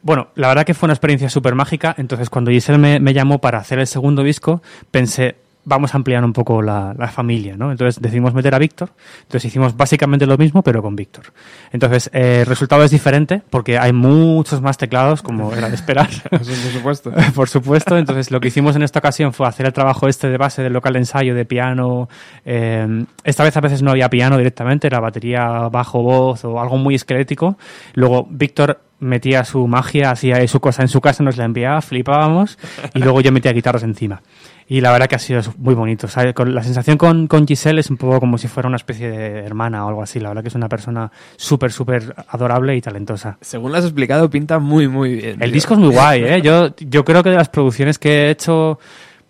bueno, 0.05 0.29
la 0.35 0.49
verdad 0.49 0.65
que 0.65 0.75
fue 0.75 0.87
una 0.87 0.93
experiencia 0.93 1.31
súper 1.31 1.55
mágica. 1.55 1.95
Entonces, 1.97 2.29
cuando 2.29 2.51
Giselle 2.51 2.79
me, 2.79 3.01
me 3.01 3.15
llamó 3.15 3.41
para 3.41 3.59
hacer 3.59 3.79
el 3.79 3.87
segundo 3.87 4.23
disco, 4.23 4.63
pensé, 4.91 5.37
vamos 5.65 5.95
a 5.95 5.97
ampliar 5.97 6.23
un 6.25 6.33
poco 6.33 6.61
la, 6.61 6.95
la 6.99 7.09
familia, 7.09 7.57
¿no? 7.57 7.71
Entonces 7.71 8.01
decidimos 8.01 8.35
meter 8.35 8.55
a 8.55 8.59
Víctor. 8.59 8.91
Entonces 9.23 9.47
hicimos 9.47 9.77
básicamente 9.77 10.27
lo 10.27 10.37
mismo, 10.37 10.63
pero 10.63 10.83
con 10.83 10.95
Víctor. 10.95 11.33
Entonces, 11.73 12.11
eh, 12.13 12.41
el 12.41 12.47
resultado 12.47 12.85
es 12.85 12.91
diferente 12.91 13.43
porque 13.49 13.79
hay 13.79 13.93
muchos 13.93 14.61
más 14.61 14.77
teclados, 14.77 15.23
como 15.23 15.53
era 15.57 15.69
de 15.69 15.75
esperar. 15.75 16.11
Por 16.29 16.45
supuesto. 16.45 17.13
Por 17.35 17.49
supuesto, 17.49 17.97
entonces 17.97 18.31
lo 18.31 18.41
que 18.41 18.49
hicimos 18.49 18.77
en 18.77 18.83
esta 18.83 18.99
ocasión 18.99 19.33
fue 19.33 19.49
hacer 19.49 19.67
el 19.67 19.73
trabajo 19.73 20.07
este 20.07 20.29
de 20.29 20.37
base 20.37 20.63
del 20.63 20.73
local 20.73 20.93
de 20.93 20.99
ensayo 20.99 21.35
de 21.35 21.45
piano. 21.45 22.09
eh, 22.45 23.07
esta 23.25 23.43
vez 23.43 23.57
a 23.57 23.61
veces 23.61 23.83
no 23.83 23.91
había 23.91 24.11
piano 24.11 24.37
directamente, 24.37 24.87
era 24.87 25.01
batería, 25.01 25.69
bajo, 25.71 26.03
voz 26.03 26.45
o 26.45 26.61
algo 26.61 26.77
muy 26.77 26.95
esquelético. 26.95 27.57
Luego 27.95 28.27
Víctor 28.29 28.81
metía 29.01 29.45
su 29.45 29.67
magia, 29.67 30.11
hacía 30.11 30.47
su 30.49 30.61
cosa 30.61 30.83
en 30.83 30.89
su 30.89 31.01
casa, 31.01 31.23
nos 31.23 31.37
la 31.37 31.45
enviaba, 31.45 31.81
flipábamos 31.83 32.59
y 32.95 33.01
luego 33.01 33.21
yo 33.21 33.33
metía 33.33 33.53
guitarras 33.53 33.83
encima. 33.83 34.23
Y 34.67 34.81
la 34.81 34.93
verdad 34.93 35.09
que 35.09 35.17
ha 35.17 35.19
sido 35.19 35.43
muy 35.59 35.75
bonito. 35.75 36.09
¿sabes? 36.09 36.33
Con, 36.33 36.55
la 36.55 36.63
sensación 36.63 36.97
con, 36.97 37.27
con 37.27 37.47
Giselle 37.47 37.81
es 37.81 37.91
un 37.91 37.97
poco 37.97 38.21
como 38.21 38.39
si 38.39 38.49
fuera 38.49 38.67
una 38.67 38.77
especie 38.77 39.11
de 39.11 39.41
hermana 39.41 39.85
o 39.85 39.89
algo 39.89 40.03
así. 40.03 40.21
La 40.21 40.29
verdad 40.29 40.43
que 40.43 40.49
es 40.49 40.55
una 40.55 40.69
persona 40.69 41.11
súper, 41.37 41.71
súper 41.71 42.15
adorable 42.29 42.75
y 42.77 42.81
talentosa. 42.81 43.37
Según 43.41 43.73
lo 43.73 43.79
has 43.79 43.85
explicado, 43.85 44.31
pinta 44.31 44.59
muy, 44.59 44.89
muy 44.89 45.15
bien. 45.17 45.43
El 45.43 45.51
tío. 45.51 45.53
disco 45.53 45.75
es 45.75 45.81
muy 45.81 45.91
guay, 45.91 46.25
¿eh? 46.25 46.41
Yo, 46.45 46.75
yo 46.79 47.05
creo 47.05 47.23
que 47.23 47.31
de 47.31 47.37
las 47.37 47.49
producciones 47.49 47.99
que 47.99 48.27
he 48.27 48.31
hecho, 48.31 48.79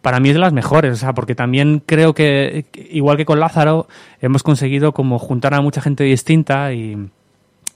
para 0.02 0.20
mí 0.20 0.28
es 0.28 0.34
de 0.34 0.40
las 0.40 0.52
mejores, 0.52 0.92
o 0.92 0.96
sea, 0.96 1.14
porque 1.14 1.34
también 1.34 1.82
creo 1.84 2.14
que, 2.14 2.66
igual 2.90 3.16
que 3.16 3.24
con 3.24 3.40
Lázaro, 3.40 3.88
hemos 4.20 4.42
conseguido 4.42 4.92
como 4.92 5.18
juntar 5.18 5.54
a 5.54 5.60
mucha 5.60 5.80
gente 5.80 6.04
distinta 6.04 6.72
y, 6.72 7.08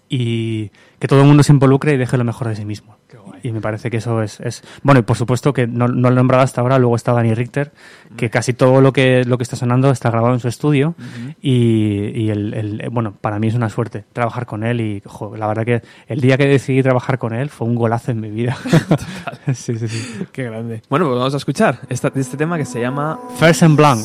y 0.08 0.70
que 0.98 1.06
todo 1.08 1.20
el 1.20 1.26
mundo 1.26 1.42
se 1.42 1.52
involucre 1.52 1.94
y 1.94 1.96
deje 1.96 2.16
lo 2.16 2.24
mejor 2.24 2.48
de 2.48 2.56
sí 2.56 2.64
mismo. 2.64 2.96
Y 3.42 3.52
me 3.52 3.60
parece 3.60 3.88
que 3.88 3.98
eso 3.98 4.20
es, 4.20 4.40
es... 4.40 4.64
Bueno, 4.82 4.98
y 5.00 5.02
por 5.04 5.16
supuesto 5.16 5.52
que 5.52 5.66
no, 5.68 5.86
no 5.86 6.08
lo 6.08 6.14
he 6.14 6.16
nombrado 6.16 6.42
hasta 6.42 6.60
ahora, 6.60 6.78
luego 6.78 6.96
está 6.96 7.12
Dani 7.12 7.34
Richter, 7.34 7.72
que 8.16 8.30
casi 8.30 8.52
todo 8.52 8.80
lo 8.80 8.92
que, 8.92 9.24
lo 9.24 9.38
que 9.38 9.44
está 9.44 9.54
sonando 9.54 9.90
está 9.92 10.10
grabado 10.10 10.34
en 10.34 10.40
su 10.40 10.48
estudio 10.48 10.94
y, 11.40 12.10
y 12.20 12.30
el, 12.30 12.52
el- 12.54 12.88
bueno, 12.90 13.14
para 13.20 13.38
mí 13.38 13.46
es 13.46 13.54
una 13.54 13.68
suerte 13.70 14.04
trabajar 14.12 14.44
con 14.46 14.64
él 14.64 14.80
y 14.80 15.02
jo, 15.06 15.36
la 15.36 15.46
verdad 15.46 15.64
que 15.64 15.82
el 16.08 16.20
día 16.20 16.36
que 16.36 16.46
decidí 16.46 16.82
trabajar 16.82 17.18
con 17.18 17.32
él 17.32 17.48
fue 17.48 17.66
un 17.68 17.76
golazo 17.76 18.10
en 18.10 18.20
mi 18.20 18.30
vida. 18.30 18.56
sí, 19.54 19.78
sí, 19.78 19.86
sí. 19.88 20.24
Qué 20.32 20.42
grande. 20.44 20.82
Bueno, 20.90 21.06
pues 21.06 21.18
vamos 21.18 21.34
a 21.34 21.36
escuchar 21.36 21.80
esta- 21.88 22.12
este 22.16 22.36
tema 22.36 22.58
que 22.58 22.64
se 22.64 22.80
llama 22.80 23.18
First 23.38 23.62
en 23.62 23.76
Blanc. 23.76 24.00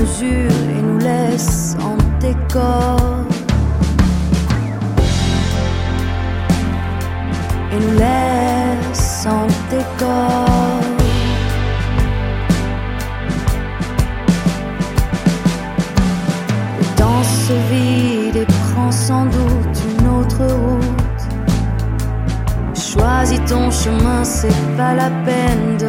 Mesure 0.00 0.56
et 0.76 0.82
nous 0.82 0.98
laissent 0.98 1.76
en 1.80 1.96
décor. 2.18 2.98
Et 7.72 7.78
nous 7.84 7.98
laissent 7.98 9.26
en 9.26 9.46
décor. 9.70 10.80
Le 16.78 16.86
temps 16.96 17.22
se 17.22 17.54
vide 17.70 18.36
et 18.36 18.46
prend 18.46 18.92
sans 18.92 19.24
doute 19.26 19.78
une 19.90 20.08
autre 20.08 20.44
route. 20.44 20.94
Choisis 22.74 23.40
ton 23.46 23.70
chemin, 23.70 24.22
c'est 24.22 24.76
pas 24.76 24.94
la 24.94 25.10
peine 25.26 25.76
de 25.78 25.88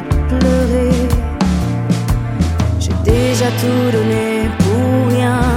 déjà 3.38 3.52
tout 3.60 3.92
donné 3.92 4.50
pour 4.60 5.10
rien, 5.14 5.55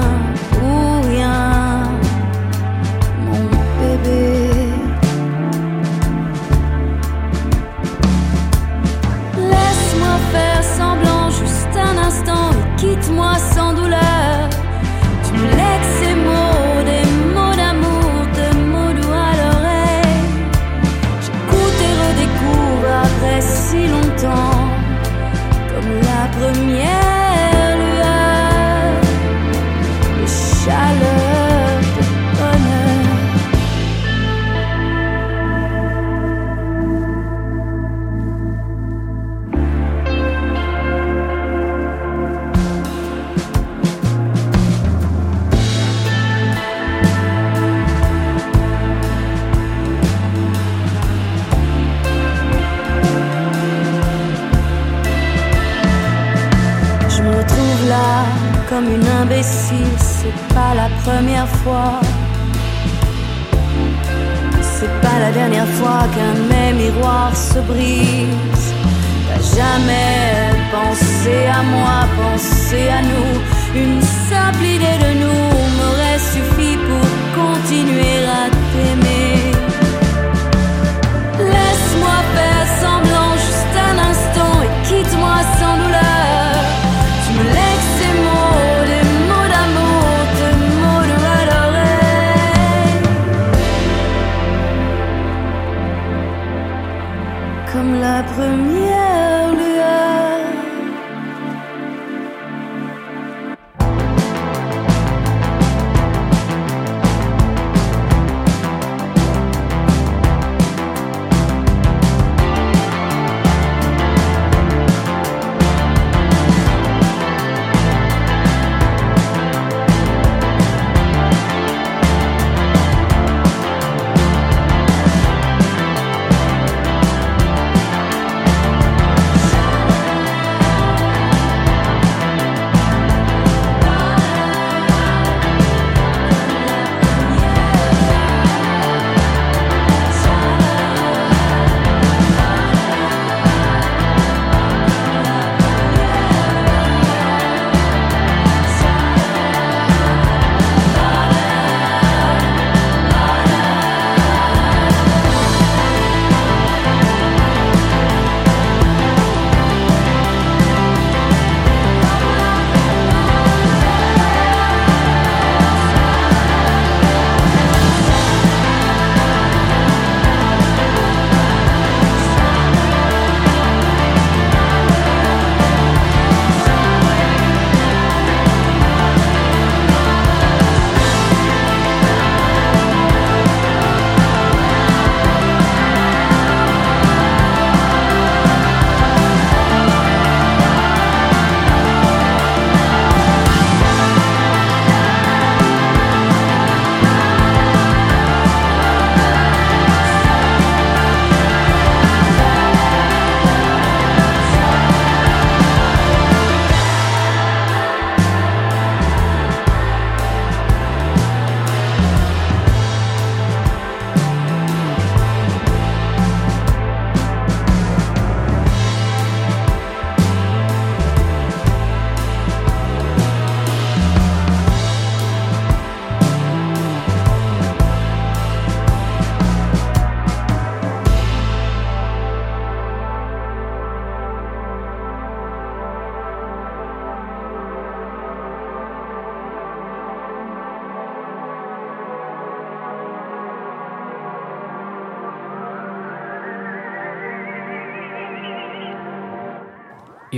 se 67.39 67.61
brise. 67.61 68.67
T'as 69.27 69.43
jamais 69.57 70.51
pensé 70.73 71.37
à 71.59 71.63
moi, 71.63 71.97
pensé 72.21 72.89
à 72.99 73.01
nous. 73.03 73.33
Une 73.83 74.03
simple 74.31 74.65
idée 74.77 74.99
de 75.07 75.11
nous 75.23 75.45
m'aurait 75.77 76.23
suffi 76.33 76.77
pour 76.89 77.09
continuer 77.41 78.19
à 78.41 78.45
t'aimer. 78.73 79.18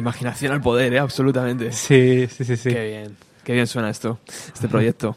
Imaginación 0.01 0.53
al 0.53 0.61
poder, 0.61 0.93
¿eh? 0.95 0.99
Absolutamente. 0.99 1.73
Sí, 1.73 2.27
sí, 2.29 2.45
sí, 2.45 2.57
sí. 2.57 2.71
Qué 2.71 2.87
bien. 2.89 3.17
Qué 3.45 3.53
bien 3.55 3.67
suena 3.67 3.89
esto, 3.91 4.19
este 4.53 4.69
proyecto. 4.69 5.17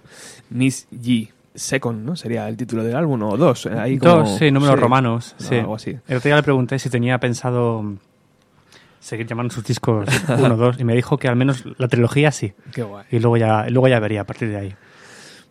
Miss 0.49 0.87
G. 0.91 1.29
Second, 1.55 2.03
¿no? 2.03 2.15
Sería 2.15 2.47
el 2.49 2.57
título 2.57 2.83
del 2.83 2.95
álbum, 2.95 3.21
o 3.23 3.37
dos. 3.37 3.67
eh, 3.67 3.71
Ahí 3.77 3.97
como- 3.99 4.15
Dos, 4.23 4.37
sí, 4.39 4.49
números 4.49 4.75
sí, 4.75 4.81
romanos. 4.81 5.35
no, 5.39 5.45
sí. 5.47 5.55
Algo 5.55 5.75
así. 5.75 5.91
El 6.07 6.17
otro 6.17 6.29
día 6.29 6.35
le 6.37 6.43
pregunté 6.43 6.79
si 6.79 6.89
tenía 6.89 7.19
pensado 7.19 7.93
seguir 8.99 9.27
llamando 9.27 9.53
sus 9.53 9.63
discos 9.63 10.07
uno 10.29 10.53
o 10.55 10.57
dos 10.57 10.79
y 10.79 10.83
me 10.83 10.95
dijo 10.95 11.17
que 11.17 11.27
al 11.27 11.35
menos 11.35 11.63
la 11.77 11.87
trilogía 11.87 12.31
sí. 12.31 12.53
Qué 12.73 12.81
guay. 12.83 13.05
Y 13.11 13.19
luego 13.19 13.37
ya, 13.37 13.67
luego 13.69 13.87
ya 13.87 13.99
vería 13.99 14.21
a 14.21 14.23
partir 14.25 14.49
de 14.49 14.57
ahí. 14.57 14.75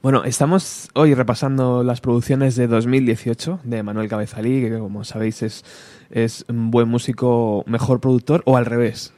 Bueno, 0.02 0.24
estamos 0.24 0.88
hoy 0.94 1.14
repasando 1.14 1.84
las 1.84 2.00
producciones 2.00 2.56
de 2.56 2.66
2018 2.66 3.60
de 3.62 3.82
Manuel 3.84 4.08
Cabezalí, 4.08 4.60
que 4.62 4.76
como 4.78 5.04
sabéis 5.04 5.42
es, 5.44 5.64
es 6.10 6.44
un 6.48 6.72
buen 6.72 6.88
músico, 6.88 7.62
mejor 7.68 8.00
productor, 8.00 8.42
o 8.46 8.56
al 8.56 8.66
revés. 8.66 9.12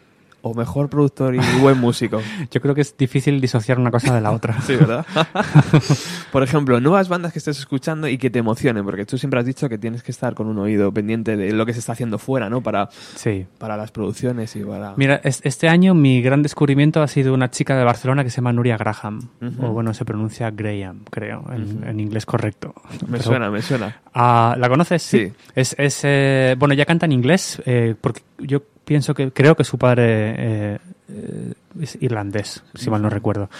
O 0.46 0.52
mejor 0.54 0.90
productor 0.90 1.34
y 1.34 1.40
buen 1.60 1.78
músico. 1.78 2.20
Yo 2.50 2.60
creo 2.60 2.74
que 2.74 2.82
es 2.82 2.96
difícil 2.96 3.40
disociar 3.40 3.78
una 3.78 3.90
cosa 3.90 4.14
de 4.14 4.20
la 4.20 4.30
otra. 4.30 4.60
Sí, 4.60 4.76
¿verdad? 4.76 5.06
Por 6.32 6.42
ejemplo, 6.42 6.80
nuevas 6.80 7.08
bandas 7.08 7.32
que 7.32 7.38
estés 7.38 7.58
escuchando 7.58 8.08
y 8.08 8.18
que 8.18 8.30
te 8.30 8.38
emocionen, 8.40 8.84
porque 8.84 9.04
tú 9.06 9.16
siempre 9.18 9.40
has 9.40 9.46
dicho 9.46 9.68
que 9.68 9.78
tienes 9.78 10.02
que 10.02 10.10
estar 10.12 10.34
con 10.34 10.46
un 10.46 10.58
oído 10.58 10.92
pendiente 10.92 11.36
de 11.36 11.52
lo 11.52 11.64
que 11.66 11.72
se 11.72 11.78
está 11.78 11.92
haciendo 11.92 12.18
fuera, 12.18 12.50
¿no? 12.50 12.60
Para, 12.62 12.88
Sí. 13.16 13.46
para 13.58 13.76
las 13.76 13.90
producciones 13.90 14.54
y 14.56 14.60
para... 14.64 14.94
Mira, 14.96 15.20
es- 15.24 15.40
este 15.44 15.68
año 15.68 15.94
mi 15.94 16.20
gran 16.22 16.42
descubrimiento 16.42 17.02
ha 17.02 17.08
sido 17.08 17.32
una 17.34 17.50
chica 17.50 17.76
de 17.76 17.84
Barcelona 17.84 18.24
que 18.24 18.30
se 18.30 18.36
llama 18.36 18.52
Nuria 18.52 18.76
Graham. 18.76 19.28
O 19.60 19.68
bueno, 19.72 19.94
se 19.94 20.04
pronuncia 20.04 20.50
Graham, 20.50 21.04
creo, 21.10 21.44
en, 21.52 21.84
en 21.86 22.00
inglés 22.00 22.26
correcto. 22.26 22.74
me 23.06 23.12
Pero- 23.18 23.22
suena, 23.24 23.50
me 23.50 23.62
suena. 23.62 24.00
Ah, 24.12 24.56
¿La 24.58 24.68
conoces? 24.68 25.02
Sí. 25.02 25.32
Es, 25.54 25.74
es, 25.78 26.00
eh, 26.04 26.54
bueno, 26.58 26.74
ella 26.74 26.84
canta 26.84 27.06
en 27.06 27.12
inglés, 27.12 27.62
eh, 27.66 27.94
porque 28.00 28.22
yo 28.38 28.62
pienso 28.84 29.14
que, 29.14 29.30
creo 29.30 29.56
que 29.56 29.64
su 29.64 29.78
padre 29.78 30.04
eh, 30.06 30.78
eh, 31.08 31.52
es 31.80 31.98
irlandés, 32.00 32.62
si 32.74 32.90
mal 32.90 33.02
no 33.02 33.10
recuerdo. 33.10 33.50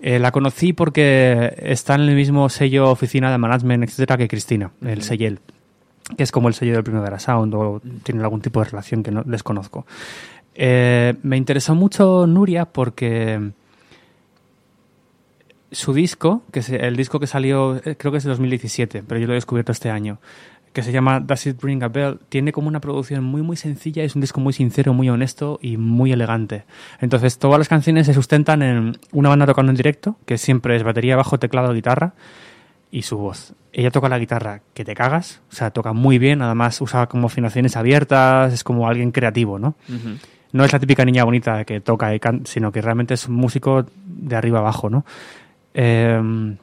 Eh, 0.00 0.18
la 0.18 0.30
conocí 0.30 0.72
porque 0.72 1.54
está 1.58 1.94
en 1.94 2.02
el 2.02 2.14
mismo 2.14 2.48
sello, 2.48 2.90
oficina 2.90 3.30
de 3.30 3.38
management, 3.38 3.84
etcétera, 3.84 4.16
que 4.16 4.28
Cristina, 4.28 4.70
el 4.82 5.02
Sellel, 5.02 5.40
que 6.16 6.22
es 6.22 6.32
como 6.32 6.48
el 6.48 6.54
sello 6.54 6.74
del 6.74 6.84
Primavera 6.84 7.18
Sound 7.18 7.54
o 7.54 7.80
tiene 8.02 8.22
algún 8.22 8.40
tipo 8.40 8.60
de 8.60 8.70
relación 8.70 9.02
que 9.02 9.10
no 9.10 9.22
desconozco. 9.24 9.86
Eh, 10.54 11.14
me 11.22 11.36
interesó 11.36 11.74
mucho 11.74 12.26
Nuria 12.26 12.64
porque 12.64 13.50
su 15.70 15.92
disco, 15.92 16.42
que 16.50 16.60
es 16.60 16.70
el 16.70 16.96
disco 16.96 17.20
que 17.20 17.26
salió, 17.26 17.80
creo 17.98 18.12
que 18.12 18.18
es 18.18 18.24
de 18.24 18.30
2017, 18.30 19.02
pero 19.06 19.20
yo 19.20 19.26
lo 19.26 19.34
he 19.34 19.36
descubierto 19.36 19.72
este 19.72 19.90
año, 19.90 20.18
que 20.76 20.82
se 20.82 20.92
llama 20.92 21.20
Does 21.20 21.46
It 21.46 21.64
Ring 21.64 21.82
a 21.84 21.88
Bell, 21.88 22.18
tiene 22.28 22.52
como 22.52 22.68
una 22.68 22.82
producción 22.82 23.24
muy 23.24 23.40
muy 23.40 23.56
sencilla, 23.56 24.04
es 24.04 24.14
un 24.14 24.20
disco 24.20 24.42
muy 24.42 24.52
sincero, 24.52 24.92
muy 24.92 25.08
honesto 25.08 25.58
y 25.62 25.78
muy 25.78 26.12
elegante. 26.12 26.64
Entonces 27.00 27.38
todas 27.38 27.58
las 27.58 27.66
canciones 27.66 28.04
se 28.04 28.12
sustentan 28.12 28.60
en 28.60 28.98
una 29.10 29.30
banda 29.30 29.46
tocando 29.46 29.72
en 29.72 29.76
directo, 29.76 30.18
que 30.26 30.36
siempre 30.36 30.76
es 30.76 30.82
batería, 30.82 31.16
bajo, 31.16 31.38
teclado, 31.38 31.72
guitarra 31.72 32.12
y 32.90 33.00
su 33.04 33.16
voz. 33.16 33.54
Ella 33.72 33.90
toca 33.90 34.10
la 34.10 34.18
guitarra 34.18 34.60
que 34.74 34.84
te 34.84 34.94
cagas, 34.94 35.40
o 35.50 35.54
sea, 35.54 35.70
toca 35.70 35.94
muy 35.94 36.18
bien, 36.18 36.42
además 36.42 36.78
usa 36.82 37.06
como 37.06 37.28
afinaciones 37.28 37.74
abiertas, 37.74 38.52
es 38.52 38.62
como 38.62 38.86
alguien 38.86 39.12
creativo, 39.12 39.58
¿no? 39.58 39.76
No 40.52 40.62
es 40.62 40.74
la 40.74 40.78
típica 40.78 41.06
niña 41.06 41.24
bonita 41.24 41.64
que 41.64 41.80
toca 41.80 42.14
y 42.14 42.20
sino 42.44 42.70
que 42.70 42.82
realmente 42.82 43.14
es 43.14 43.28
un 43.28 43.36
músico 43.36 43.86
de 44.04 44.36
arriba 44.36 44.58
abajo, 44.58 44.90
¿no? 44.90 45.06
Eh, 45.72 46.54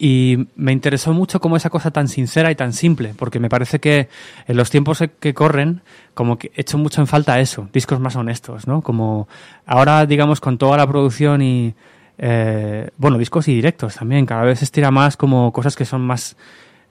Y 0.00 0.46
me 0.54 0.70
interesó 0.72 1.12
mucho 1.12 1.40
como 1.40 1.56
esa 1.56 1.70
cosa 1.70 1.90
tan 1.90 2.06
sincera 2.06 2.52
y 2.52 2.54
tan 2.54 2.72
simple, 2.72 3.14
porque 3.18 3.40
me 3.40 3.48
parece 3.48 3.80
que 3.80 4.08
en 4.46 4.56
los 4.56 4.70
tiempos 4.70 5.02
que 5.18 5.34
corren, 5.34 5.80
como 6.14 6.38
que 6.38 6.52
he 6.54 6.60
hecho 6.60 6.78
mucho 6.78 7.00
en 7.00 7.08
falta 7.08 7.40
eso, 7.40 7.68
discos 7.72 7.98
más 7.98 8.14
honestos, 8.14 8.68
¿no? 8.68 8.80
Como 8.80 9.26
ahora, 9.66 10.06
digamos, 10.06 10.40
con 10.40 10.56
toda 10.56 10.76
la 10.76 10.86
producción 10.86 11.42
y, 11.42 11.74
eh, 12.16 12.90
bueno, 12.96 13.18
discos 13.18 13.48
y 13.48 13.54
directos 13.56 13.96
también, 13.96 14.24
cada 14.24 14.42
vez 14.44 14.60
se 14.60 14.66
estira 14.66 14.92
más 14.92 15.16
como 15.16 15.52
cosas 15.52 15.74
que 15.74 15.84
son 15.84 16.02
más, 16.02 16.36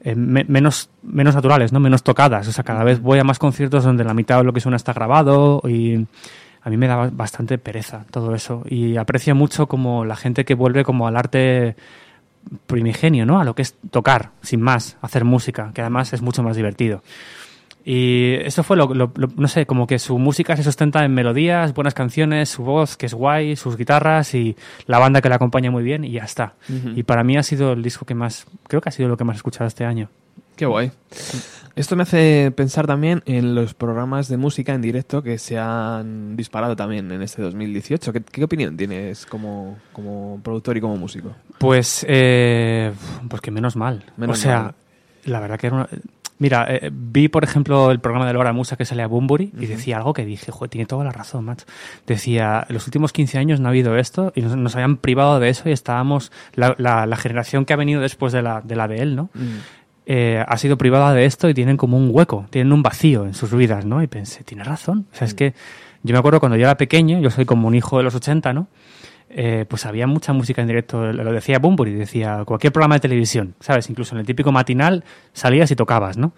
eh, 0.01 0.13
me- 0.13 0.43
menos, 0.43 0.89
menos 1.01 1.33
naturales, 1.33 1.71
¿no? 1.71 1.79
Menos 1.79 2.03
tocadas. 2.03 2.45
O 2.49 2.51
sea, 2.51 2.65
cada 2.65 2.83
vez 2.83 3.01
voy 3.01 3.19
a 3.19 3.23
más 3.23 3.39
conciertos 3.39 3.85
donde 3.85 4.03
la 4.03 4.13
mitad 4.13 4.37
de 4.39 4.43
lo 4.43 4.51
que 4.51 4.59
suena 4.59 4.75
está 4.75 4.91
grabado 4.91 5.61
y 5.65 6.05
a 6.61 6.69
mí 6.69 6.75
me 6.75 6.87
da 6.87 7.09
bastante 7.09 7.57
pereza 7.57 8.03
todo 8.11 8.35
eso. 8.35 8.63
Y 8.69 8.97
aprecio 8.97 9.33
mucho 9.33 9.67
como 9.67 10.03
la 10.03 10.17
gente 10.17 10.43
que 10.43 10.55
vuelve 10.55 10.83
como 10.83 11.07
al 11.07 11.15
arte 11.15 11.77
primigenio, 12.67 13.25
¿no? 13.25 13.39
A 13.39 13.43
lo 13.43 13.55
que 13.55 13.61
es 13.61 13.75
tocar, 13.91 14.31
sin 14.41 14.61
más, 14.61 14.97
hacer 15.01 15.23
música, 15.25 15.71
que 15.73 15.81
además 15.81 16.13
es 16.13 16.21
mucho 16.21 16.43
más 16.43 16.55
divertido. 16.55 17.01
Y 17.89 18.33
eso 18.43 18.63
fue 18.63 18.75
lo, 18.75 18.93
lo- 18.93 19.13
lo- 19.15 19.29
no 19.37 19.47
sé, 19.47 19.65
como 19.65 19.87
que 19.87 19.97
su 19.97 20.19
música 20.19 20.57
se 20.57 20.63
sustenta 20.63 21.05
en 21.05 21.13
melodías, 21.13 21.73
buenas 21.73 21.93
canciones, 21.93 22.49
su 22.49 22.63
voz, 22.63 22.97
que 22.97 23.05
es 23.05 23.13
guay, 23.13 23.55
sus 23.55 23.77
guitarras 23.77 24.33
y 24.35 24.57
la 24.87 24.99
banda 24.99 25.21
que 25.21 25.29
la 25.29 25.35
acompaña 25.35 25.71
muy 25.71 25.83
bien 25.83 26.03
y 26.03 26.11
ya 26.11 26.23
está. 26.25 26.55
Y 26.97 27.03
para 27.03 27.23
mí 27.23 27.37
ha 27.37 27.43
sido 27.43 27.71
el 27.73 27.81
disco 27.83 28.05
que 28.05 28.13
más, 28.13 28.45
creo 28.67 28.81
que 28.81 28.89
ha 28.89 28.91
sido 28.91 29.07
lo 29.07 29.15
que 29.15 29.23
más 29.23 29.35
he 29.35 29.37
escuchado 29.37 29.67
este 29.67 29.85
año. 29.85 30.09
Qué 30.57 30.65
guay. 30.65 30.91
Esto 31.75 31.95
me 31.95 32.01
hace 32.03 32.51
pensar 32.55 32.87
también 32.87 33.21
en 33.27 33.53
los 33.53 33.75
programas 33.75 34.27
de 34.27 34.37
música 34.37 34.73
en 34.73 34.81
directo 34.81 35.21
que 35.21 35.37
se 35.37 35.59
han 35.59 36.35
disparado 36.35 36.75
también 36.75 37.11
en 37.11 37.21
este 37.21 37.43
2018. 37.43 38.11
¿Qué, 38.11 38.21
qué 38.23 38.43
opinión 38.43 38.75
tienes 38.75 39.27
como, 39.27 39.77
como 39.93 40.39
productor 40.43 40.75
y 40.77 40.81
como 40.81 40.97
músico? 40.97 41.33
Pues, 41.59 42.03
eh, 42.09 42.91
pues 43.29 43.41
que 43.41 43.51
menos 43.51 43.75
mal. 43.75 44.03
Menos 44.17 44.39
o 44.39 44.41
sea, 44.41 44.61
mal. 44.63 44.75
la 45.25 45.39
verdad 45.39 45.59
que 45.59 45.67
era 45.67 45.75
una... 45.75 45.87
Mira, 46.39 46.67
eh, 46.69 46.91
vi 46.93 47.29
por 47.29 47.43
ejemplo 47.43 47.89
el 47.91 47.99
programa 47.99 48.27
de 48.27 48.33
Laura 48.33 48.53
Musa 48.53 48.75
que 48.75 48.85
sale 48.85 49.01
a 49.01 49.07
Bumburi 49.07 49.53
y 49.59 49.65
decía 49.65 49.97
algo 49.97 50.13
que 50.13 50.23
dije, 50.23 50.51
joder, 50.51 50.69
tiene 50.69 50.85
toda 50.85 51.03
la 51.03 51.11
razón, 51.11 51.45
macho. 51.45 51.65
Decía, 52.05 52.65
los 52.69 52.85
últimos 52.85 53.11
15 53.11 53.39
años 53.39 53.59
no 53.59 53.67
ha 53.67 53.69
habido 53.71 53.97
esto 53.97 54.31
y 54.35 54.41
nos, 54.41 54.55
nos 54.55 54.75
habían 54.75 54.97
privado 54.97 55.39
de 55.39 55.49
eso 55.49 55.67
y 55.67 55.71
estábamos, 55.71 56.31
la, 56.53 56.75
la- 56.77 57.07
la 57.07 57.17
generación 57.17 57.65
que 57.65 57.73
ha 57.73 57.75
venido 57.75 58.01
después 58.01 58.33
de 58.33 58.43
la 58.43 58.61
de, 58.61 58.75
la 58.75 58.87
de 58.87 58.97
él, 59.01 59.15
¿no? 59.15 59.29
Eh, 60.09 60.41
ha 60.47 60.57
sido 60.57 60.77
privada 60.77 61.13
de 61.13 61.25
esto 61.25 61.49
y 61.49 61.53
tienen 61.53 61.75
como 61.75 61.97
un 61.97 62.07
hueco, 62.13 62.45
tienen 62.49 62.71
un 62.71 62.81
vacío 62.81 63.25
en 63.25 63.33
sus 63.33 63.51
vidas, 63.51 63.85
¿no? 63.85 64.01
Y 64.01 64.07
pensé, 64.07 64.45
tiene 64.45 64.63
razón. 64.63 65.05
O 65.11 65.15
sea, 65.15 65.27
es 65.27 65.33
que 65.33 65.53
yo 66.01 66.13
me 66.13 66.19
acuerdo 66.19 66.39
cuando 66.39 66.55
yo 66.55 66.63
era 66.63 66.77
pequeño, 66.77 67.19
yo 67.19 67.29
soy 67.29 67.43
como 67.43 67.67
un 67.67 67.75
hijo 67.75 67.97
de 67.97 68.03
los 68.03 68.15
80, 68.15 68.53
¿no? 68.53 68.67
Eh, 69.29 69.65
pues 69.67 69.85
había 69.85 70.07
mucha 70.07 70.31
música 70.31 70.61
en 70.61 70.69
directo, 70.69 71.11
lo 71.11 71.33
decía 71.33 71.59
Bumburi, 71.59 71.91
decía 71.93 72.43
cualquier 72.45 72.71
programa 72.71 72.95
de 72.95 73.01
televisión, 73.01 73.55
¿sabes? 73.59 73.89
Incluso 73.89 74.15
en 74.15 74.21
el 74.21 74.25
típico 74.25 74.53
matinal 74.53 75.03
salías 75.33 75.69
y 75.71 75.75
tocabas, 75.75 76.17
¿no? 76.17 76.31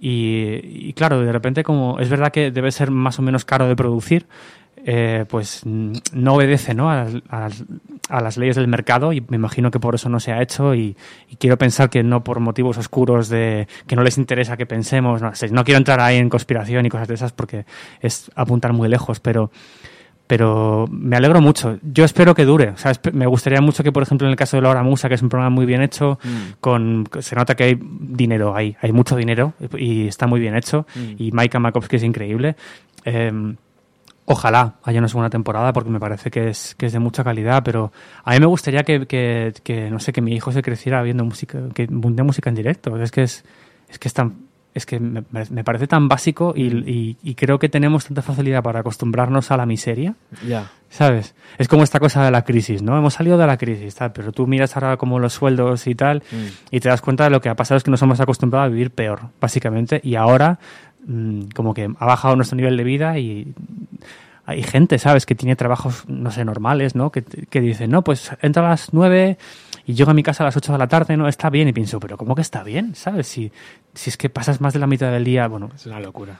Y, 0.00 0.58
y 0.64 0.92
claro, 0.94 1.20
de 1.20 1.30
repente 1.30 1.62
como 1.62 2.00
es 2.00 2.08
verdad 2.08 2.32
que 2.32 2.50
debe 2.50 2.72
ser 2.72 2.90
más 2.90 3.20
o 3.20 3.22
menos 3.22 3.44
caro 3.44 3.68
de 3.68 3.76
producir, 3.76 4.26
eh, 4.84 5.24
pues 5.28 5.62
mm, 5.64 5.92
no 6.14 6.34
obedece 6.34 6.74
¿no? 6.74 6.90
A, 6.90 7.04
las- 7.04 7.14
a 7.28 7.40
las- 7.40 7.64
a 8.08 8.20
las 8.20 8.36
leyes 8.36 8.56
del 8.56 8.66
mercado 8.68 9.12
y 9.12 9.20
me 9.28 9.36
imagino 9.36 9.70
que 9.70 9.78
por 9.80 9.94
eso 9.94 10.08
no 10.08 10.18
se 10.20 10.32
ha 10.32 10.42
hecho 10.42 10.74
y, 10.74 10.96
y 11.30 11.36
quiero 11.36 11.56
pensar 11.56 11.88
que 11.88 12.02
no 12.02 12.24
por 12.24 12.40
motivos 12.40 12.76
oscuros 12.78 13.28
de 13.28 13.68
que 13.86 13.96
no 13.96 14.02
les 14.02 14.18
interesa 14.18 14.56
que 14.56 14.66
pensemos, 14.66 15.22
no, 15.22 15.34
sé, 15.34 15.48
no 15.50 15.64
quiero 15.64 15.78
entrar 15.78 16.00
ahí 16.00 16.16
en 16.18 16.28
conspiración 16.28 16.84
y 16.84 16.88
cosas 16.88 17.08
de 17.08 17.14
esas 17.14 17.32
porque 17.32 17.64
es 18.00 18.30
apuntar 18.34 18.72
muy 18.72 18.88
lejos, 18.88 19.20
pero 19.20 19.50
pero 20.26 20.86
me 20.90 21.16
alegro 21.16 21.42
mucho. 21.42 21.78
Yo 21.82 22.04
espero 22.06 22.34
que 22.34 22.44
dure. 22.46 22.70
O 22.70 22.76
sea, 22.78 22.92
me 23.12 23.26
gustaría 23.26 23.60
mucho 23.60 23.82
que, 23.82 23.92
por 23.92 24.02
ejemplo, 24.02 24.26
en 24.26 24.30
el 24.30 24.36
caso 24.36 24.56
de 24.56 24.62
Laura 24.62 24.82
Musa, 24.82 25.08
que 25.08 25.14
es 25.16 25.22
un 25.22 25.28
programa 25.28 25.50
muy 25.54 25.66
bien 25.66 25.82
hecho, 25.82 26.18
con 26.60 27.06
se 27.20 27.36
nota 27.36 27.54
que 27.54 27.64
hay 27.64 27.78
dinero 27.80 28.56
ahí, 28.56 28.74
hay 28.80 28.92
mucho 28.92 29.14
dinero 29.16 29.52
y 29.76 30.06
está 30.08 30.26
muy 30.26 30.40
bien 30.40 30.54
hecho. 30.56 30.86
Y 31.18 31.32
Maika 31.32 31.58
Makovsky 31.58 31.96
es 31.96 32.02
increíble. 32.02 32.56
Eh, 33.04 33.30
Ojalá 34.32 34.74
haya 34.82 34.98
una 34.98 35.08
segunda 35.08 35.30
temporada 35.30 35.72
porque 35.72 35.90
me 35.90 36.00
parece 36.00 36.30
que 36.30 36.48
es, 36.48 36.74
que 36.74 36.86
es 36.86 36.92
de 36.92 36.98
mucha 36.98 37.22
calidad, 37.22 37.62
pero 37.62 37.92
a 38.24 38.32
mí 38.32 38.40
me 38.40 38.46
gustaría 38.46 38.82
que, 38.82 39.06
que, 39.06 39.52
que, 39.62 39.90
no 39.90 40.00
sé, 40.00 40.12
que 40.12 40.22
mi 40.22 40.32
hijo 40.34 40.52
se 40.52 40.62
creciera 40.62 41.02
viendo 41.02 41.24
música, 41.24 41.58
que 41.74 41.86
de 41.86 42.22
música 42.22 42.48
en 42.48 42.56
directo. 42.56 42.96
Es 43.00 43.10
que 43.10 43.22
es, 43.24 43.44
es 43.88 43.98
que 43.98 44.08
es 44.08 44.14
tan, 44.14 44.34
es 44.74 44.86
que 44.86 44.98
me, 44.98 45.22
me 45.30 45.64
parece 45.64 45.86
tan 45.86 46.08
básico 46.08 46.54
y, 46.56 46.62
y, 46.62 47.16
y 47.22 47.34
creo 47.34 47.58
que 47.58 47.68
tenemos 47.68 48.06
tanta 48.06 48.22
facilidad 48.22 48.62
para 48.62 48.80
acostumbrarnos 48.80 49.50
a 49.50 49.56
la 49.56 49.66
miseria, 49.66 50.14
Ya. 50.46 50.70
¿sabes? 50.88 51.34
Es 51.58 51.68
como 51.68 51.82
esta 51.82 52.00
cosa 52.00 52.24
de 52.24 52.30
la 52.30 52.42
crisis, 52.42 52.82
¿no? 52.82 52.96
Hemos 52.96 53.14
salido 53.14 53.36
de 53.36 53.46
la 53.46 53.56
crisis, 53.58 53.94
tal, 53.94 54.12
pero 54.12 54.32
tú 54.32 54.46
miras 54.46 54.74
ahora 54.76 54.96
como 54.96 55.18
los 55.18 55.34
sueldos 55.34 55.86
y 55.86 55.94
tal 55.94 56.22
y 56.70 56.80
te 56.80 56.88
das 56.88 57.02
cuenta 57.02 57.24
de 57.24 57.30
lo 57.30 57.40
que 57.40 57.48
ha 57.50 57.54
pasado 57.54 57.76
es 57.76 57.84
que 57.84 57.90
nos 57.90 58.00
hemos 58.02 58.20
acostumbrado 58.20 58.64
a 58.64 58.68
vivir 58.68 58.90
peor, 58.90 59.20
básicamente, 59.40 60.00
y 60.02 60.14
ahora 60.14 60.58
mm, 61.06 61.48
como 61.54 61.74
que 61.74 61.90
ha 61.98 62.06
bajado 62.06 62.36
nuestro 62.36 62.56
nivel 62.56 62.76
de 62.76 62.84
vida 62.84 63.18
y 63.18 63.54
hay 64.44 64.62
gente, 64.62 64.98
¿sabes? 64.98 65.24
Que 65.26 65.34
tiene 65.34 65.54
trabajos, 65.56 66.04
no 66.08 66.30
sé, 66.30 66.44
normales, 66.44 66.94
¿no? 66.96 67.10
Que, 67.12 67.22
que 67.22 67.60
dicen, 67.60 67.90
no, 67.90 68.02
pues 68.02 68.32
entra 68.42 68.66
a 68.66 68.70
las 68.70 68.92
nueve 68.92 69.38
y 69.86 69.94
llego 69.94 70.10
a 70.10 70.14
mi 70.14 70.22
casa 70.22 70.42
a 70.42 70.46
las 70.46 70.56
8 70.56 70.72
de 70.72 70.78
la 70.78 70.88
tarde, 70.88 71.16
¿no? 71.16 71.28
Está 71.28 71.48
bien. 71.50 71.68
Y 71.68 71.72
pienso, 71.72 72.00
pero 72.00 72.16
¿cómo 72.16 72.34
que 72.34 72.42
está 72.42 72.62
bien? 72.64 72.94
¿Sabes? 72.94 73.26
Si, 73.28 73.52
si 73.94 74.10
es 74.10 74.16
que 74.16 74.28
pasas 74.30 74.60
más 74.60 74.72
de 74.72 74.78
la 74.80 74.86
mitad 74.86 75.10
del 75.12 75.24
día, 75.24 75.46
bueno, 75.48 75.70
Es 75.74 75.86
una 75.86 76.00
locura. 76.00 76.38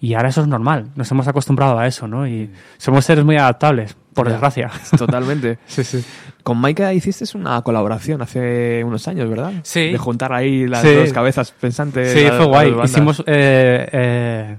y 0.00 0.14
ahora 0.14 0.28
eso 0.30 0.40
es 0.42 0.46
normal. 0.48 0.90
Nos 0.96 1.10
hemos 1.10 1.26
acostumbrado 1.28 1.78
a 1.78 1.86
eso, 1.86 2.06
¿no? 2.08 2.26
Y 2.26 2.50
somos 2.78 3.04
seres 3.04 3.24
muy 3.24 3.36
adaptables, 3.36 3.96
por 4.14 4.26
Ya. 4.26 4.32
desgracia. 4.32 4.70
Totalmente. 4.96 5.58
Sí, 5.66 5.82
sí. 5.84 6.04
Con 6.42 6.58
Maika 6.58 6.92
hiciste 6.94 7.24
una 7.36 7.60
colaboración 7.62 8.22
hace 8.22 8.82
unos 8.84 9.06
años, 9.08 9.28
¿verdad? 9.28 9.52
Sí. 9.62 9.90
De 9.92 9.98
juntar 9.98 10.32
ahí 10.32 10.66
las 10.66 10.82
Sí. 10.82 10.94
dos 10.94 11.12
cabezas 11.12 11.52
pensantes. 11.52 12.12
Sí, 12.12 12.24
las- 12.24 12.36
fue 12.36 12.46
guay. 12.46 12.74
Hicimos, 12.84 13.22
eh, 13.26 13.88
eh, 13.92 14.56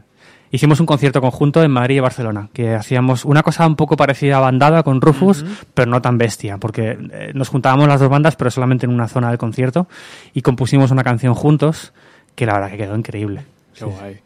hicimos 0.52 0.80
un 0.80 0.86
concierto 0.86 1.22
conjunto 1.22 1.64
en 1.64 1.72
Madrid 1.72 1.96
y 1.96 2.00
Barcelona, 2.00 2.50
que 2.54 2.74
hacíamos 2.76 3.26
una 3.26 3.42
cosa 3.44 3.66
un 3.66 3.76
poco 3.76 3.96
parecida 3.98 4.38
a 4.38 4.42
bandada 4.42 4.84
con 4.84 5.02
Rufus, 5.02 5.44
pero 5.74 5.90
no 5.90 6.02
tan 6.02 6.18
bestia, 6.18 6.58
porque 6.58 6.98
eh, 7.12 7.32
nos 7.34 7.50
juntábamos 7.50 7.88
las 7.88 8.00
dos 8.00 8.10
bandas, 8.10 8.36
pero 8.36 8.52
solamente 8.52 8.86
en 8.86 8.92
una 8.94 9.08
zona 9.08 9.30
del 9.30 9.38
concierto, 9.38 9.88
y 10.34 10.42
compusimos 10.42 10.92
una 10.92 11.04
canción 11.04 11.34
juntos, 11.34 11.94
que 12.36 12.46
la 12.46 12.54
verdad 12.54 12.70
que 12.72 12.78
quedó 12.78 12.96
increíble. 12.96 13.44
Qué 13.74 13.86
guay. 13.86 14.20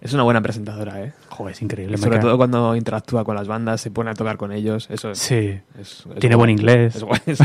Es 0.00 0.12
una 0.12 0.22
buena 0.22 0.40
presentadora, 0.40 1.02
¿eh? 1.02 1.12
Joder, 1.28 1.52
es 1.54 1.62
increíble. 1.62 1.98
Sobre 1.98 2.12
cae- 2.16 2.20
todo 2.22 2.36
cuando 2.36 2.76
interactúa 2.76 3.24
con 3.24 3.34
las 3.34 3.48
bandas, 3.48 3.80
se 3.80 3.90
pone 3.90 4.10
a 4.10 4.14
tocar 4.14 4.36
con 4.36 4.52
ellos. 4.52 4.86
Eso 4.90 5.10
es, 5.10 5.18
Sí. 5.18 5.34
es- 5.36 5.60
es 5.80 6.06
Tiene 6.20 6.36
guay. 6.36 6.36
buen 6.36 6.50
inglés. 6.50 6.96
Es, 6.96 7.02
guay, 7.04 7.20
es- 7.26 7.40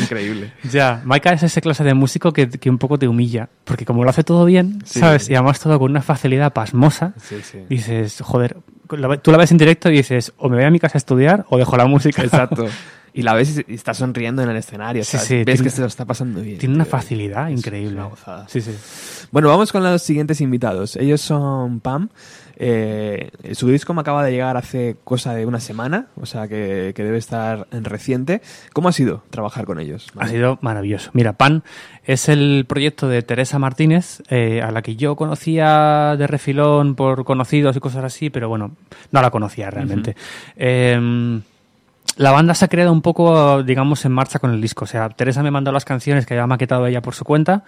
increíble. 0.00 0.52
Ya, 0.70 1.00
Maika 1.04 1.32
es 1.32 1.42
ese 1.42 1.60
clase 1.60 1.84
de 1.84 1.94
músico 1.94 2.32
que, 2.32 2.48
que 2.50 2.70
un 2.70 2.78
poco 2.78 2.98
te 2.98 3.06
humilla, 3.08 3.48
porque 3.64 3.84
como 3.84 4.04
lo 4.04 4.10
hace 4.10 4.24
todo 4.24 4.44
bien. 4.44 4.82
¿sabes? 4.84 5.28
Y 5.30 5.34
además 5.34 5.60
todo 5.60 5.78
con 5.78 5.90
una 5.90 6.02
facilidad 6.02 6.52
pasmosa, 6.52 7.14
Sí, 7.20 7.36
sí. 7.42 7.58
dices, 7.68 8.20
joder, 8.22 8.56
tú 9.22 9.30
la 9.30 9.36
ves 9.38 9.50
en 9.52 9.58
directo 9.58 9.90
y 9.90 9.96
dices, 9.98 10.32
o 10.38 10.48
me 10.48 10.56
voy 10.56 10.64
a 10.64 10.70
mi 10.70 10.78
casa 10.80 10.96
a 10.96 11.00
estudiar 11.00 11.44
o 11.50 11.58
dejo 11.58 11.76
la 11.76 11.86
música. 11.86 12.22
Exacto. 12.22 12.66
Y 13.18 13.22
la 13.22 13.34
ves 13.34 13.64
y 13.66 13.74
está 13.74 13.94
sonriendo 13.94 14.42
en 14.42 14.48
el 14.50 14.56
escenario. 14.56 15.02
Sí, 15.02 15.12
¿sabes? 15.12 15.26
sí, 15.26 15.34
ves 15.38 15.44
tiene- 15.46 15.62
que 15.64 15.70
se 15.70 15.80
lo 15.80 15.86
está 15.88 16.04
pasando 16.04 16.40
bien. 16.40 16.58
Tiene 16.58 16.74
una 16.76 16.84
facilidad 16.84 17.50
Es 17.50 17.58
increíble. 17.58 17.94
una 17.96 18.04
gozada. 18.06 18.46
Sí, 18.48 18.60
sí. 18.60 18.70
Bueno, 19.32 19.48
vamos 19.48 19.72
con 19.72 19.82
los 19.82 20.00
siguientes 20.02 20.40
invitados. 20.40 20.94
Ellos 20.96 21.20
son 21.20 21.80
Pam. 21.80 22.10
Eh, 22.60 23.30
su 23.54 23.68
disco 23.68 23.94
me 23.94 24.00
acaba 24.00 24.24
de 24.24 24.32
llegar 24.32 24.56
hace 24.56 24.96
cosa 25.04 25.32
de 25.34 25.46
una 25.46 25.60
semana, 25.60 26.06
o 26.16 26.26
sea 26.26 26.48
que, 26.48 26.92
que 26.94 27.04
debe 27.04 27.18
estar 27.18 27.68
en 27.70 27.84
reciente. 27.84 28.40
¿Cómo 28.72 28.88
ha 28.88 28.92
sido 28.92 29.22
trabajar 29.30 29.64
con 29.64 29.78
ellos? 29.78 30.08
Ha 30.16 30.26
sido 30.28 30.58
maravilloso. 30.60 31.10
Mira, 31.12 31.34
Pan 31.34 31.62
es 32.04 32.28
el 32.28 32.64
proyecto 32.68 33.08
de 33.08 33.22
Teresa 33.22 33.58
Martínez, 33.60 34.22
eh, 34.28 34.60
a 34.62 34.72
la 34.72 34.82
que 34.82 34.96
yo 34.96 35.14
conocía 35.16 36.16
de 36.18 36.26
refilón 36.26 36.94
por 36.96 37.24
conocidos 37.24 37.76
y 37.76 37.80
cosas 37.80 38.04
así, 38.04 38.28
pero 38.30 38.48
bueno, 38.48 38.72
no 39.12 39.22
la 39.22 39.30
conocía 39.30 39.70
realmente. 39.70 40.16
Eh, 40.56 41.40
la 42.18 42.32
banda 42.32 42.52
se 42.54 42.64
ha 42.64 42.68
creado 42.68 42.92
un 42.92 43.00
poco, 43.00 43.62
digamos, 43.62 44.04
en 44.04 44.12
marcha 44.12 44.40
con 44.40 44.52
el 44.52 44.60
disco. 44.60 44.84
O 44.84 44.88
sea, 44.88 45.08
Teresa 45.08 45.42
me 45.42 45.52
mandó 45.52 45.70
las 45.70 45.84
canciones 45.84 46.26
que 46.26 46.34
había 46.34 46.46
maquetado 46.46 46.86
ella 46.86 47.00
por 47.00 47.14
su 47.14 47.24
cuenta 47.24 47.64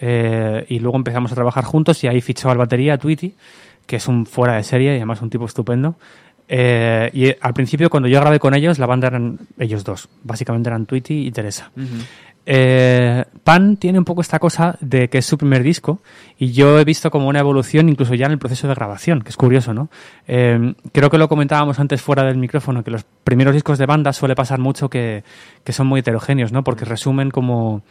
eh, 0.00 0.64
y 0.68 0.78
luego 0.78 0.96
empezamos 0.96 1.32
a 1.32 1.34
trabajar 1.34 1.64
juntos 1.64 2.02
y 2.04 2.06
ahí 2.06 2.20
fichó 2.20 2.48
al 2.48 2.58
batería, 2.58 2.94
a 2.94 2.98
Tweety, 2.98 3.34
que 3.86 3.96
es 3.96 4.06
un 4.06 4.24
fuera 4.24 4.54
de 4.54 4.62
serie 4.62 4.92
y 4.92 4.96
además 4.96 5.20
un 5.20 5.30
tipo 5.30 5.44
estupendo. 5.46 5.96
Eh, 6.46 7.10
y 7.12 7.34
al 7.40 7.52
principio, 7.52 7.90
cuando 7.90 8.08
yo 8.08 8.20
grabé 8.20 8.38
con 8.38 8.54
ellos, 8.54 8.78
la 8.78 8.86
banda 8.86 9.08
eran 9.08 9.40
ellos 9.58 9.82
dos. 9.82 10.08
Básicamente 10.22 10.68
eran 10.68 10.86
Tweety 10.86 11.26
y 11.26 11.32
Teresa. 11.32 11.72
Eh, 12.50 13.24
Pan 13.44 13.76
tiene 13.76 13.98
un 13.98 14.06
poco 14.06 14.22
esta 14.22 14.38
cosa 14.38 14.78
de 14.80 15.10
que 15.10 15.18
es 15.18 15.26
su 15.26 15.36
primer 15.36 15.62
disco 15.62 16.00
y 16.38 16.52
yo 16.52 16.78
he 16.80 16.84
visto 16.84 17.10
como 17.10 17.28
una 17.28 17.40
evolución 17.40 17.90
incluso 17.90 18.14
ya 18.14 18.24
en 18.24 18.32
el 18.32 18.38
proceso 18.38 18.66
de 18.68 18.74
grabación, 18.74 19.20
que 19.20 19.28
es 19.28 19.36
curioso, 19.36 19.74
¿no? 19.74 19.90
Eh, 20.26 20.72
creo 20.92 21.10
que 21.10 21.18
lo 21.18 21.28
comentábamos 21.28 21.78
antes 21.78 22.00
fuera 22.00 22.24
del 22.24 22.38
micrófono, 22.38 22.82
que 22.82 22.90
los 22.90 23.04
primeros 23.22 23.52
discos 23.52 23.76
de 23.76 23.84
banda 23.84 24.14
suele 24.14 24.34
pasar 24.34 24.60
mucho 24.60 24.88
que, 24.88 25.24
que 25.62 25.74
son 25.74 25.86
muy 25.88 26.00
heterogéneos, 26.00 26.50
¿no? 26.50 26.64
Porque 26.64 26.86
resumen 26.86 27.30
como 27.30 27.82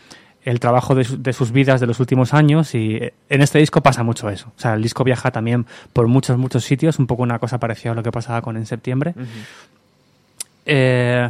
el 0.44 0.60
trabajo 0.60 0.96
de, 0.96 1.04
su- 1.04 1.22
de 1.22 1.34
sus 1.34 1.52
vidas 1.52 1.80
de 1.80 1.86
los 1.86 2.00
últimos 2.00 2.34
años 2.34 2.74
y 2.74 2.96
eh, 2.96 3.14
en 3.30 3.42
este 3.44 3.60
disco 3.60 3.82
pasa 3.84 4.02
mucho 4.02 4.28
eso. 4.32 4.48
O 4.58 4.60
sea, 4.60 4.74
el 4.74 4.82
disco 4.82 5.04
viaja 5.04 5.30
también 5.30 5.68
por 5.94 6.08
muchos, 6.08 6.36
muchos 6.40 6.64
sitios, 6.64 6.98
un 6.98 7.06
poco 7.06 7.22
una 7.22 7.38
cosa 7.38 7.60
parecida 7.60 7.92
a 7.92 7.96
lo 7.96 8.02
que 8.02 8.12
pasaba 8.12 8.42
con 8.42 8.58
En 8.58 8.66
Septiembre. 8.66 9.14
Eh, 10.66 11.30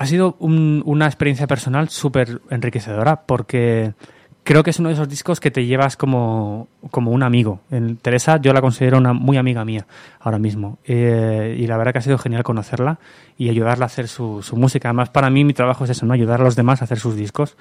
Ha 0.00 0.06
sido 0.06 0.36
un- 0.38 0.82
una 0.86 1.06
experiencia 1.06 1.46
personal 1.46 1.88
súper 1.88 2.40
enriquecedora 2.50 3.22
porque 3.26 3.94
creo 4.44 4.62
que 4.62 4.70
es 4.70 4.78
uno 4.78 4.88
de 4.88 4.94
esos 4.94 5.08
discos 5.08 5.40
que 5.40 5.50
te 5.50 5.66
llevas 5.66 5.96
como, 5.96 6.68
como 6.90 7.10
un 7.10 7.22
amigo. 7.22 7.60
En 7.70 7.96
Teresa 7.96 8.40
yo 8.40 8.52
la 8.52 8.60
considero 8.62 8.96
una 8.96 9.12
muy 9.12 9.36
amiga 9.36 9.64
mía 9.64 9.86
ahora 10.20 10.38
mismo. 10.38 10.78
Eh, 10.86 11.56
y 11.58 11.66
la 11.66 11.76
verdad 11.76 11.92
que 11.92 11.98
ha 11.98 12.02
sido 12.02 12.16
genial 12.16 12.44
conocerla 12.44 12.98
y 13.36 13.50
ayudarla 13.50 13.84
a 13.84 13.86
hacer 13.86 14.08
su, 14.08 14.40
su 14.42 14.56
música. 14.56 14.88
Además, 14.88 15.10
para 15.10 15.28
mí 15.30 15.44
mi 15.44 15.52
trabajo 15.52 15.84
es 15.84 15.90
eso, 15.90 16.06
¿no? 16.06 16.14
Ayudar 16.14 16.40
a 16.40 16.44
los 16.44 16.56
demás 16.56 16.80
a 16.80 16.84
hacer 16.84 16.98
sus 16.98 17.14
discos. 17.16 17.56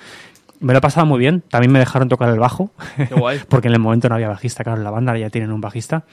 Me 0.59 0.73
lo 0.73 0.79
he 0.79 0.81
pasado 0.81 1.05
muy 1.05 1.19
bien. 1.19 1.41
También 1.49 1.71
me 1.71 1.79
dejaron 1.79 2.07
tocar 2.07 2.29
el 2.29 2.39
bajo. 2.39 2.71
Qué 2.95 3.13
guay. 3.15 3.39
porque 3.49 3.67
en 3.67 3.73
el 3.73 3.79
momento 3.79 4.07
no 4.09 4.15
había 4.15 4.29
bajista, 4.29 4.63
claro, 4.63 4.77
en 4.77 4.83
la 4.85 4.91
banda 4.91 5.17
ya 5.17 5.29
tienen 5.29 5.51
un 5.51 5.59
bajista. 5.61 6.05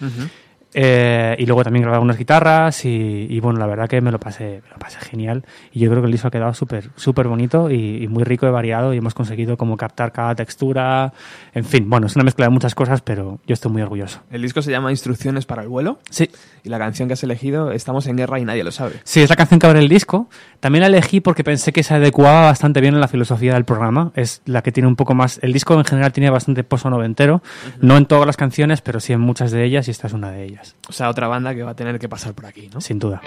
Eh, 0.77 1.37
y 1.39 1.47
luego 1.47 1.62
también 1.62 1.83
grababa 1.83 2.03
unas 2.03 2.18
guitarras 2.18 2.85
y, 2.85 3.27
y, 3.31 3.39
bueno, 3.41 3.61
la 3.61 3.66
verdad 3.66 3.89
que 3.89 4.01
me 4.01 4.11
lo 4.11 4.18
pasé, 4.18 4.61
me 4.64 4.70
lo 4.70 4.79
pasé 4.79 4.99
genial 4.99 5.45
y 5.72 5.79
yo 5.81 5.89
creo 5.89 6.03
que 6.03 6.07
el 6.07 6.12
disco 6.12 6.27
ha 6.29 6.31
quedado 6.33 6.53
súper 6.53 6.91
súper 6.97 7.29
bonito 7.29 7.70
y, 7.70 8.03
y 8.03 8.09
muy 8.09 8.25
rico 8.25 8.47
y 8.47 8.51
variado 8.51 8.93
y 8.93 8.99
hemos 8.99 9.14
conseguido 9.14 9.57
como 9.57 9.77
captar 9.77 10.11
cada 10.12 10.35
textura, 10.35 11.12
en 11.55 11.64
fin, 11.64 11.89
bueno, 11.89 12.09
es 12.09 12.16
una 12.16 12.25
mezcla 12.25 12.47
de 12.47 12.51
muchas 12.51 12.75
cosas, 12.75 13.03
pero 13.03 13.39
yo 13.47 13.53
estoy 13.55 13.70
muy 13.70 13.83
orgulloso. 13.83 14.20
El 14.31 14.43
disco 14.43 14.62
se 14.62 14.70
llama 14.72 14.91
Instrucciones 14.91 15.47
para 15.47 15.62
el 15.62 15.68
vuelo 15.68 16.01
Sí, 16.11 16.29
y 16.64 16.68
la 16.68 16.79
canción 16.79 17.09
que 17.09 17.14
has 17.14 17.22
elegido 17.22 17.70
Estamos 17.70 18.07
en 18.07 18.16
guerra 18.16 18.41
y 18.41 18.45
nadie 18.45 18.64
lo 18.64 18.72
sabe. 18.72 18.95
sí, 19.05 19.20
es 19.20 19.31
la 19.31 19.37
canción 19.37 19.61
que 19.61 19.66
abre 19.66 19.79
el 19.79 19.89
disco. 19.89 20.29
También 20.61 20.81
la 20.81 20.87
elegí 20.89 21.20
porque 21.20 21.45
pensé 21.45 21.72
que 21.72 21.83
se 21.83 21.95
adecuaba 21.95 22.43
bastante 22.47 22.81
bien 22.81 22.95
a 22.95 22.99
la 22.99 23.09
filosofía 23.09 23.55
del 23.55 23.64
programa. 23.64 24.11
Es 24.16 24.43
la 24.47 24.62
que 24.62 24.72
tiene 24.72 24.89
un 24.89 24.97
poco 24.97 25.14
más. 25.14 25.39
El 25.43 25.53
disco 25.53 25.75
en 25.75 25.85
general 25.85 26.12
tiene 26.12 26.31
bastante 26.31 26.64
pozo 26.64 26.91
noventero, 26.91 27.43
no 27.81 27.97
en 27.97 28.07
todas 28.07 28.27
las 28.27 28.37
canciones, 28.37 28.81
pero 28.81 28.99
sí 29.01 29.12
en 29.12 29.20
muchas 29.20 29.51
de 29.51 29.64
ellas 29.64 29.87
y 29.89 29.91
esta 29.91 30.07
es 30.07 30.12
una 30.14 30.31
de 30.31 30.45
ellas, 30.45 30.63
O 30.88 30.92
sea, 30.92 31.08
otra 31.08 31.28
banda 31.28 31.54
que 31.54 31.62
va 31.62 31.72
a 31.72 31.76
tener 31.76 31.98
que 31.98 32.08
pasar 32.08 32.34
por 32.34 32.46
aquí, 32.46 32.68
¿no? 32.72 32.80
sin 32.80 32.98
duda. 32.98 33.22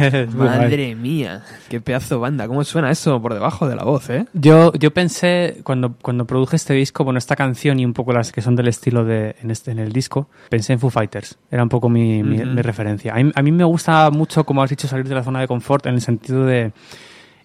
Madre 0.34 0.94
mía, 0.94 1.42
qué 1.68 1.80
pedazo 1.80 2.16
de 2.16 2.20
banda. 2.20 2.48
¿Cómo 2.48 2.64
suena 2.64 2.90
eso 2.90 3.20
por 3.20 3.34
debajo 3.34 3.68
de 3.68 3.76
la 3.76 3.84
voz, 3.84 4.08
eh? 4.10 4.26
Yo, 4.32 4.72
yo 4.74 4.92
pensé, 4.92 5.60
cuando, 5.64 5.94
cuando 6.00 6.24
produje 6.26 6.56
este 6.56 6.74
disco, 6.74 7.04
bueno, 7.04 7.18
esta 7.18 7.36
canción 7.36 7.78
y 7.80 7.84
un 7.84 7.92
poco 7.92 8.12
las 8.12 8.32
que 8.32 8.40
son 8.42 8.56
del 8.56 8.68
estilo 8.68 9.04
de 9.04 9.36
en, 9.42 9.50
este, 9.50 9.70
en 9.70 9.78
el 9.78 9.92
disco, 9.92 10.28
pensé 10.48 10.72
en 10.72 10.80
Foo 10.80 10.90
Fighters. 10.90 11.38
Era 11.50 11.62
un 11.62 11.68
poco 11.68 11.88
mi, 11.88 12.22
mi- 12.22 12.38
Ujú. 12.40 12.46
mi 12.46 12.62
referencia. 12.62 13.14
A 13.14 13.22
mí, 13.22 13.30
a 13.34 13.42
mí 13.42 13.52
me 13.52 13.64
gusta 13.64 14.10
mucho, 14.10 14.44
como 14.44 14.62
has 14.62 14.70
dicho, 14.70 14.88
salir 14.88 15.08
de 15.08 15.14
la 15.14 15.22
zona 15.22 15.40
de 15.40 15.48
confort 15.48 15.86
en 15.86 15.94
el 15.94 16.00
sentido 16.00 16.44
de 16.46 16.72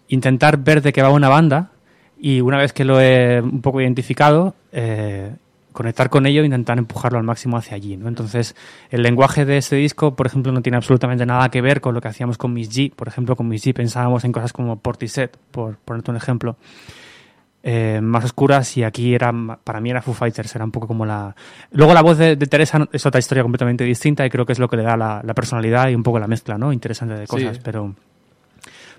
intentar 0.07 0.57
ver 0.57 0.82
de 0.82 0.94
qué 0.94 1.02
va 1.02 1.10
una 1.10 1.30
banda 1.30 1.72
y 2.18 2.41
una 2.41 2.57
vez 2.57 2.73
que 2.73 2.86
lo 2.86 3.02
he 3.02 3.41
un 3.41 3.61
poco 3.61 3.82
identificado, 3.82 4.56
eh, 4.72 5.36
conectar 5.76 6.10
con 6.10 6.26
ello 6.26 6.41
e 6.41 6.45
intentar 6.45 6.80
empujarlo 6.80 7.19
al 7.19 7.23
máximo 7.23 7.57
hacia 7.57 7.76
allí. 7.76 7.97
¿no? 7.97 8.07
Entonces, 8.07 8.56
el 8.89 9.03
lenguaje 9.03 9.45
de 9.45 9.57
este 9.57 9.76
disco, 9.76 10.15
por 10.15 10.26
ejemplo, 10.26 10.52
no 10.52 10.64
tiene 10.64 10.77
absolutamente 10.77 11.26
nada 11.27 11.49
que 11.49 11.61
ver 11.61 11.81
con 11.81 11.93
lo 11.93 12.02
que 12.02 12.07
hacíamos 12.07 12.39
con 12.39 12.52
Miss 12.53 12.72
G. 12.72 12.91
Por 12.95 13.07
ejemplo, 13.07 13.35
con 13.35 13.47
Miss 13.47 13.64
G 13.65 13.73
pensábamos 13.76 14.23
en 14.23 14.31
cosas 14.31 14.52
como 14.53 14.80
Portiset, 14.80 15.38
por 15.52 15.76
ponerte 15.77 16.10
un 16.10 16.18
ejemplo. 16.18 16.57
eh, 17.68 17.99
más 18.02 18.23
oscuras 18.26 18.77
y 18.77 18.84
aquí 18.84 19.15
era 19.15 19.34
para 19.64 19.81
mí 19.81 19.89
era 19.89 19.99
Foo 20.02 20.14
Fighters 20.14 20.53
era 20.56 20.64
un 20.64 20.69
poco 20.72 20.85
como 20.85 21.03
la 21.03 21.35
luego 21.72 21.95
la 21.95 22.03
voz 22.03 22.19
de, 22.19 22.35
de 22.35 22.45
Teresa 22.45 22.88
es 22.91 23.03
otra 23.07 23.18
historia 23.18 23.41
completamente 23.41 23.84
distinta 23.84 24.23
y 24.23 24.30
creo 24.30 24.45
que 24.45 24.53
es 24.53 24.60
lo 24.60 24.68
que 24.69 24.77
le 24.77 24.84
da 24.84 24.95
la, 24.95 25.22
la 25.23 25.34
personalidad 25.34 25.89
y 25.89 25.95
un 25.95 26.03
poco 26.03 26.19
la 26.19 26.27
mezcla 26.27 26.60
no 26.60 26.72
interesante 26.72 27.15
de 27.15 27.26
cosas 27.26 27.56
Sí. 27.56 27.61
pero 27.64 27.95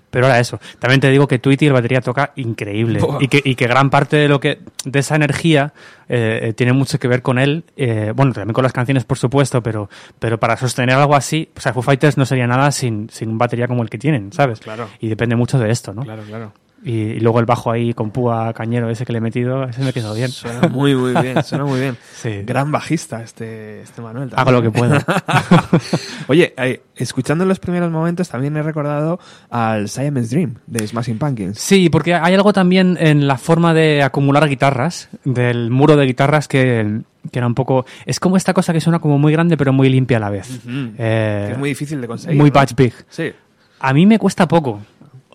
pero 0.09 0.25
ahora 0.25 0.39
eso. 0.39 0.59
También 0.79 1.01
te 1.01 1.09
digo 1.09 1.27
que 1.27 1.39
Tweety 1.39 1.67
el 1.67 1.73
batería 1.73 2.01
toca 2.01 2.31
increíble. 2.35 2.99
Buah. 2.99 3.17
Y 3.21 3.27
que, 3.27 3.41
y 3.43 3.55
que 3.55 3.67
gran 3.67 3.89
parte 3.89 4.17
de 4.17 4.27
lo 4.27 4.39
que, 4.39 4.59
de 4.85 4.99
esa 4.99 5.15
energía, 5.15 5.73
eh, 6.09 6.39
eh, 6.43 6.53
tiene 6.53 6.73
mucho 6.73 6.99
que 6.99 7.07
ver 7.07 7.21
con 7.21 7.39
él. 7.39 7.65
eh, 7.75 8.13
bueno, 8.15 8.33
también 8.33 8.53
con 8.53 8.63
las 8.63 8.73
canciones, 8.73 9.03
por 9.03 9.17
supuesto, 9.17 9.61
pero, 9.61 9.89
pero 10.19 10.39
para 10.39 10.57
sostener 10.57 10.95
algo 10.95 11.15
así, 11.15 11.49
o 11.55 11.59
sea, 11.59 11.73
Foo 11.73 11.81
Fighters 11.83 12.17
no 12.17 12.25
sería 12.25 12.47
nada 12.47 12.71
sin, 12.71 13.09
sin 13.09 13.29
un 13.29 13.37
batería 13.37 13.67
como 13.67 13.83
el 13.83 13.89
que 13.89 13.97
tienen, 13.97 14.31
¿sabes? 14.31 14.59
Claro. 14.59 14.87
Y 14.99 15.09
depende 15.09 15.35
mucho 15.35 15.59
de 15.59 15.69
esto, 15.71 15.93
¿no? 15.93 16.03
Claro, 16.03 16.23
claro. 16.23 16.53
Y, 16.83 16.91
y 16.91 17.19
luego 17.19 17.39
el 17.39 17.45
bajo 17.45 17.71
ahí 17.71 17.93
con 17.93 18.11
púa 18.11 18.53
cañero 18.53 18.89
ese 18.89 19.03
que 19.05 19.11
le 19.11 19.17
he 19.17 19.21
metido, 19.21 19.63
ese 19.63 19.81
me 19.83 19.91
quedó 19.93 20.13
bien. 20.13 20.29
Suena 20.29 20.67
muy, 20.69 20.95
muy 20.95 21.13
bien, 21.21 21.43
suena 21.43 21.65
muy 21.65 21.79
bien. 21.79 21.97
Sí. 22.13 22.43
Gran 22.45 22.71
bajista 22.71 23.23
este, 23.23 23.81
este 23.81 24.01
Manuel. 24.01 24.29
Hago 24.35 24.51
lo 24.51 24.61
que 24.61 24.69
puedo. 24.71 24.95
Oye, 26.27 26.53
eh, 26.57 26.81
escuchando 26.95 27.45
los 27.45 27.59
primeros 27.59 27.91
momentos 27.91 28.29
también 28.29 28.55
he 28.57 28.61
recordado 28.63 29.19
al 29.49 29.89
Siamese 29.89 30.29
Dream 30.35 30.55
de 30.67 30.87
Smashing 30.87 31.17
Pumpkins. 31.17 31.59
Sí, 31.59 31.89
porque 31.89 32.13
hay 32.13 32.33
algo 32.33 32.53
también 32.53 32.97
en 32.99 33.27
la 33.27 33.37
forma 33.37 33.73
de 33.73 34.03
acumular 34.03 34.47
guitarras, 34.47 35.09
del 35.23 35.69
muro 35.71 35.95
de 35.95 36.05
guitarras 36.05 36.47
que, 36.47 37.01
que 37.31 37.39
era 37.39 37.47
un 37.47 37.55
poco... 37.55 37.85
Es 38.05 38.19
como 38.19 38.37
esta 38.37 38.53
cosa 38.53 38.73
que 38.73 38.81
suena 38.81 38.99
como 38.99 39.17
muy 39.17 39.33
grande 39.33 39.57
pero 39.57 39.73
muy 39.73 39.89
limpia 39.89 40.17
a 40.17 40.19
la 40.21 40.29
vez. 40.29 40.59
Eh, 40.67 41.45
Que 41.47 41.53
es 41.53 41.57
muy 41.57 41.69
difícil 41.69 42.01
de 42.01 42.07
conseguir. 42.07 42.37
muy 42.37 42.49
¿no? 42.49 42.53
patch 42.53 42.73
big. 42.75 42.93
Sí. 43.09 43.31
A 43.79 43.93
mí 43.93 44.05
me 44.05 44.17
cuesta 44.17 44.47
poco, 44.47 44.79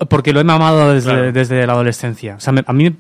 porque 0.09 0.33
lo 0.33 0.41
he 0.41 0.45
mamado 0.45 0.93
desde, 0.93 1.11
Claro. 1.11 1.33
desde 1.33 1.67
la 1.67 1.73
adolescencia. 1.73 2.37
O 2.37 2.41
sea, 2.41 2.53
me- 2.53 2.65
a 2.67 2.73
mí, 2.73 2.95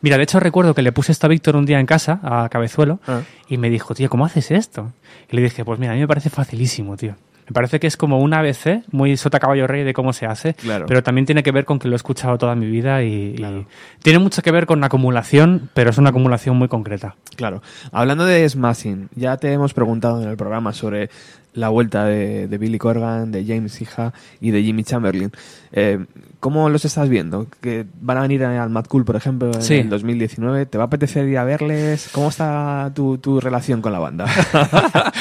mira, 0.00 0.16
de 0.16 0.22
hecho 0.22 0.40
recuerdo 0.40 0.74
que 0.74 0.82
le 0.82 0.92
puse 0.92 1.12
esto 1.12 1.26
a 1.26 1.28
Víctor 1.30 1.56
un 1.56 1.66
día 1.66 1.80
en 1.80 1.86
casa, 1.86 2.20
a 2.22 2.48
Cabezuelo, 2.48 3.00
Ah. 3.06 3.20
y 3.48 3.58
me 3.58 3.70
dijo, 3.70 3.94
tío, 3.94 4.08
¿cómo 4.08 4.24
haces 4.24 4.50
esto? 4.50 4.92
Y 5.30 5.36
le 5.36 5.42
dije, 5.42 5.64
pues 5.64 5.78
mira, 5.78 5.92
a 5.92 5.94
mí 5.94 6.00
me 6.00 6.08
parece 6.08 6.30
facilísimo, 6.30 6.96
tío. 6.96 7.14
Me 7.46 7.54
parece 7.54 7.80
que 7.80 7.86
es 7.86 7.96
como 7.96 8.18
un 8.20 8.34
ABC, 8.34 8.82
muy 8.92 9.16
sota 9.16 9.40
caballo 9.40 9.66
rey 9.66 9.82
de 9.82 9.94
cómo 9.94 10.12
se 10.12 10.26
hace, 10.26 10.52
Claro. 10.52 10.84
pero 10.86 11.02
también 11.02 11.24
tiene 11.24 11.42
que 11.42 11.50
ver 11.50 11.64
con 11.64 11.78
que 11.78 11.88
lo 11.88 11.94
he 11.94 11.96
escuchado 11.96 12.36
toda 12.36 12.54
mi 12.54 12.66
vida 12.66 13.02
y, 13.02 13.36
y 13.38 13.66
tiene 14.02 14.18
mucho 14.18 14.42
que 14.42 14.50
ver 14.50 14.66
con 14.66 14.80
la 14.80 14.88
acumulación, 14.88 15.70
pero 15.72 15.88
es 15.88 15.96
una 15.96 16.10
acumulación 16.10 16.56
muy 16.56 16.68
concreta. 16.68 17.16
Claro. 17.36 17.62
Hablando 17.90 18.26
de 18.26 18.46
Smashing, 18.46 19.08
ya 19.14 19.38
te 19.38 19.50
hemos 19.50 19.72
preguntado 19.72 20.22
en 20.22 20.28
el 20.28 20.36
programa 20.36 20.74
sobre 20.74 21.08
la 21.54 21.68
vuelta 21.70 22.04
de, 22.04 22.46
de 22.48 22.58
Billy 22.58 22.78
Corgan, 22.78 23.32
de 23.32 23.44
James 23.44 23.80
Hija 23.80 24.12
y 24.40 24.50
de 24.50 24.62
Jimmy 24.62 24.84
Chamberlain. 24.84 25.32
Eh, 25.72 26.04
¿Cómo 26.40 26.68
los 26.70 26.84
estás 26.84 27.08
viendo? 27.08 27.46
Que 27.60 27.84
van 28.00 28.16
a 28.18 28.22
venir 28.22 28.44
al 28.44 28.70
Mad 28.70 28.84
Cool, 28.86 29.04
por 29.04 29.16
ejemplo, 29.16 29.50
en 29.52 29.62
Sí. 29.62 29.74
el 29.74 29.88
2019. 29.90 30.66
¿Te 30.66 30.78
va 30.78 30.84
a 30.84 30.86
apetecer 30.86 31.26
ir 31.26 31.36
a 31.38 31.44
verles? 31.44 32.08
¿Cómo 32.12 32.28
está 32.28 32.92
tu, 32.94 33.18
tu 33.18 33.40
relación 33.40 33.82
con 33.82 33.92
la 33.92 33.98
banda? 33.98 34.26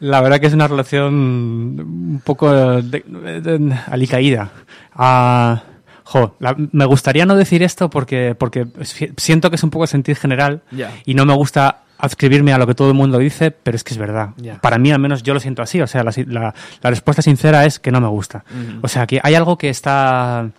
La 0.00 0.20
verdad 0.20 0.40
que 0.40 0.48
es 0.48 0.52
una 0.54 0.68
relación 0.68 1.14
un 1.14 2.20
poco 2.24 2.52
de, 2.52 3.02
de- 3.06 3.40
de- 3.40 3.74
alicaída. 3.86 4.50
Ah, 4.94 5.62
jo, 6.02 6.36
la- 6.40 6.56
me 6.72 6.84
gustaría 6.84 7.24
no 7.24 7.36
decir 7.36 7.62
esto 7.62 7.88
porque, 7.88 8.34
porque 8.38 8.66
si- 8.82 9.10
siento 9.16 9.48
que 9.48 9.56
es 9.56 9.62
un 9.62 9.70
poco 9.70 9.86
sentir 9.86 10.16
general 10.16 10.62
y 11.06 11.14
no 11.14 11.24
me 11.24 11.32
gusta 11.34 11.83
adscribirme 11.98 12.52
a 12.52 12.58
lo 12.58 12.66
que 12.66 12.74
todo 12.74 12.88
el 12.88 12.94
mundo 12.94 13.18
dice, 13.18 13.50
pero 13.50 13.76
es 13.76 13.84
que 13.84 13.94
es 13.94 13.98
verdad. 13.98 14.30
Para 14.60 14.78
mí 14.78 14.90
al 14.90 14.98
menos 14.98 15.22
yo 15.22 15.32
lo 15.34 15.40
siento 15.40 15.62
así. 15.62 15.80
O 15.80 15.86
sea, 15.86 16.02
la, 16.04 16.12
la- 16.26 16.54
la 16.82 16.90
respuesta 16.90 17.22
sincera 17.22 17.64
es 17.64 17.78
que 17.78 17.90
no 17.92 18.00
me 18.00 18.08
gusta. 18.08 18.44
O 18.82 18.88
sea, 18.88 19.06
que 19.06 19.20
hay 19.22 19.34
algo 19.34 19.56
que 19.58 19.68
está... 19.70 20.50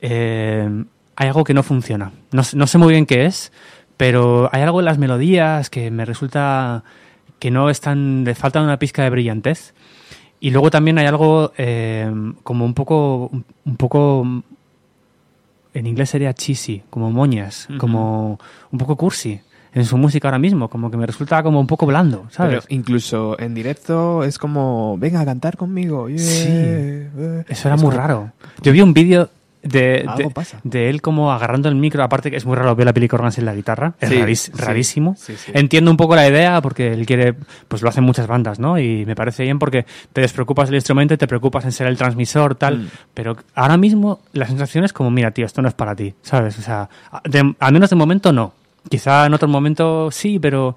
eh, 0.00 0.84
hay 1.16 1.26
algo 1.28 1.44
que 1.44 1.54
no 1.54 1.62
funciona. 1.62 2.12
No, 2.32 2.42
sé- 2.44 2.56
no 2.56 2.66
sé 2.66 2.78
muy 2.78 2.92
bien 2.92 3.06
qué 3.06 3.26
es, 3.26 3.52
pero 3.96 4.48
hay 4.52 4.62
algo 4.62 4.80
en 4.80 4.86
las 4.86 4.98
melodías 4.98 5.70
que 5.70 5.90
me 5.90 6.04
resulta 6.04 6.84
que 7.38 7.50
no 7.50 7.70
están... 7.70 8.24
Le 8.24 8.34
falta 8.34 8.60
una 8.62 8.78
pizca 8.78 9.02
de 9.02 9.10
brillantez. 9.10 9.74
Y 10.40 10.50
luego 10.50 10.70
también 10.70 10.98
hay 10.98 11.06
algo 11.06 11.52
eh, 11.58 12.10
como 12.42 12.64
un 12.64 12.74
poco... 12.74 13.30
Un, 13.64 13.76
poco... 13.76 14.42
En 15.72 15.86
inglés 15.86 16.10
sería 16.10 16.34
cheesy, 16.34 16.82
como 16.90 17.10
moñas, 17.12 17.68
como 17.78 18.40
un 18.72 18.78
poco 18.78 18.96
cursi 18.96 19.40
en 19.72 19.84
su 19.84 19.96
música 19.96 20.28
ahora 20.28 20.38
mismo, 20.38 20.68
como 20.68 20.90
que 20.90 20.96
me 20.96 21.06
resulta 21.06 21.42
como 21.42 21.60
un 21.60 21.66
poco 21.66 21.86
blando, 21.86 22.26
¿sabes? 22.30 22.64
Pero 22.64 22.74
incluso 22.74 23.38
en 23.38 23.54
directo 23.54 24.24
es 24.24 24.38
como, 24.38 24.96
venga 24.98 25.20
a 25.20 25.24
cantar 25.24 25.56
conmigo. 25.56 26.08
yeah, 26.08 26.18
Sí. 26.18 26.48
Eso 27.48 27.68
era 27.68 27.74
Es 27.76 27.82
muy 27.82 27.90
como- 27.90 27.90
raro. 27.92 28.32
Yo 28.62 28.72
vi 28.72 28.80
un 28.80 28.92
vídeo 28.92 29.30
de, 29.62 30.08
de, 30.64 30.88
él 30.88 31.02
como 31.02 31.32
agarrando 31.32 31.68
el 31.68 31.74
micro, 31.74 32.02
aparte 32.02 32.30
que 32.30 32.38
es 32.38 32.46
muy 32.46 32.56
raro 32.56 32.74
ver 32.74 32.88
a 32.88 32.92
Billy 32.92 33.08
Corgan 33.08 33.30
sin 33.30 33.44
la 33.44 33.54
guitarra, 33.54 33.92
es 34.00 34.08
Sí, 34.08 34.14
raris- 34.16 34.36
sí, 34.36 34.52
rarísimo. 34.56 35.14
sí, 35.18 35.34
sí. 35.36 35.52
Entiendo 35.54 35.90
un 35.90 35.98
poco 35.98 36.16
la 36.16 36.26
idea 36.26 36.62
porque 36.62 36.94
él 36.94 37.04
quiere, 37.04 37.34
pues 37.68 37.82
lo 37.82 37.90
hacen 37.90 38.02
muchas 38.02 38.26
bandas, 38.26 38.58
¿no? 38.58 38.78
Y 38.78 39.04
me 39.04 39.14
parece 39.14 39.42
bien 39.42 39.58
porque 39.58 39.84
te 40.14 40.22
despreocupas 40.22 40.68
del 40.70 40.76
instrumento 40.76 41.12
y 41.12 41.18
te 41.18 41.26
preocupas 41.26 41.66
en 41.66 41.72
ser 41.72 41.88
el 41.88 41.98
transmisor, 41.98 42.54
tal. 42.54 42.78
Mm. 42.78 42.88
Pero 43.12 43.36
ahora 43.54 43.76
mismo 43.76 44.20
la 44.32 44.46
sensación 44.46 44.84
es 44.84 44.94
como, 44.94 45.10
mira, 45.10 45.30
tío, 45.32 45.44
esto 45.44 45.60
no 45.60 45.68
es 45.68 45.74
para 45.74 45.94
ti, 45.94 46.14
¿sabes? 46.22 46.58
O 46.58 46.62
sea, 46.62 46.88
de- 47.24 47.54
al 47.60 47.72
menos 47.74 47.90
de 47.90 47.96
momento 47.96 48.32
no. 48.32 48.54
Quizá 48.88 49.26
en 49.26 49.34
otro 49.34 49.48
momento 49.48 50.10
sí, 50.10 50.38
pero 50.38 50.76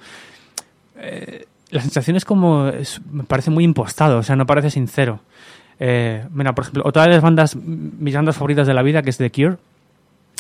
eh, 0.98 1.46
la 1.70 1.82
sensación 1.82 2.16
es 2.18 2.26
como, 2.26 2.68
es- 2.68 3.02
me 3.12 3.24
parece 3.24 3.50
muy 3.52 3.64
impostado, 3.64 4.20
o 4.20 4.24
sea, 4.24 4.36
no 4.36 4.46
parece 4.46 4.70
sincero. 4.70 5.20
Eh, 5.80 6.26
mira, 6.32 6.54
por 6.54 6.64
ejemplo, 6.64 6.84
otra 6.86 7.04
de 7.04 7.10
las 7.10 7.22
bandas, 7.22 7.56
mis 7.56 8.14
bandas 8.14 8.36
favoritas 8.36 8.68
de 8.68 8.74
la 8.74 8.84
vida, 8.84 9.02
que 9.02 9.10
es 9.10 9.18
The 9.18 9.32
Cure, 9.32 9.58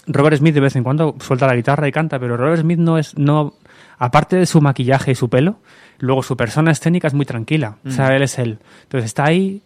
Robert 0.07 0.37
Smith 0.37 0.53
de 0.53 0.59
vez 0.59 0.75
en 0.75 0.83
cuando 0.83 1.15
suelta 1.19 1.47
la 1.47 1.55
guitarra 1.55 1.87
y 1.87 1.91
canta, 1.91 2.19
pero 2.19 2.37
Robert 2.37 2.61
Smith 2.61 2.77
no 2.79 2.97
es, 2.97 3.17
no, 3.17 3.53
aparte 3.97 4.35
de 4.35 4.45
su 4.45 4.61
maquillaje 4.61 5.11
y 5.11 5.15
su 5.15 5.29
pelo, 5.29 5.55
luego 5.99 6.21
su 6.23 6.35
persona 6.37 6.71
escénica 6.71 7.07
es 7.07 7.13
muy 7.13 7.25
tranquila, 7.25 7.77
o 7.85 7.91
sea, 7.91 8.15
él 8.15 8.21
es 8.23 8.37
él. 8.37 8.59
Entonces 8.83 9.05
está 9.05 9.25
ahí 9.25 9.61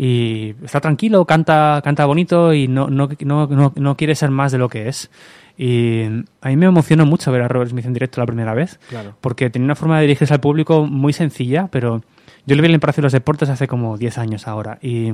y 0.00 0.54
está 0.64 0.80
tranquilo, 0.80 1.24
canta, 1.24 1.80
canta 1.82 2.06
bonito 2.06 2.54
y 2.54 2.68
no, 2.68 2.88
no, 2.88 3.08
no, 3.20 3.46
no, 3.48 3.72
no 3.74 3.96
quiere 3.96 4.14
ser 4.14 4.30
más 4.30 4.52
de 4.52 4.58
lo 4.58 4.68
que 4.68 4.88
es. 4.88 5.10
Y 5.58 6.04
a 6.40 6.48
mí 6.50 6.56
me 6.56 6.66
emocionó 6.66 7.04
mucho 7.04 7.32
ver 7.32 7.42
a 7.42 7.48
Robert 7.48 7.70
Smith 7.72 7.84
en 7.84 7.92
directo 7.92 8.20
la 8.20 8.26
primera 8.26 8.54
vez, 8.54 8.78
Claro. 8.88 9.16
porque 9.20 9.50
tenía 9.50 9.64
una 9.66 9.74
forma 9.74 9.96
de 9.96 10.02
dirigirse 10.02 10.32
al 10.32 10.38
público 10.40 10.86
muy 10.86 11.12
sencilla, 11.12 11.66
pero 11.72 12.02
yo 12.46 12.54
le 12.54 12.62
vi 12.62 12.68
en 12.68 12.74
el 12.74 12.80
Palacio 12.80 13.00
de 13.02 13.06
los 13.06 13.12
Deportes 13.12 13.48
hace 13.50 13.66
como 13.66 13.98
10 13.98 14.18
años 14.18 14.46
ahora 14.46 14.78
y 14.80 15.12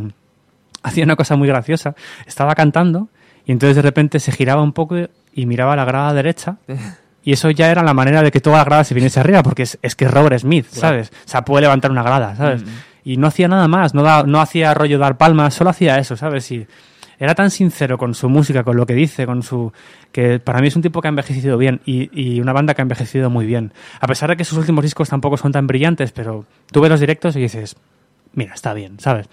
hacía 0.82 1.04
una 1.04 1.16
cosa 1.16 1.34
muy 1.36 1.48
graciosa. 1.48 1.94
Estaba 2.26 2.54
cantando 2.54 3.08
y 3.46 3.52
entonces 3.52 3.76
de 3.76 3.82
repente 3.82 4.20
se 4.20 4.32
giraba 4.32 4.62
un 4.62 4.72
poco 4.74 4.96
y 5.32 5.46
miraba 5.46 5.72
a 5.72 5.76
la 5.76 5.86
grada 5.86 6.12
derecha 6.12 6.56
y 7.24 7.32
eso 7.32 7.50
ya 7.50 7.70
era 7.70 7.82
la 7.82 7.94
manera 7.94 8.22
de 8.22 8.30
que 8.30 8.40
toda 8.40 8.58
la 8.58 8.64
grada 8.64 8.84
se 8.84 8.92
viniese 8.94 9.18
arriba, 9.20 9.42
porque 9.42 9.62
es, 9.62 9.78
es 9.80 9.96
que 9.96 10.04
es 10.04 10.10
Robert 10.10 10.38
Smith, 10.38 10.66
¿sabes? 10.68 11.10
O 11.24 11.28
sea, 11.28 11.42
puede 11.42 11.62
levantar 11.62 11.90
una 11.90 12.02
grada, 12.02 12.36
¿sabes? 12.36 12.62
Y 13.04 13.16
no 13.18 13.26
hacía 13.26 13.48
nada 13.48 13.68
más, 13.68 13.94
no, 13.94 14.02
da- 14.02 14.22
no 14.24 14.40
hacía 14.40 14.72
rollo 14.74 14.98
dar 14.98 15.16
palmas, 15.18 15.54
solo 15.54 15.70
hacía 15.70 15.98
eso, 15.98 16.16
¿sabes? 16.16 16.50
Y 16.50 16.66
era 17.18 17.34
tan 17.34 17.50
sincero 17.50 17.96
con 17.98 18.14
su 18.14 18.28
música, 18.28 18.64
con 18.64 18.76
lo 18.76 18.86
que 18.86 18.94
dice, 18.94 19.26
con 19.26 19.42
su... 19.42 19.72
que 20.10 20.40
para 20.40 20.60
mí 20.60 20.68
es 20.68 20.76
un 20.76 20.82
tipo 20.82 21.00
que 21.00 21.08
ha 21.08 21.10
envejecido 21.10 21.56
bien 21.58 21.80
y, 21.84 22.08
y 22.18 22.40
una 22.40 22.52
banda 22.52 22.74
que 22.74 22.80
ha 22.80 22.84
envejecido 22.84 23.30
muy 23.30 23.46
bien. 23.46 23.72
A 24.00 24.06
pesar 24.06 24.30
de 24.30 24.36
que 24.36 24.44
sus 24.44 24.58
últimos 24.58 24.82
discos 24.82 25.08
tampoco 25.10 25.36
son 25.36 25.52
tan 25.52 25.66
brillantes, 25.66 26.12
pero 26.12 26.44
tú 26.72 26.80
ves 26.80 26.90
los 26.90 27.00
directos 27.00 27.36
y 27.36 27.40
dices, 27.40 27.76
mira, 28.32 28.54
está 28.54 28.74
bien, 28.74 28.98
¿sabes? 28.98 29.28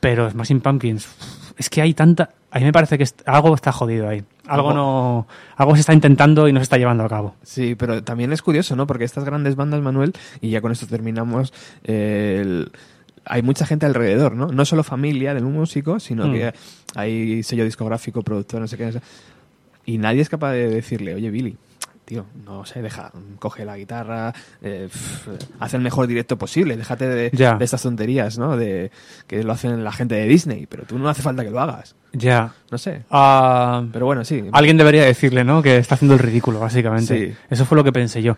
Pero 0.00 0.30
Smashing 0.30 0.60
Pumpkins, 0.60 1.08
es 1.58 1.68
que 1.70 1.82
hay 1.82 1.94
tanta... 1.94 2.30
A 2.50 2.58
mí 2.58 2.64
me 2.66 2.72
parece 2.72 2.98
que 2.98 3.06
algo 3.26 3.54
está 3.54 3.72
jodido 3.72 4.08
ahí. 4.08 4.22
Algo 4.46 4.70
Algo- 4.70 4.74
no... 4.74 5.26
Algo 5.56 5.74
se 5.74 5.80
está 5.80 5.94
intentando 5.94 6.48
y 6.48 6.52
no 6.52 6.60
se 6.60 6.64
está 6.64 6.76
llevando 6.78 7.04
a 7.04 7.08
cabo. 7.08 7.34
Sí, 7.42 7.74
pero 7.74 8.02
también 8.04 8.32
es 8.32 8.42
curioso, 8.42 8.76
¿no? 8.76 8.86
Porque 8.86 9.04
estas 9.04 9.24
grandes 9.24 9.56
bandas, 9.56 9.80
Manuel, 9.80 10.12
y 10.40 10.50
ya 10.50 10.60
con 10.60 10.72
esto 10.72 10.86
terminamos, 10.86 11.52
eh, 11.84 12.38
el- 12.42 12.72
hay 13.24 13.42
mucha 13.42 13.64
gente 13.66 13.86
alrededor, 13.86 14.34
¿no? 14.34 14.48
No 14.48 14.64
solo 14.64 14.82
familia 14.82 15.32
del 15.32 15.44
músico, 15.44 16.00
sino 16.00 16.26
Mm. 16.26 16.32
que 16.32 16.52
hay 16.96 17.42
sello 17.44 17.64
discográfico, 17.64 18.22
productor, 18.22 18.60
no 18.60 18.66
sé 18.68 18.76
qué. 18.76 18.86
no 18.86 18.92
sé- 18.92 19.00
Y 19.86 19.98
nadie 19.98 20.20
es 20.22 20.28
capaz 20.28 20.52
de 20.52 20.68
decirle, 20.68 21.14
oye, 21.14 21.30
Billy, 21.30 21.56
tío, 22.04 22.26
no 22.44 22.64
sé, 22.64 22.82
deja, 22.82 23.12
coge 23.38 23.64
la 23.64 23.76
guitarra, 23.76 24.32
eh, 24.60 24.88
haz 25.60 25.74
el 25.74 25.80
mejor 25.80 26.06
directo 26.06 26.36
posible, 26.36 26.76
déjate 26.76 27.08
de, 27.08 27.58
estas 27.60 27.82
tonterías, 27.82 28.38
¿no? 28.38 28.56
De 28.56 28.90
que 29.26 29.42
lo 29.42 29.52
hacen 29.52 29.82
la 29.84 29.92
gente 29.92 30.14
de 30.14 30.26
Disney, 30.26 30.66
pero 30.66 30.84
tú 30.84 30.98
no 30.98 31.08
hace 31.08 31.22
falta 31.22 31.44
que 31.44 31.50
lo 31.50 31.60
hagas. 31.60 31.94
Ya. 32.12 32.52
No 32.70 32.78
sé. 32.78 33.02
Ah, 33.10 33.82
Pero 33.92 34.06
bueno, 34.06 34.24
sí. 34.24 34.44
Alguien 34.52 34.76
debería 34.76 35.04
decirle, 35.04 35.44
¿no? 35.44 35.62
Que 35.62 35.78
está 35.78 35.94
haciendo 35.94 36.14
el 36.14 36.20
ridículo, 36.20 36.60
básicamente. 36.60 37.28
Sí. 37.30 37.34
Eso 37.48 37.64
fue 37.64 37.76
lo 37.76 37.84
que 37.84 37.92
pensé 37.92 38.22
yo. 38.22 38.36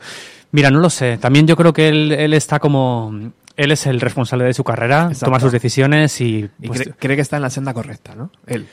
Mira, 0.53 0.71
no 0.71 0.79
lo 0.79 0.91
sé. 0.91 1.19
También 1.19 1.47
yo 1.47 1.57
creo 1.57 1.73
que 1.73 1.89
él, 1.89 2.13
él 2.13 2.35
está 2.35 2.61
como... 2.61 3.33
Él 3.57 3.73
es 3.73 3.87
el 3.87 4.01
responsable 4.01 4.45
de 4.45 4.55
su 4.55 4.65
carrera, 4.65 5.07
Exacto. 5.07 5.27
toma 5.27 5.41
sus 5.41 5.53
decisiones 5.53 6.21
y... 6.21 6.49
Y 6.61 6.67
pues, 6.69 6.83
cree, 6.83 6.95
cree 6.99 7.17
que 7.17 7.23
está 7.23 7.37
en 7.37 7.43
la 7.43 7.51
senda 7.51 7.73
correcta, 7.73 8.15
¿no? 8.15 8.31
Él. 8.47 8.67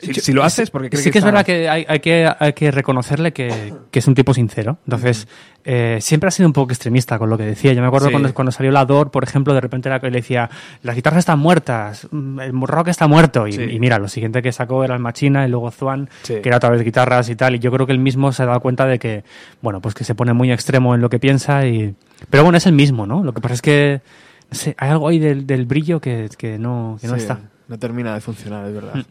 Si, 0.00 0.14
si 0.14 0.32
lo 0.32 0.42
haces, 0.42 0.70
porque 0.70 0.88
crees 0.90 1.04
sí 1.04 1.10
que, 1.10 1.18
es 1.18 1.24
está 1.24 1.30
verdad 1.30 1.44
que 1.46 1.68
hay, 1.68 1.84
hay 1.88 2.00
que 2.00 2.30
hay 2.38 2.52
que 2.54 2.70
reconocerle 2.70 3.32
que, 3.32 3.74
que 3.90 3.98
es 3.98 4.06
un 4.08 4.14
tipo 4.14 4.32
sincero. 4.32 4.78
Entonces, 4.86 5.28
eh, 5.64 5.98
siempre 6.00 6.28
ha 6.28 6.30
sido 6.30 6.46
un 6.48 6.52
poco 6.54 6.72
extremista 6.72 7.18
con 7.18 7.28
lo 7.28 7.36
que 7.36 7.44
decía. 7.44 7.72
Yo 7.74 7.82
me 7.82 7.86
acuerdo 7.88 8.06
Sí. 8.08 8.12
cuando, 8.12 8.32
cuando 8.32 8.50
salió 8.50 8.72
la 8.72 8.84
DOR, 8.86 9.10
por 9.10 9.24
ejemplo, 9.24 9.52
de 9.52 9.60
repente 9.60 9.88
era 9.90 10.00
que 10.00 10.10
le 10.10 10.18
decía, 10.18 10.48
las 10.82 10.96
guitarras 10.96 11.18
están 11.18 11.38
muertas, 11.38 12.08
mm, 12.10 12.40
el 12.40 12.52
rock 12.62 12.88
está 12.88 13.06
muerto. 13.08 13.46
Y, 13.46 13.52
Sí. 13.52 13.62
y 13.62 13.78
mira, 13.78 13.98
lo 13.98 14.08
siguiente 14.08 14.40
que 14.42 14.52
sacó 14.52 14.84
era 14.84 14.94
el 14.94 15.00
Machina 15.00 15.46
y 15.46 15.50
luego 15.50 15.70
Zuan, 15.70 16.08
Sí. 16.22 16.36
que 16.42 16.48
era 16.48 16.56
otra 16.56 16.70
vez 16.70 16.82
guitarras 16.82 17.28
y 17.28 17.36
tal. 17.36 17.54
Y 17.56 17.58
yo 17.58 17.70
creo 17.70 17.86
que 17.86 17.92
él 17.92 17.98
mismo 17.98 18.32
se 18.32 18.42
ha 18.42 18.46
dado 18.46 18.60
cuenta 18.60 18.86
de 18.86 18.98
que, 18.98 19.22
bueno, 19.60 19.80
pues 19.80 19.94
que 19.94 20.04
se 20.04 20.14
pone 20.14 20.32
muy 20.32 20.50
extremo 20.50 20.94
en 20.94 21.02
lo 21.02 21.10
que 21.10 21.18
piensa. 21.18 21.66
y 21.66 21.94
Pero 22.30 22.42
bueno, 22.42 22.56
es 22.56 22.66
el 22.66 22.72
mismo, 22.72 23.06
¿no? 23.06 23.22
Lo 23.22 23.34
que 23.34 23.40
pasa 23.42 23.54
es 23.54 23.62
que, 23.62 24.00
no 24.50 24.56
sé, 24.56 24.74
hay 24.78 24.90
algo 24.90 25.08
ahí 25.08 25.18
del, 25.18 25.46
del 25.46 25.66
brillo 25.66 26.00
que, 26.00 26.28
que 26.38 26.58
no, 26.58 26.96
que 27.00 27.06
no 27.06 27.16
está. 27.16 27.38
No 27.68 27.78
termina 27.78 28.14
de 28.14 28.20
funcionar, 28.20 28.66
es 28.66 28.74
verdad. 28.74 28.94
Mm. 28.94 29.02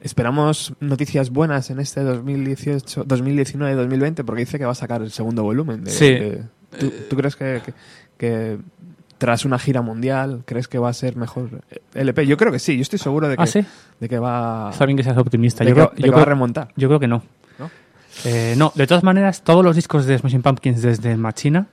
Esperamos 0.00 0.74
noticias 0.80 1.30
buenas 1.30 1.70
en 1.70 1.80
este 1.80 2.02
2018, 2.02 3.04
2019 3.04 3.74
2020 3.74 4.22
porque 4.24 4.40
dice 4.40 4.58
que 4.58 4.64
va 4.64 4.72
a 4.72 4.76
sacar 4.76 5.02
el 5.02 5.10
segundo 5.10 5.42
volumen. 5.42 5.84
de- 5.84 5.90
Sí. 5.90 6.04
de- 6.10 6.42
¿tú, 6.78 6.92
tú 7.10 7.16
crees 7.16 7.34
que, 7.34 7.60
que- 7.64 7.74
que 8.16 8.58
tras 9.18 9.44
una 9.44 9.58
gira 9.58 9.82
mundial 9.82 10.42
crees 10.44 10.68
que 10.68 10.78
va 10.78 10.88
a 10.88 10.92
ser 10.92 11.16
mejor 11.16 11.62
LP? 11.94 12.26
Yo 12.26 12.36
creo 12.36 12.52
que 12.52 12.60
sí, 12.60 12.76
yo 12.76 12.82
estoy 12.82 13.00
seguro 13.00 13.28
de 13.28 13.36
que, 13.36 13.42
Ah, 13.42 13.46
sí. 13.46 13.64
de 13.98 14.08
que 14.08 14.18
va, 14.20 14.70
Está 14.70 14.86
bien 14.86 14.96
que 14.96 15.02
seas 15.02 15.16
optimista. 15.18 15.64
de 15.64 15.70
Yo 15.70 15.74
que- 15.74 15.80
creo, 15.80 15.96
yo 15.96 16.04
que 16.04 16.10
va 16.10 16.16
a 16.18 16.20
creo- 16.22 16.34
remontar. 16.34 16.68
Yo 16.76 16.86
creo 16.88 17.00
que 17.00 17.08
no. 17.08 17.22
¿No? 17.58 17.68
Eh, 18.24 18.54
no, 18.56 18.72
de 18.76 18.86
todas 18.86 19.02
maneras, 19.02 19.42
todos 19.42 19.64
los 19.64 19.74
discos 19.74 20.06
de 20.06 20.16
Smashing 20.16 20.42
Pumpkins 20.42 20.80
desde 20.82 21.16
Machina, 21.16 21.66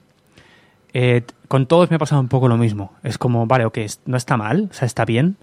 eh, 0.94 1.24
con 1.48 1.68
todos 1.68 1.92
me 1.92 1.98
ha 1.98 2.00
pasado 2.00 2.22
un 2.22 2.28
poco 2.28 2.48
lo 2.48 2.58
mismo. 2.58 2.94
Es 3.04 3.20
como, 3.20 3.46
vale, 3.46 3.66
ok, 3.66 3.78
no 4.08 4.18
está 4.18 4.36
mal, 4.38 4.70
o 4.72 4.74
sea, 4.74 4.88
está 4.88 5.06
bien, 5.06 5.38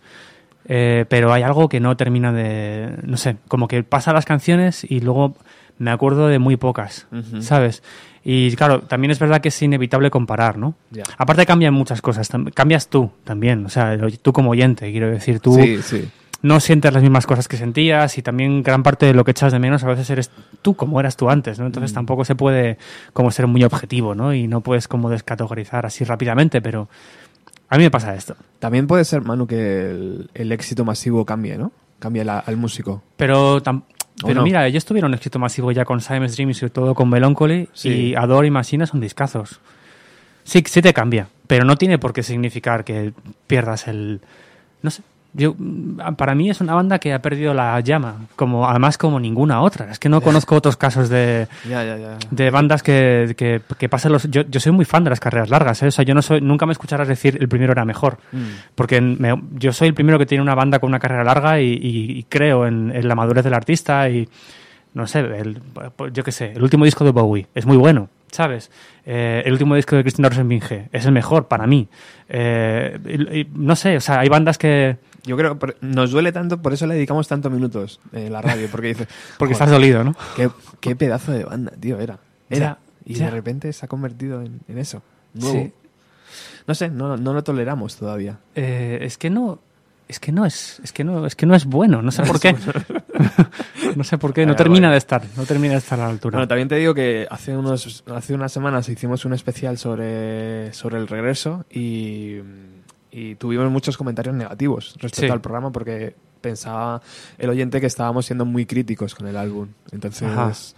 eh, 0.66 1.04
pero 1.08 1.32
hay 1.32 1.42
algo 1.42 1.68
que 1.68 1.80
no 1.80 1.96
termina 1.96 2.32
de. 2.32 2.96
No 3.04 3.16
sé, 3.16 3.36
como 3.48 3.68
que 3.68 3.82
pasa 3.82 4.12
las 4.12 4.24
canciones 4.24 4.84
y 4.88 5.00
luego 5.00 5.34
me 5.78 5.90
acuerdo 5.90 6.28
de 6.28 6.38
muy 6.38 6.56
pocas. 6.56 7.06
¿sabes? 7.40 7.82
Y 8.24 8.54
claro, 8.54 8.82
también 8.82 9.10
es 9.10 9.18
verdad 9.18 9.40
que 9.40 9.48
es 9.48 9.62
inevitable 9.62 10.08
comparar, 10.10 10.56
¿no? 10.56 10.74
Aparte 11.18 11.44
cambian 11.44 11.74
muchas 11.74 12.00
cosas, 12.00 12.28
cambias 12.54 12.86
tú 12.88 13.10
también, 13.24 13.66
o 13.66 13.68
sea, 13.68 13.98
tú 14.22 14.32
como 14.32 14.50
oyente, 14.50 14.92
quiero 14.92 15.10
decir, 15.10 15.40
tú 15.40 15.56
Sí, 15.56 15.82
sí. 15.82 16.08
no 16.40 16.60
sientes 16.60 16.92
las 16.92 17.02
mismas 17.02 17.26
cosas 17.26 17.48
que 17.48 17.56
sentías 17.56 18.16
y 18.18 18.22
también 18.22 18.62
gran 18.62 18.84
parte 18.84 19.06
de 19.06 19.14
lo 19.14 19.24
que 19.24 19.32
echas 19.32 19.52
de 19.52 19.58
menos 19.58 19.82
a 19.82 19.88
veces 19.88 20.08
eres 20.10 20.30
tú 20.62 20.76
como 20.76 21.00
eras 21.00 21.16
tú 21.16 21.30
antes, 21.30 21.58
¿no? 21.58 21.64
Mm. 21.64 21.66
Entonces 21.66 21.92
tampoco 21.94 22.24
se 22.24 22.36
puede 22.36 22.78
como 23.12 23.32
ser 23.32 23.48
muy 23.48 23.64
objetivo, 23.64 24.14
¿no? 24.14 24.32
Y 24.32 24.46
no 24.46 24.60
puedes 24.60 24.86
como 24.86 25.10
descategorizar 25.10 25.84
así 25.84 26.04
rápidamente, 26.04 26.62
pero 26.62 26.88
a 27.72 27.78
mí 27.78 27.84
me 27.84 27.90
pasa 27.90 28.14
esto. 28.14 28.36
También 28.58 28.86
puede 28.86 29.04
ser, 29.04 29.22
Manu, 29.22 29.46
que 29.46 29.90
el, 29.90 30.30
el 30.34 30.52
éxito 30.52 30.84
masivo 30.84 31.24
cambie, 31.24 31.56
¿no? 31.56 31.72
Cambie 31.98 32.22
la- 32.24 32.38
al 32.38 32.56
músico. 32.58 33.02
Pero 33.16 33.62
tam- 33.62 33.84
¿O 34.22 34.26
pero 34.26 34.40
no? 34.40 34.42
mira, 34.44 34.66
ellos 34.66 34.84
tuvieron 34.84 35.10
un 35.10 35.14
éxito 35.14 35.38
masivo 35.38 35.72
ya 35.72 35.84
con 35.86 36.00
Simon's 36.02 36.36
Dream 36.36 36.50
y 36.50 36.54
sobre 36.54 36.70
todo 36.70 36.94
con 36.94 37.08
Melancholy 37.08 37.68
Sí. 37.72 37.88
y 37.88 38.14
Adore 38.14 38.48
y 38.48 38.50
Machina 38.50 38.84
son 38.86 39.00
discazos. 39.00 39.58
Sí, 40.44 40.62
sí 40.66 40.82
te 40.82 40.92
cambia, 40.92 41.28
pero 41.46 41.64
no 41.64 41.76
tiene 41.76 41.98
por 41.98 42.12
qué 42.12 42.22
significar 42.22 42.84
que 42.84 43.14
pierdas 43.46 43.88
el... 43.88 44.20
No 44.82 44.90
sé, 44.90 45.02
yo, 45.34 45.54
mm, 45.56 46.14
para 46.16 46.34
mí 46.34 46.50
es 46.50 46.60
una 46.60 46.74
banda 46.74 46.98
que 46.98 47.12
ha 47.12 47.22
perdido 47.22 47.54
la 47.54 47.78
llama, 47.80 48.26
como 48.36 48.68
además 48.68 48.98
como 48.98 49.18
ninguna 49.18 49.62
otra. 49.62 49.90
Es 49.90 49.98
que 49.98 50.08
no 50.08 50.20
conozco 50.20 50.54
otros 50.56 50.76
casos 50.76 51.08
de, 51.08 51.46
de 52.30 52.50
bandas 52.50 52.82
que, 52.82 53.34
que, 53.36 53.60
que 53.78 53.88
pasen 53.88 54.12
los... 54.12 54.30
Yo, 54.30 54.42
yo 54.42 54.60
soy 54.60 54.72
muy 54.72 54.84
fan 54.84 55.04
de 55.04 55.10
las 55.10 55.20
carreras 55.20 55.48
largas, 55.50 55.82
¿eh? 55.82 55.86
O 55.86 55.90
sea, 55.90 56.04
yo 56.04 56.14
no 56.14 56.22
soy, 56.22 56.40
nunca 56.40 56.66
me 56.66 56.72
escucharás 56.72 57.08
decir 57.08 57.38
el 57.40 57.48
primero 57.48 57.72
era 57.72 57.84
mejor. 57.84 58.18
Mm. 58.32 58.38
Porque 58.74 59.00
me- 59.00 59.40
yo 59.52 59.72
soy 59.72 59.88
el 59.88 59.94
primero 59.94 60.18
que 60.18 60.26
tiene 60.26 60.42
una 60.42 60.54
banda 60.54 60.78
con 60.78 60.88
una 60.88 60.98
carrera 60.98 61.24
larga 61.24 61.60
y, 61.60 61.68
y- 61.72 62.18
y 62.18 62.22
creo 62.24 62.66
en, 62.66 62.90
en 62.94 63.08
la 63.08 63.14
madurez 63.14 63.44
del 63.44 63.54
artista 63.54 64.08
y 64.10 64.28
no 64.94 65.06
sé, 65.06 65.20
el- 65.20 65.60
yo 66.12 66.22
qué 66.22 66.32
sé, 66.32 66.52
el 66.52 66.62
último 66.62 66.84
disco 66.84 67.04
de 67.04 67.12
Bowie 67.12 67.46
es 67.54 67.64
muy 67.64 67.78
bueno, 67.78 68.10
¿sabes? 68.30 68.70
Eh, 69.06 69.42
el 69.46 69.52
último 69.52 69.74
disco 69.74 69.96
de 69.96 70.02
Christina 70.02 70.28
Rosenbinge 70.28 70.90
es 70.92 71.06
el 71.06 71.12
mejor 71.12 71.48
para 71.48 71.66
mí. 71.66 71.88
Eh, 72.28 72.98
y 73.48 73.58
no 73.58 73.74
sé, 73.76 73.96
o 73.96 74.00
sea, 74.00 74.20
hay 74.20 74.28
bandas 74.28 74.58
que... 74.58 74.96
Yo 75.24 75.36
creo 75.36 75.58
que 75.58 75.76
nos 75.80 76.10
duele 76.10 76.32
tanto, 76.32 76.60
por 76.60 76.72
eso 76.72 76.86
le 76.86 76.94
dedicamos 76.94 77.28
tantos 77.28 77.52
minutos 77.52 78.00
en 78.12 78.32
la 78.32 78.42
radio, 78.42 78.68
porque 78.70 78.88
dice, 78.88 79.06
Porque 79.38 79.54
"Joder, 79.54 79.68
estás 79.68 79.70
dolido, 79.70 80.02
¿no? 80.04 80.16
qué, 80.36 80.50
qué 80.80 80.96
pedazo 80.96 81.32
de 81.32 81.44
banda, 81.44 81.72
tío, 81.78 82.00
era. 82.00 82.18
Era. 82.50 82.58
Ya, 82.66 82.78
y 83.04 83.14
ya. 83.14 83.26
de 83.26 83.30
repente 83.30 83.72
se 83.72 83.84
ha 83.84 83.88
convertido 83.88 84.42
en, 84.42 84.60
en 84.68 84.78
eso. 84.78 85.02
Nuevo. 85.34 85.62
Sí. 85.62 85.72
No 86.66 86.74
sé, 86.74 86.90
no, 86.90 87.16
no 87.16 87.32
lo 87.34 87.42
toleramos 87.42 87.96
todavía. 87.96 88.38
Eh, 88.54 88.98
es 89.02 89.18
que 89.18 89.30
no... 89.30 89.60
Es 90.08 90.20
que 90.20 90.30
no 90.32 90.44
es, 90.44 90.78
es 90.84 90.92
que 90.92 91.04
no, 91.04 91.24
es 91.24 91.34
que 91.36 91.46
no 91.46 91.54
es 91.54 91.64
bueno, 91.64 92.02
no 92.02 92.10
sé 92.10 92.22
por 92.26 92.38
qué. 92.38 92.54
no 93.96 94.04
sé 94.04 94.18
por 94.18 94.34
qué, 94.34 94.44
no 94.44 94.54
termina 94.56 94.90
de 94.90 94.98
estar, 94.98 95.22
no 95.36 95.44
termina 95.44 95.72
de 95.74 95.78
estar 95.78 95.98
a 96.00 96.04
la 96.04 96.10
altura. 96.10 96.36
Bueno, 96.36 96.48
también 96.48 96.68
te 96.68 96.74
digo 96.74 96.92
que 96.92 97.26
hace 97.30 97.56
unos 97.56 98.04
hace 98.12 98.34
unas 98.34 98.52
semanas 98.52 98.88
hicimos 98.90 99.24
un 99.24 99.32
especial 99.32 99.78
sobre, 99.78 100.72
sobre 100.74 100.98
el 100.98 101.08
regreso 101.08 101.64
y, 101.70 102.38
y 103.12 103.34
tuvimos 103.36 103.70
muchos 103.70 103.96
comentarios 103.96 104.34
negativos 104.34 104.94
respecto 104.98 105.26
Sí. 105.26 105.30
al 105.30 105.40
programa 105.40 105.70
porque 105.70 106.16
pensaba 106.40 107.00
el 107.38 107.50
oyente 107.50 107.80
que 107.80 107.86
estábamos 107.86 108.26
siendo 108.26 108.44
muy 108.44 108.66
críticos 108.66 109.14
con 109.14 109.28
el 109.28 109.36
álbum. 109.36 109.68
Entonces, 109.92 110.74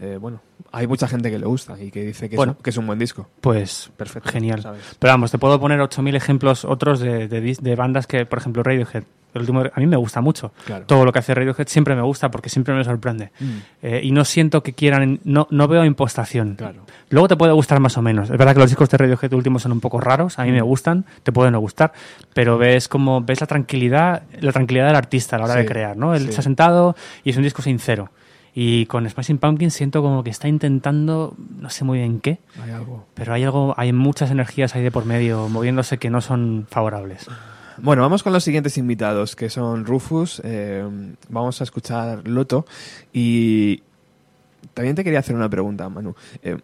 eh, 0.00 0.18
bueno, 0.20 0.40
hay 0.70 0.86
mucha 0.86 1.08
gente 1.08 1.30
que 1.30 1.38
le 1.38 1.46
gusta 1.46 1.80
y 1.82 1.90
que 1.90 2.02
dice 2.04 2.28
que, 2.28 2.36
Bueno. 2.36 2.52
es, 2.52 2.58
un, 2.58 2.62
que 2.62 2.70
es 2.70 2.76
un 2.76 2.86
buen 2.86 2.98
disco. 2.98 3.28
Pues 3.40 3.90
Perfecto. 3.96 4.28
Genial. 4.30 4.60
¿sabes? 4.60 4.82
Pero 4.98 5.12
vamos, 5.14 5.30
te 5.30 5.38
puedo 5.38 5.58
poner 5.58 5.80
8.000 5.80 6.14
ejemplos 6.14 6.64
otros 6.64 7.00
de, 7.00 7.26
de 7.28 7.74
bandas 7.76 8.06
que, 8.06 8.26
por 8.26 8.38
ejemplo, 8.38 8.62
Radiohead. 8.62 9.04
El 9.38 9.42
último, 9.42 9.60
a 9.72 9.80
mí 9.80 9.86
me 9.86 9.96
gusta 9.96 10.20
mucho. 10.20 10.52
Claro. 10.66 10.84
Todo 10.86 11.04
lo 11.04 11.12
que 11.12 11.18
hace 11.20 11.34
Radiohead 11.34 11.66
siempre 11.68 11.94
me 11.94 12.02
gusta 12.02 12.30
porque 12.30 12.48
siempre 12.48 12.74
me 12.74 12.84
sorprende. 12.84 13.30
Mm. 13.40 13.46
Eh, 13.82 14.00
y 14.04 14.12
no 14.12 14.24
siento 14.24 14.62
que 14.62 14.72
quieran, 14.74 15.20
no, 15.24 15.46
no 15.50 15.68
veo 15.68 15.84
impostación. 15.84 16.54
Claro. 16.56 16.82
Luego 17.10 17.28
te 17.28 17.36
puede 17.36 17.52
gustar 17.52 17.80
más 17.80 17.96
o 17.96 18.02
menos. 18.02 18.30
Es 18.30 18.36
verdad 18.36 18.52
que 18.54 18.60
los 18.60 18.70
discos 18.70 18.90
de 18.90 18.98
Radiohead 18.98 19.32
últimos 19.32 19.62
son 19.62 19.72
un 19.72 19.80
poco 19.80 20.00
raros, 20.00 20.38
a 20.38 20.44
mí 20.44 20.52
me 20.52 20.62
gustan, 20.62 21.04
te 21.22 21.32
pueden 21.32 21.52
no 21.52 21.60
gustar, 21.60 21.92
pero 22.34 22.58
ves 22.58 22.88
como 22.88 23.22
ves 23.22 23.40
la 23.40 23.46
tranquilidad, 23.46 24.22
la 24.40 24.52
tranquilidad 24.52 24.86
del 24.88 24.96
artista 24.96 25.36
a 25.36 25.38
la 25.38 25.44
hora 25.46 25.54
Sí, 25.54 25.60
de 25.60 25.66
crear, 25.66 25.96
¿no? 25.96 26.14
Él 26.14 26.30
sí. 26.32 26.38
ha 26.38 26.42
sentado 26.42 26.94
y 27.24 27.30
es 27.30 27.36
un 27.36 27.42
disco 27.44 27.62
sincero. 27.62 28.10
Y 28.54 28.86
con 28.86 29.08
Smashing 29.08 29.38
Pumpkins 29.38 29.72
siento 29.72 30.02
como 30.02 30.24
que 30.24 30.30
está 30.30 30.48
intentando, 30.48 31.34
no 31.60 31.70
sé 31.70 31.84
muy 31.84 31.98
bien 31.98 32.18
qué, 32.20 32.38
Hay 32.64 32.72
algo. 32.72 33.06
pero 33.14 33.32
hay 33.32 33.44
algo, 33.44 33.72
hay 33.76 33.92
muchas 33.92 34.30
energías 34.32 34.74
ahí 34.74 34.82
de 34.82 34.90
por 34.90 35.04
medio 35.04 35.48
moviéndose 35.48 35.98
que 35.98 36.10
no 36.10 36.20
son 36.20 36.66
favorables. 36.68 37.28
Bueno, 37.80 38.02
vamos 38.02 38.22
con 38.22 38.32
los 38.32 38.44
siguientes 38.44 38.76
invitados, 38.76 39.36
que 39.36 39.50
son 39.50 39.84
Rufus, 39.84 40.40
eh, 40.44 40.86
vamos 41.28 41.60
a 41.60 41.64
escuchar 41.64 42.26
Loto 42.26 42.66
y 43.12 43.82
también 44.74 44.96
te 44.96 45.04
quería 45.04 45.20
hacer 45.20 45.36
una 45.36 45.48
pregunta, 45.48 45.88
Manu. 45.88 46.14
Eh, 46.42 46.58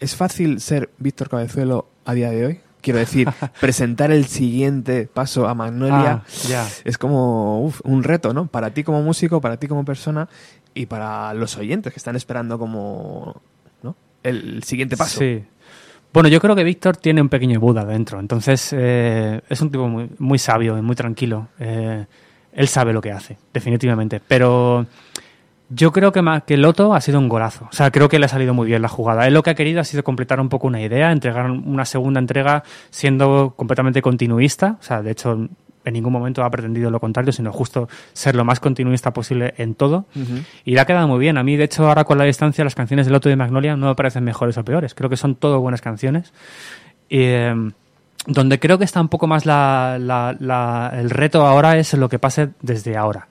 ¿Es 0.00 0.16
fácil 0.16 0.60
ser 0.60 0.90
Víctor 0.98 1.28
Cabezuelo 1.28 1.88
a 2.04 2.14
día 2.14 2.30
de 2.30 2.46
hoy? 2.46 2.60
Quiero 2.80 2.98
decir, 2.98 3.28
presentar 3.60 4.10
el 4.10 4.26
siguiente 4.26 5.08
paso 5.12 5.48
a 5.48 5.54
Magnolia 5.54 6.22
Ah, 6.54 6.66
es 6.84 6.98
como 6.98 7.62
uf, 7.64 7.80
un 7.84 8.04
reto, 8.04 8.32
¿no? 8.32 8.46
Para 8.46 8.70
ti 8.70 8.84
como 8.84 9.02
músico, 9.02 9.40
para 9.40 9.56
ti 9.56 9.66
como 9.66 9.84
persona 9.84 10.28
y 10.74 10.86
para 10.86 11.34
los 11.34 11.56
oyentes 11.56 11.92
que 11.92 11.98
están 11.98 12.16
esperando 12.16 12.58
como 12.58 13.40
¿no? 13.82 13.96
el 14.22 14.62
siguiente 14.62 14.96
paso. 14.96 15.18
Sí. 15.18 15.44
Bueno, 16.12 16.28
yo 16.28 16.40
creo 16.40 16.56
que 16.56 16.64
Víctor 16.64 16.96
tiene 16.96 17.20
un 17.20 17.28
pequeño 17.28 17.60
Buda 17.60 17.84
dentro, 17.84 18.18
entonces 18.18 18.70
eh, 18.76 19.40
es 19.48 19.60
un 19.60 19.70
tipo 19.70 19.88
muy, 19.88 20.38
sabio 20.38 20.76
y 20.78 20.82
muy 20.82 20.96
tranquilo. 20.96 21.48
Eh, 21.60 22.06
él 22.52 22.68
sabe 22.68 22.92
lo 22.92 23.00
que 23.00 23.12
hace, 23.12 23.36
definitivamente. 23.52 24.20
Pero 24.26 24.86
yo 25.68 25.92
creo 25.92 26.10
que, 26.10 26.22
ma- 26.22 26.40
que 26.40 26.56
Loto 26.56 26.94
ha 26.94 27.00
sido 27.00 27.18
un 27.18 27.28
golazo. 27.28 27.66
O 27.70 27.72
sea, 27.74 27.90
creo 27.90 28.08
que 28.08 28.18
le 28.18 28.24
ha 28.24 28.28
salido 28.28 28.54
muy 28.54 28.66
bien 28.66 28.80
la 28.82 28.88
jugada. 28.88 29.26
Él 29.28 29.34
lo 29.34 29.42
que 29.42 29.50
ha 29.50 29.54
querido 29.54 29.80
ha 29.80 29.84
sido 29.84 30.02
completar 30.02 30.40
un 30.40 30.48
poco 30.48 30.66
una 30.66 30.80
idea, 30.80 31.12
entregar 31.12 31.50
una 31.50 31.84
segunda 31.84 32.18
entrega 32.20 32.64
siendo 32.90 33.52
completamente 33.54 34.00
continuista. 34.02 34.76
O 34.80 34.82
sea, 34.82 35.02
de 35.02 35.10
hecho, 35.10 35.46
en 35.84 35.94
ningún 35.94 36.12
momento 36.12 36.42
ha 36.44 36.50
pretendido 36.50 36.90
lo 36.90 37.00
contrario, 37.00 37.32
sino 37.32 37.52
justo 37.52 37.88
ser 38.12 38.34
lo 38.34 38.44
más 38.44 38.60
continuista 38.60 39.12
posible 39.12 39.54
en 39.58 39.74
todo. 39.74 40.06
Ujú. 40.14 40.38
Y 40.64 40.72
le 40.74 40.80
ha 40.80 40.84
quedado 40.86 41.08
muy 41.08 41.18
bien. 41.18 41.38
A 41.38 41.42
mí, 41.42 41.56
de 41.56 41.64
hecho, 41.64 41.86
ahora 41.88 42.04
con 42.04 42.18
la 42.18 42.24
distancia, 42.24 42.64
las 42.64 42.74
canciones 42.74 43.06
de 43.06 43.12
Loto 43.12 43.28
y 43.28 43.32
de 43.32 43.36
Magnolia 43.36 43.76
no 43.76 43.86
me 43.88 43.94
parecen 43.94 44.24
mejores 44.24 44.58
o 44.58 44.64
peores. 44.64 44.94
Creo 44.94 45.08
que 45.10 45.16
son 45.16 45.34
todo 45.34 45.60
buenas 45.60 45.80
canciones. 45.80 46.32
Y, 47.08 47.18
eh, 47.20 47.54
donde 48.26 48.58
creo 48.58 48.76
que 48.78 48.84
está 48.84 49.00
un 49.00 49.08
poco 49.08 49.26
más 49.26 49.46
la- 49.46 49.96
la- 50.00 50.36
la- 50.38 50.92
el 50.94 51.08
reto 51.08 51.46
ahora 51.46 51.78
es 51.78 51.94
lo 51.94 52.08
que 52.08 52.18
pase 52.18 52.50
desde 52.60 52.96
ahora. 52.96 53.28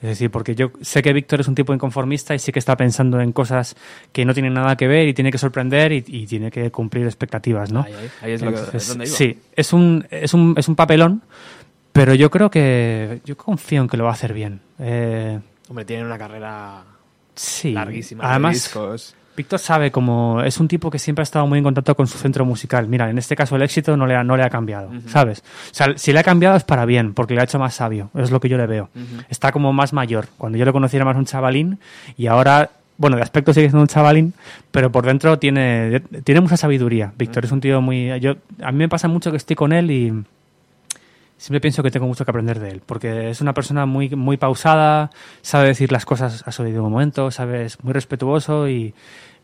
Es 0.00 0.10
decir, 0.10 0.30
porque 0.30 0.54
yo 0.54 0.70
sé 0.80 1.02
que 1.02 1.12
Víctor 1.12 1.40
es 1.40 1.48
un 1.48 1.56
tipo 1.56 1.74
inconformista 1.74 2.32
y 2.32 2.38
sí 2.38 2.52
que 2.52 2.60
está 2.60 2.76
pensando 2.76 3.20
en 3.20 3.32
cosas 3.32 3.74
que 4.12 4.24
no 4.24 4.32
tienen 4.32 4.54
nada 4.54 4.76
que 4.76 4.86
ver 4.86 5.08
y 5.08 5.12
tiene 5.12 5.32
que 5.32 5.38
sorprender 5.38 5.90
y, 5.92 6.04
y 6.06 6.24
tiene 6.28 6.52
que 6.52 6.70
cumplir 6.70 7.04
expectativas, 7.04 7.72
¿no? 7.72 7.80
Ahí, 7.82 7.92
ahí, 7.94 8.10
ahí 8.22 8.32
es 8.32 8.42
lo 8.42 8.52
que, 8.52 8.58
Entonces, 8.58 8.82
es 8.82 8.88
donde 8.90 9.06
iba. 9.06 9.16
Sí, 9.16 9.38
es 9.56 9.72
un, 9.72 10.06
es, 10.08 10.32
un, 10.34 10.54
es 10.56 10.68
un 10.68 10.76
papelón, 10.76 11.22
pero 11.98 12.14
yo 12.14 12.30
creo 12.30 12.48
que 12.48 13.20
yo 13.24 13.36
confío 13.36 13.82
en 13.82 13.88
que 13.88 13.96
lo 13.96 14.04
va 14.04 14.10
a 14.10 14.12
hacer 14.12 14.32
bien. 14.32 14.60
Eh, 14.78 15.36
Hombre, 15.68 15.84
tienen 15.84 16.06
una 16.06 16.16
carrera 16.16 16.84
sí. 17.34 17.72
larguísima 17.72 18.22
de 18.22 18.30
Además, 18.30 18.54
discos. 18.54 19.16
Víctor 19.36 19.58
sabe 19.58 19.90
como 19.90 20.40
es 20.42 20.60
un 20.60 20.68
tipo 20.68 20.92
que 20.92 21.00
siempre 21.00 21.22
ha 21.22 21.24
estado 21.24 21.46
muy 21.48 21.58
en 21.58 21.64
contacto 21.64 21.96
con 21.96 22.06
su 22.06 22.16
centro 22.16 22.44
musical. 22.44 22.86
Mira, 22.86 23.10
en 23.10 23.18
este 23.18 23.34
caso 23.34 23.56
el 23.56 23.62
éxito 23.62 23.96
no 23.96 24.06
le 24.06 24.14
ha, 24.14 24.22
no 24.22 24.36
le 24.36 24.44
ha 24.44 24.50
cambiado, 24.50 24.90
¿sabes? 25.08 25.40
O 25.40 25.74
sea, 25.74 25.98
si 25.98 26.12
le 26.12 26.20
ha 26.20 26.22
cambiado 26.22 26.56
es 26.56 26.62
para 26.62 26.84
bien, 26.84 27.14
porque 27.14 27.34
le 27.34 27.40
ha 27.40 27.44
hecho 27.44 27.58
más 27.58 27.74
sabio, 27.74 28.10
es 28.14 28.30
lo 28.30 28.38
que 28.38 28.48
yo 28.48 28.58
le 28.58 28.66
veo. 28.68 28.90
Está 29.28 29.50
como 29.50 29.72
más 29.72 29.92
mayor. 29.92 30.28
Cuando 30.38 30.56
yo 30.56 30.64
lo 30.64 30.72
conocí 30.72 30.94
era 30.94 31.04
más 31.04 31.16
un 31.16 31.24
chavalín 31.24 31.80
y 32.16 32.28
ahora, 32.28 32.70
bueno, 32.96 33.16
de 33.16 33.22
aspecto 33.22 33.52
sigue 33.52 33.66
siendo 33.66 33.82
un 33.82 33.88
chavalín, 33.88 34.34
pero 34.70 34.92
por 34.92 35.04
dentro 35.04 35.38
tiene, 35.40 36.00
tiene 36.22 36.40
mucha 36.40 36.56
sabiduría. 36.56 37.12
Víctor 37.18 37.44
es 37.44 37.50
un 37.50 37.60
tío 37.60 37.80
muy... 37.80 38.20
Yo, 38.20 38.36
a 38.62 38.70
mí 38.70 38.78
me 38.78 38.88
pasa 38.88 39.08
mucho 39.08 39.32
que 39.32 39.36
estoy 39.36 39.56
con 39.56 39.72
él 39.72 39.90
y 39.90 40.12
siempre 41.38 41.60
pienso 41.60 41.82
que 41.82 41.90
tengo 41.90 42.06
mucho 42.06 42.24
que 42.24 42.30
aprender 42.30 42.58
de 42.58 42.70
él, 42.70 42.82
porque 42.84 43.30
es 43.30 43.40
una 43.40 43.54
persona 43.54 43.86
muy, 43.86 44.10
muy 44.10 44.36
pausada, 44.36 45.10
sabe 45.40 45.68
decir 45.68 45.90
las 45.90 46.04
cosas 46.04 46.42
a 46.46 46.52
su 46.52 46.62
debido 46.64 46.82
momento, 46.82 47.30
sabe, 47.30 47.64
es 47.64 47.82
muy 47.82 47.94
respetuoso 47.94 48.68
y 48.68 48.94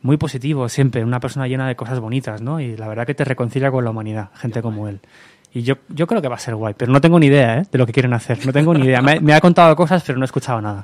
muy 0.02 0.18
positivo 0.18 0.68
siempre, 0.68 1.02
una 1.02 1.20
persona 1.20 1.46
llena 1.46 1.66
de 1.66 1.76
cosas 1.76 2.00
bonitas, 2.00 2.42
¿no? 2.42 2.60
Y 2.60 2.76
la 2.76 2.88
verdad 2.88 3.06
que 3.06 3.14
te 3.14 3.24
reconcilia 3.24 3.70
con 3.70 3.84
la 3.84 3.90
humanidad, 3.90 4.28
gente 4.34 4.60
como 4.60 4.88
él. 4.88 5.00
Y 5.54 5.62
yo, 5.62 5.76
yo 5.88 6.06
creo 6.08 6.20
que 6.20 6.28
va 6.28 6.34
a 6.34 6.40
ser 6.40 6.56
guay, 6.56 6.74
pero 6.76 6.92
no 6.92 7.00
tengo 7.00 7.18
ni 7.18 7.26
idea 7.26 7.58
¿eh? 7.58 7.66
de 7.70 7.78
lo 7.78 7.86
que 7.86 7.92
quieren 7.92 8.12
hacer, 8.12 8.44
no 8.44 8.52
tengo 8.52 8.74
ni 8.74 8.84
idea. 8.84 9.00
Me, 9.00 9.20
me 9.20 9.32
ha 9.32 9.40
contado 9.40 9.74
cosas, 9.76 10.02
pero 10.04 10.18
no 10.18 10.24
he 10.24 10.26
escuchado 10.26 10.60
nada. 10.60 10.82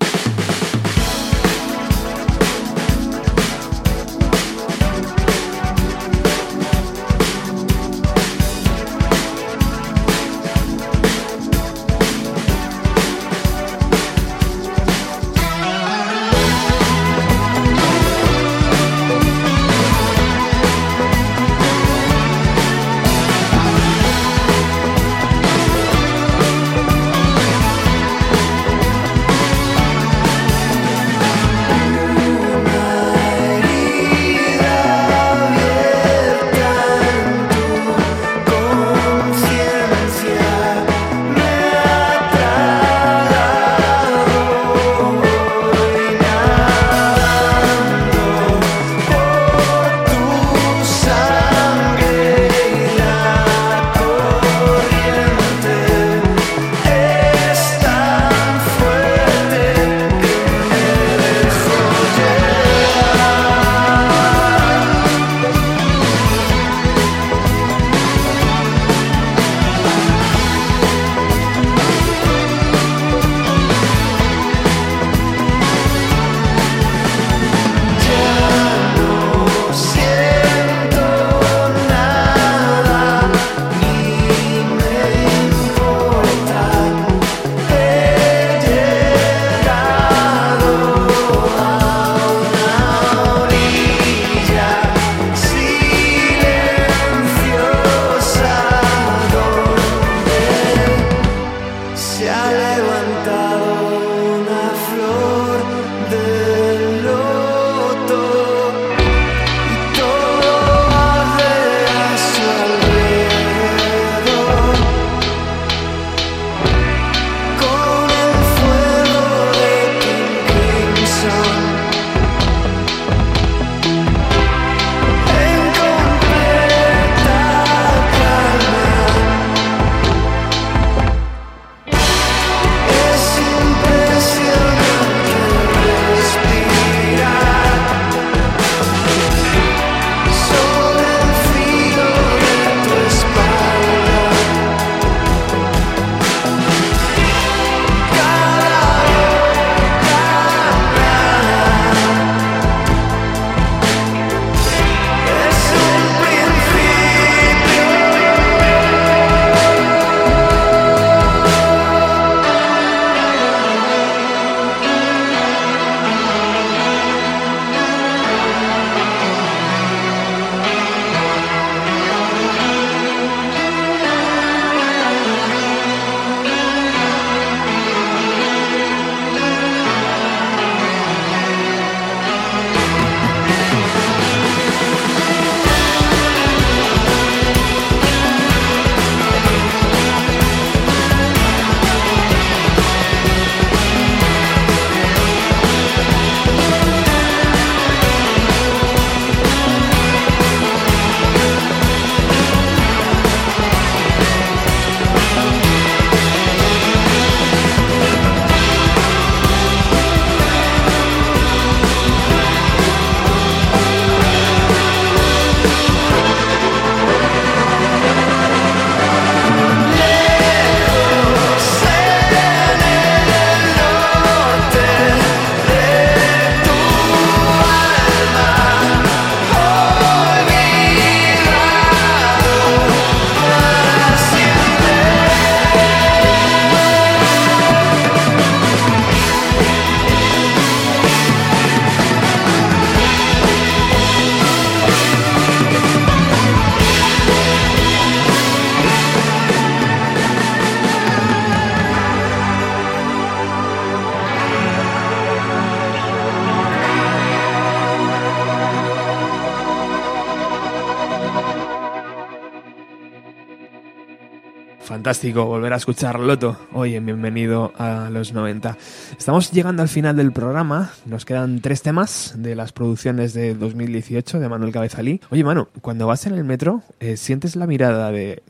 Fantástico 265.11 265.45
volver 265.45 265.73
a 265.73 265.77
escuchar 265.77 266.21
Loto 266.21 266.57
hoy 266.73 266.95
en 266.95 267.05
Bienvenido 267.05 267.73
a 267.77 268.11
los 268.13 268.33
90. 268.33 268.77
Estamos 269.19 269.51
llegando 269.51 269.83
al 269.83 269.89
final 269.89 270.15
del 270.15 270.31
programa, 270.31 270.93
nos 271.05 271.25
quedan 271.25 271.59
tres 271.61 271.83
temas 271.83 272.35
de 272.37 272.55
las 272.55 272.71
producciones 272.71 273.35
de 273.35 273.57
2018 273.57 274.39
de 274.39 274.49
Manuel 274.49 274.71
Cabezalí. 274.71 275.21
Oye 275.31 275.43
Manu, 275.43 275.67
cuando 275.81 276.07
vas 276.07 276.27
en 276.27 276.35
el 276.35 276.45
metro, 276.45 276.85
eh, 277.01 277.17
¿sientes 277.17 277.57
la 277.57 277.67
mirada 277.67 278.13
de, 278.13 278.45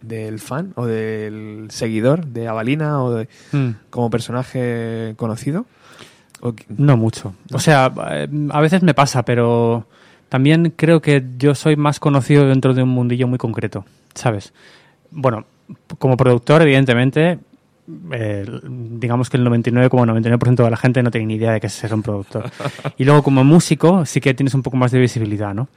del 0.00 0.38
fan 0.40 0.72
o 0.76 0.86
del 0.86 1.66
seguidor 1.68 2.24
de 2.24 2.48
Avalina 2.48 3.02
o 3.02 3.12
de, 3.12 3.28
Mm. 3.52 3.72
como 3.90 4.08
personaje 4.08 5.12
conocido? 5.18 5.66
¿O 6.40 6.54
qué- 6.54 6.64
No 6.78 6.96
mucho. 6.96 7.34
O 7.52 7.58
sea, 7.58 7.92
eh, 8.12 8.26
a 8.52 8.60
veces 8.62 8.82
me 8.82 8.94
pasa, 8.94 9.22
pero 9.26 9.86
también 10.30 10.72
creo 10.74 11.02
que 11.02 11.22
yo 11.36 11.54
soy 11.54 11.76
más 11.76 12.00
conocido 12.00 12.46
dentro 12.46 12.72
de 12.72 12.84
un 12.84 12.88
mundillo 12.88 13.28
muy 13.28 13.36
concreto, 13.36 13.84
¿sabes? 14.14 14.54
Bueno, 15.10 15.44
como 15.98 16.16
productor, 16.16 16.62
evidentemente, 16.62 17.38
eh, 18.12 18.46
digamos 18.64 19.30
que 19.30 19.36
el 19.36 19.46
99,99% 19.46 20.64
de 20.64 20.70
la 20.70 20.76
gente 20.76 21.02
no 21.02 21.10
tiene 21.10 21.26
ni 21.26 21.34
idea 21.34 21.52
de 21.52 21.60
que 21.60 21.68
es 21.68 21.72
ser 21.72 21.94
un 21.94 22.02
productor. 22.02 22.50
Y 22.98 23.04
luego 23.04 23.22
como 23.22 23.44
músico 23.44 24.04
sí 24.06 24.20
que 24.20 24.34
tienes 24.34 24.54
un 24.54 24.62
poco 24.62 24.76
más 24.76 24.90
de 24.90 24.98
visibilidad, 24.98 25.54
¿no? 25.54 25.68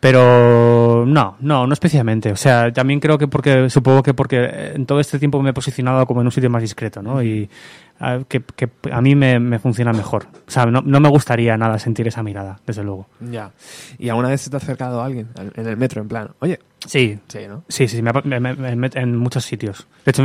Pero 0.00 1.04
no, 1.06 1.36
no, 1.40 1.66
no 1.66 1.72
especialmente. 1.72 2.30
O 2.30 2.36
sea, 2.36 2.72
también 2.72 3.00
creo 3.00 3.18
que 3.18 3.26
porque, 3.26 3.68
supongo 3.68 4.02
que 4.02 4.14
porque 4.14 4.72
en 4.74 4.86
todo 4.86 5.00
este 5.00 5.18
tiempo 5.18 5.42
me 5.42 5.50
he 5.50 5.52
posicionado 5.52 6.06
como 6.06 6.20
en 6.20 6.28
un 6.28 6.30
sitio 6.30 6.48
más 6.50 6.62
discreto, 6.62 7.02
¿no? 7.02 7.20
Y 7.20 7.50
ah, 7.98 8.20
que, 8.28 8.42
que 8.42 8.68
a 8.92 9.00
mí 9.00 9.16
me, 9.16 9.40
me 9.40 9.58
funciona 9.58 9.92
mejor. 9.92 10.26
O 10.46 10.50
sea, 10.50 10.66
no, 10.66 10.82
no 10.82 11.00
me 11.00 11.08
gustaría 11.08 11.56
nada 11.56 11.80
sentir 11.80 12.06
esa 12.06 12.22
mirada, 12.22 12.60
desde 12.64 12.84
luego. 12.84 13.08
Ya. 13.20 13.50
¿Y 13.98 14.08
alguna 14.08 14.28
vez 14.28 14.42
se 14.42 14.50
te 14.50 14.56
ha 14.56 14.58
acercado 14.58 15.02
alguien 15.02 15.28
en 15.56 15.66
el 15.66 15.76
metro 15.76 16.00
en 16.00 16.06
plan, 16.06 16.30
oye, 16.38 16.60
Sí, 16.86 17.18
sí, 17.28 17.38
¿no? 17.48 17.64
Sí, 17.68 17.88
sí, 17.88 18.00
me, 18.02 18.12
me- 18.24 18.76
me- 18.76 18.90
en 18.94 19.16
muchos 19.16 19.44
sitios. 19.44 19.86
De 20.04 20.10
hecho, 20.12 20.22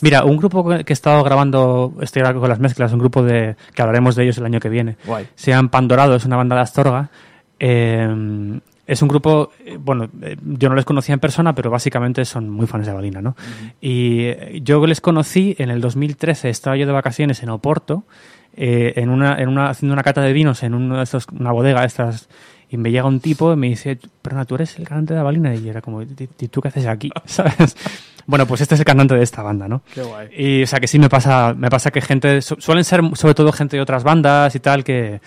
mira, 0.00 0.24
un 0.24 0.36
grupo 0.36 0.68
que 0.68 0.84
he 0.86 0.92
estado 0.92 1.22
grabando, 1.24 1.92
estoy 2.00 2.22
ahora 2.22 2.38
con 2.38 2.48
las 2.48 2.60
mezclas, 2.60 2.92
un 2.92 3.00
grupo 3.00 3.22
de 3.22 3.56
que 3.74 3.82
hablaremos 3.82 4.14
de 4.14 4.22
ellos 4.24 4.38
el 4.38 4.44
año 4.46 4.60
que 4.60 4.68
viene. 4.68 4.96
Guay. 5.04 5.26
Se 5.34 5.50
llaman 5.50 5.70
Pandorado, 5.70 6.14
es 6.14 6.24
una 6.24 6.36
banda 6.36 6.54
de 6.56 6.62
Astorga. 6.62 7.10
Eh, 7.58 8.60
es 8.86 9.00
un 9.00 9.08
grupo, 9.08 9.50
eh, 9.64 9.76
bueno, 9.78 10.08
eh, 10.22 10.36
yo 10.42 10.68
no 10.68 10.74
les 10.74 10.84
conocía 10.84 11.12
en 11.14 11.20
persona, 11.20 11.54
pero 11.54 11.70
básicamente 11.70 12.24
son 12.24 12.50
muy 12.50 12.66
fans 12.66 12.86
de 12.86 12.92
Balina, 12.92 13.22
¿no? 13.22 13.36
Y 13.80 14.24
eh, 14.24 14.60
yo 14.62 14.84
les 14.86 15.00
conocí 15.00 15.54
en 15.58 15.70
el 15.70 15.80
2013, 15.80 16.50
estaba 16.50 16.76
yo 16.76 16.86
de 16.86 16.92
vacaciones 16.92 17.42
en 17.42 17.50
Oporto, 17.50 18.04
eh, 18.56 18.92
en 18.96 19.08
una, 19.08 19.36
en 19.40 19.48
una, 19.48 19.70
haciendo 19.70 19.94
una 19.94 20.02
cata 20.02 20.20
de 20.20 20.32
vinos 20.32 20.62
en 20.62 20.74
uno 20.74 20.96
de 20.98 21.04
estos, 21.04 21.26
una 21.32 21.52
bodega 21.52 21.80
de 21.80 21.86
estas, 21.86 22.28
y 22.72 22.76
me 22.78 22.90
llega 22.90 23.06
un 23.06 23.20
tipo 23.20 23.52
y 23.52 23.56
me 23.56 23.68
dice, 23.68 23.98
perdona, 24.22 24.44
tú 24.46 24.56
eres 24.56 24.76
el 24.78 24.88
cantante 24.88 25.14
de 25.14 25.22
Balina, 25.22 25.54
y 25.54 25.68
era 25.68 25.80
como, 25.80 26.02
¿y 26.02 26.06
tú 26.48 26.60
qué 26.60 26.68
haces 26.68 26.86
aquí? 26.86 27.10
¿Sabes? 27.26 27.76
Bueno, 28.26 28.46
pues 28.46 28.60
este 28.60 28.74
es 28.76 28.80
el 28.80 28.84
cantante 28.86 29.14
de 29.14 29.22
esta 29.22 29.42
banda, 29.42 29.68
¿no? 29.68 29.82
Qué 29.92 30.02
guay. 30.02 30.28
Y, 30.36 30.62
o 30.62 30.66
sea, 30.66 30.80
que 30.80 30.86
sí 30.88 30.98
me 30.98 31.08
pasa, 31.08 31.54
me 31.54 31.68
pasa 31.70 31.90
que 31.90 32.00
gente, 32.00 32.40
su- 32.40 32.56
suelen 32.60 32.84
ser 32.84 33.00
sobre 33.14 33.34
todo 33.34 33.52
gente 33.52 33.76
de 33.76 33.82
otras 33.82 34.04
bandas 34.04 34.54
y 34.54 34.60
tal, 34.60 34.84
que, 34.84 35.20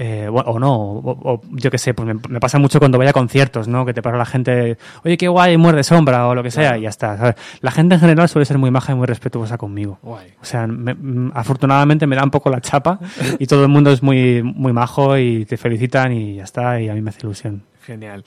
eh, 0.00 0.28
bueno, 0.30 0.48
o 0.50 0.58
no, 0.60 0.72
o, 0.74 1.32
o 1.34 1.40
yo 1.50 1.70
qué 1.72 1.76
sé, 1.78 1.92
pues 1.92 2.06
me, 2.06 2.14
me 2.28 2.38
pasa 2.38 2.58
mucho 2.60 2.78
cuando 2.78 2.98
voy 2.98 3.08
a 3.08 3.12
conciertos, 3.12 3.66
¿no? 3.66 3.84
Que 3.84 3.92
te 3.92 4.00
para 4.00 4.16
la 4.16 4.24
gente, 4.24 4.78
oye, 5.04 5.16
qué 5.18 5.26
guay, 5.26 5.56
muerde 5.56 5.82
sombra 5.82 6.28
o 6.28 6.34
lo 6.36 6.42
que 6.44 6.52
sea, 6.52 6.78
y 6.78 6.82
ya 6.82 6.88
está. 6.88 7.16
¿sabes? 7.18 7.34
La 7.60 7.72
gente 7.72 7.96
en 7.96 8.00
general 8.00 8.28
suele 8.28 8.44
ser 8.46 8.58
muy 8.58 8.70
maja 8.70 8.92
y 8.92 8.94
muy 8.94 9.06
respetuosa 9.06 9.58
conmigo. 9.58 9.98
Guay. 10.02 10.34
O 10.40 10.44
sea, 10.44 10.66
me- 10.68 10.94
mm, 10.94 11.32
afortunadamente 11.34 12.06
me 12.06 12.14
da 12.16 12.22
un 12.22 12.30
poco 12.30 12.48
la 12.48 12.60
chapa 12.60 13.00
y 13.40 13.46
todo 13.46 13.62
el 13.64 13.68
mundo 13.68 13.90
es 13.90 14.02
muy, 14.02 14.42
muy 14.42 14.72
majo 14.72 15.18
y 15.18 15.44
te 15.46 15.56
felicitan 15.56 16.12
y 16.12 16.36
ya 16.36 16.44
está, 16.44 16.80
y 16.80 16.88
a 16.88 16.94
mí 16.94 17.00
me 17.02 17.10
hace 17.10 17.26
ilusión. 17.26 17.64
Genial. 17.84 18.22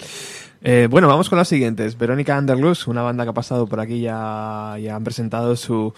Eh, 0.63 0.87
bueno, 0.91 1.07
vamos 1.07 1.29
con 1.29 1.37
las 1.37 1.47
siguientes. 1.47 1.97
Verónica 1.97 2.37
Underluz, 2.37 2.87
una 2.87 3.01
banda 3.01 3.23
que 3.23 3.29
ha 3.29 3.33
pasado 3.33 3.65
por 3.67 3.79
aquí 3.79 4.01
ya, 4.01 4.75
ya 4.81 4.95
han 4.95 5.03
presentado 5.03 5.55
su, 5.55 5.93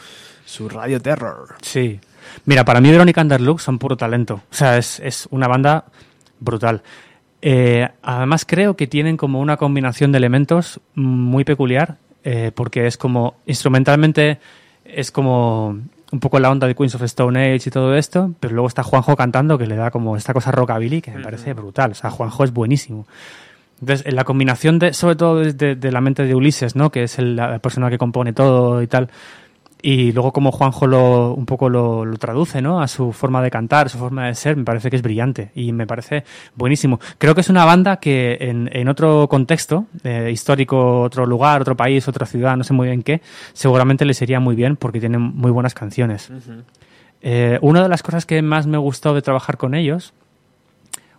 su 0.46 0.70
Radio 0.70 1.02
Terror. 1.02 1.56
Sí. 1.62 2.00
Mira, 2.46 2.66
para 2.66 2.82
mí 2.82 2.90
Verónica 2.92 3.22
Underlook 3.22 3.60
son 3.60 3.80
puro 3.80 3.96
talento. 3.98 4.36
O 4.36 4.54
sea, 4.54 4.78
es, 4.78 5.00
es 5.00 5.28
una 5.32 5.48
banda 5.48 5.86
brutal. 6.40 6.82
Eh, 7.42 7.88
además 8.02 8.46
creo 8.46 8.76
que 8.76 8.88
tienen 8.88 9.18
como 9.18 9.40
una 9.42 9.58
combinación 9.58 10.12
de 10.12 10.18
elementos 10.18 10.80
muy 10.96 11.44
peculiar, 11.44 11.98
eh, 12.24 12.52
porque 12.56 12.88
es 12.88 12.98
como, 12.98 13.36
instrumentalmente, 13.46 14.40
es 14.86 15.12
como 15.12 15.78
un 16.12 16.20
poco 16.20 16.40
la 16.40 16.52
onda 16.52 16.68
de 16.68 16.76
Queens 16.76 16.96
of 16.96 17.02
Stone 17.04 17.40
Age 17.56 17.70
y 17.70 17.72
todo 17.72 17.96
esto, 17.96 18.34
pero 18.40 18.54
luego 18.54 18.68
está 18.68 18.84
Juanjo 18.84 19.16
cantando 19.16 19.58
que 19.58 19.66
le 19.68 19.76
da 19.76 19.90
como 19.92 20.16
esta 20.16 20.32
cosa 20.34 20.52
rockabilly 20.52 21.02
que 21.02 21.12
me 21.12 21.22
parece 21.24 21.54
brutal. 21.54 21.92
O 21.92 21.96
sea, 21.96 22.12
Juanjo 22.12 22.44
es 22.44 22.54
buenísimo. 22.54 23.08
Entonces, 23.82 24.06
en 24.06 24.16
la 24.16 24.24
combinación 24.24 24.80
de, 24.80 24.94
sobre 24.94 25.16
todo 25.16 25.40
desde 25.40 25.76
de 25.76 25.92
la 25.92 26.00
mente 26.00 26.24
de 26.24 26.36
Ulises, 26.36 26.76
¿no? 26.76 26.92
Que 26.92 27.04
es 27.04 27.18
el- 27.20 27.36
la 27.36 27.58
persona 27.60 27.90
que 27.90 27.98
compone 27.98 28.32
todo 28.32 28.82
y 28.82 28.88
tal. 28.88 29.10
Y 29.86 30.14
luego 30.14 30.32
como 30.32 30.54
Juanjo 30.54 30.88
lo, 30.88 31.34
un 31.34 31.46
poco 31.46 31.68
lo, 31.68 32.06
lo 32.06 32.18
traduce, 32.18 32.62
¿no? 32.62 32.82
A 32.82 32.88
su 32.88 33.12
forma 33.12 33.42
de 33.42 33.52
cantar, 33.52 33.90
su 33.90 33.98
forma 33.98 34.28
de 34.28 34.34
ser, 34.34 34.56
me 34.56 34.64
parece 34.64 34.90
que 34.90 34.96
es 34.96 35.02
brillante 35.02 35.52
y 35.56 35.74
me 35.74 35.86
parece 35.86 36.24
buenísimo. 36.56 37.02
Creo 37.18 37.36
que 37.36 37.42
es 37.42 37.50
una 37.50 37.66
banda 37.66 37.98
que 37.98 38.38
en, 38.40 38.70
en 38.72 38.88
otro 38.88 39.28
contexto, 39.28 39.88
eh, 40.06 40.30
histórico, 40.32 41.02
otro 41.02 41.26
lugar, 41.26 41.60
otro 41.60 41.76
país, 41.76 42.08
otra 42.08 42.26
ciudad, 42.26 42.56
no 42.56 42.64
sé 42.64 42.72
muy 42.74 42.88
bien 42.88 43.04
qué, 43.04 43.22
seguramente 43.52 44.06
les 44.06 44.22
iría 44.22 44.40
muy 44.40 44.56
bien 44.56 44.78
porque 44.78 45.02
tienen 45.02 45.20
muy 45.20 45.52
buenas 45.52 45.74
canciones. 45.74 46.32
Eh, 47.22 47.60
una 47.62 47.84
de 47.84 47.90
las 47.90 48.04
cosas 48.04 48.26
que 48.26 48.42
más 48.42 48.66
me 48.66 48.78
gustó 48.78 49.14
de 49.14 49.22
trabajar 49.22 49.58
con 49.58 49.76
ellos, 49.76 50.14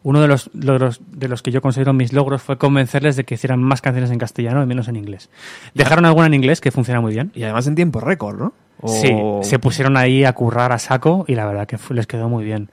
uno 0.05 0.20
de 0.20 0.28
los, 0.28 0.48
logros 0.55 1.01
de 1.10 1.26
los 1.28 1.43
que 1.43 1.51
yo 1.51 1.60
considero 1.60 1.93
mis 1.93 2.12
logros 2.12 2.40
fue 2.43 2.56
convencerles 2.59 3.16
de 3.16 3.24
que 3.24 3.35
hicieran 3.35 3.60
más 3.60 3.81
canciones 3.81 4.10
en 4.12 4.18
castellano 4.18 4.62
y 4.62 4.66
menos 4.66 4.86
en 4.86 4.94
inglés. 4.97 5.28
Dejaron 5.74 6.05
alguna 6.05 6.26
en 6.28 6.35
inglés 6.35 6.60
que 6.60 6.70
funciona 6.70 7.01
muy 7.01 7.12
bien. 7.14 7.32
Y 7.35 7.43
además 7.43 7.66
en 7.66 7.74
tiempo 7.74 7.98
récord, 8.01 8.39
¿no? 8.39 8.52
O- 8.81 8.89
Sí, 8.89 9.12
se 9.48 9.59
pusieron 9.59 9.97
ahí 9.97 10.24
a 10.24 10.32
currar 10.35 10.70
a 10.72 10.78
saco 10.78 11.24
y 11.26 11.35
la 11.35 11.47
verdad 11.47 11.66
que 11.66 11.78
les 11.93 12.06
quedó 12.06 12.28
muy 12.28 12.44
bien. 12.44 12.70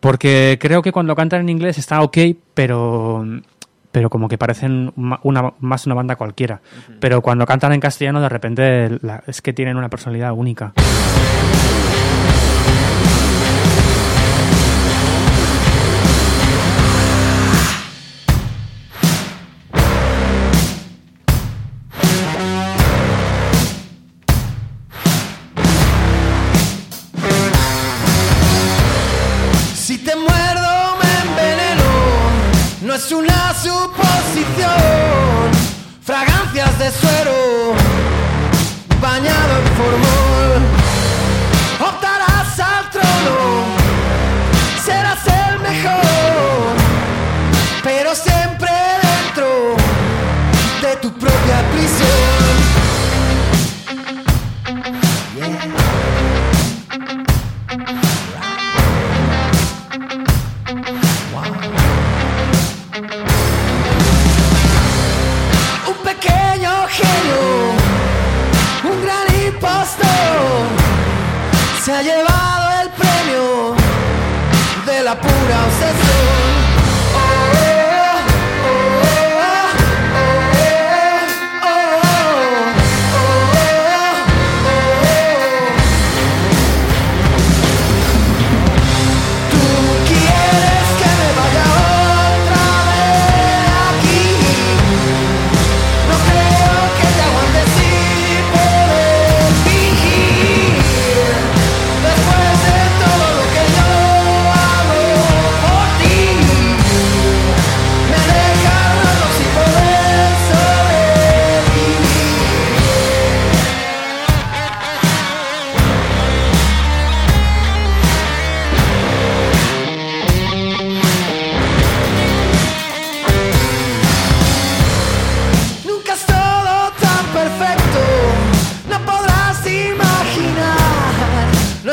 Porque 0.00 0.56
creo 0.60 0.80
que 0.80 0.92
cuando 0.92 1.14
cantan 1.14 1.40
en 1.42 1.48
inglés 1.50 1.76
está 1.76 2.00
ok, 2.02 2.16
pero, 2.54 3.26
pero 3.92 4.08
como 4.08 4.28
que 4.28 4.38
parecen 4.38 4.92
una, 4.96 5.52
más 5.58 5.84
una 5.86 5.94
banda 5.94 6.16
cualquiera. 6.16 6.60
Pero 7.00 7.20
cuando 7.20 7.44
cantan 7.46 7.72
en 7.72 7.80
castellano 7.80 8.20
de 8.20 8.28
repente 8.28 8.98
la- 9.02 9.22
es 9.26 9.42
que 9.42 9.52
tienen 9.52 9.76
una 9.76 9.88
personalidad 9.90 10.32
única. 10.32 10.72
Llevado 72.02 72.82
el 72.82 72.88
premio 72.90 73.74
de 74.86 75.02
la 75.02 75.20
pura 75.20 75.60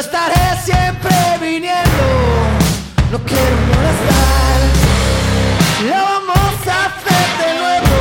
estaré 0.08 0.46
siempre 0.64 1.16
viniendo. 1.42 2.06
No 3.12 3.18
quiero 3.30 3.58
molestar. 3.72 4.60
Lo 5.90 6.00
vamos 6.12 6.56
a 6.76 6.78
hacer 6.88 7.28
de 7.42 7.50
nuevo, 7.62 7.98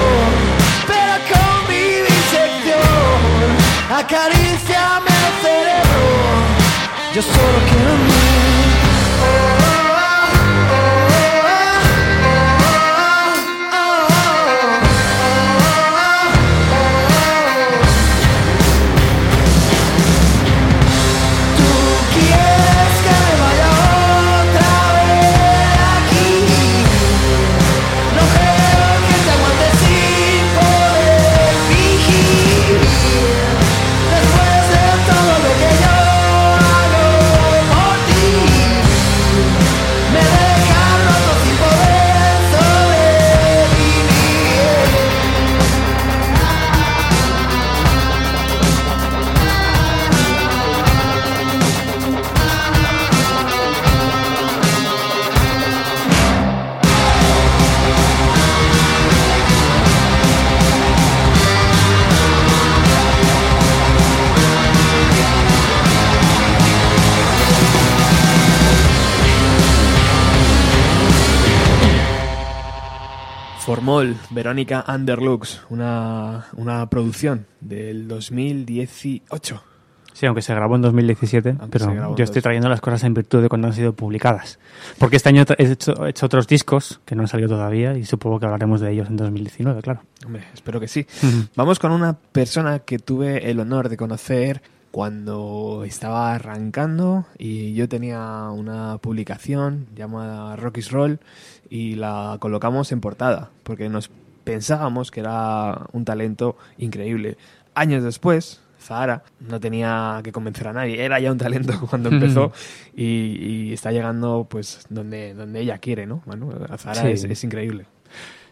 pero 0.90 1.14
con 1.30 1.52
mi 1.68 1.86
disección. 2.10 3.46
Acariciame 4.00 5.12
el 5.26 5.34
cerebro. 5.44 6.06
Yo 7.14 7.22
solo 7.22 7.58
quiero 7.70 8.15
Formol, 73.86 74.16
Verónica 74.30 74.84
Underlux, 74.88 75.60
una, 75.70 76.46
una 76.56 76.90
producción 76.90 77.46
del 77.60 78.08
2018. 78.08 79.62
Sí, 80.12 80.26
aunque 80.26 80.42
se 80.42 80.52
grabó 80.56 80.74
en 80.74 80.82
2017, 80.82 81.56
Aunque 81.60 81.78
se 81.78 81.86
pero 81.86 82.16
yo 82.16 82.24
estoy 82.24 82.42
trayendo 82.42 82.68
las 82.68 82.80
cosas 82.80 83.04
en 83.04 83.14
virtud 83.14 83.42
de 83.42 83.48
cuando 83.48 83.68
han 83.68 83.74
sido 83.74 83.92
publicadas. 83.92 84.58
Porque 84.98 85.14
este 85.14 85.28
año 85.28 85.44
he 85.56 85.64
hecho, 85.70 86.04
he 86.04 86.10
hecho 86.10 86.26
otros 86.26 86.48
discos 86.48 87.00
que 87.04 87.14
no 87.14 87.22
han 87.22 87.28
salido 87.28 87.50
todavía 87.50 87.96
y 87.96 88.04
supongo 88.04 88.40
que 88.40 88.46
hablaremos 88.46 88.80
de 88.80 88.90
ellos 88.90 89.06
en 89.08 89.18
2019, 89.18 89.80
claro. 89.82 90.02
Hombre, 90.24 90.42
espero 90.52 90.80
que 90.80 90.88
sí. 90.88 91.06
Vamos 91.54 91.78
con 91.78 91.92
una 91.92 92.14
persona 92.14 92.80
que 92.80 92.98
tuve 92.98 93.48
el 93.48 93.60
honor 93.60 93.88
de 93.88 93.96
conocer 93.96 94.62
cuando 94.96 95.84
estaba 95.84 96.34
arrancando 96.34 97.26
y 97.36 97.74
yo 97.74 97.86
tenía 97.86 98.48
una 98.50 98.96
publicación 98.96 99.88
llamada 99.94 100.56
Rocky's 100.56 100.90
Roll 100.90 101.20
y 101.68 101.96
la 101.96 102.38
colocamos 102.40 102.90
en 102.92 103.02
portada 103.02 103.50
porque 103.62 103.90
nos 103.90 104.10
pensábamos 104.44 105.10
que 105.10 105.20
era 105.20 105.82
un 105.92 106.06
talento 106.06 106.56
increíble. 106.78 107.36
Años 107.74 108.04
después, 108.04 108.62
Zahara 108.80 109.22
no 109.38 109.60
tenía 109.60 110.22
que 110.24 110.32
convencer 110.32 110.68
a 110.68 110.72
nadie, 110.72 111.04
era 111.04 111.20
ya 111.20 111.30
un 111.30 111.36
talento 111.36 111.74
cuando 111.90 112.08
empezó 112.08 112.52
y, 112.96 113.04
y 113.04 113.72
está 113.74 113.92
llegando 113.92 114.46
pues 114.48 114.86
donde, 114.88 115.34
donde 115.34 115.60
ella 115.60 115.76
quiere, 115.76 116.06
¿no? 116.06 116.22
Bueno, 116.24 116.50
Zahara 116.78 117.02
Sí. 117.02 117.08
es, 117.08 117.24
es 117.24 117.44
increíble. 117.44 117.84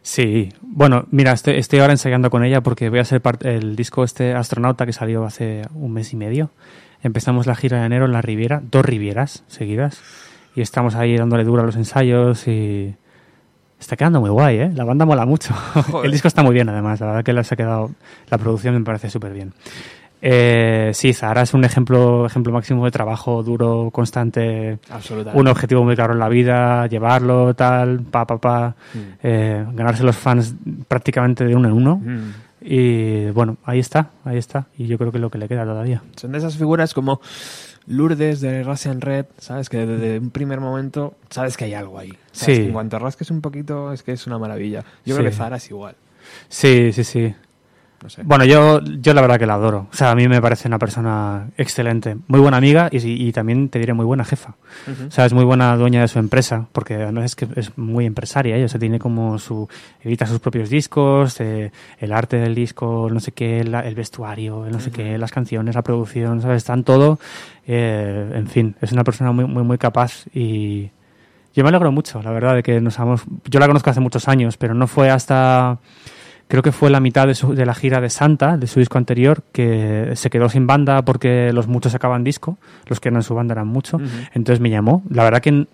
Sí, 0.07 0.51
bueno, 0.61 1.07
mira, 1.13 1.33
estoy, 1.33 1.55
estoy 1.55 1.79
ahora 1.79 1.95
ensayando 1.95 2.29
con 2.29 2.45
ella 2.45 2.61
porque 2.61 2.91
voy 2.91 2.99
a 2.99 3.07
ser 3.07 3.23
parte 3.23 3.57
el 3.57 3.75
disco 3.75 4.05
este 4.05 4.35
astronauta 4.35 4.85
que 4.85 4.93
salió 4.93 5.25
hace 5.25 5.63
un 5.73 5.95
mes 5.95 6.13
y 6.13 6.17
medio. 6.17 6.51
Empezamos 7.03 7.47
la 7.47 7.55
gira 7.55 7.81
de 7.81 7.87
enero 7.87 8.05
en 8.05 8.13
la 8.13 8.21
Riviera, 8.21 8.61
dos 8.71 8.85
Rivieras 8.85 9.45
seguidas, 9.47 10.03
y 10.55 10.61
estamos 10.61 10.95
ahí 10.95 11.17
dándole 11.17 11.43
duro 11.45 11.63
a 11.63 11.65
los 11.65 11.77
ensayos 11.77 12.47
y 12.47 12.95
está 13.81 13.97
quedando 13.97 14.21
muy 14.21 14.29
guay, 14.29 14.59
¿eh? 14.59 14.73
La 14.75 14.85
banda 14.85 15.07
mola 15.07 15.25
mucho. 15.25 15.55
Joder. 15.91 16.05
el 16.05 16.13
disco 16.13 16.29
está 16.29 16.43
muy 16.43 16.53
bien, 16.53 16.69
además, 16.69 17.01
la 17.01 17.07
verdad 17.07 17.25
que 17.25 17.33
les 17.33 17.51
ha 17.51 17.57
quedado, 17.57 17.91
la 18.29 18.37
producción 18.37 18.75
me 18.75 18.85
parece 18.85 19.09
súper 19.09 19.33
bien. 19.33 19.55
Eh, 20.27 20.91
sí, 20.95 21.13
Zahara 21.13 21.43
es 21.43 21.53
un 21.53 21.65
ejemplo, 21.65 22.25
ejemplo 22.25 22.51
máximo 22.51 22.87
de 22.87 22.91
trabajo 22.91 23.43
duro, 23.43 23.91
constante, 23.93 24.79
un 25.35 25.49
objetivo 25.49 25.85
muy 25.85 25.95
claro 25.97 26.15
en 26.15 26.19
la 26.19 26.31
vida, 26.31 26.87
llevarlo, 26.87 27.53
tal, 27.53 28.01
pa, 28.01 28.27
pa, 28.27 28.39
pa, 28.39 28.75
Mm. 28.95 28.99
eh, 29.23 29.67
ganarse 29.75 30.03
los 30.03 30.17
fans 30.17 30.55
prácticamente 30.89 31.45
de 31.45 31.55
uno 31.55 31.69
en 31.69 31.75
uno. 31.75 31.97
Mm. 31.97 32.33
Y 32.63 33.27
bueno, 33.33 33.59
ahí 33.67 33.81
está, 33.81 34.13
ahí 34.25 34.39
está. 34.39 34.65
Y 34.79 34.87
yo 34.87 34.97
creo 34.97 35.11
que 35.13 35.19
es 35.19 35.21
lo 35.23 35.29
que 35.29 35.37
le 35.37 35.47
queda 35.47 35.65
todavía. 35.67 36.03
Son 36.17 36.33
de 36.33 36.39
esas 36.39 36.57
figuras 36.57 36.95
como 36.95 37.21
Lourdes 37.87 38.41
de 38.41 38.63
Russian 38.63 39.03
Red, 39.03 39.27
¿sabes? 39.37 39.69
Que 39.69 39.85
desde 39.85 40.19
un 40.21 40.31
primer 40.31 40.59
momento 40.61 41.13
sabes 41.29 41.59
que 41.59 41.67
hay 41.67 41.75
algo 41.75 41.99
ahí. 41.99 42.15
¿sabes? 42.33 42.57
Sí. 42.57 42.63
Que 42.63 42.67
En 42.69 42.73
cuanto 42.73 42.99
rasques 42.99 43.31
un 43.31 43.43
poquito, 43.43 43.93
es 43.93 44.03
que 44.03 44.13
es 44.13 44.27
una 44.27 44.39
maravilla. 44.39 44.81
Yo 45.05 45.15
Sí. 45.15 45.21
creo 45.21 45.31
que 45.31 45.37
Zara 45.37 45.57
es 45.59 45.69
igual. 45.71 45.97
Sí, 46.49 46.91
sí, 46.95 47.05
sí. 47.05 47.35
No 48.05 48.11
sé. 48.11 48.21
Bueno, 48.23 48.45
yo, 48.45 48.83
yo 49.01 49.15
la 49.15 49.23
verdad 49.23 49.39
que 49.39 49.47
la 49.47 49.55
adoro. 49.55 49.89
O 49.91 49.97
sea, 49.97 50.11
a 50.11 50.15
mí 50.15 50.29
me 50.29 50.43
parece 50.43 50.69
una 50.69 50.79
persona 50.79 51.49
excelente. 51.57 52.19
Muy 52.29 52.39
buena 52.39 52.59
amiga 52.59 52.91
y, 52.93 52.99
y 52.99 53.33
también 53.33 53.71
te 53.71 53.79
diré 53.79 53.95
muy 53.95 54.05
buena 54.05 54.27
jefa. 54.27 54.57
O 55.09 55.11
sea, 55.11 55.25
es 55.25 55.33
muy 55.33 55.45
buena 55.47 55.75
dueña 55.77 56.03
de 56.03 56.09
su 56.09 56.19
empresa, 56.19 56.67
porque 56.73 56.97
además 56.97 57.25
es 57.25 57.35
que 57.35 57.49
es 57.57 57.77
muy 57.79 58.05
empresaria. 58.05 58.57
Ella 58.57 58.67
o 58.67 58.69
sea, 58.69 58.79
tiene 58.79 58.99
como 58.99 59.39
su. 59.39 59.67
edita 60.03 60.27
sus 60.27 60.39
propios 60.39 60.69
discos, 60.69 61.41
eh, 61.41 61.73
el 61.99 62.13
arte 62.13 62.37
del 62.37 62.55
disco, 62.55 63.09
no 63.11 63.21
sé 63.21 63.33
qué, 63.33 63.65
la- 63.65 63.81
el 63.81 63.95
vestuario, 63.95 64.67
el 64.67 64.73
no 64.73 64.81
sé 64.81 64.91
qué, 64.91 65.17
las 65.17 65.33
canciones, 65.33 65.75
la 65.75 65.81
producción, 65.83 66.43
¿sabes? 66.43 66.59
Están 66.59 66.85
todo. 66.85 67.19
eh, 67.67 68.33
en 68.35 68.47
fin, 68.49 68.77
es 68.83 68.93
una 68.93 69.05
persona 69.05 69.33
muy, 69.33 69.47
muy, 69.47 69.63
muy 69.63 69.79
capaz 69.79 70.27
y. 70.35 70.91
Yo 71.57 71.63
me 71.63 71.69
alegro 71.69 71.93
mucho, 71.93 72.21
la 72.21 72.33
verdad, 72.33 72.57
de 72.57 72.65
que 72.65 72.81
nos 72.81 72.99
hagamos. 72.99 73.23
Yo 73.49 73.61
la 73.61 73.69
conozco 73.69 73.89
hace 73.89 74.01
muchos 74.01 74.27
años, 74.29 74.57
pero 74.57 74.75
no 74.75 74.89
fue 74.89 75.09
hasta. 75.09 75.79
Creo 76.55 76.63
que 76.63 76.71
fue 76.71 76.89
la 76.89 77.01
mitad 77.01 77.27
de, 77.27 77.35
su- 77.35 77.53
de 77.57 77.67
la 77.67 77.75
gira 77.75 78.01
de 78.01 78.09
Santa, 78.11 78.57
de 78.57 78.69
su 78.69 78.79
disco 78.79 78.97
anterior, 78.97 79.43
que 79.51 80.13
se 80.15 80.31
quedó 80.31 80.49
sin 80.49 80.69
banda 80.69 81.03
porque 81.05 81.53
los 81.53 81.67
muchos 81.67 81.91
sacaban 81.91 82.23
disco, 82.23 82.59
los 82.87 83.01
que 83.01 83.09
eran 83.09 83.25
su 83.25 83.35
banda 83.35 83.55
eran 83.55 83.67
mucho. 83.67 83.97
Ujú. 83.97 84.07
Entonces 84.35 84.61
me 84.61 84.71
llamó. 84.71 85.03
La 85.11 85.25
verdad 85.25 85.41
que 85.43 85.67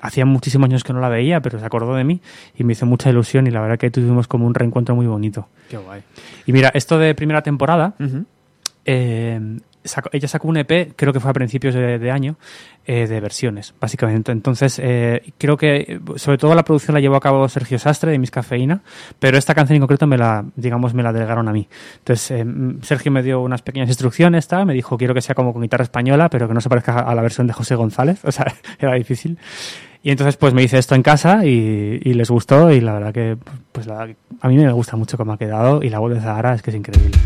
hacía 0.00 0.24
muchísimos 0.26 0.68
años 0.68 0.82
que 0.82 0.92
no 0.92 0.98
la 0.98 1.08
veía, 1.08 1.40
pero 1.40 1.60
se 1.60 1.64
acordó 1.64 1.94
de 1.94 2.02
mí 2.02 2.20
y 2.58 2.64
me 2.64 2.72
hizo 2.72 2.84
mucha 2.84 3.10
ilusión 3.10 3.46
y 3.46 3.52
la 3.52 3.60
verdad 3.60 3.78
que 3.78 3.92
tuvimos 3.92 4.26
como 4.26 4.44
un 4.44 4.54
reencuentro 4.54 4.96
muy 4.96 5.06
bonito. 5.06 5.46
Qué 5.70 5.76
guay. 5.76 6.02
Y 6.46 6.52
mira, 6.52 6.72
esto 6.74 6.98
de 6.98 7.14
primera 7.14 7.42
temporada, 7.42 7.94
eh, 8.84 9.40
sacó- 9.84 10.10
ella 10.12 10.28
sacó 10.28 10.48
un 10.48 10.56
EP, 10.56 10.92
creo 10.96 11.12
que 11.12 11.20
fue 11.20 11.30
a 11.30 11.34
principios 11.34 11.74
de, 11.74 12.10
año, 12.10 12.36
eh, 12.86 13.06
de 13.06 13.20
versiones, 13.20 13.74
básicamente. 13.80 14.32
Entonces, 14.32 14.80
eh, 14.82 15.32
creo 15.38 15.56
que 15.56 16.00
sobre 16.16 16.38
todo 16.38 16.54
la 16.54 16.64
producción 16.64 16.94
la 16.94 17.00
llevó 17.00 17.16
a 17.16 17.20
cabo 17.20 17.48
Sergio 17.48 17.78
Sastre 17.78 18.12
de 18.12 18.18
Miss 18.18 18.30
Cafeína, 18.30 18.82
pero 19.18 19.38
esta 19.38 19.54
canción 19.54 19.76
en 19.76 19.80
concreto 19.80 20.06
me 20.06 20.18
la, 20.18 20.44
digamos, 20.56 20.94
me 20.94 21.02
la 21.02 21.12
delegaron 21.12 21.48
a 21.48 21.52
mí. 21.52 21.68
Entonces, 21.98 22.30
eh, 22.30 22.46
Sergio 22.82 23.12
me 23.12 23.22
dio 23.22 23.40
unas 23.40 23.62
pequeñas 23.62 23.88
instrucciones, 23.88 24.48
tal, 24.48 24.66
me 24.66 24.74
dijo 24.74 24.96
quiero 24.98 25.14
que 25.14 25.20
sea 25.20 25.34
como 25.34 25.52
con 25.52 25.62
guitarra 25.62 25.84
española, 25.84 26.28
pero 26.30 26.48
que 26.48 26.54
no 26.54 26.60
se 26.60 26.68
parezca 26.68 27.00
a 27.00 27.14
la 27.14 27.22
versión 27.22 27.46
de 27.46 27.52
José 27.52 27.74
González, 27.74 28.20
o 28.24 28.32
sea, 28.32 28.46
era 28.78 28.94
difícil. 28.94 29.38
Y 30.02 30.10
entonces 30.10 30.36
pues 30.36 30.52
me 30.52 30.62
hice 30.62 30.76
esto 30.76 30.94
en 30.94 31.02
casa 31.02 31.46
y, 31.46 31.98
les 32.00 32.30
gustó 32.30 32.70
y 32.70 32.82
la 32.82 32.92
verdad 32.92 33.14
que 33.14 33.38
pues 33.72 33.88
a 33.88 34.48
mí 34.48 34.56
me 34.56 34.70
gusta 34.70 34.96
mucho 34.96 35.16
cómo 35.16 35.32
ha 35.32 35.38
quedado 35.38 35.82
y 35.82 35.88
la 35.88 35.98
voz 35.98 36.12
de 36.12 36.20
Zahara 36.20 36.54
es 36.54 36.60
que 36.60 36.70
es 36.70 36.76
increíble. 36.76 37.16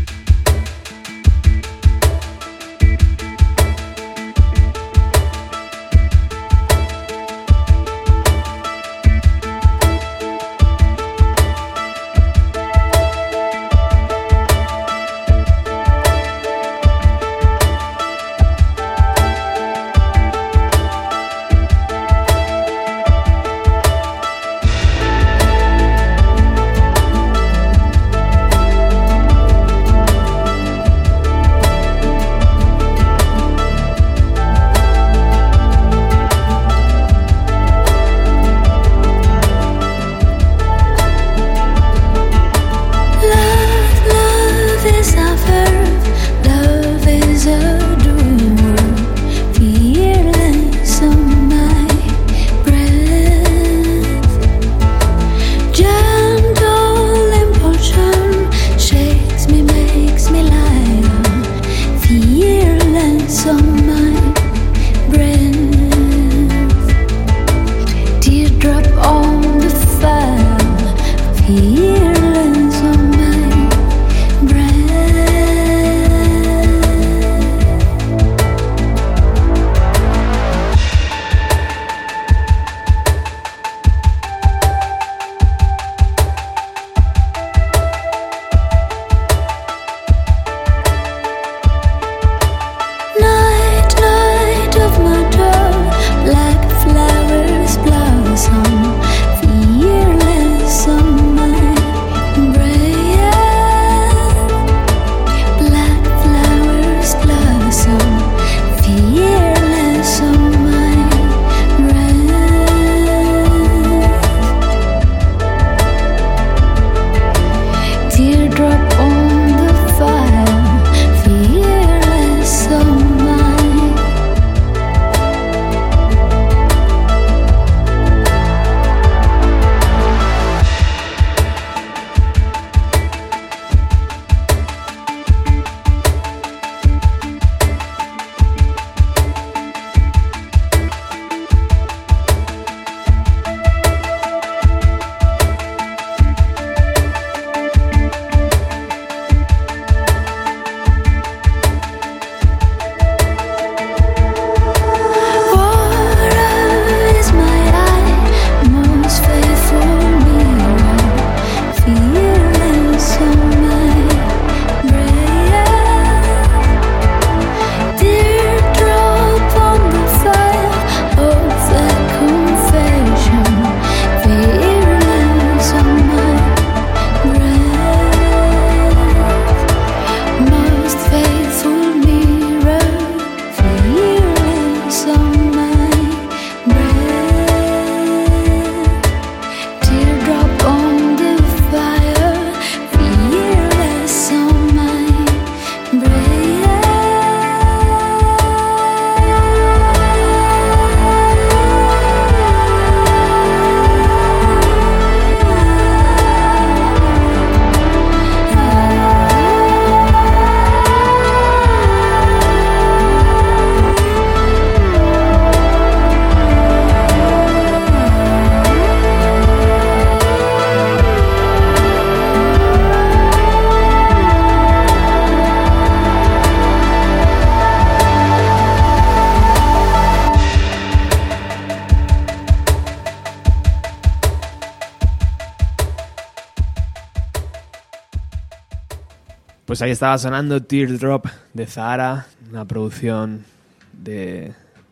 Pues 239.79 239.85
ahí 239.85 239.91
estaba 239.91 240.17
sonando 240.17 240.61
Teardrop 240.61 241.25
de 241.53 241.65
Zahara, 241.65 242.25
una 242.51 242.65
producción 242.65 243.45
de 243.93 244.51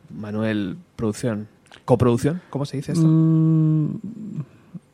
Manuel 0.09 0.77
Producción. 0.95 1.49
¿Coproducción? 1.83 2.41
¿Cómo 2.49 2.65
se 2.65 2.77
dice 2.77 2.93
esto? 2.93 3.05
Mm, 3.05 3.99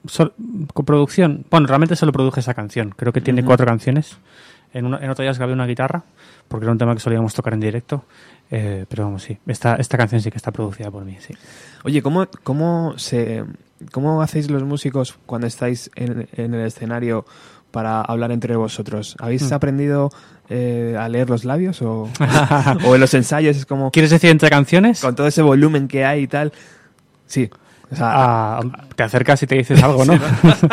sol- 0.08 0.34
coproducción. 0.74 1.46
Bueno, 1.52 1.68
realmente 1.68 1.96
solo 1.96 2.12
produje 2.12 2.40
esa 2.40 2.56
canción. 2.56 2.90
Creo 2.98 3.14
que 3.14 3.22
tiene 3.22 3.46
cuatro 3.46 3.68
canciones. 3.68 4.18
En, 4.74 4.88
una, 4.88 4.98
en 4.98 5.12
otra 5.12 5.26
ya 5.26 5.34
grabé 5.34 5.54
una 5.54 5.68
guitarra, 5.68 6.02
porque 6.48 6.66
era 6.66 6.72
un 6.72 6.80
tema 6.80 6.96
que 6.96 7.00
solíamos 7.00 7.36
tocar 7.36 7.54
en 7.54 7.60
directo. 7.60 8.04
Eh, 8.50 8.88
pero 8.90 9.04
vamos, 9.04 9.22
sí. 9.22 9.38
Esta, 9.46 9.76
esta 9.76 9.96
canción 9.96 10.22
sí 10.22 10.32
que 10.32 10.38
está 10.38 10.52
producida 10.52 10.90
por 10.90 11.06
mí, 11.06 11.18
sí. 11.20 11.36
Oye, 11.84 12.02
¿cómo, 12.02 12.26
cómo, 12.42 12.96
se, 12.98 13.44
¿cómo 13.92 14.24
hacéis 14.24 14.50
los 14.50 14.64
músicos 14.64 15.20
cuando 15.28 15.46
estáis 15.46 15.92
en, 15.94 16.28
en 16.34 16.56
el 16.56 16.66
escenario 16.66 17.28
para 17.74 18.02
hablar 18.02 18.32
entre 18.32 18.56
vosotros? 18.56 19.16
¿Habéis 19.20 19.50
Mm. 19.50 19.54
aprendido 19.54 20.10
eh, 20.50 20.96
a 21.00 21.10
leer 21.10 21.30
los 21.30 21.44
labios 21.44 21.82
o, 21.82 22.08
o 22.88 22.96
en 22.96 23.02
los 23.02 23.14
ensayos 23.16 23.58
es 23.58 23.66
como 23.66 23.90
¿Quieres 23.92 24.12
decir 24.12 24.30
entre 24.30 24.50
canciones? 24.50 25.02
con 25.02 25.16
todo 25.16 25.26
ese 25.28 25.42
volumen 25.42 25.88
que 25.88 26.06
hay 26.06 26.22
y 26.24 26.28
tal? 26.28 26.54
Sí. 27.26 27.50
O 27.92 27.96
sea, 27.96 28.10
Ah, 28.14 28.62
te 28.96 29.04
acercas 29.04 29.42
y 29.44 29.48
te 29.48 29.56
dices 29.56 29.82
algo, 29.84 30.06
¿no? 30.06 30.20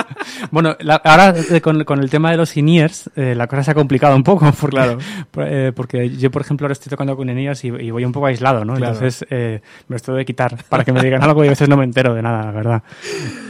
bueno, 0.51 0.77
la- 0.81 0.97
ahora 0.97 1.35
eh, 1.51 1.61
con, 1.61 1.85
con 1.85 2.01
el 2.01 2.11
tema 2.11 2.31
de 2.31 2.37
los 2.37 2.57
in-ears, 2.57 3.11
eh, 3.17 3.35
la 3.37 3.47
cosa 3.47 3.63
se 3.65 3.71
ha 3.71 3.75
complicado 3.75 4.15
un 4.17 4.23
poco, 4.25 4.51
porque, 4.61 4.77
Claro. 4.77 4.99
por- 5.31 5.47
eh, 5.49 5.73
porque 5.73 6.11
yo, 6.11 6.31
por 6.31 6.43
ejemplo, 6.43 6.67
ahora 6.67 6.73
estoy 6.73 6.91
tocando 6.91 7.17
con 7.17 7.29
in-ears 7.29 7.65
y, 7.65 7.69
y 7.69 7.91
voy 7.91 8.05
un 8.05 8.13
poco 8.13 8.27
aislado, 8.27 8.65
¿no? 8.65 8.75
Claro. 8.75 8.95
Entonces 8.95 9.27
eh, 9.31 9.61
me 9.89 9.99
tengo 9.99 10.17
de 10.19 10.25
quitar 10.25 10.57
para 10.69 10.85
que 10.85 10.93
me 10.93 11.03
digan 11.03 11.23
algo 11.23 11.45
y 11.45 11.49
a 11.49 11.51
veces 11.51 11.69
no 11.69 11.77
me 11.77 11.85
entero 11.85 12.15
de 12.15 12.23
nada, 12.23 12.45
la 12.45 12.51
verdad. 12.53 12.83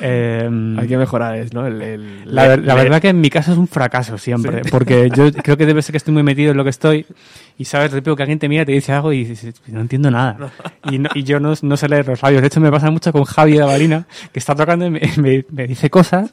Eh, 0.02 0.48
hay 0.78 0.86
que 0.88 0.96
mejorar, 0.96 1.38
¿no? 1.52 1.66
El, 1.66 1.82
el- 1.82 2.34
la, 2.34 2.56
la 2.56 2.74
verdad 2.74 3.00
que 3.00 3.08
en 3.08 3.20
mi 3.20 3.30
caso 3.30 3.52
es 3.52 3.58
un 3.58 3.68
fracaso 3.68 4.18
siempre, 4.18 4.62
porque 4.70 5.10
yo 5.14 5.32
creo 5.32 5.56
que 5.56 5.66
debe 5.66 5.82
ser 5.82 5.92
que 5.92 5.98
estoy 5.98 6.14
muy 6.14 6.22
metido 6.22 6.50
en 6.52 6.56
lo 6.56 6.64
que 6.64 6.70
estoy 6.70 7.06
y 7.58 7.64
sabes, 7.66 7.90
repente 7.92 8.16
que 8.16 8.22
alguien 8.22 8.38
te 8.38 8.48
mira, 8.48 8.64
te 8.64 8.72
dice 8.72 8.92
algo 8.92 9.12
y 9.12 9.24
dices, 9.24 9.54
no 9.66 9.80
entiendo 9.80 10.10
nada. 10.10 10.50
Y, 10.90 10.98
no- 10.98 11.10
y 11.14 11.22
yo 11.24 11.40
no, 11.40 11.52
no 11.60 11.76
sé 11.76 11.88
leer 11.88 12.06
los 12.08 12.22
labios. 12.22 12.40
De 12.40 12.46
hecho, 12.48 12.60
me 12.60 12.70
pasa 12.70 12.90
mucho 12.90 13.12
con 13.12 13.24
Javi 13.24 13.52
de 13.52 13.62
Balina, 13.62 14.06
que 14.32 14.38
está 14.38 14.54
tocando 14.60 14.86
y 14.86 14.90
me, 14.90 15.00
me- 15.16 15.44
me 15.50 15.66
dice 15.66 15.90
cosas 15.90 16.32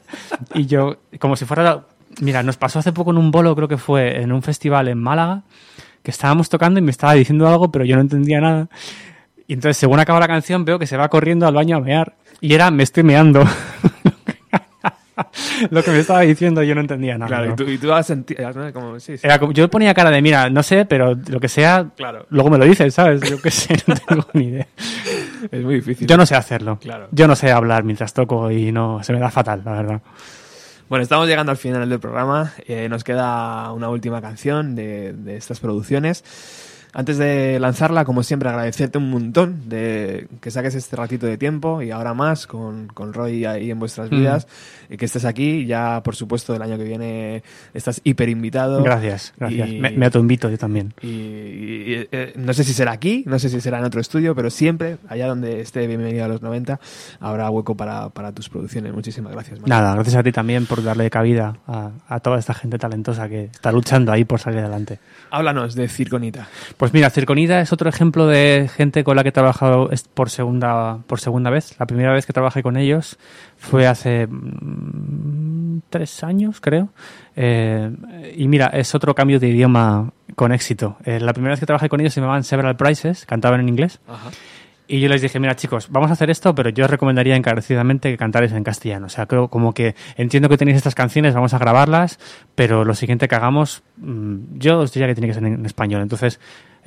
y 0.54 0.66
yo, 0.66 0.96
como 1.18 1.36
si 1.36 1.44
fuera... 1.44 1.84
Mira, 2.20 2.42
nos 2.42 2.56
pasó 2.56 2.78
hace 2.80 2.92
poco 2.92 3.10
en 3.12 3.18
un 3.18 3.30
bolo, 3.30 3.54
creo 3.54 3.68
que 3.68 3.76
fue 3.76 4.20
en 4.22 4.32
un 4.32 4.42
festival 4.42 4.88
en 4.88 4.98
Málaga, 4.98 5.42
que 6.02 6.10
estábamos 6.10 6.48
tocando 6.48 6.80
y 6.80 6.82
me 6.82 6.90
estaba 6.90 7.12
diciendo 7.12 7.46
algo, 7.46 7.70
pero 7.70 7.84
yo 7.84 7.94
no 7.96 8.00
entendía 8.02 8.40
nada. 8.40 8.68
Y 9.46 9.52
entonces, 9.52 9.76
según 9.76 10.00
acaba 10.00 10.18
la 10.18 10.26
canción, 10.26 10.64
veo 10.64 10.78
que 10.78 10.86
se 10.86 10.96
va 10.96 11.08
corriendo 11.08 11.46
al 11.46 11.54
baño 11.54 11.76
a 11.76 11.80
mear. 11.80 12.14
Y 12.40 12.54
era, 12.54 12.70
me 12.70 12.82
estoy 12.82 13.02
meando. 13.04 13.44
Lo 15.70 15.82
que 15.82 15.90
me 15.90 15.98
estaba 16.00 16.20
diciendo 16.22 16.62
yo 16.62 16.74
no 16.74 16.80
entendía 16.80 17.16
nada. 17.18 17.28
Claro, 17.28 17.46
¿no? 17.46 17.52
y 17.52 17.56
tú, 17.56 17.64
y 17.64 17.78
tú 17.78 17.92
has 17.92 18.06
sentido, 18.06 18.52
¿no? 18.52 18.72
Como, 18.72 19.00
sí, 19.00 19.16
sí. 19.16 19.26
Era 19.26 19.38
como- 19.38 19.52
yo 19.52 19.68
ponía 19.68 19.92
cara 19.94 20.10
de, 20.10 20.22
mira, 20.22 20.50
no 20.50 20.62
sé, 20.62 20.84
pero 20.84 21.14
lo 21.28 21.40
que 21.40 21.48
sea, 21.48 21.88
Claro. 21.96 22.26
luego 22.30 22.50
me 22.50 22.58
lo 22.58 22.64
dices, 22.64 22.94
¿sabes? 22.94 23.20
Yo 23.28 23.40
qué 23.40 23.50
sé, 23.50 23.76
no 23.86 23.94
tengo 23.94 24.26
ni 24.34 24.44
idea. 24.46 24.66
Es 25.52 25.62
muy 25.62 25.76
difícil. 25.76 26.06
Yo 26.08 26.16
no 26.16 26.26
sé 26.26 26.34
hacerlo. 26.34 26.78
Claro. 26.80 27.06
Yo 27.12 27.28
no 27.28 27.36
sé 27.36 27.52
hablar 27.52 27.84
mientras 27.84 28.12
toco 28.12 28.50
y 28.50 28.72
no, 28.72 29.02
se 29.04 29.12
me 29.12 29.20
da 29.20 29.30
fatal, 29.30 29.62
la 29.64 29.72
verdad. 29.72 30.00
Bueno, 30.88 31.02
estamos 31.04 31.28
llegando 31.28 31.52
al 31.52 31.58
final 31.58 31.88
del 31.88 32.00
programa. 32.00 32.54
Eh, 32.66 32.88
nos 32.88 33.04
queda 33.04 33.70
una 33.72 33.88
última 33.88 34.20
canción 34.20 34.74
de, 34.74 35.12
de 35.12 35.36
estas 35.36 35.60
producciones. 35.60 36.24
Antes 36.98 37.16
de 37.16 37.60
lanzarla, 37.60 38.04
como 38.04 38.24
siempre, 38.24 38.48
agradecerte 38.48 38.98
un 38.98 39.08
montón 39.08 39.68
de 39.68 40.26
que 40.40 40.50
saques 40.50 40.74
este 40.74 40.96
ratito 40.96 41.26
de 41.26 41.38
tiempo 41.38 41.80
y 41.80 41.92
ahora 41.92 42.12
más 42.12 42.48
con, 42.48 42.88
con 42.88 43.12
Roy 43.12 43.44
ahí 43.44 43.70
en 43.70 43.78
vuestras 43.78 44.10
vidas, 44.10 44.48
y 44.90 44.96
que 44.96 45.04
estés 45.04 45.24
aquí. 45.24 45.64
Ya, 45.64 46.02
por 46.02 46.16
supuesto, 46.16 46.56
el 46.56 46.60
año 46.62 46.76
que 46.76 46.82
viene 46.82 47.44
estás 47.72 48.00
hiper 48.02 48.28
invitado. 48.28 48.82
Gracias, 48.82 49.32
gracias. 49.38 49.68
Y- 49.68 49.78
Me, 49.78 49.92
me 49.92 50.06
autoinvito 50.06 50.50
yo 50.50 50.58
también. 50.58 50.92
Y, 51.00 51.06
y, 51.06 52.08
eh, 52.10 52.32
no 52.34 52.52
sé 52.52 52.64
si 52.64 52.72
será 52.72 52.90
aquí, 52.90 53.22
no 53.28 53.38
sé 53.38 53.48
si 53.48 53.60
será 53.60 53.78
en 53.78 53.84
otro 53.84 54.00
estudio, 54.00 54.34
pero 54.34 54.50
siempre, 54.50 54.98
allá 55.08 55.28
donde 55.28 55.60
esté 55.60 55.86
Bienvenido 55.86 56.24
a 56.24 56.28
los 56.28 56.42
90, 56.42 56.80
habrá 57.20 57.48
hueco 57.48 57.76
para, 57.76 58.08
para 58.08 58.32
tus 58.32 58.48
producciones. 58.48 58.92
Muchísimas 58.92 59.32
gracias. 59.32 59.60
Manu. 59.60 59.68
Nada, 59.68 59.94
gracias 59.94 60.16
a 60.16 60.24
ti 60.24 60.32
también 60.32 60.66
por 60.66 60.82
darle 60.82 61.08
cabida 61.10 61.58
a, 61.68 61.92
a 62.08 62.18
toda 62.18 62.40
esta 62.40 62.54
gente 62.54 62.76
talentosa 62.76 63.28
que 63.28 63.44
está 63.44 63.70
luchando 63.70 64.10
ahí 64.10 64.24
por 64.24 64.40
salir 64.40 64.58
adelante. 64.58 64.98
Háblanos 65.30 65.76
de 65.76 65.88
Circonita. 65.88 66.48
Pues 66.76 66.87
mira, 66.92 67.10
Circonida 67.10 67.60
es 67.60 67.72
otro 67.72 67.88
ejemplo 67.88 68.26
de 68.26 68.70
gente 68.74 69.04
con 69.04 69.16
la 69.16 69.22
que 69.22 69.30
he 69.30 69.32
trabajado 69.32 69.90
por 70.14 70.30
segunda, 70.30 70.98
por 71.06 71.20
segunda 71.20 71.50
vez. 71.50 71.78
La 71.78 71.86
primera 71.86 72.12
vez 72.12 72.26
que 72.26 72.32
trabajé 72.32 72.62
con 72.62 72.76
ellos 72.76 73.18
fue 73.56 73.86
hace 73.86 74.26
mm, 74.26 75.80
tres 75.90 76.22
años, 76.24 76.60
creo. 76.60 76.90
Eh, 77.36 77.90
y 78.36 78.48
mira, 78.48 78.66
es 78.66 78.94
otro 78.94 79.14
cambio 79.14 79.40
de 79.40 79.48
idioma 79.48 80.12
con 80.36 80.52
éxito. 80.52 80.96
Eh, 81.04 81.20
la 81.20 81.32
primera 81.32 81.52
vez 81.52 81.60
que 81.60 81.66
trabajé 81.66 81.88
con 81.88 82.00
ellos 82.00 82.12
se 82.14 82.20
llamaban 82.20 82.44
Several 82.44 82.76
Prices, 82.76 83.26
cantaban 83.26 83.60
en 83.60 83.68
inglés. 83.68 84.00
Ajá. 84.06 84.30
Y 84.90 85.00
yo 85.00 85.10
les 85.10 85.20
dije, 85.20 85.38
mira 85.38 85.54
chicos, 85.54 85.88
vamos 85.90 86.08
a 86.08 86.14
hacer 86.14 86.30
esto, 86.30 86.54
pero 86.54 86.70
yo 86.70 86.86
os 86.86 86.90
recomendaría 86.90 87.36
encarecidamente 87.36 88.10
que 88.10 88.16
cantarais 88.16 88.52
en 88.52 88.64
castellano. 88.64 89.06
O 89.06 89.08
sea, 89.10 89.26
creo 89.26 89.48
como 89.48 89.74
que 89.74 89.94
entiendo 90.16 90.48
que 90.48 90.56
tenéis 90.56 90.78
estas 90.78 90.94
canciones, 90.94 91.34
vamos 91.34 91.52
a 91.52 91.58
grabarlas, 91.58 92.18
pero 92.54 92.86
lo 92.86 92.94
siguiente 92.94 93.28
que 93.28 93.34
hagamos, 93.34 93.82
mm, 93.98 94.58
yo 94.58 94.78
os 94.78 94.92
diría 94.94 95.06
que 95.06 95.14
tiene 95.14 95.28
que 95.28 95.34
ser 95.34 95.44
en, 95.44 95.54
en 95.56 95.66
español. 95.66 96.00
Entonces, 96.00 96.40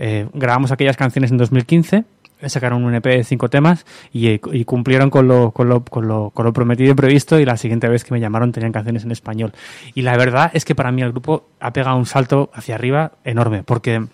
eh, 0.03 0.28
grabamos 0.34 0.72
aquellas 0.72 0.98
canciones 0.98 1.30
en 1.30 1.38
2015, 1.38 2.06
sacaron 2.48 2.84
un 2.84 2.95
EP 2.95 3.06
de 3.06 3.23
cinco 3.23 3.52
temas 3.52 3.86
y, 4.11 4.30
eh, 4.30 4.41
y 4.52 4.65
cumplieron 4.65 5.11
con 5.11 5.28
lo, 5.28 5.52
con, 5.52 5.69
lo, 5.69 5.84
con, 5.86 6.07
lo, 6.07 6.32
con 6.32 6.44
lo 6.44 6.53
prometido 6.53 6.91
y 6.91 6.95
previsto 6.95 7.40
y 7.40 7.45
la 7.45 7.56
siguiente 7.56 7.88
vez 7.88 8.03
que 8.03 8.11
me 8.11 8.19
llamaron 8.19 8.52
tenían 8.52 8.72
canciones 8.72 9.03
en 9.03 9.11
español. 9.11 9.53
Y 9.94 10.02
la 10.02 10.18
verdad 10.18 10.49
es 10.56 10.65
que 10.65 10.73
para 10.73 10.91
mí 10.91 11.03
el 11.03 11.11
grupo 11.11 11.49
ha 11.60 11.72
pegado 11.72 11.98
un 11.98 12.07
salto 12.07 12.49
hacia 12.53 12.73
arriba 12.76 13.11
enorme, 13.23 13.64
porque... 13.64 14.07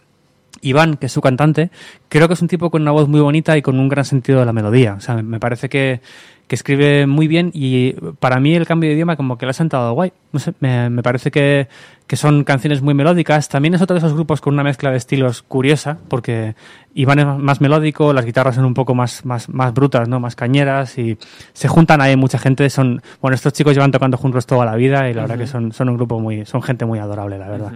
Iván, 0.59 0.95
que 0.95 1.05
es 1.05 1.11
su 1.11 1.21
cantante, 1.21 1.69
creo 2.09 2.27
que 2.27 2.33
es 2.33 2.41
un 2.41 2.47
tipo 2.47 2.71
con 2.71 2.81
una 2.81 2.89
voz 2.89 3.07
muy 3.07 3.19
bonita 3.19 3.55
y 3.55 3.61
con 3.61 3.79
un 3.79 3.87
gran 3.87 4.05
sentido 4.05 4.39
de 4.39 4.45
la 4.47 4.53
melodía. 4.53 4.95
O 4.95 4.99
sea, 4.99 5.21
me 5.21 5.39
parece 5.39 5.69
que, 5.69 6.01
que 6.47 6.55
escribe 6.55 7.07
muy 7.07 7.27
bien 7.27 7.51
y 7.53 7.93
para 8.19 8.39
mí 8.39 8.55
el 8.55 8.65
cambio 8.65 8.89
de 8.89 8.95
idioma 8.95 9.17
como 9.17 9.37
que 9.37 9.45
le 9.45 9.49
ha 9.49 9.53
sentado 9.53 9.93
guay. 9.93 10.13
No 10.31 10.39
sé, 10.39 10.53
me, 10.59 10.89
me 10.89 11.03
parece 11.03 11.29
que, 11.29 11.67
que 12.07 12.15
son 12.15 12.45
canciones 12.45 12.81
muy 12.81 12.93
melódicas. 12.93 13.49
También 13.49 13.73
es 13.73 13.81
otro 13.81 13.95
de 13.95 13.99
esos 13.99 14.13
grupos 14.13 14.39
con 14.39 14.53
una 14.53 14.63
mezcla 14.63 14.89
de 14.91 14.97
estilos 14.97 15.41
curiosa, 15.41 15.97
porque 16.07 16.55
Iván 16.93 17.19
es 17.19 17.25
más 17.25 17.59
melódico, 17.59 18.13
las 18.13 18.25
guitarras 18.25 18.55
son 18.55 18.65
un 18.65 18.73
poco 18.73 18.95
más, 18.95 19.25
más, 19.25 19.49
más 19.49 19.73
brutas, 19.73 20.07
¿no? 20.07 20.19
Más 20.21 20.35
cañeras 20.35 20.97
y 20.97 21.17
se 21.51 21.67
juntan 21.67 21.99
ahí 22.01 22.15
mucha 22.15 22.39
gente. 22.39 22.69
Son, 22.69 23.01
bueno, 23.21 23.35
estos 23.35 23.51
chicos 23.51 23.73
llevan 23.73 23.91
tocando 23.91 24.17
juntos 24.17 24.45
toda 24.45 24.65
la 24.65 24.75
vida 24.75 25.09
y 25.09 25.13
la 25.13 25.23
verdad 25.23 25.37
que 25.37 25.47
son, 25.47 25.73
son 25.73 25.89
un 25.89 25.97
grupo 25.97 26.19
muy, 26.19 26.45
son 26.45 26.61
gente 26.61 26.85
muy 26.85 26.99
adorable, 26.99 27.37
la 27.37 27.49
verdad. 27.49 27.73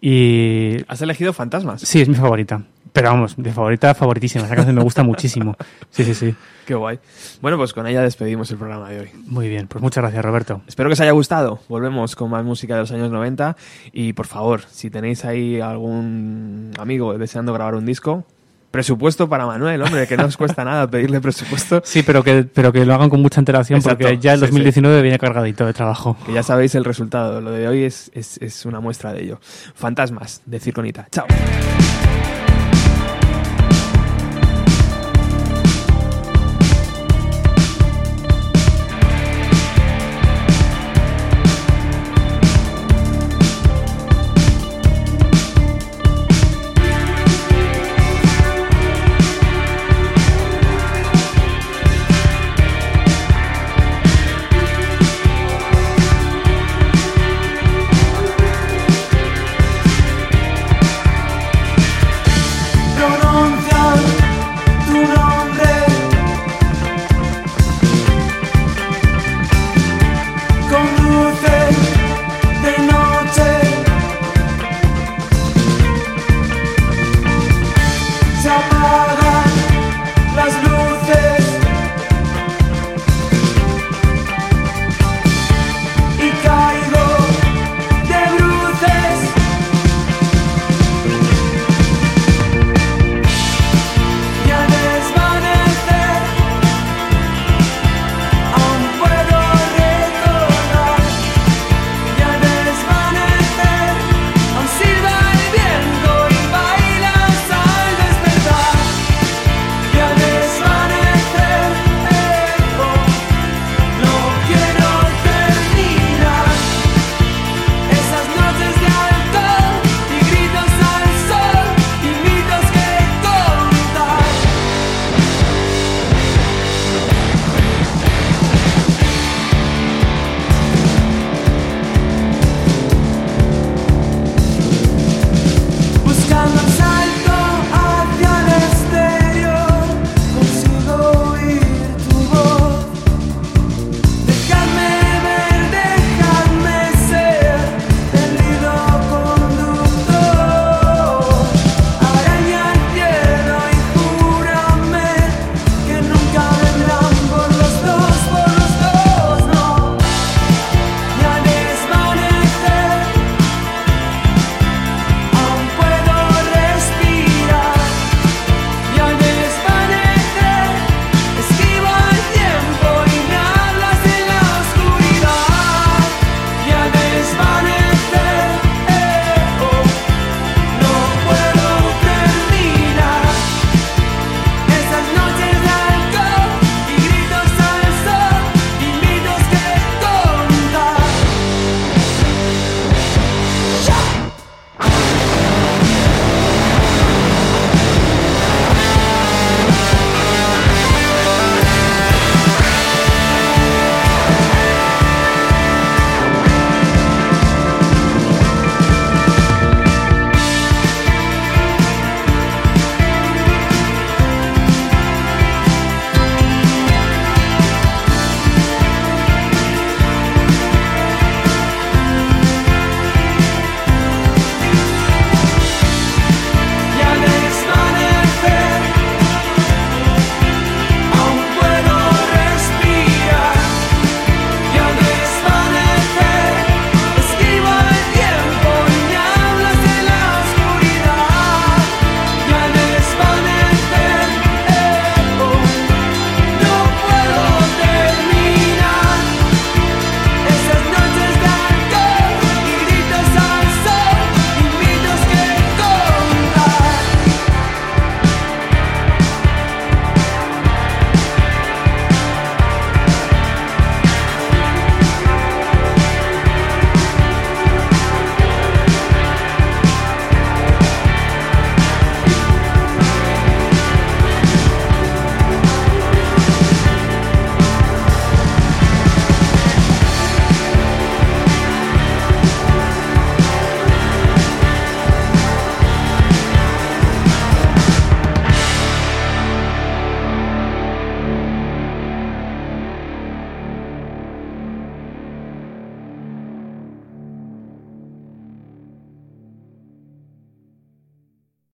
Y 0.00 0.76
Has 0.88 1.02
elegido 1.02 1.32
Fantasmas. 1.32 1.82
Sí, 1.82 2.00
es 2.00 2.08
mi 2.08 2.14
favorita. 2.14 2.62
Pero 2.92 3.10
vamos, 3.10 3.36
mi 3.36 3.50
favorita, 3.50 3.94
favoritísima. 3.94 4.46
Esa 4.46 4.56
canción 4.56 4.74
me 4.74 4.82
gusta 4.82 5.02
muchísimo. 5.02 5.54
Sí, 5.90 6.02
sí, 6.02 6.14
sí. 6.14 6.34
Qué 6.64 6.74
guay. 6.74 6.98
Bueno, 7.42 7.58
pues 7.58 7.74
con 7.74 7.86
ella 7.86 8.00
despedimos 8.00 8.50
el 8.50 8.56
programa 8.56 8.88
de 8.88 9.00
hoy. 9.00 9.10
Muy 9.26 9.50
bien, 9.50 9.66
pues 9.68 9.82
muchas 9.82 10.00
gracias, 10.02 10.24
Roberto. 10.24 10.62
Espero 10.66 10.88
que 10.88 10.94
os 10.94 11.00
haya 11.00 11.10
gustado. 11.10 11.60
Volvemos 11.68 12.16
con 12.16 12.30
más 12.30 12.42
música 12.42 12.74
de 12.74 12.80
los 12.80 12.92
años 12.92 13.10
90. 13.10 13.54
Y 13.92 14.14
por 14.14 14.26
favor, 14.26 14.62
si 14.70 14.88
tenéis 14.88 15.26
ahí 15.26 15.60
algún 15.60 16.72
amigo 16.78 17.18
deseando 17.18 17.52
grabar 17.52 17.74
un 17.74 17.84
disco, 17.84 18.24
presupuesto 18.70 19.28
para 19.28 19.46
Manuel, 19.46 19.82
hombre, 19.82 20.06
que 20.06 20.16
no 20.16 20.26
os 20.26 20.36
cuesta 20.36 20.64
nada 20.64 20.88
pedirle 20.90 21.20
presupuesto. 21.20 21.82
Sí, 21.96 22.02
pero 22.02 22.22
que, 22.22 22.44
pero 22.44 22.72
que 22.72 22.84
lo 22.84 22.94
hagan 22.94 23.08
con 23.08 23.22
mucha 23.22 23.40
antelación 23.40 23.78
Exacto, 23.78 23.98
porque 23.98 24.18
ya 24.18 24.34
el 24.34 24.40
sí, 24.40 24.46
sí. 24.46 24.50
2019 24.50 25.02
viene 25.02 25.18
cargadito 25.18 25.64
de 25.64 25.72
trabajo. 25.72 26.16
Que 26.26 26.32
ya 26.32 26.42
sabéis 26.42 26.74
el 26.74 26.84
resultado. 26.84 27.40
Lo 27.40 27.50
de 27.50 27.68
hoy 27.68 27.84
es, 27.84 28.10
es, 28.14 28.38
es 28.38 28.66
una 28.66 28.80
muestra 28.80 29.12
de 29.12 29.22
ello. 29.22 29.40
Fantasmas 29.74 30.42
de 30.44 30.60
Circonita. 30.60 31.06
Chao. 31.10 31.26